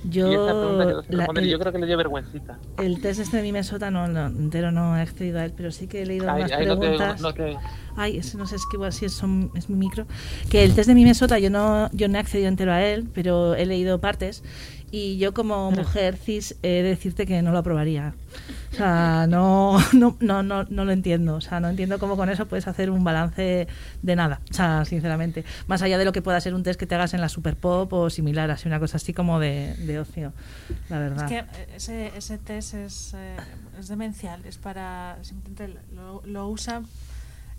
y 0.03 0.19
esa 0.19 0.45
pregunta 0.47 1.03
Yo, 1.09 1.17
la- 1.17 1.25
el, 1.39 1.47
yo 1.49 1.59
creo 1.59 1.71
que 1.71 1.77
le 1.77 1.85
dio 1.85 1.95
vergüencita 1.95 2.57
el 2.79 2.99
test 3.01 3.19
este 3.19 3.37
de 3.37 3.43
Minnesota 3.43 3.91
no, 3.91 4.07
no, 4.07 4.25
entero 4.27 4.71
no 4.71 4.97
he 4.97 5.01
accedido 5.01 5.39
a 5.39 5.45
él, 5.45 5.53
pero 5.55 5.71
sí 5.71 5.87
que 5.87 6.01
he 6.01 6.05
leído 6.07 6.27
Ahí- 6.29 6.41
unas 6.43 6.51
no 6.51 6.57
te- 6.57 6.65
preguntas. 6.87 7.21
no 7.21 7.33
te- 7.33 7.57
Ay, 7.97 8.17
ese 8.17 8.35
no 8.37 8.47
sé, 8.47 8.55
es 8.55 8.63
que 8.71 8.77
igual 8.77 8.93
sí 8.93 9.05
es, 9.05 9.21
es 9.53 9.69
mi 9.69 9.75
micro. 9.75 10.05
Que 10.49 10.63
el 10.63 10.73
test 10.73 10.87
de 10.87 10.95
Minnesota 10.95 11.37
yo 11.39 11.49
no, 11.49 11.89
yo 11.91 12.07
no 12.07 12.15
he 12.17 12.19
accedido 12.21 12.47
entero 12.47 12.71
a 12.71 12.81
él, 12.81 13.09
pero 13.13 13.53
he 13.53 13.65
leído 13.65 13.99
partes. 13.99 14.43
Y 14.91 15.17
yo 15.17 15.33
como 15.33 15.71
mujer 15.71 16.17
cis 16.17 16.55
he 16.63 16.67
de 16.67 16.83
decirte 16.83 17.25
que 17.25 17.41
no 17.41 17.51
lo 17.51 17.59
aprobaría. 17.59 18.13
O 18.73 18.75
sea, 18.75 19.25
no, 19.27 19.79
no, 19.93 20.17
no, 20.19 20.43
no, 20.43 20.63
no 20.65 20.85
lo 20.85 20.91
entiendo. 20.91 21.35
O 21.35 21.41
sea, 21.41 21.59
no 21.59 21.69
entiendo 21.69 21.97
cómo 21.97 22.17
con 22.17 22.29
eso 22.29 22.45
puedes 22.47 22.67
hacer 22.67 22.89
un 22.89 23.03
balance 23.03 23.67
de 24.01 24.15
nada. 24.15 24.41
O 24.49 24.53
sea, 24.53 24.83
sinceramente. 24.85 25.45
Más 25.67 25.81
allá 25.81 25.97
de 25.97 26.05
lo 26.05 26.11
que 26.11 26.21
pueda 26.21 26.41
ser 26.41 26.53
un 26.53 26.63
test 26.63 26.79
que 26.79 26.85
te 26.85 26.95
hagas 26.95 27.13
en 27.13 27.21
la 27.21 27.29
Super 27.29 27.55
Pop 27.55 27.91
o 27.93 28.09
similar, 28.09 28.51
así 28.51 28.67
una 28.67 28.79
cosa 28.79 28.97
así 28.97 29.13
como 29.13 29.39
de, 29.39 29.75
de 29.75 29.99
ocio. 29.99 30.33
La 30.89 30.99
verdad. 30.99 31.23
Es 31.23 31.29
que 31.29 31.39
eh, 31.39 31.67
ese, 31.75 32.11
ese 32.17 32.37
test 32.37 32.73
es, 32.73 33.13
eh, 33.13 33.37
es 33.79 33.87
demencial, 33.87 34.43
es 34.45 34.57
para. 34.57 35.17
Simplemente 35.21 35.79
lo, 35.95 36.21
lo 36.25 36.47
usan 36.49 36.85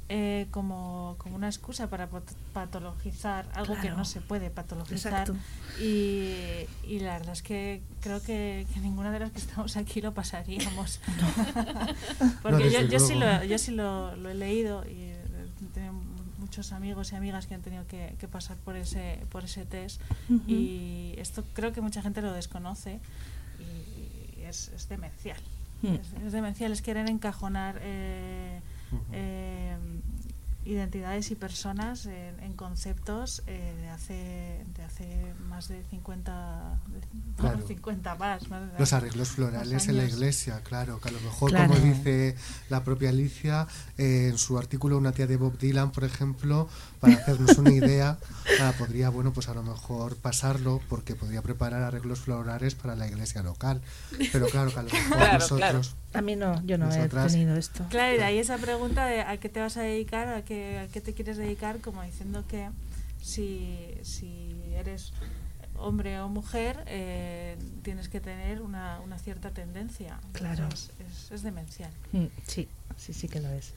eh, 0.09 0.47
como, 0.51 1.15
como 1.19 1.37
una 1.37 1.49
excusa 1.49 1.89
para 1.89 2.09
pat- 2.09 2.33
patologizar 2.53 3.47
algo 3.55 3.77
que 3.81 3.91
no 3.91 4.05
se 4.05 4.21
puede 4.21 4.51
patologizar. 4.51 5.33
Y, 5.81 6.35
y 6.87 6.99
la 7.01 7.15
verdad 7.19 7.33
es 7.33 7.43
que 7.43 7.83
creo 8.01 8.21
que, 8.23 8.67
que 8.75 8.81
ninguna 8.81 9.11
de 9.11 9.21
las 9.21 9.31
que 9.33 9.39
estamos 9.39 9.77
aquí 9.77 10.01
lo 10.01 10.13
pasaríamos. 10.13 11.01
Porque 12.43 12.65
No, 12.65 12.71
yo, 12.71 12.81
yo 12.83 12.99
sí, 13.01 13.15
lo, 13.15 13.45
yo 13.45 13.59
sí 13.59 13.71
lo, 13.71 14.15
lo 14.17 14.29
he 14.29 14.35
leído 14.35 14.85
y 14.85 14.93
eh, 15.01 15.17
tengo 15.75 15.93
muchos 16.39 16.73
amigos 16.73 17.13
y 17.13 17.17
amigas 17.17 17.47
que 17.47 17.55
han 17.55 17.63
tenido 17.63 17.87
que, 17.87 18.15
que 18.19 18.29
pasar 18.29 18.57
por 18.59 18.77
ese, 18.77 19.21
por 19.31 19.45
ese 19.45 19.65
test. 19.65 20.01
Y 20.47 21.15
esto 21.17 21.45
creo 21.55 21.73
que 21.73 21.81
mucha 21.81 22.03
gente 22.03 22.21
lo 22.21 22.33
desconoce 22.33 23.01
y 23.59 24.43
es, 24.43 24.69
es 24.75 24.89
demencial. 24.89 25.39
Mm. 25.83 25.95
Es, 25.95 26.13
es 26.27 26.33
demencial, 26.33 26.73
es 26.73 26.83
querer 26.83 27.09
encajonar 27.09 27.79
eh, 27.83 28.61
eh, 29.13 29.77
identidades 30.65 31.29
y 31.33 31.35
personas 31.35 32.07
en, 32.07 32.39
en 32.41 32.53
conceptos 32.53 33.43
eh, 33.49 33.75
de 33.81 33.89
hace 33.89 34.65
de 34.77 34.83
hace 34.85 35.35
más 35.49 35.67
de 35.67 35.83
50 35.91 36.79
de- 36.87 37.03
Claro. 37.37 37.67
50 37.67 38.15
más, 38.15 38.49
más 38.49 38.73
de- 38.73 38.79
Los 38.79 38.93
arreglos 38.93 39.31
florales 39.31 39.89
en 39.89 39.97
la 39.97 40.05
iglesia, 40.05 40.61
claro, 40.63 41.01
que 41.01 41.09
a 41.09 41.13
lo 41.13 41.21
mejor, 41.21 41.51
Claro. 41.51 41.75
como 41.75 41.85
dice 41.85 42.37
la 42.69 42.85
propia 42.85 43.09
Alicia, 43.09 43.67
eh, 43.99 44.29
en 44.31 44.39
su 44.39 44.57
artículo 44.57 44.97
Una 44.99 45.11
tía 45.11 45.27
de 45.27 45.37
Bob 45.37 45.59
Dylan, 45.59 45.91
por 45.91 46.05
ejemplo, 46.05 46.69
para 47.01 47.15
hacernos 47.15 47.59
una 47.59 47.73
idea, 47.73 48.19
ah, 48.61 48.73
podría, 48.79 49.09
bueno, 49.09 49.33
pues 49.33 49.49
a 49.49 49.55
lo 49.55 49.65
mejor 49.65 50.15
pasarlo, 50.17 50.81
porque 50.89 51.17
podría 51.17 51.43
preparar 51.43 51.83
arreglos 51.83 52.21
florales 52.21 52.77
para 52.77 52.95
la 52.95 53.09
iglesia 53.09 53.43
local. 53.43 53.83
Pero 54.31 54.47
claro, 54.47 54.73
que 54.73 54.79
a 54.79 54.83
lo 54.85 54.91
mejor 54.93 55.17
Claro, 55.17 55.39
nosotros... 55.41 55.97
A 56.15 56.21
mí 56.23 56.37
no, 56.37 56.63
yo 56.65 56.77
no 56.79 56.87
Nosotras- 56.87 57.33
he 57.33 57.37
tenido 57.39 57.57
esto. 57.57 57.85
Claro, 57.89 58.15
y 58.15 58.19
de 58.19 58.25
ahí 58.25 58.39
esa 58.39 58.59
pregunta 58.59 59.07
de 59.07 59.23
a 59.23 59.37
qué 59.39 59.49
te 59.49 59.61
vas 59.61 59.77
a 59.77 59.83
dedicar, 59.83 60.29
a 60.29 60.43
qué, 60.45 60.79
a 60.81 60.89
qué 60.89 61.01
te 61.01 61.15
quieres 61.15 61.37
dedicar, 61.37 61.81
como 61.81 62.03
diciendo 62.03 62.45
que 62.49 62.69
si, 63.21 63.95
si 64.03 64.55
eres 64.75 65.13
hombre 65.79 66.21
o 66.21 66.29
mujer, 66.29 66.85
eh, 66.87 67.57
tienes 67.83 68.09
que 68.09 68.21
tener 68.21 68.61
una, 68.61 69.01
una 69.01 69.19
cierta 69.19 69.51
tendencia. 69.51 70.19
Claro. 70.33 70.69
Es, 70.73 70.91
es, 71.01 71.31
es 71.33 71.43
demencial. 71.43 71.91
Mm, 72.13 72.27
Sí, 72.47 72.69
sí, 72.99 73.13
sí 73.15 73.29
que 73.29 73.41
lo 73.41 73.49
es. 73.51 73.73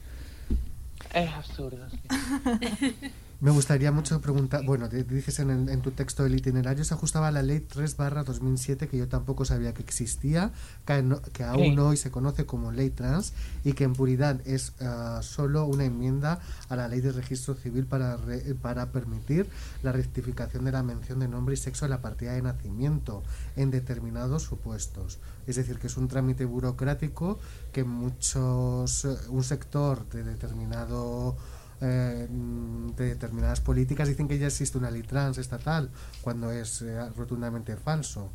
es 1.14 1.30
absurdo 1.32 1.88
sí. 1.90 1.98
Me 3.38 3.50
gustaría 3.50 3.92
mucho 3.92 4.18
preguntar, 4.22 4.64
bueno, 4.64 4.88
te- 4.88 5.04
dices 5.04 5.38
en, 5.40 5.50
el- 5.50 5.68
en 5.68 5.82
tu 5.82 5.90
texto 5.90 6.24
el 6.24 6.34
itinerario 6.34 6.84
se 6.86 6.94
ajustaba 6.94 7.28
a 7.28 7.30
la 7.30 7.42
ley 7.42 7.60
3 7.60 7.94
barra 7.98 8.24
2007 8.24 8.88
que 8.88 8.96
yo 8.96 9.08
tampoco 9.08 9.44
sabía 9.44 9.74
que 9.74 9.82
existía, 9.82 10.52
que, 10.86 11.02
no- 11.02 11.20
que 11.20 11.44
aún 11.44 11.74
Sí. 11.74 11.78
hoy 11.78 11.96
se 11.98 12.10
conoce 12.10 12.46
como 12.46 12.72
ley 12.72 12.88
trans 12.88 13.34
y 13.62 13.74
que 13.74 13.84
en 13.84 13.92
puridad 13.92 14.40
es 14.46 14.72
ah, 14.80 15.20
solo 15.22 15.66
una 15.66 15.84
enmienda 15.84 16.40
a 16.70 16.76
la 16.76 16.88
ley 16.88 17.02
de 17.02 17.12
registro 17.12 17.54
civil 17.54 17.84
para, 17.84 18.16
re- 18.16 18.54
para 18.54 18.90
permitir 18.90 19.46
la 19.82 19.92
rectificación 19.92 20.64
de 20.64 20.72
la 20.72 20.82
mención 20.82 21.18
de 21.18 21.28
nombre 21.28 21.52
y 21.54 21.58
sexo 21.58 21.84
en 21.84 21.90
la 21.90 22.00
partida 22.00 22.32
de 22.32 22.40
nacimiento 22.40 23.22
en 23.56 23.70
determinados 23.70 24.44
supuestos. 24.44 25.18
Es 25.46 25.56
decir, 25.56 25.78
que 25.78 25.88
es 25.88 25.96
un 25.98 26.08
trámite 26.08 26.46
burocrático 26.46 27.38
que 27.72 27.84
muchos, 27.84 29.04
eh, 29.04 29.14
un 29.28 29.44
sector 29.44 30.08
de 30.08 30.24
determinado 30.24 31.36
eh, 31.80 32.26
de 32.30 33.04
determinadas 33.04 33.60
políticas 33.60 34.08
dicen 34.08 34.28
que 34.28 34.38
ya 34.38 34.46
existe 34.46 34.78
una 34.78 34.90
ley 34.90 35.02
trans 35.02 35.38
estatal 35.38 35.90
cuando 36.22 36.50
es 36.50 36.82
eh, 36.82 37.10
rotundamente 37.16 37.76
falso. 37.76 38.30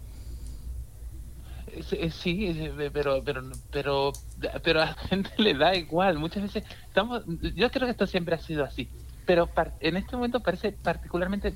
Sí, 2.12 2.48
eh, 2.48 2.90
pero, 2.94 3.24
pero, 3.24 3.44
pero, 3.72 4.12
pero 4.62 4.82
a 4.82 4.86
la 4.86 4.94
gente 4.94 5.32
le 5.38 5.54
da 5.54 5.76
igual. 5.76 6.20
Muchas 6.20 6.44
veces 6.44 6.64
estamos, 6.88 7.24
yo 7.56 7.72
creo 7.72 7.88
que 7.88 7.92
esto 7.92 8.08
siempre 8.08 8.36
ha 8.36 8.40
sido 8.40 8.64
así, 8.66 8.90
pero 9.26 9.50
en 9.80 9.98
este 9.98 10.16
momento 10.16 10.42
parece 10.42 10.74
particularmente 10.74 11.56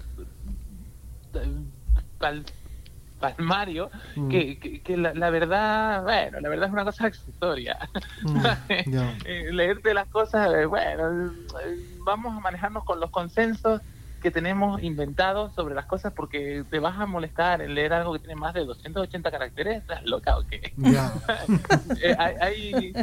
palmario 3.19 3.89
Mm. 4.15 4.29
que, 4.29 4.59
que, 4.59 4.81
que 4.81 4.97
la, 4.97 5.13
la 5.13 5.29
verdad, 5.29 6.03
bueno, 6.03 6.39
la 6.39 6.49
verdad 6.49 6.67
es 6.67 6.73
una 6.73 6.85
cosa 6.85 7.05
accesoria. 7.07 7.77
Mm, 8.21 8.43
ya. 8.87 9.13
Eh, 9.25 9.51
leerte 9.51 9.93
las 9.93 10.07
cosas, 10.07 10.53
eh, 10.53 10.65
bueno, 10.65 11.31
eh, 11.65 11.75
vamos 12.05 12.35
a 12.35 12.39
manejarnos 12.39 12.83
con 12.83 12.99
los 12.99 13.11
consensos 13.11 13.81
que 14.21 14.31
tenemos 14.31 14.81
inventados 14.81 15.53
sobre 15.53 15.75
las 15.75 15.85
cosas 15.85 16.11
porque 16.15 16.63
te 16.69 16.79
vas 16.79 16.97
a 16.99 17.05
molestar 17.05 17.61
en 17.61 17.75
leer 17.75 17.93
algo 17.93 18.13
que 18.13 18.19
tiene 18.19 18.35
más 18.35 18.53
de 18.53 18.65
280 18.65 19.29
caracteres, 19.29 19.77
¿estás 19.77 20.03
loca 20.05 20.37
o 20.37 20.43
qué? 20.47 20.73
Eh, 22.01 22.15
hay, 22.19 22.93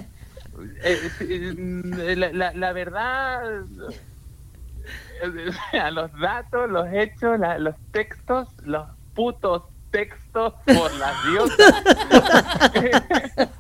eh, 0.84 1.10
eh, 1.20 1.54
mm, 1.56 1.92
la, 2.16 2.32
la- 2.32 2.52
la 2.54 2.72
verdad, 2.72 3.40
los 5.92 6.12
datos, 6.20 6.70
los 6.70 6.86
hechos, 6.92 7.38
la- 7.38 7.58
los 7.58 7.76
textos, 7.90 8.48
los 8.62 8.88
putos 9.14 9.64
textos 9.92 10.54
por 10.64 10.92
las 10.94 11.24
diosas 11.26 11.74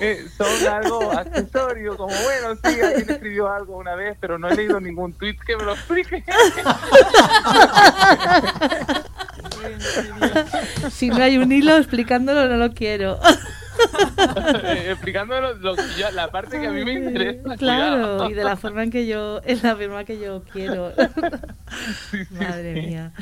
eh, 0.00 0.24
son 0.36 0.68
algo 0.68 1.10
accesorio, 1.10 1.96
como 1.96 2.14
bueno, 2.14 2.54
sí, 2.62 2.80
alguien 2.80 3.10
escribió 3.10 3.50
algo 3.50 3.78
una 3.78 3.96
vez, 3.96 4.16
pero 4.20 4.38
no 4.38 4.48
he 4.48 4.54
leído 4.54 4.78
ningún 4.80 5.12
tweet 5.14 5.38
que 5.44 5.56
me 5.56 5.64
lo 5.64 5.72
explique. 5.72 6.22
si 10.90 11.08
no 11.08 11.22
hay 11.22 11.38
un 11.38 11.50
hilo 11.50 11.76
explicándolo, 11.76 12.46
no 12.48 12.56
lo 12.56 12.72
quiero. 12.74 13.18
Eh, 14.64 14.90
explicando 14.90 15.40
lo, 15.40 15.54
lo 15.54 15.76
que 15.76 15.82
yo- 15.98 16.10
la 16.12 16.30
parte 16.30 16.60
que 16.60 16.66
a 16.66 16.70
mí 16.70 16.84
me 16.84 16.92
interesa. 16.94 17.56
Claro, 17.56 18.28
y 18.30 18.34
de 18.34 18.44
la 18.44 18.56
forma 18.56 18.82
en 18.82 18.90
que 18.90 19.06
yo, 19.06 19.40
en 19.44 19.60
la 19.62 19.76
forma 19.76 20.04
que 20.04 20.18
yo 20.18 20.42
quiero. 20.52 20.92
Madre 22.30 22.74
mía. 22.74 23.12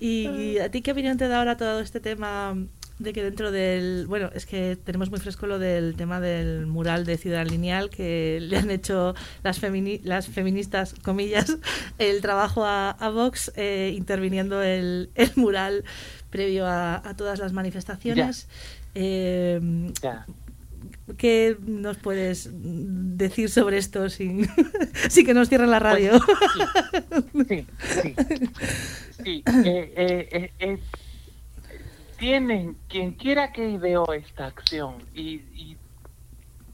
¿Y 0.00 0.58
a 0.58 0.70
ti 0.70 0.82
qué 0.82 0.92
opinión 0.92 1.16
te 1.18 1.28
da 1.28 1.38
ahora 1.38 1.56
todo 1.56 1.80
este 1.80 2.00
tema 2.00 2.54
de 2.98 3.12
que 3.12 3.22
dentro 3.22 3.50
del, 3.52 4.06
bueno, 4.08 4.30
es 4.34 4.46
que 4.46 4.76
tenemos 4.82 5.10
muy 5.10 5.20
fresco 5.20 5.46
lo 5.46 5.58
del 5.58 5.96
tema 5.96 6.18
del 6.18 6.66
mural 6.66 7.04
de 7.04 7.18
Ciudad 7.18 7.46
Lineal 7.46 7.90
que 7.90 8.38
le 8.40 8.56
han 8.56 8.70
hecho 8.70 9.14
las, 9.42 9.60
femini- 9.60 10.00
las 10.02 10.28
feministas, 10.28 10.94
comillas, 11.02 11.58
el 11.98 12.22
trabajo 12.22 12.64
a, 12.64 12.90
a 12.92 13.10
Vox 13.10 13.52
eh, 13.56 13.92
interviniendo 13.94 14.62
el, 14.62 15.10
el 15.14 15.30
mural 15.36 15.84
previo 16.30 16.66
a, 16.66 16.96
a 17.06 17.14
todas 17.16 17.38
las 17.38 17.52
manifestaciones. 17.52 18.48
Eh. 18.98 19.60
¿Qué 21.18 21.56
nos 21.60 21.98
puedes 21.98 22.50
decir 22.52 23.48
sobre 23.48 23.78
esto 23.78 24.08
sin, 24.10 24.48
sin 25.08 25.24
que 25.24 25.34
nos 25.34 25.48
cierren 25.48 25.70
la 25.70 25.78
radio? 25.78 26.18
Sí, 27.46 27.66
sí. 28.02 28.14
Sí, 29.22 29.44
eh, 29.64 29.92
eh, 29.96 30.28
eh, 30.32 30.52
eh, 30.58 30.78
tienen, 32.18 32.76
quien 32.88 33.12
quiera 33.12 33.52
que 33.52 33.68
ideó 33.68 34.12
esta 34.12 34.46
acción 34.46 34.96
y, 35.14 35.42
y, 35.54 35.76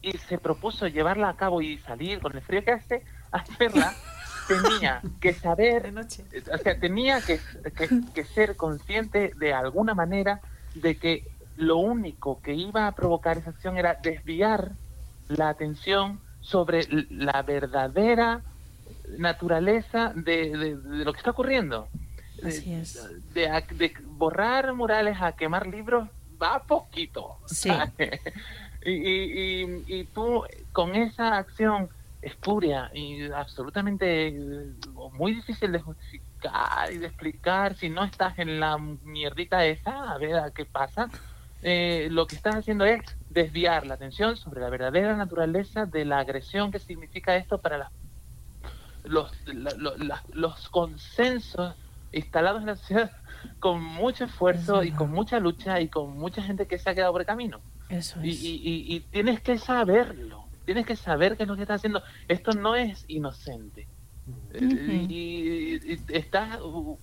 y 0.01 0.12
se 0.12 0.39
propuso 0.39 0.86
llevarla 0.86 1.28
a 1.28 1.36
cabo 1.36 1.61
y 1.61 1.78
salir 1.78 2.20
con 2.20 2.35
el 2.35 2.43
frío 2.43 2.65
que 2.65 2.73
hace, 2.73 3.03
hacerla, 3.32 3.94
tenía 4.49 5.03
que 5.20 5.35
saber, 5.35 5.93
o 5.99 6.59
sea, 6.59 6.78
tenía 6.78 7.20
que, 7.20 7.39
que, 7.77 7.89
que 8.15 8.24
ser 8.24 8.57
consciente 8.57 9.32
de 9.39 9.53
alguna 9.53 9.94
manera 9.94 10.40
de 10.74 10.97
que 10.97 11.32
lo 11.63 11.77
único 11.79 12.41
que 12.43 12.55
iba 12.55 12.87
a 12.87 12.93
provocar 12.93 13.39
esa 13.39 13.51
acción 13.51 13.77
era 13.79 13.95
desviar 14.03 14.73
la 15.29 15.49
atención 15.49 16.21
sobre 16.41 16.87
la 17.11 17.43
verdadera 17.43 18.43
naturaleza 19.19 20.13
de, 20.15 20.51
de- 20.57 20.77
de 20.77 21.05
lo 21.05 21.13
que 21.13 21.19
está 21.19 21.31
ocurriendo. 21.31 21.89
Así 22.45 22.73
es. 22.73 22.99
De, 23.35 23.93
borrar 24.05 24.75
murales 24.75 25.17
a 25.21 25.33
quemar 25.33 25.67
libros 25.67 26.09
va 26.43 26.63
poquito. 26.67 27.37
Sí. 27.47 27.71
Y, 28.85 28.91
y, 28.91 29.63
y, 29.63 30.01
y 30.01 30.05
tú 30.07 30.43
con 30.73 30.97
esa 30.97 31.37
acción 31.37 31.89
espuria 32.21 32.91
y 32.93 33.31
absolutamente 33.31 34.27
eh, 34.27 34.73
muy 35.13 35.35
difícil 35.37 35.71
de 35.71 35.79
justificar 35.79 36.91
y 36.93 36.99
de 36.99 37.07
explicar 37.07 37.77
si 37.77 37.89
no 37.89 38.03
estás 38.03 38.37
en 38.41 38.59
la 38.59 38.77
mierdita 38.79 39.65
esa, 39.65 40.11
a 40.13 40.19
ver 40.19 40.35
a 40.35 40.51
qué 40.51 40.65
pasa, 40.65 41.09
eh, 41.63 42.09
lo 42.11 42.27
que 42.27 42.37
estás 42.37 42.57
haciendo 42.57 42.85
es 42.85 43.01
desviar 43.31 43.87
la 43.87 43.95
atención 43.95 44.37
sobre 44.37 44.61
la 44.61 44.69
verdadera 44.69 45.17
naturaleza 45.17 45.87
de 45.87 46.05
la 46.05 46.19
agresión 46.19 46.71
que 46.73 46.79
significa 46.79 47.37
esto 47.37 47.59
para 47.59 47.79
las 47.79 47.91
los, 49.05 49.33
la- 49.47 49.75
lo- 49.77 49.97
la- 49.97 50.23
los 50.33 50.69
consensos 50.69 51.75
instalados 52.13 52.61
en 52.61 52.67
la 52.67 52.77
sociedad 52.77 53.11
con 53.59 53.83
mucho 53.83 54.25
esfuerzo 54.25 54.85
y 54.85 54.93
con 54.93 55.11
mucha 55.11 55.41
lucha 55.41 55.81
y 55.81 55.89
con 55.89 56.17
mucha 56.17 56.43
gente 56.43 56.67
que 56.67 56.79
se 56.79 56.91
ha 56.91 56.95
quedado 56.95 57.13
por 57.13 57.21
el 57.23 57.27
camino. 57.27 57.61
Eso 57.89 58.21
Y, 58.23 58.31
es. 58.31 58.43
y- 58.45 58.57
y- 58.63 58.95
y 58.97 59.01
tienes 59.01 59.41
que 59.41 59.59
saberlo, 59.59 60.45
tienes 60.65 60.87
que 60.87 60.95
saber 60.97 61.37
qué 61.37 61.43
es 61.45 61.49
lo 61.49 61.57
que 61.57 61.63
estás 61.63 61.81
haciendo. 61.81 62.03
Esto 62.29 62.53
no 62.53 62.77
es 62.77 63.05
inocente. 63.09 63.89
Y, 65.09 65.99
estás 66.09 66.61
uh, 66.61 66.97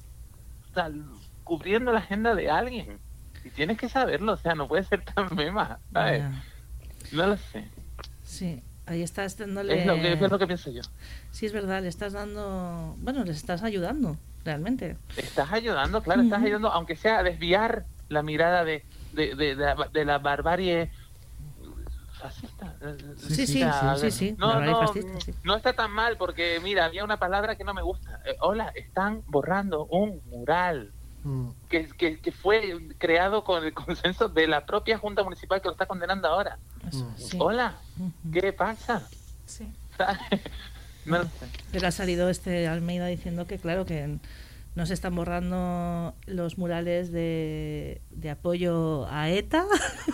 cubriendo 1.44 1.91
la 1.91 1.99
agenda 1.99 2.34
de 2.36 2.49
alguien. 2.49 2.98
Y 3.43 3.49
tienes 3.49 3.77
que 3.77 3.89
saberlo, 3.89 4.33
o 4.33 4.37
sea, 4.37 4.55
no 4.55 4.67
puede 4.67 4.83
ser 4.83 5.03
tan 5.03 5.33
mema, 5.35 5.79
¿sabes? 5.93 6.23
No 7.11 7.27
lo 7.27 7.37
sé. 7.37 7.67
Sí, 8.23 8.61
ahí 8.85 9.01
estás 9.01 9.37
dándole... 9.37 9.79
Es 9.79 9.85
lo 9.85 9.95
que, 9.95 10.13
es 10.13 10.31
lo 10.31 10.39
que 10.39 10.47
pienso 10.47 10.71
yo. 10.71 10.81
Sí, 11.31 11.45
es 11.45 11.53
verdad, 11.53 11.81
le 11.81 11.87
estás 11.87 12.13
dando... 12.13 12.95
Bueno, 12.99 13.23
les 13.23 13.37
estás 13.37 13.63
ayudando, 13.63 14.17
realmente. 14.43 14.97
Estás 15.17 15.51
ayudando, 15.51 16.01
claro, 16.03 16.21
estás 16.21 16.43
ayudando, 16.43 16.71
aunque 16.71 16.95
sea 16.95 17.19
a 17.19 17.23
desviar 17.23 17.85
la 18.09 18.23
mirada 18.23 18.63
de, 18.63 18.85
de, 19.13 19.35
de, 19.35 19.55
de 19.55 19.65
la, 19.65 19.75
de 19.91 20.05
la 20.05 20.17
barbarie 20.19 20.91
fascista. 22.19 22.75
Sí, 23.17 23.47
sí, 23.47 23.47
sí, 23.47 23.63
sí, 23.97 24.11
sí, 24.11 24.35
No, 24.37 24.59
no, 24.59 24.87
fascista, 24.87 25.21
sí. 25.21 25.33
no 25.43 25.55
está 25.55 25.73
tan 25.73 25.91
mal 25.91 26.17
porque, 26.17 26.59
mira, 26.61 26.85
había 26.85 27.03
una 27.05 27.17
palabra 27.17 27.55
que 27.55 27.63
no 27.63 27.73
me 27.73 27.81
gusta. 27.81 28.21
Eh, 28.25 28.35
hola, 28.41 28.73
están 28.75 29.23
borrando 29.27 29.85
un 29.85 30.21
mural 30.25 30.91
Mm. 31.23 31.49
que, 31.69 31.87
que, 31.89 32.19
que 32.19 32.31
fue 32.31 32.77
creado 32.97 33.43
con 33.43 33.63
el 33.65 33.73
consenso 33.85 34.29
de 34.29 34.47
la 34.47 34.65
propia 34.65 34.97
Junta 34.97 35.23
Municipal 35.23 35.61
que 35.61 35.67
lo 35.67 35.73
está 35.73 35.85
condenando 35.85 36.27
ahora. 36.27 36.57
Sí. 37.17 37.37
Hola, 37.39 37.75
¿qué 38.31 38.53
pasa? 38.53 39.07
Sí. 39.45 39.67
no 41.05 41.17
lo 41.19 41.23
sé. 41.25 41.29
Pero 41.71 41.87
ha 41.87 41.91
salido 41.91 42.29
este 42.29 42.67
Almeida 42.67 43.07
diciendo 43.07 43.47
que, 43.47 43.57
claro, 43.57 43.85
que 43.85 44.17
no 44.75 44.85
se 44.85 44.93
están 44.93 45.13
borrando 45.15 46.13
los 46.25 46.57
murales 46.57 47.11
de, 47.11 48.01
de 48.11 48.29
apoyo 48.29 49.07
a 49.09 49.29
ETA 49.29 49.65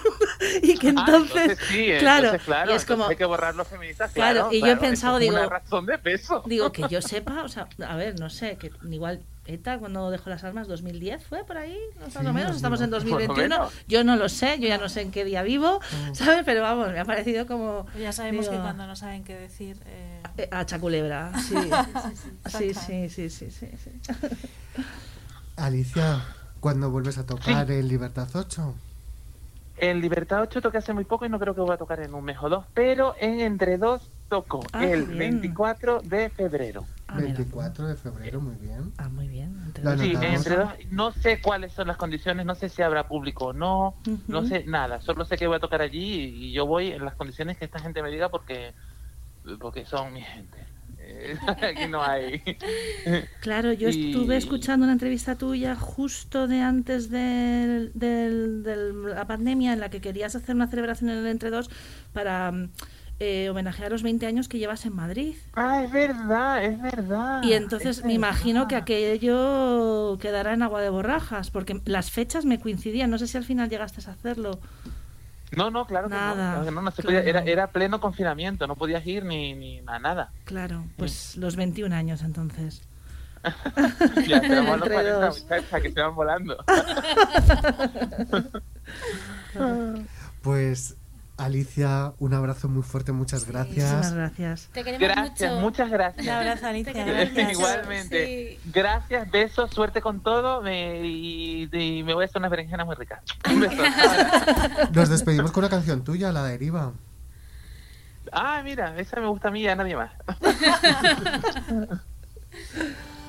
y 0.64 0.78
que 0.80 0.88
Ah, 0.88 1.06
entonces, 1.06 1.60
sí, 1.68 1.90
claro, 2.00 2.26
entonces, 2.28 2.46
claro, 2.48 2.72
y 2.72 2.76
es 2.76 2.82
entonces 2.82 2.86
como, 2.98 3.10
hay 3.10 3.16
que 3.16 3.26
borrar 3.26 3.54
los 3.56 3.68
feministas, 3.68 4.12
Claro, 4.14 4.50
claro. 4.50 4.54
y 4.54 4.62
yo 4.62 4.68
he 4.68 4.78
pensado, 4.78 5.20
digo- 5.20 5.36
una 5.36 5.48
razón 5.50 5.86
de 5.86 5.98
peso. 6.00 6.42
digo, 6.48 6.72
que 6.72 6.84
yo 6.90 7.02
sepa, 7.02 7.44
o 7.44 7.50
sea, 7.50 7.68
a 7.88 7.96
ver, 7.96 8.20
no 8.20 8.30
sé, 8.30 8.58
que 8.58 8.72
igual 8.90 9.22
ETA 9.48 9.78
cuando 9.78 10.10
dejó 10.10 10.30
las 10.30 10.44
armas, 10.44 10.68
2010 10.68 11.24
fue 11.24 11.44
por 11.44 11.58
ahí, 11.58 11.78
más 12.00 12.14
Sí, 12.14 12.20
o 12.26 12.34
menos, 12.34 12.56
estamos 12.56 12.82
en 12.82 12.90
más 12.90 13.02
o 13.04 13.06
menos. 13.06 13.18
2021, 13.28 13.56
menos. 13.58 13.74
yo 13.88 14.04
no 14.04 14.16
lo 14.16 14.28
sé, 14.30 14.58
yo 14.60 14.68
ya 14.68 14.78
no 14.78 14.90
sé 14.90 15.02
en 15.02 15.12
qué 15.12 15.24
día 15.24 15.44
vivo, 15.44 15.80
¿sabes? 16.14 16.44
Pero 16.46 16.62
vamos, 16.64 16.92
me 16.92 17.00
ha 17.00 17.06
parecido 17.06 17.46
como... 17.46 17.86
Ya 18.00 18.12
sabemos 18.12 18.50
que 18.50 18.58
cuando 18.58 18.88
no 18.88 18.96
saben 18.96 19.24
qué 19.24 19.36
decir. 19.36 19.78
eh, 19.86 20.22
eh, 20.38 20.50
A 20.52 20.66
Chaculebra, 20.66 21.32
sí. 21.40 21.56
Sí, 22.58 22.74
sí, 22.74 23.10
sí, 23.10 23.30
sí, 23.30 23.52
sí, 23.52 23.70
sí. 23.84 23.92
Alicia, 25.58 26.22
¿cuándo 26.60 26.90
vuelves 26.90 27.18
a 27.18 27.26
tocar 27.26 27.70
en 27.72 27.88
Libertad 27.88 28.28
8? 28.34 28.76
En 29.78 30.02
Libertad 30.02 30.42
8 30.42 30.62
toqué 30.62 30.78
hace 30.78 30.94
muy 30.94 31.04
poco 31.06 31.26
y 31.26 31.30
no 31.30 31.40
creo 31.40 31.54
que 31.54 31.62
voy 31.62 31.74
a 31.74 31.78
tocar 31.78 32.00
en 32.00 32.14
un 32.14 32.24
mes 32.24 32.38
o 32.42 32.50
dos, 32.50 32.66
pero 32.74 33.14
en 33.20 33.42
Entre 33.42 33.78
Dos 33.78 34.10
toco 34.30 34.62
Ah, 34.72 34.86
el 34.86 35.04
bien. 35.06 35.18
24 35.42 36.02
de 36.02 36.30
febrero. 36.30 36.86
Ah, 37.08 37.16
mira. 37.20 37.34
24 37.36 37.88
de 37.88 37.96
febrero, 37.96 38.42
muy 38.42 38.56
bien. 38.56 38.92
Ah, 38.98 39.10
muy 39.10 39.28
bien. 39.28 39.56
entre 39.66 39.84
dos. 39.84 40.00
Sí, 40.02 40.10
anotamos. 40.12 40.36
entre 40.38 40.56
dos, 40.56 40.70
no 40.92 41.12
sé 41.12 41.40
cuáles 41.42 41.72
son 41.74 41.88
las 41.88 41.98
condiciones, 41.98 42.46
no 42.46 42.56
sé 42.56 42.68
si 42.70 42.82
habrá 42.82 43.08
público 43.08 43.48
o 43.48 43.54
no, 43.54 43.96
no 44.28 44.44
sé 44.46 44.64
nada, 44.66 45.02
solo 45.02 45.24
sé 45.26 45.38
que 45.38 45.46
voy 45.48 45.58
a 45.58 45.60
tocar 45.60 45.82
allí 45.82 46.00
y, 46.04 46.46
y 46.48 46.52
yo 46.52 46.66
voy 46.66 46.92
en 46.92 47.06
las 47.06 47.14
condiciones 47.16 47.58
que 47.58 47.66
esta 47.66 47.80
gente 47.80 48.02
me 48.02 48.10
diga 48.10 48.30
porque 48.30 48.74
porque 49.60 49.86
son 49.86 50.12
mi 50.14 50.22
gente. 50.22 50.58
Eh, 50.98 51.38
Aquí 51.62 51.88
no 51.88 52.04
hay. 52.04 52.42
Claro, 53.42 53.72
yo 53.74 53.90
Y- 53.90 54.10
estuve 54.12 54.38
escuchando 54.38 54.86
una 54.86 54.94
entrevista 54.94 55.36
tuya 55.36 55.76
justo 55.76 56.48
de 56.48 56.62
antes 56.62 57.12
de 57.12 57.92
la 57.94 59.28
pandemia 59.28 59.74
en 59.74 59.80
la 59.80 59.90
que 59.90 60.02
querías 60.02 60.36
hacer 60.36 60.56
una 60.56 60.66
celebración 60.68 61.12
en 61.12 61.18
el 61.20 61.28
Entre 61.28 61.52
Dos 61.52 61.70
para 62.14 62.52
mm, 62.52 62.70
eh, 63.20 63.50
homenajear 63.50 63.92
los 63.92 64.04
20 64.04 64.26
años 64.26 64.48
que 64.48 64.58
llevas 64.60 64.86
en 64.86 64.94
Madrid. 64.96 65.36
Ah, 65.54 65.84
es 65.84 65.92
verdad, 65.92 66.64
es 66.64 66.82
verdad. 66.82 67.44
Y 67.44 67.54
entonces 67.54 68.00
es 68.00 68.06
me 68.06 68.14
imagino 68.14 68.66
verdad. 68.68 68.84
que 68.86 68.94
aquello 68.96 70.18
quedará 70.20 70.54
en 70.54 70.62
agua 70.64 70.82
de 70.82 70.90
borrajas, 70.90 71.50
porque 71.52 71.82
las 71.86 72.12
fechas 72.12 72.46
me 72.46 72.60
coincidían. 72.60 73.10
No 73.10 73.18
sé 73.18 73.28
si 73.28 73.38
al 73.38 73.46
final 73.46 73.70
llegaste 73.70 74.02
a 74.08 74.14
hacerlo. 74.14 74.60
No, 75.56 75.70
no, 75.72 75.86
claro 75.86 76.10
que 76.10 76.16
no, 76.16 76.20
Nada, 76.36 76.66
que 76.66 76.72
no, 76.72 76.82
no 76.82 76.92
se 76.92 77.02
claro. 77.04 77.20
podía, 77.20 77.30
era, 77.30 77.42
era 77.44 77.68
pleno 77.68 78.02
confinamiento, 78.02 78.68
no 78.68 78.76
podías 78.76 79.06
ir 79.08 79.24
ni, 79.24 79.54
ni 79.54 79.82
a 79.86 80.00
nada. 80.00 80.32
Claro, 80.44 80.84
pues 80.98 81.38
los 81.38 81.56
21 81.56 81.96
años 81.96 82.22
entonces. 82.24 82.82
Ya 84.28 84.42
los 84.42 84.68
Entre 84.74 84.96
40 84.96 85.14
dos. 85.20 85.44
muchachas 85.44 85.82
que 85.82 85.92
se 85.92 86.02
van 86.02 86.16
volando. 86.16 86.58
Pues 90.42 90.96
Alicia, 91.38 92.14
un 92.20 92.34
abrazo 92.34 92.70
muy 92.70 92.82
fuerte, 92.82 93.12
muchas 93.12 93.46
gracias. 93.46 93.92
Muchísimas 93.92 94.14
gracias. 94.14 94.70
Te 94.72 94.84
queremos 94.86 95.02
Gracias, 95.10 95.52
mucho. 95.52 95.62
muchas 95.62 95.90
gracias. 95.92 96.26
Un 96.26 96.32
abrazo, 96.32 96.68
Alicia. 96.68 97.06
Mucho. 97.06 97.52
Igualmente. 97.52 98.26
Sí. 98.26 98.60
Gracias, 98.72 99.30
besos, 99.32 99.70
suerte 99.72 100.00
con 100.02 100.22
todo 100.22 100.62
me- 100.62 101.02
y, 101.06 101.68
y 101.74 102.04
me 102.04 102.14
voy 102.14 102.24
a 102.24 102.26
hacer 102.28 102.40
unas 102.40 102.52
berenjenas 102.52 102.86
muy 102.86 102.96
ricas. 102.96 103.22
Un 103.52 103.60
beso. 103.60 103.84
Nos 104.94 105.10
despedimos 105.10 105.52
con 105.52 105.64
una 105.66 105.70
canción 105.70 106.04
tuya, 106.06 106.32
la 106.32 106.44
deriva. 106.44 106.94
ah, 108.32 108.62
mira, 108.64 108.98
esa 108.98 109.20
me 109.20 109.28
gusta 109.28 109.50
a 109.50 109.52
mí 109.52 109.60
y 109.62 109.68
a 109.68 109.76
nadie 109.76 109.96
más. 109.98 110.12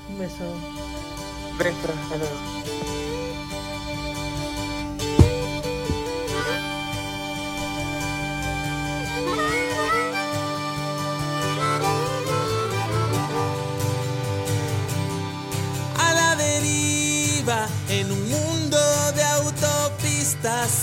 Un 0.09 0.19
beso. 0.19 0.55
Besos, 1.59 1.89
hasta 1.89 2.17
luego. 2.17 2.35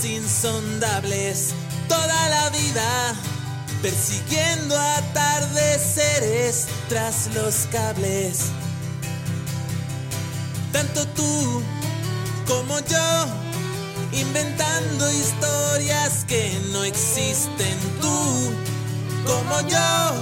Insondables 0.05 1.55
toda 1.89 2.29
la 2.29 2.51
vida 2.51 3.15
persiguiendo 3.81 4.77
atardeceres 4.77 6.67
tras 6.89 7.31
los 7.35 7.67
cables. 7.71 8.47
Tanto 10.73 11.07
tú 11.09 11.63
como 12.49 12.79
yo 12.81 13.27
inventando 14.13 15.11
historias 15.13 16.25
que 16.27 16.59
no 16.73 16.83
existen 16.83 17.79
tú. 18.01 18.53
Como 19.25 19.69
yo 19.69 20.15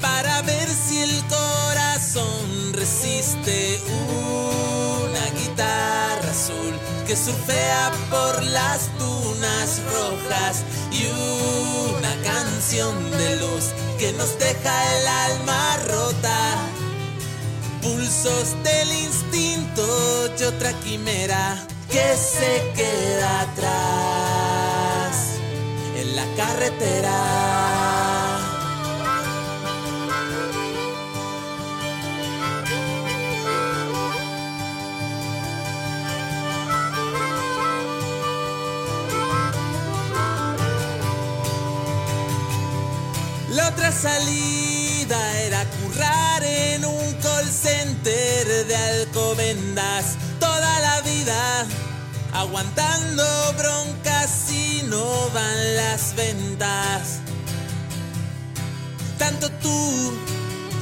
para 0.00 0.42
ver 0.42 0.68
si 0.68 1.00
el 1.00 1.24
corazón 1.26 2.72
resiste 2.72 3.80
una 3.90 5.24
guitarra 5.40 6.30
azul 6.30 6.93
que 7.06 7.16
surfea 7.16 7.92
por 8.10 8.42
las 8.44 8.88
dunas 8.98 9.80
rojas 9.92 10.62
y 10.90 11.06
una 11.96 12.14
canción 12.22 13.10
de 13.10 13.36
luz 13.36 13.72
que 13.98 14.12
nos 14.12 14.38
deja 14.38 14.98
el 14.98 15.06
alma 15.06 15.76
rota. 15.88 16.56
Pulsos 17.82 18.56
del 18.62 18.92
instinto 18.92 20.30
y 20.38 20.44
otra 20.44 20.72
quimera 20.80 21.66
que 21.90 22.16
se 22.16 22.72
queda 22.74 23.40
atrás 23.42 25.16
en 25.96 26.16
la 26.16 26.24
carretera. 26.36 27.73
Otra 43.74 43.90
salida 43.90 45.40
era 45.42 45.64
currar 45.64 46.44
en 46.44 46.84
un 46.84 47.12
call 47.14 47.48
center 47.48 48.66
de 48.66 48.76
alcobendas 48.76 50.16
toda 50.38 50.80
la 50.80 51.00
vida, 51.00 51.66
aguantando 52.32 53.24
broncas 53.58 54.52
y 54.52 54.82
no 54.84 55.28
van 55.30 55.76
las 55.76 56.14
ventas. 56.14 57.18
Tanto 59.18 59.50
tú 59.50 60.12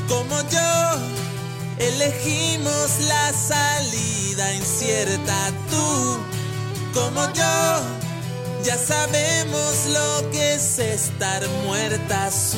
como 0.08 0.36
yo 0.50 0.98
elegimos 1.78 3.00
la 3.08 3.32
salida 3.32 4.54
incierta, 4.54 5.50
tú 5.70 6.18
como 6.92 7.32
yo. 7.32 8.01
Ya 8.64 8.78
sabemos 8.78 9.86
lo 9.88 10.30
que 10.30 10.54
es 10.54 10.78
estar 10.78 11.46
muertas. 11.64 12.54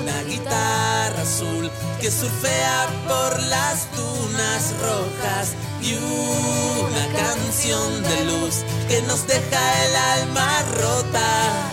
Una 0.00 0.22
guitarra 0.22 1.20
azul 1.20 1.70
que 2.00 2.10
surfea 2.10 2.86
por 3.06 3.42
las 3.42 3.86
dunas 3.94 4.72
rojas 4.80 5.52
y 5.82 5.92
una 5.94 7.06
canción 7.18 8.02
de 8.02 8.24
luz 8.24 8.64
que 8.88 9.02
nos 9.02 9.26
deja 9.26 9.84
el 9.84 9.96
alma 9.96 10.62
rota. 10.80 11.70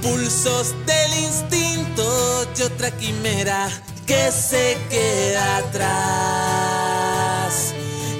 Pulsos 0.00 0.76
del 0.86 1.12
instinto 1.24 2.46
y 2.56 2.62
otra 2.62 2.92
quimera 2.92 3.68
que 4.06 4.30
se 4.30 4.78
queda 4.90 5.56
atrás 5.56 5.82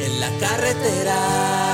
en 0.01 0.19
la 0.19 0.31
carretera. 0.41 1.72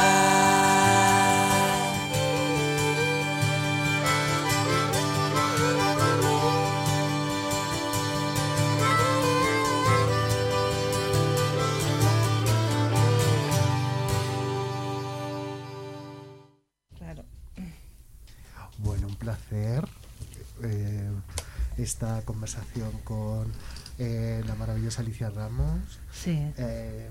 Placer 19.49 19.89
eh, 20.63 21.11
esta 21.77 22.23
conversación 22.23 22.91
con 23.05 23.51
eh, 23.99 24.43
la 24.47 24.55
maravillosa 24.57 25.03
Alicia 25.03 25.31
Ramos. 25.31 25.81
Sí. 26.13 26.39
Eh, 26.57 27.11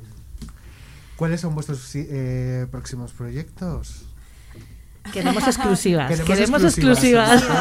¿Cuáles 1.15 1.41
son 1.41 1.55
vuestros 1.55 1.89
eh, 1.95 2.67
próximos 2.69 3.11
proyectos? 3.13 4.05
Queremos 5.13 5.43
exclusivas. 5.47 6.09
Queremos 6.09 6.27
Queremos 6.27 6.63
exclusivas. 6.63 7.43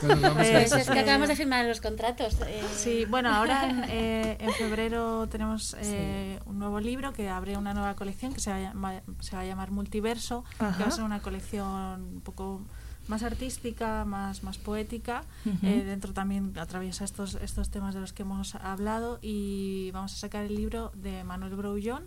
Pues 0.00 0.72
es 0.72 0.88
que 0.88 0.98
acabamos 0.98 1.28
de 1.28 1.36
firmar 1.36 1.66
los 1.66 1.82
contratos. 1.82 2.38
eh, 2.46 2.62
Sí, 2.74 3.04
bueno, 3.04 3.34
ahora 3.34 3.68
en, 3.68 3.84
eh, 3.90 4.38
en 4.40 4.50
febrero 4.54 5.28
tenemos 5.28 5.76
eh, 5.78 6.40
un 6.46 6.58
nuevo 6.58 6.80
libro 6.80 7.12
que 7.12 7.28
abre 7.28 7.58
una 7.58 7.74
nueva 7.74 7.94
colección 7.96 8.32
que 8.32 8.40
se 8.40 8.48
va 8.48 8.56
a, 8.56 8.60
llama- 8.60 9.02
se 9.20 9.36
va 9.36 9.42
a 9.42 9.44
llamar 9.44 9.70
Multiverso, 9.72 10.42
que 10.58 10.64
va 10.64 10.86
a 10.88 10.90
ser 10.90 11.04
una 11.04 11.20
colección 11.20 12.00
un 12.14 12.20
poco 12.24 12.62
más 13.10 13.22
artística, 13.22 14.04
más, 14.06 14.42
más 14.42 14.56
poética. 14.56 15.24
Eh, 15.62 15.82
dentro 15.84 16.12
también 16.14 16.52
atraviesa 16.58 17.04
estos, 17.04 17.34
estos 17.34 17.68
temas 17.70 17.92
de 17.94 18.00
los 18.00 18.12
que 18.14 18.22
hemos 18.22 18.54
hablado 18.54 19.18
y 19.20 19.90
vamos 19.92 20.14
a 20.14 20.16
sacar 20.16 20.44
el 20.44 20.54
libro 20.54 20.92
de 20.94 21.24
Manuel 21.24 21.54
Brouillon 21.56 22.04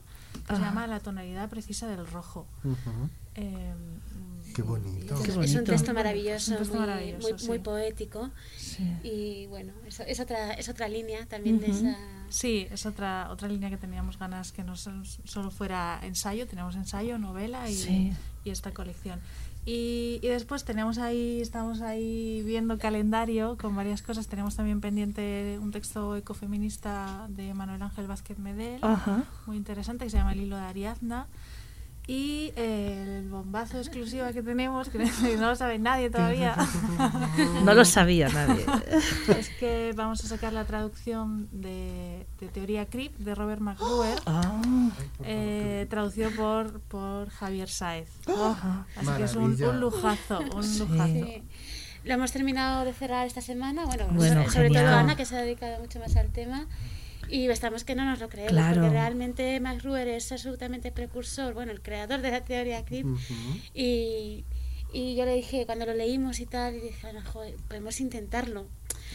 que 0.47 0.55
se 0.55 0.61
Ah. 0.61 0.65
llama 0.65 0.87
La 0.87 0.99
tonalidad 0.99 1.49
precisa 1.49 1.87
del 1.87 2.07
rojo. 2.07 2.47
Eh, 3.35 3.73
Qué 4.55 4.61
bonito. 4.61 5.15
Qué 5.23 5.31
Es 5.43 5.55
un 5.55 5.63
texto 5.63 5.93
maravilloso, 5.95 6.51
Un 6.51 6.57
texto 6.59 6.77
muy, 6.77 6.87
maravilloso, 6.87 7.27
muy, 7.29 7.39
sí. 7.39 7.47
muy 7.47 7.59
poético. 7.59 8.29
Sí. 8.55 8.83
Y 9.03 9.47
bueno, 9.47 9.73
es, 9.87 9.99
es 10.01 10.19
otra, 10.19 10.53
es 10.53 10.69
otra 10.69 10.87
línea 10.87 11.25
también 11.25 11.59
de 11.59 11.67
esa. 11.71 11.97
Sí, 12.29 12.67
es 12.71 12.85
otra 12.85 13.29
otra 13.31 13.47
línea 13.47 13.69
que 13.71 13.77
teníamos 13.77 14.17
ganas 14.19 14.51
que 14.51 14.63
no 14.63 14.75
sol- 14.75 15.05
solo 15.25 15.49
fuera 15.51 15.99
ensayo, 16.03 16.47
tenemos 16.47 16.75
ensayo, 16.75 17.17
novela 17.17 17.67
y, 17.69 17.73
Sí. 17.75 18.13
y 18.43 18.49
esta 18.51 18.71
colección. 18.71 19.19
Y, 19.65 20.19
y, 20.21 20.27
después 20.27 20.65
tenemos 20.65 20.97
ahí, 20.97 21.39
estamos 21.39 21.81
ahí 21.81 22.43
viendo 22.45 22.77
calendario 22.77 23.57
con 23.57 23.75
varias 23.75 24.01
cosas. 24.01 24.27
Tenemos 24.27 24.55
también 24.55 24.81
pendiente 24.81 25.57
un 25.61 25.71
texto 25.71 26.17
ecofeminista 26.17 27.27
de 27.29 27.53
Manuel 27.53 27.81
Ángel 27.81 28.07
Vázquez 28.07 28.39
Medel, 28.39 28.79
Ajá. 28.81 29.23
muy 29.45 29.55
interesante, 29.55 30.03
que 30.03 30.11
se 30.11 30.17
llama 30.17 30.33
El 30.33 30.41
hilo 30.41 30.57
de 30.57 30.63
Ariadna. 30.63 31.27
Y 32.05 32.51
el 32.57 33.29
bombazo 33.29 33.77
exclusivo 33.77 34.25
que 34.33 34.43
tenemos, 34.43 34.89
que 34.89 34.97
no 35.39 35.49
lo 35.51 35.55
sabe 35.55 35.79
nadie 35.79 36.09
todavía. 36.09 36.53
No 37.63 37.73
lo 37.73 37.85
sabía 37.85 38.27
nadie. 38.27 38.65
es 39.39 39.49
que 39.51 39.93
vamos 39.95 40.21
a 40.25 40.27
sacar 40.27 40.51
la 40.51 40.65
traducción 40.65 41.47
de, 41.53 42.25
de 42.41 42.47
Teoría 42.49 42.87
Crip 42.87 43.17
de 43.19 43.33
Robert 43.35 43.61
McGruer, 43.61 44.19
Ah. 44.25 44.61
eh, 45.23 45.87
traducido 45.89 46.29
por, 46.31 46.81
por 46.81 47.29
Javier 47.29 47.69
Saez. 47.69 48.09
Ajá. 48.27 48.85
Así 48.97 49.09
que 49.17 49.23
es 49.23 49.35
un, 49.35 49.63
un 49.63 49.79
lujazo, 49.79 50.39
un 50.55 50.63
Sí. 50.63 50.79
lujazo. 50.79 51.07
Sí. 51.07 51.43
Lo 52.03 52.15
hemos 52.15 52.33
terminado 52.33 52.83
de 52.83 52.91
cerrar 52.91 53.25
esta 53.25 53.39
semana, 53.39 53.85
bueno, 53.85 54.07
Bueno, 54.11 54.41
sobre, 54.43 54.49
sobre 54.51 54.69
todo. 54.71 54.87
Ana, 54.93 55.15
que 55.15 55.23
se 55.25 55.37
ha 55.37 55.41
dedicado 55.41 55.79
mucho 55.79 55.99
más 56.01 56.13
al 56.17 56.27
tema. 56.31 56.65
Y 57.29 57.47
estamos 57.47 57.83
que 57.83 57.95
no 57.95 58.05
nos 58.05 58.19
lo 58.19 58.29
creemos, 58.29 58.51
Claro. 58.53 58.81
porque 58.81 58.89
realmente 58.93 59.59
Max 59.59 59.83
Ruher 59.83 60.07
es 60.07 60.31
absolutamente 60.31 60.91
precursor, 60.91 61.53
bueno, 61.53 61.71
el 61.71 61.81
creador 61.81 62.21
de 62.21 62.31
la 62.31 62.43
teoría 62.43 62.83
CRIP. 62.85 63.05
y, 63.73 64.43
y 64.91 65.15
yo 65.15 65.25
le 65.25 65.35
dije, 65.35 65.65
cuando 65.65 65.85
lo 65.85 65.93
leímos 65.93 66.39
y 66.39 66.45
tal, 66.45 66.75
y 66.75 66.81
dije, 66.81 67.07
"Ana, 67.07 67.23
joder, 67.23 67.55
podemos 67.67 67.99
intentarlo. 67.99 68.67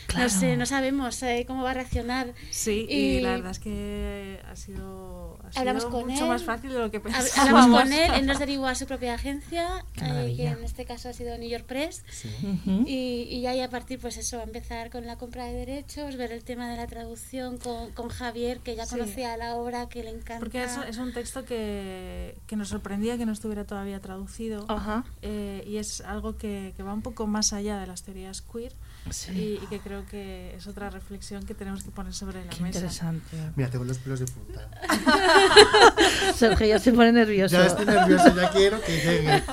Claro. 0.06 0.24
No 0.24 0.30
sé, 0.30 0.56
no 0.56 0.64
sabemos 0.66 1.22
eh, 1.22 1.44
cómo 1.46 1.62
va 1.62 1.72
a 1.72 1.74
reaccionar. 1.74 2.32
Sí, 2.50 2.86
y, 2.88 3.20
la 3.20 3.32
verdad 3.32 3.50
es 3.50 3.58
que 3.58 4.40
ha 4.50 4.56
sido, 4.56 5.27
ha 5.56 5.60
Hablamos 5.60 5.82
sido 5.84 5.92
con 5.92 6.08
mucho 6.08 6.22
él. 6.24 6.28
más 6.30 6.42
fácil 6.42 6.70
de 6.72 6.78
lo 6.78 6.90
que 6.90 7.00
pensábamos. 7.00 7.38
Hablamos 7.38 7.80
con 7.82 7.92
él, 7.92 8.10
él 8.14 8.26
nos 8.26 8.38
derivó 8.40 8.66
a 8.66 8.74
su 8.74 8.86
propia 8.86 9.14
agencia, 9.14 9.84
eh, 10.02 10.34
que 10.36 10.46
en 10.46 10.64
este 10.64 10.84
caso 10.84 11.08
ha 11.08 11.12
sido 11.12 11.36
New 11.38 11.48
York 11.48 11.64
Press. 11.64 12.02
Ujú. 12.42 12.84
Y, 12.86 13.22
y 13.30 13.46
ahí 13.46 13.60
a 13.60 13.70
partir, 13.70 13.98
pues 13.98 14.16
eso, 14.16 14.38
a 14.40 14.42
empezar 14.42 14.90
con 14.90 15.06
la 15.06 15.16
compra 15.16 15.44
de 15.46 15.52
derechos, 15.54 16.16
ver 16.16 16.32
el 16.32 16.44
tema 16.44 16.68
de 16.70 16.76
la 16.76 16.86
traducción 16.86 17.58
con, 17.58 17.90
con 17.92 18.08
Javier, 18.08 18.60
que 18.60 18.74
ya 18.76 18.86
Sí. 18.86 18.96
conocía 18.96 19.36
la 19.36 19.56
obra, 19.56 19.88
que 19.88 20.02
le 20.02 20.10
encanta. 20.10 20.38
Porque 20.38 20.62
es, 20.64 20.76
es 20.88 20.98
un 20.98 21.12
texto 21.12 21.44
que, 21.44 22.36
que 22.46 22.56
nos 22.56 22.68
sorprendía 22.68 23.16
que 23.18 23.26
no 23.26 23.32
estuviera 23.32 23.64
todavía 23.64 24.00
traducido 24.00 24.64
Ajá. 24.68 25.04
eh, 25.22 25.64
y 25.66 25.76
es 25.76 26.00
algo 26.00 26.36
que, 26.36 26.72
que 26.76 26.82
va 26.82 26.92
un 26.94 27.02
poco 27.02 27.26
más 27.26 27.52
allá 27.52 27.78
de 27.78 27.86
las 27.86 28.02
teorías 28.02 28.42
queer 28.42 28.72
Sí. 29.10 29.58
y, 29.60 29.64
y 29.64 29.66
que 29.68 29.80
creo 29.80 30.04
que 30.06 30.54
es 30.56 30.66
otra 30.66 30.90
reflexión 30.90 31.44
que 31.44 31.54
tenemos 31.54 31.82
que 31.84 31.90
poner 31.90 32.12
sobre 32.14 32.44
la 32.44 32.50
Qué 32.50 32.62
mesa. 32.62 32.78
interesante. 32.78 33.36
Mira, 33.56 33.70
tengo 33.70 33.84
los 33.84 33.98
pelos 33.98 34.20
de 34.20 34.26
punta. 34.26 34.68
Sergio 36.34 36.66
ya 36.66 36.78
se 36.78 36.92
pone 36.92 37.12
nervioso. 37.12 37.56
Ya 37.56 37.66
estoy 37.66 37.86
nervioso, 37.86 38.34
ya 38.36 38.50
quiero 38.50 38.80
que 38.82 38.92
llegue. 38.96 39.42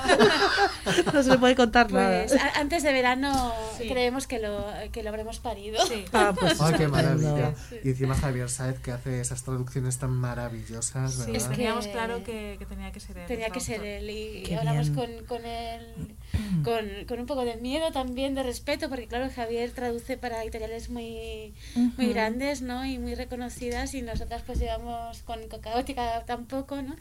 No 1.12 1.20
se 1.20 1.30
le 1.30 1.38
puede 1.38 1.56
contar 1.56 1.88
Pues 1.88 2.32
nada. 2.32 2.52
a- 2.54 2.60
antes 2.60 2.84
de 2.84 2.92
verano 2.92 3.52
Sí. 3.76 3.88
creemos 3.88 4.28
que 4.28 4.38
lo, 4.38 4.64
que 4.92 5.02
lo 5.02 5.08
habremos 5.08 5.40
parido. 5.40 5.84
Sí. 5.84 6.04
Ah, 6.12 6.32
pues 6.38 6.56
qué 6.76 6.86
maravilla. 6.86 7.54
Y 7.82 7.88
encima 7.88 8.14
Javier 8.14 8.48
Saez 8.48 8.78
que 8.78 8.92
hace 8.92 9.20
esas 9.20 9.42
traducciones 9.42 9.98
tan 9.98 10.10
maravillosas, 10.12 11.12
Sí, 11.14 11.32
teníamos 11.50 11.88
claro 11.88 12.22
que, 12.22 12.54
que 12.60 12.66
tenía 12.66 12.92
que 12.92 13.00
ser 13.00 13.18
él. 13.18 13.26
Tenía 13.26 13.50
que 13.50 13.58
ser 13.60 13.84
él 13.84 14.08
y 14.10 14.42
Qué 14.44 14.56
hablamos 14.56 14.90
con, 14.90 15.08
con 15.26 15.44
él 15.44 16.14
con, 16.62 16.84
con 17.08 17.18
un 17.18 17.26
poco 17.26 17.44
de 17.44 17.56
miedo 17.56 17.90
también, 17.90 18.34
de 18.36 18.42
respeto, 18.44 18.88
porque 18.88 19.08
claro, 19.08 19.28
Javier 19.34 19.45
traduce 19.74 20.16
para 20.16 20.42
editoriales 20.42 20.90
muy, 20.90 21.54
muy 21.96 22.08
grandes 22.12 22.62
¿no? 22.62 22.84
y 22.84 22.98
muy 22.98 23.14
reconocidas 23.14 23.94
y 23.94 24.02
nosotras 24.02 24.42
pues 24.46 24.58
llevamos 24.58 25.22
con, 25.22 25.46
con 25.48 25.60
Caótica 25.60 26.24
tan 26.26 26.46
poco, 26.46 26.80
¿no? 26.82 26.96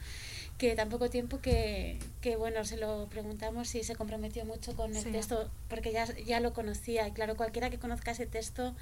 que 0.57 0.73
tan 0.73 0.87
poco 0.87 1.09
tiempo 1.09 1.41
que, 1.41 1.99
que, 2.21 2.37
bueno, 2.37 2.63
se 2.63 2.77
lo 2.77 3.07
preguntamos 3.09 3.75
y 3.75 3.83
se 3.83 3.95
comprometió 3.95 4.45
mucho 4.45 4.73
con 4.75 4.95
el 4.95 5.03
Sí. 5.03 5.11
texto 5.11 5.49
porque 5.69 5.91
ya, 5.91 6.05
ya 6.25 6.39
lo 6.39 6.53
conocía 6.53 7.05
y 7.07 7.11
claro, 7.11 7.35
cualquiera 7.35 7.69
que 7.69 7.77
conozca 7.77 8.11
ese 8.11 8.25
texto 8.25 8.73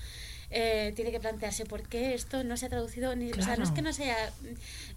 eh, 0.49 0.94
tiene 0.95 1.11
que 1.11 1.20
plantearse 1.20 1.65
por 1.65 1.84
qué 1.88 2.14
esto 2.14 2.44
no 2.44 2.57
se 2.57 2.65
ha 2.68 2.70
traducido, 2.70 3.15
ni, 3.15 3.32
o 3.32 3.41
sea, 3.41 3.56
no 3.56 3.64
es 3.64 3.72
que 3.72 3.82
no 3.82 3.91
se 3.94 4.03
haya 4.11 4.32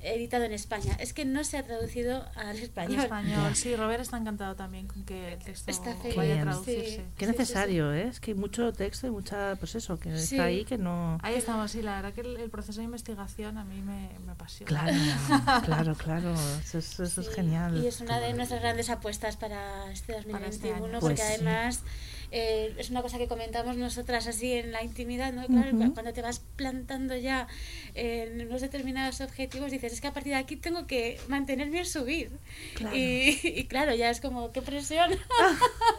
editado 0.01 0.45
en 0.45 0.53
España, 0.53 0.97
es 1.01 1.13
que 1.13 1.25
no 1.25 1.45
se 1.45 1.57
ha 1.59 1.63
traducido 1.65 2.25
al 2.37 2.57
En 2.57 2.63
español. 2.65 3.01
español, 3.01 3.57
sí, 3.57 3.75
Robert 3.77 4.01
está 4.03 4.17
encantado 4.19 4.55
también 4.57 4.87
con 4.87 5.05
que 5.05 5.33
el 5.35 5.39
texto 5.39 5.71
Está 5.71 5.95
feliz, 5.97 6.17
vaya 6.17 6.41
a 6.41 6.43
traducirse. 6.43 6.97
sí. 6.97 7.03
Qué 7.17 7.27
necesario, 7.27 7.93
¿eh? 7.95 8.09
Es 8.09 8.21
que 8.21 8.33
hay 8.33 8.37
mucho 8.37 8.73
texto 8.73 9.07
y 9.07 9.11
mucha, 9.11 9.57
pues 9.57 9.75
eso, 9.75 9.99
que 9.99 10.17
Sí. 10.19 10.35
está 10.37 10.45
ahí 10.45 10.65
que 10.65 10.79
no... 10.79 11.19
Ahí 11.23 11.35
estamos, 11.35 11.71
sí, 11.71 11.83
la 11.83 11.97
verdad 11.97 12.13
que 12.13 12.21
el, 12.23 12.37
el 12.37 12.51
proceso 12.51 12.81
de 12.81 12.85
investigación 12.85 13.59
a 13.59 13.65
mí 13.65 13.81
me, 13.83 14.11
me 14.25 14.33
apasiona. 14.33 14.67
Claro, 14.69 15.63
claro, 15.65 15.95
claro. 15.95 16.35
Eso, 16.63 16.79
es- 16.79 17.01
eso 17.01 17.21
es 17.21 17.29
genial. 17.35 17.83
Y 17.83 17.87
es 17.87 18.01
una 18.01 18.21
de 18.21 18.33
nuestras 18.35 18.61
grandes 18.61 18.91
apuestas 18.91 19.37
para 19.37 19.91
este 19.93 20.15
Para 20.15 20.47
este 20.47 20.69
2021, 20.73 20.85
año. 20.87 21.01
porque 21.01 21.17
Pues 21.17 21.29
sí. 21.29 21.35
además 21.35 21.81
eh, 22.31 22.75
es 22.79 22.91
una 22.91 23.03
cosa 23.03 23.19
que 23.19 23.29
comentamos 23.29 23.77
nosotras 23.77 24.27
así 24.27 24.53
en 24.53 24.73
la 24.73 24.83
intimidad, 24.83 25.33
¿no? 25.33 25.47
Claro, 25.47 25.71
cuando 25.95 26.13
te 26.13 26.23
vas 26.23 26.41
plantando 26.57 27.17
ya 27.17 27.47
en 27.95 28.41
unos 28.47 28.61
determinados 28.61 29.21
objetivos, 29.21 29.71
dices, 29.71 29.93
es 29.93 30.01
que 30.01 30.09
a 30.09 30.13
partir 30.13 30.33
de 30.33 30.39
aquí 30.39 30.57
tengo 30.57 30.87
que 30.87 31.19
mantenerme 31.29 31.79
al 31.81 31.87
subir. 31.87 32.31
Claro. 32.75 32.97
Y, 32.97 33.39
y 33.45 33.65
claro, 33.65 33.95
ya 33.95 34.11
es 34.11 34.21
como, 34.21 34.53
qué 34.53 34.63
presión. 34.63 35.11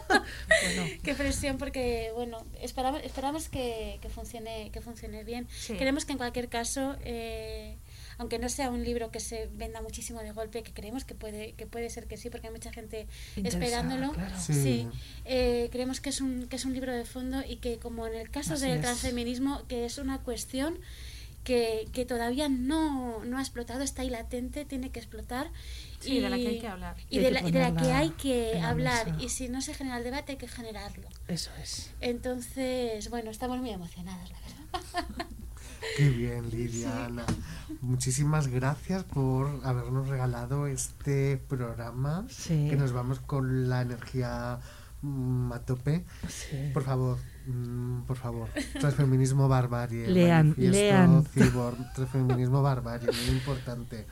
Bueno, 0.08 0.90
Qué 1.02 1.14
presión 1.14 1.58
porque 1.58 2.10
bueno 2.14 2.44
esperamos 2.60 3.02
esperamos 3.04 3.48
que, 3.48 3.98
que 4.00 4.08
funcione 4.08 4.70
que 4.72 4.80
funcione 4.80 5.22
bien 5.24 5.46
Sí. 5.50 5.74
queremos 5.76 6.04
que 6.04 6.12
en 6.12 6.18
cualquier 6.18 6.48
caso 6.48 6.96
eh, 7.04 7.76
aunque 8.18 8.38
no 8.38 8.48
sea 8.48 8.70
un 8.70 8.84
libro 8.84 9.10
que 9.10 9.20
se 9.20 9.48
venda 9.54 9.80
muchísimo 9.80 10.20
de 10.20 10.32
golpe 10.32 10.62
que 10.62 10.72
creemos 10.72 11.04
que 11.04 11.14
puede 11.14 11.52
que 11.54 11.66
puede 11.66 11.88
ser 11.88 12.06
que 12.06 12.16
sí 12.16 12.30
porque 12.30 12.48
hay 12.48 12.52
mucha 12.52 12.72
gente 12.72 13.06
esperándolo 13.36 14.12
claro. 14.12 14.34
Sí. 14.38 14.52
sí, 14.54 14.88
eh, 15.24 15.68
creemos 15.72 16.00
que 16.00 16.10
es 16.10 16.20
un 16.20 16.46
que 16.48 16.56
es 16.56 16.64
un 16.64 16.74
libro 16.74 16.92
de 16.92 17.04
fondo 17.04 17.42
y 17.48 17.56
que 17.56 17.78
como 17.78 18.06
en 18.06 18.14
el 18.14 18.30
caso 18.30 18.54
Así 18.54 18.66
del 18.66 18.76
es. 18.78 18.82
transfeminismo 18.82 19.62
que 19.68 19.84
es 19.86 19.98
una 19.98 20.18
cuestión 20.18 20.78
que, 21.44 21.88
que 21.94 22.04
todavía 22.04 22.50
no, 22.50 23.24
no 23.24 23.38
ha 23.38 23.40
explotado, 23.40 23.80
está 23.82 24.02
ahí 24.02 24.10
latente, 24.10 24.66
tiene 24.66 24.90
que 24.90 24.98
explotar. 25.00 25.50
Sí, 25.98 26.20
de 26.20 26.28
la 26.28 26.36
que 26.36 26.46
hay 26.48 26.58
que 26.60 26.68
hablar. 26.68 26.96
Y 27.08 27.16
Y 27.16 27.20
de 27.22 27.30
la, 27.30 27.40
de 27.40 27.50
la 27.58 27.74
que 27.74 27.90
hay 27.92 28.10
que 28.10 28.60
hablar. 28.60 29.12
mesa. 29.12 29.24
Y 29.24 29.28
si 29.30 29.48
no 29.48 29.62
se 29.62 29.72
genera 29.72 29.96
el 29.96 30.04
debate, 30.04 30.32
hay 30.32 30.38
que 30.38 30.46
generarlo. 30.48 31.08
eso 31.26 31.50
es. 31.62 31.90
Entonces, 32.02 33.08
bueno, 33.08 33.30
estamos 33.30 33.58
muy 33.60 33.70
emocionadas, 33.70 34.28
la 34.30 34.38
verdad. 34.40 35.26
Qué 35.96 36.08
bien, 36.10 36.50
Lidia, 36.50 37.06
Ana. 37.06 37.24
Muchísimas 37.80 38.48
gracias 38.48 39.04
por 39.04 39.60
habernos 39.64 40.08
regalado 40.08 40.66
este 40.66 41.36
programa. 41.48 42.26
Sí. 42.28 42.68
Que 42.68 42.76
nos 42.76 42.92
vamos 42.92 43.20
con 43.20 43.68
la 43.68 43.82
energía 43.82 44.58
mm, 45.02 45.52
a 45.52 45.60
tope. 45.60 46.04
Sí. 46.28 46.70
Por 46.72 46.82
favor, 46.82 47.18
mm, 47.46 48.02
por 48.02 48.16
favor. 48.16 48.48
Transfeminismo 48.80 49.48
barbarie. 49.48 50.08
Lean, 50.10 50.54
lean. 50.56 51.24
Cyborg, 51.24 51.92
transfeminismo 51.94 52.62
barbarie, 52.62 53.10
muy 53.10 53.36
importante. 53.36 54.06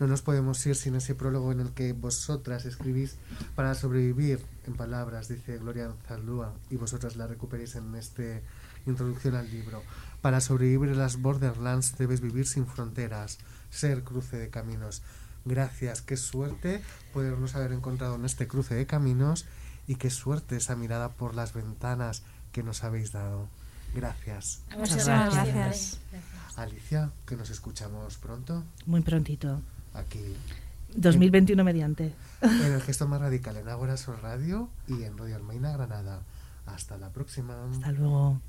No 0.00 0.08
nos 0.08 0.22
podemos 0.22 0.64
ir 0.66 0.74
sin 0.74 0.96
ese 0.96 1.14
prólogo 1.14 1.52
en 1.52 1.60
el 1.60 1.70
que 1.70 1.92
vosotras 1.92 2.64
escribís 2.64 3.16
para 3.54 3.74
sobrevivir, 3.74 4.40
en 4.66 4.74
palabras, 4.74 5.28
dice 5.28 5.58
Gloria 5.58 5.92
Zaldúa, 6.08 6.52
y 6.68 6.76
vosotras 6.76 7.14
la 7.14 7.28
recuperéis 7.28 7.76
en 7.76 7.94
este 7.94 8.42
introducción 8.86 9.36
al 9.36 9.50
libro. 9.50 9.82
Para 10.24 10.40
sobrevivir 10.40 10.88
en 10.88 10.96
las 10.96 11.20
Borderlands 11.20 11.98
debes 11.98 12.22
vivir 12.22 12.46
sin 12.46 12.66
fronteras, 12.66 13.36
ser 13.68 14.04
cruce 14.04 14.38
de 14.38 14.48
caminos. 14.48 15.02
Gracias, 15.44 16.00
qué 16.00 16.16
suerte 16.16 16.80
podernos 17.12 17.54
haber 17.56 17.72
encontrado 17.72 18.14
en 18.14 18.24
este 18.24 18.48
cruce 18.48 18.74
de 18.74 18.86
caminos 18.86 19.44
y 19.86 19.96
qué 19.96 20.08
suerte 20.08 20.56
esa 20.56 20.76
mirada 20.76 21.10
por 21.10 21.34
las 21.34 21.52
ventanas 21.52 22.22
que 22.52 22.62
nos 22.62 22.84
habéis 22.84 23.12
dado. 23.12 23.50
Gracias. 23.94 24.62
Muchas 24.78 25.04
gracias. 25.06 25.44
Gracias. 25.44 26.00
Alicia, 26.56 27.10
que 27.26 27.36
nos 27.36 27.50
escuchamos 27.50 28.16
pronto 28.16 28.64
Muy 28.86 29.02
prontito. 29.02 29.60
aquí 29.92 30.24
2021 30.96 31.62
mediante. 31.64 32.14
en 32.40 32.72
el 32.72 32.80
gesto 32.80 33.06
más 33.06 33.20
radical 33.20 33.58
en 33.58 33.68
Ágora 33.68 33.98
Sol 33.98 34.16
Radio 34.22 34.70
y 34.88 35.02
en 35.02 35.18
Radio 35.18 35.36
Almaina 35.36 35.72
Granada. 35.72 36.22
Hasta 36.64 36.96
la 36.96 37.10
próxima. 37.10 37.62
Hasta 37.70 37.92
luego. 37.92 38.40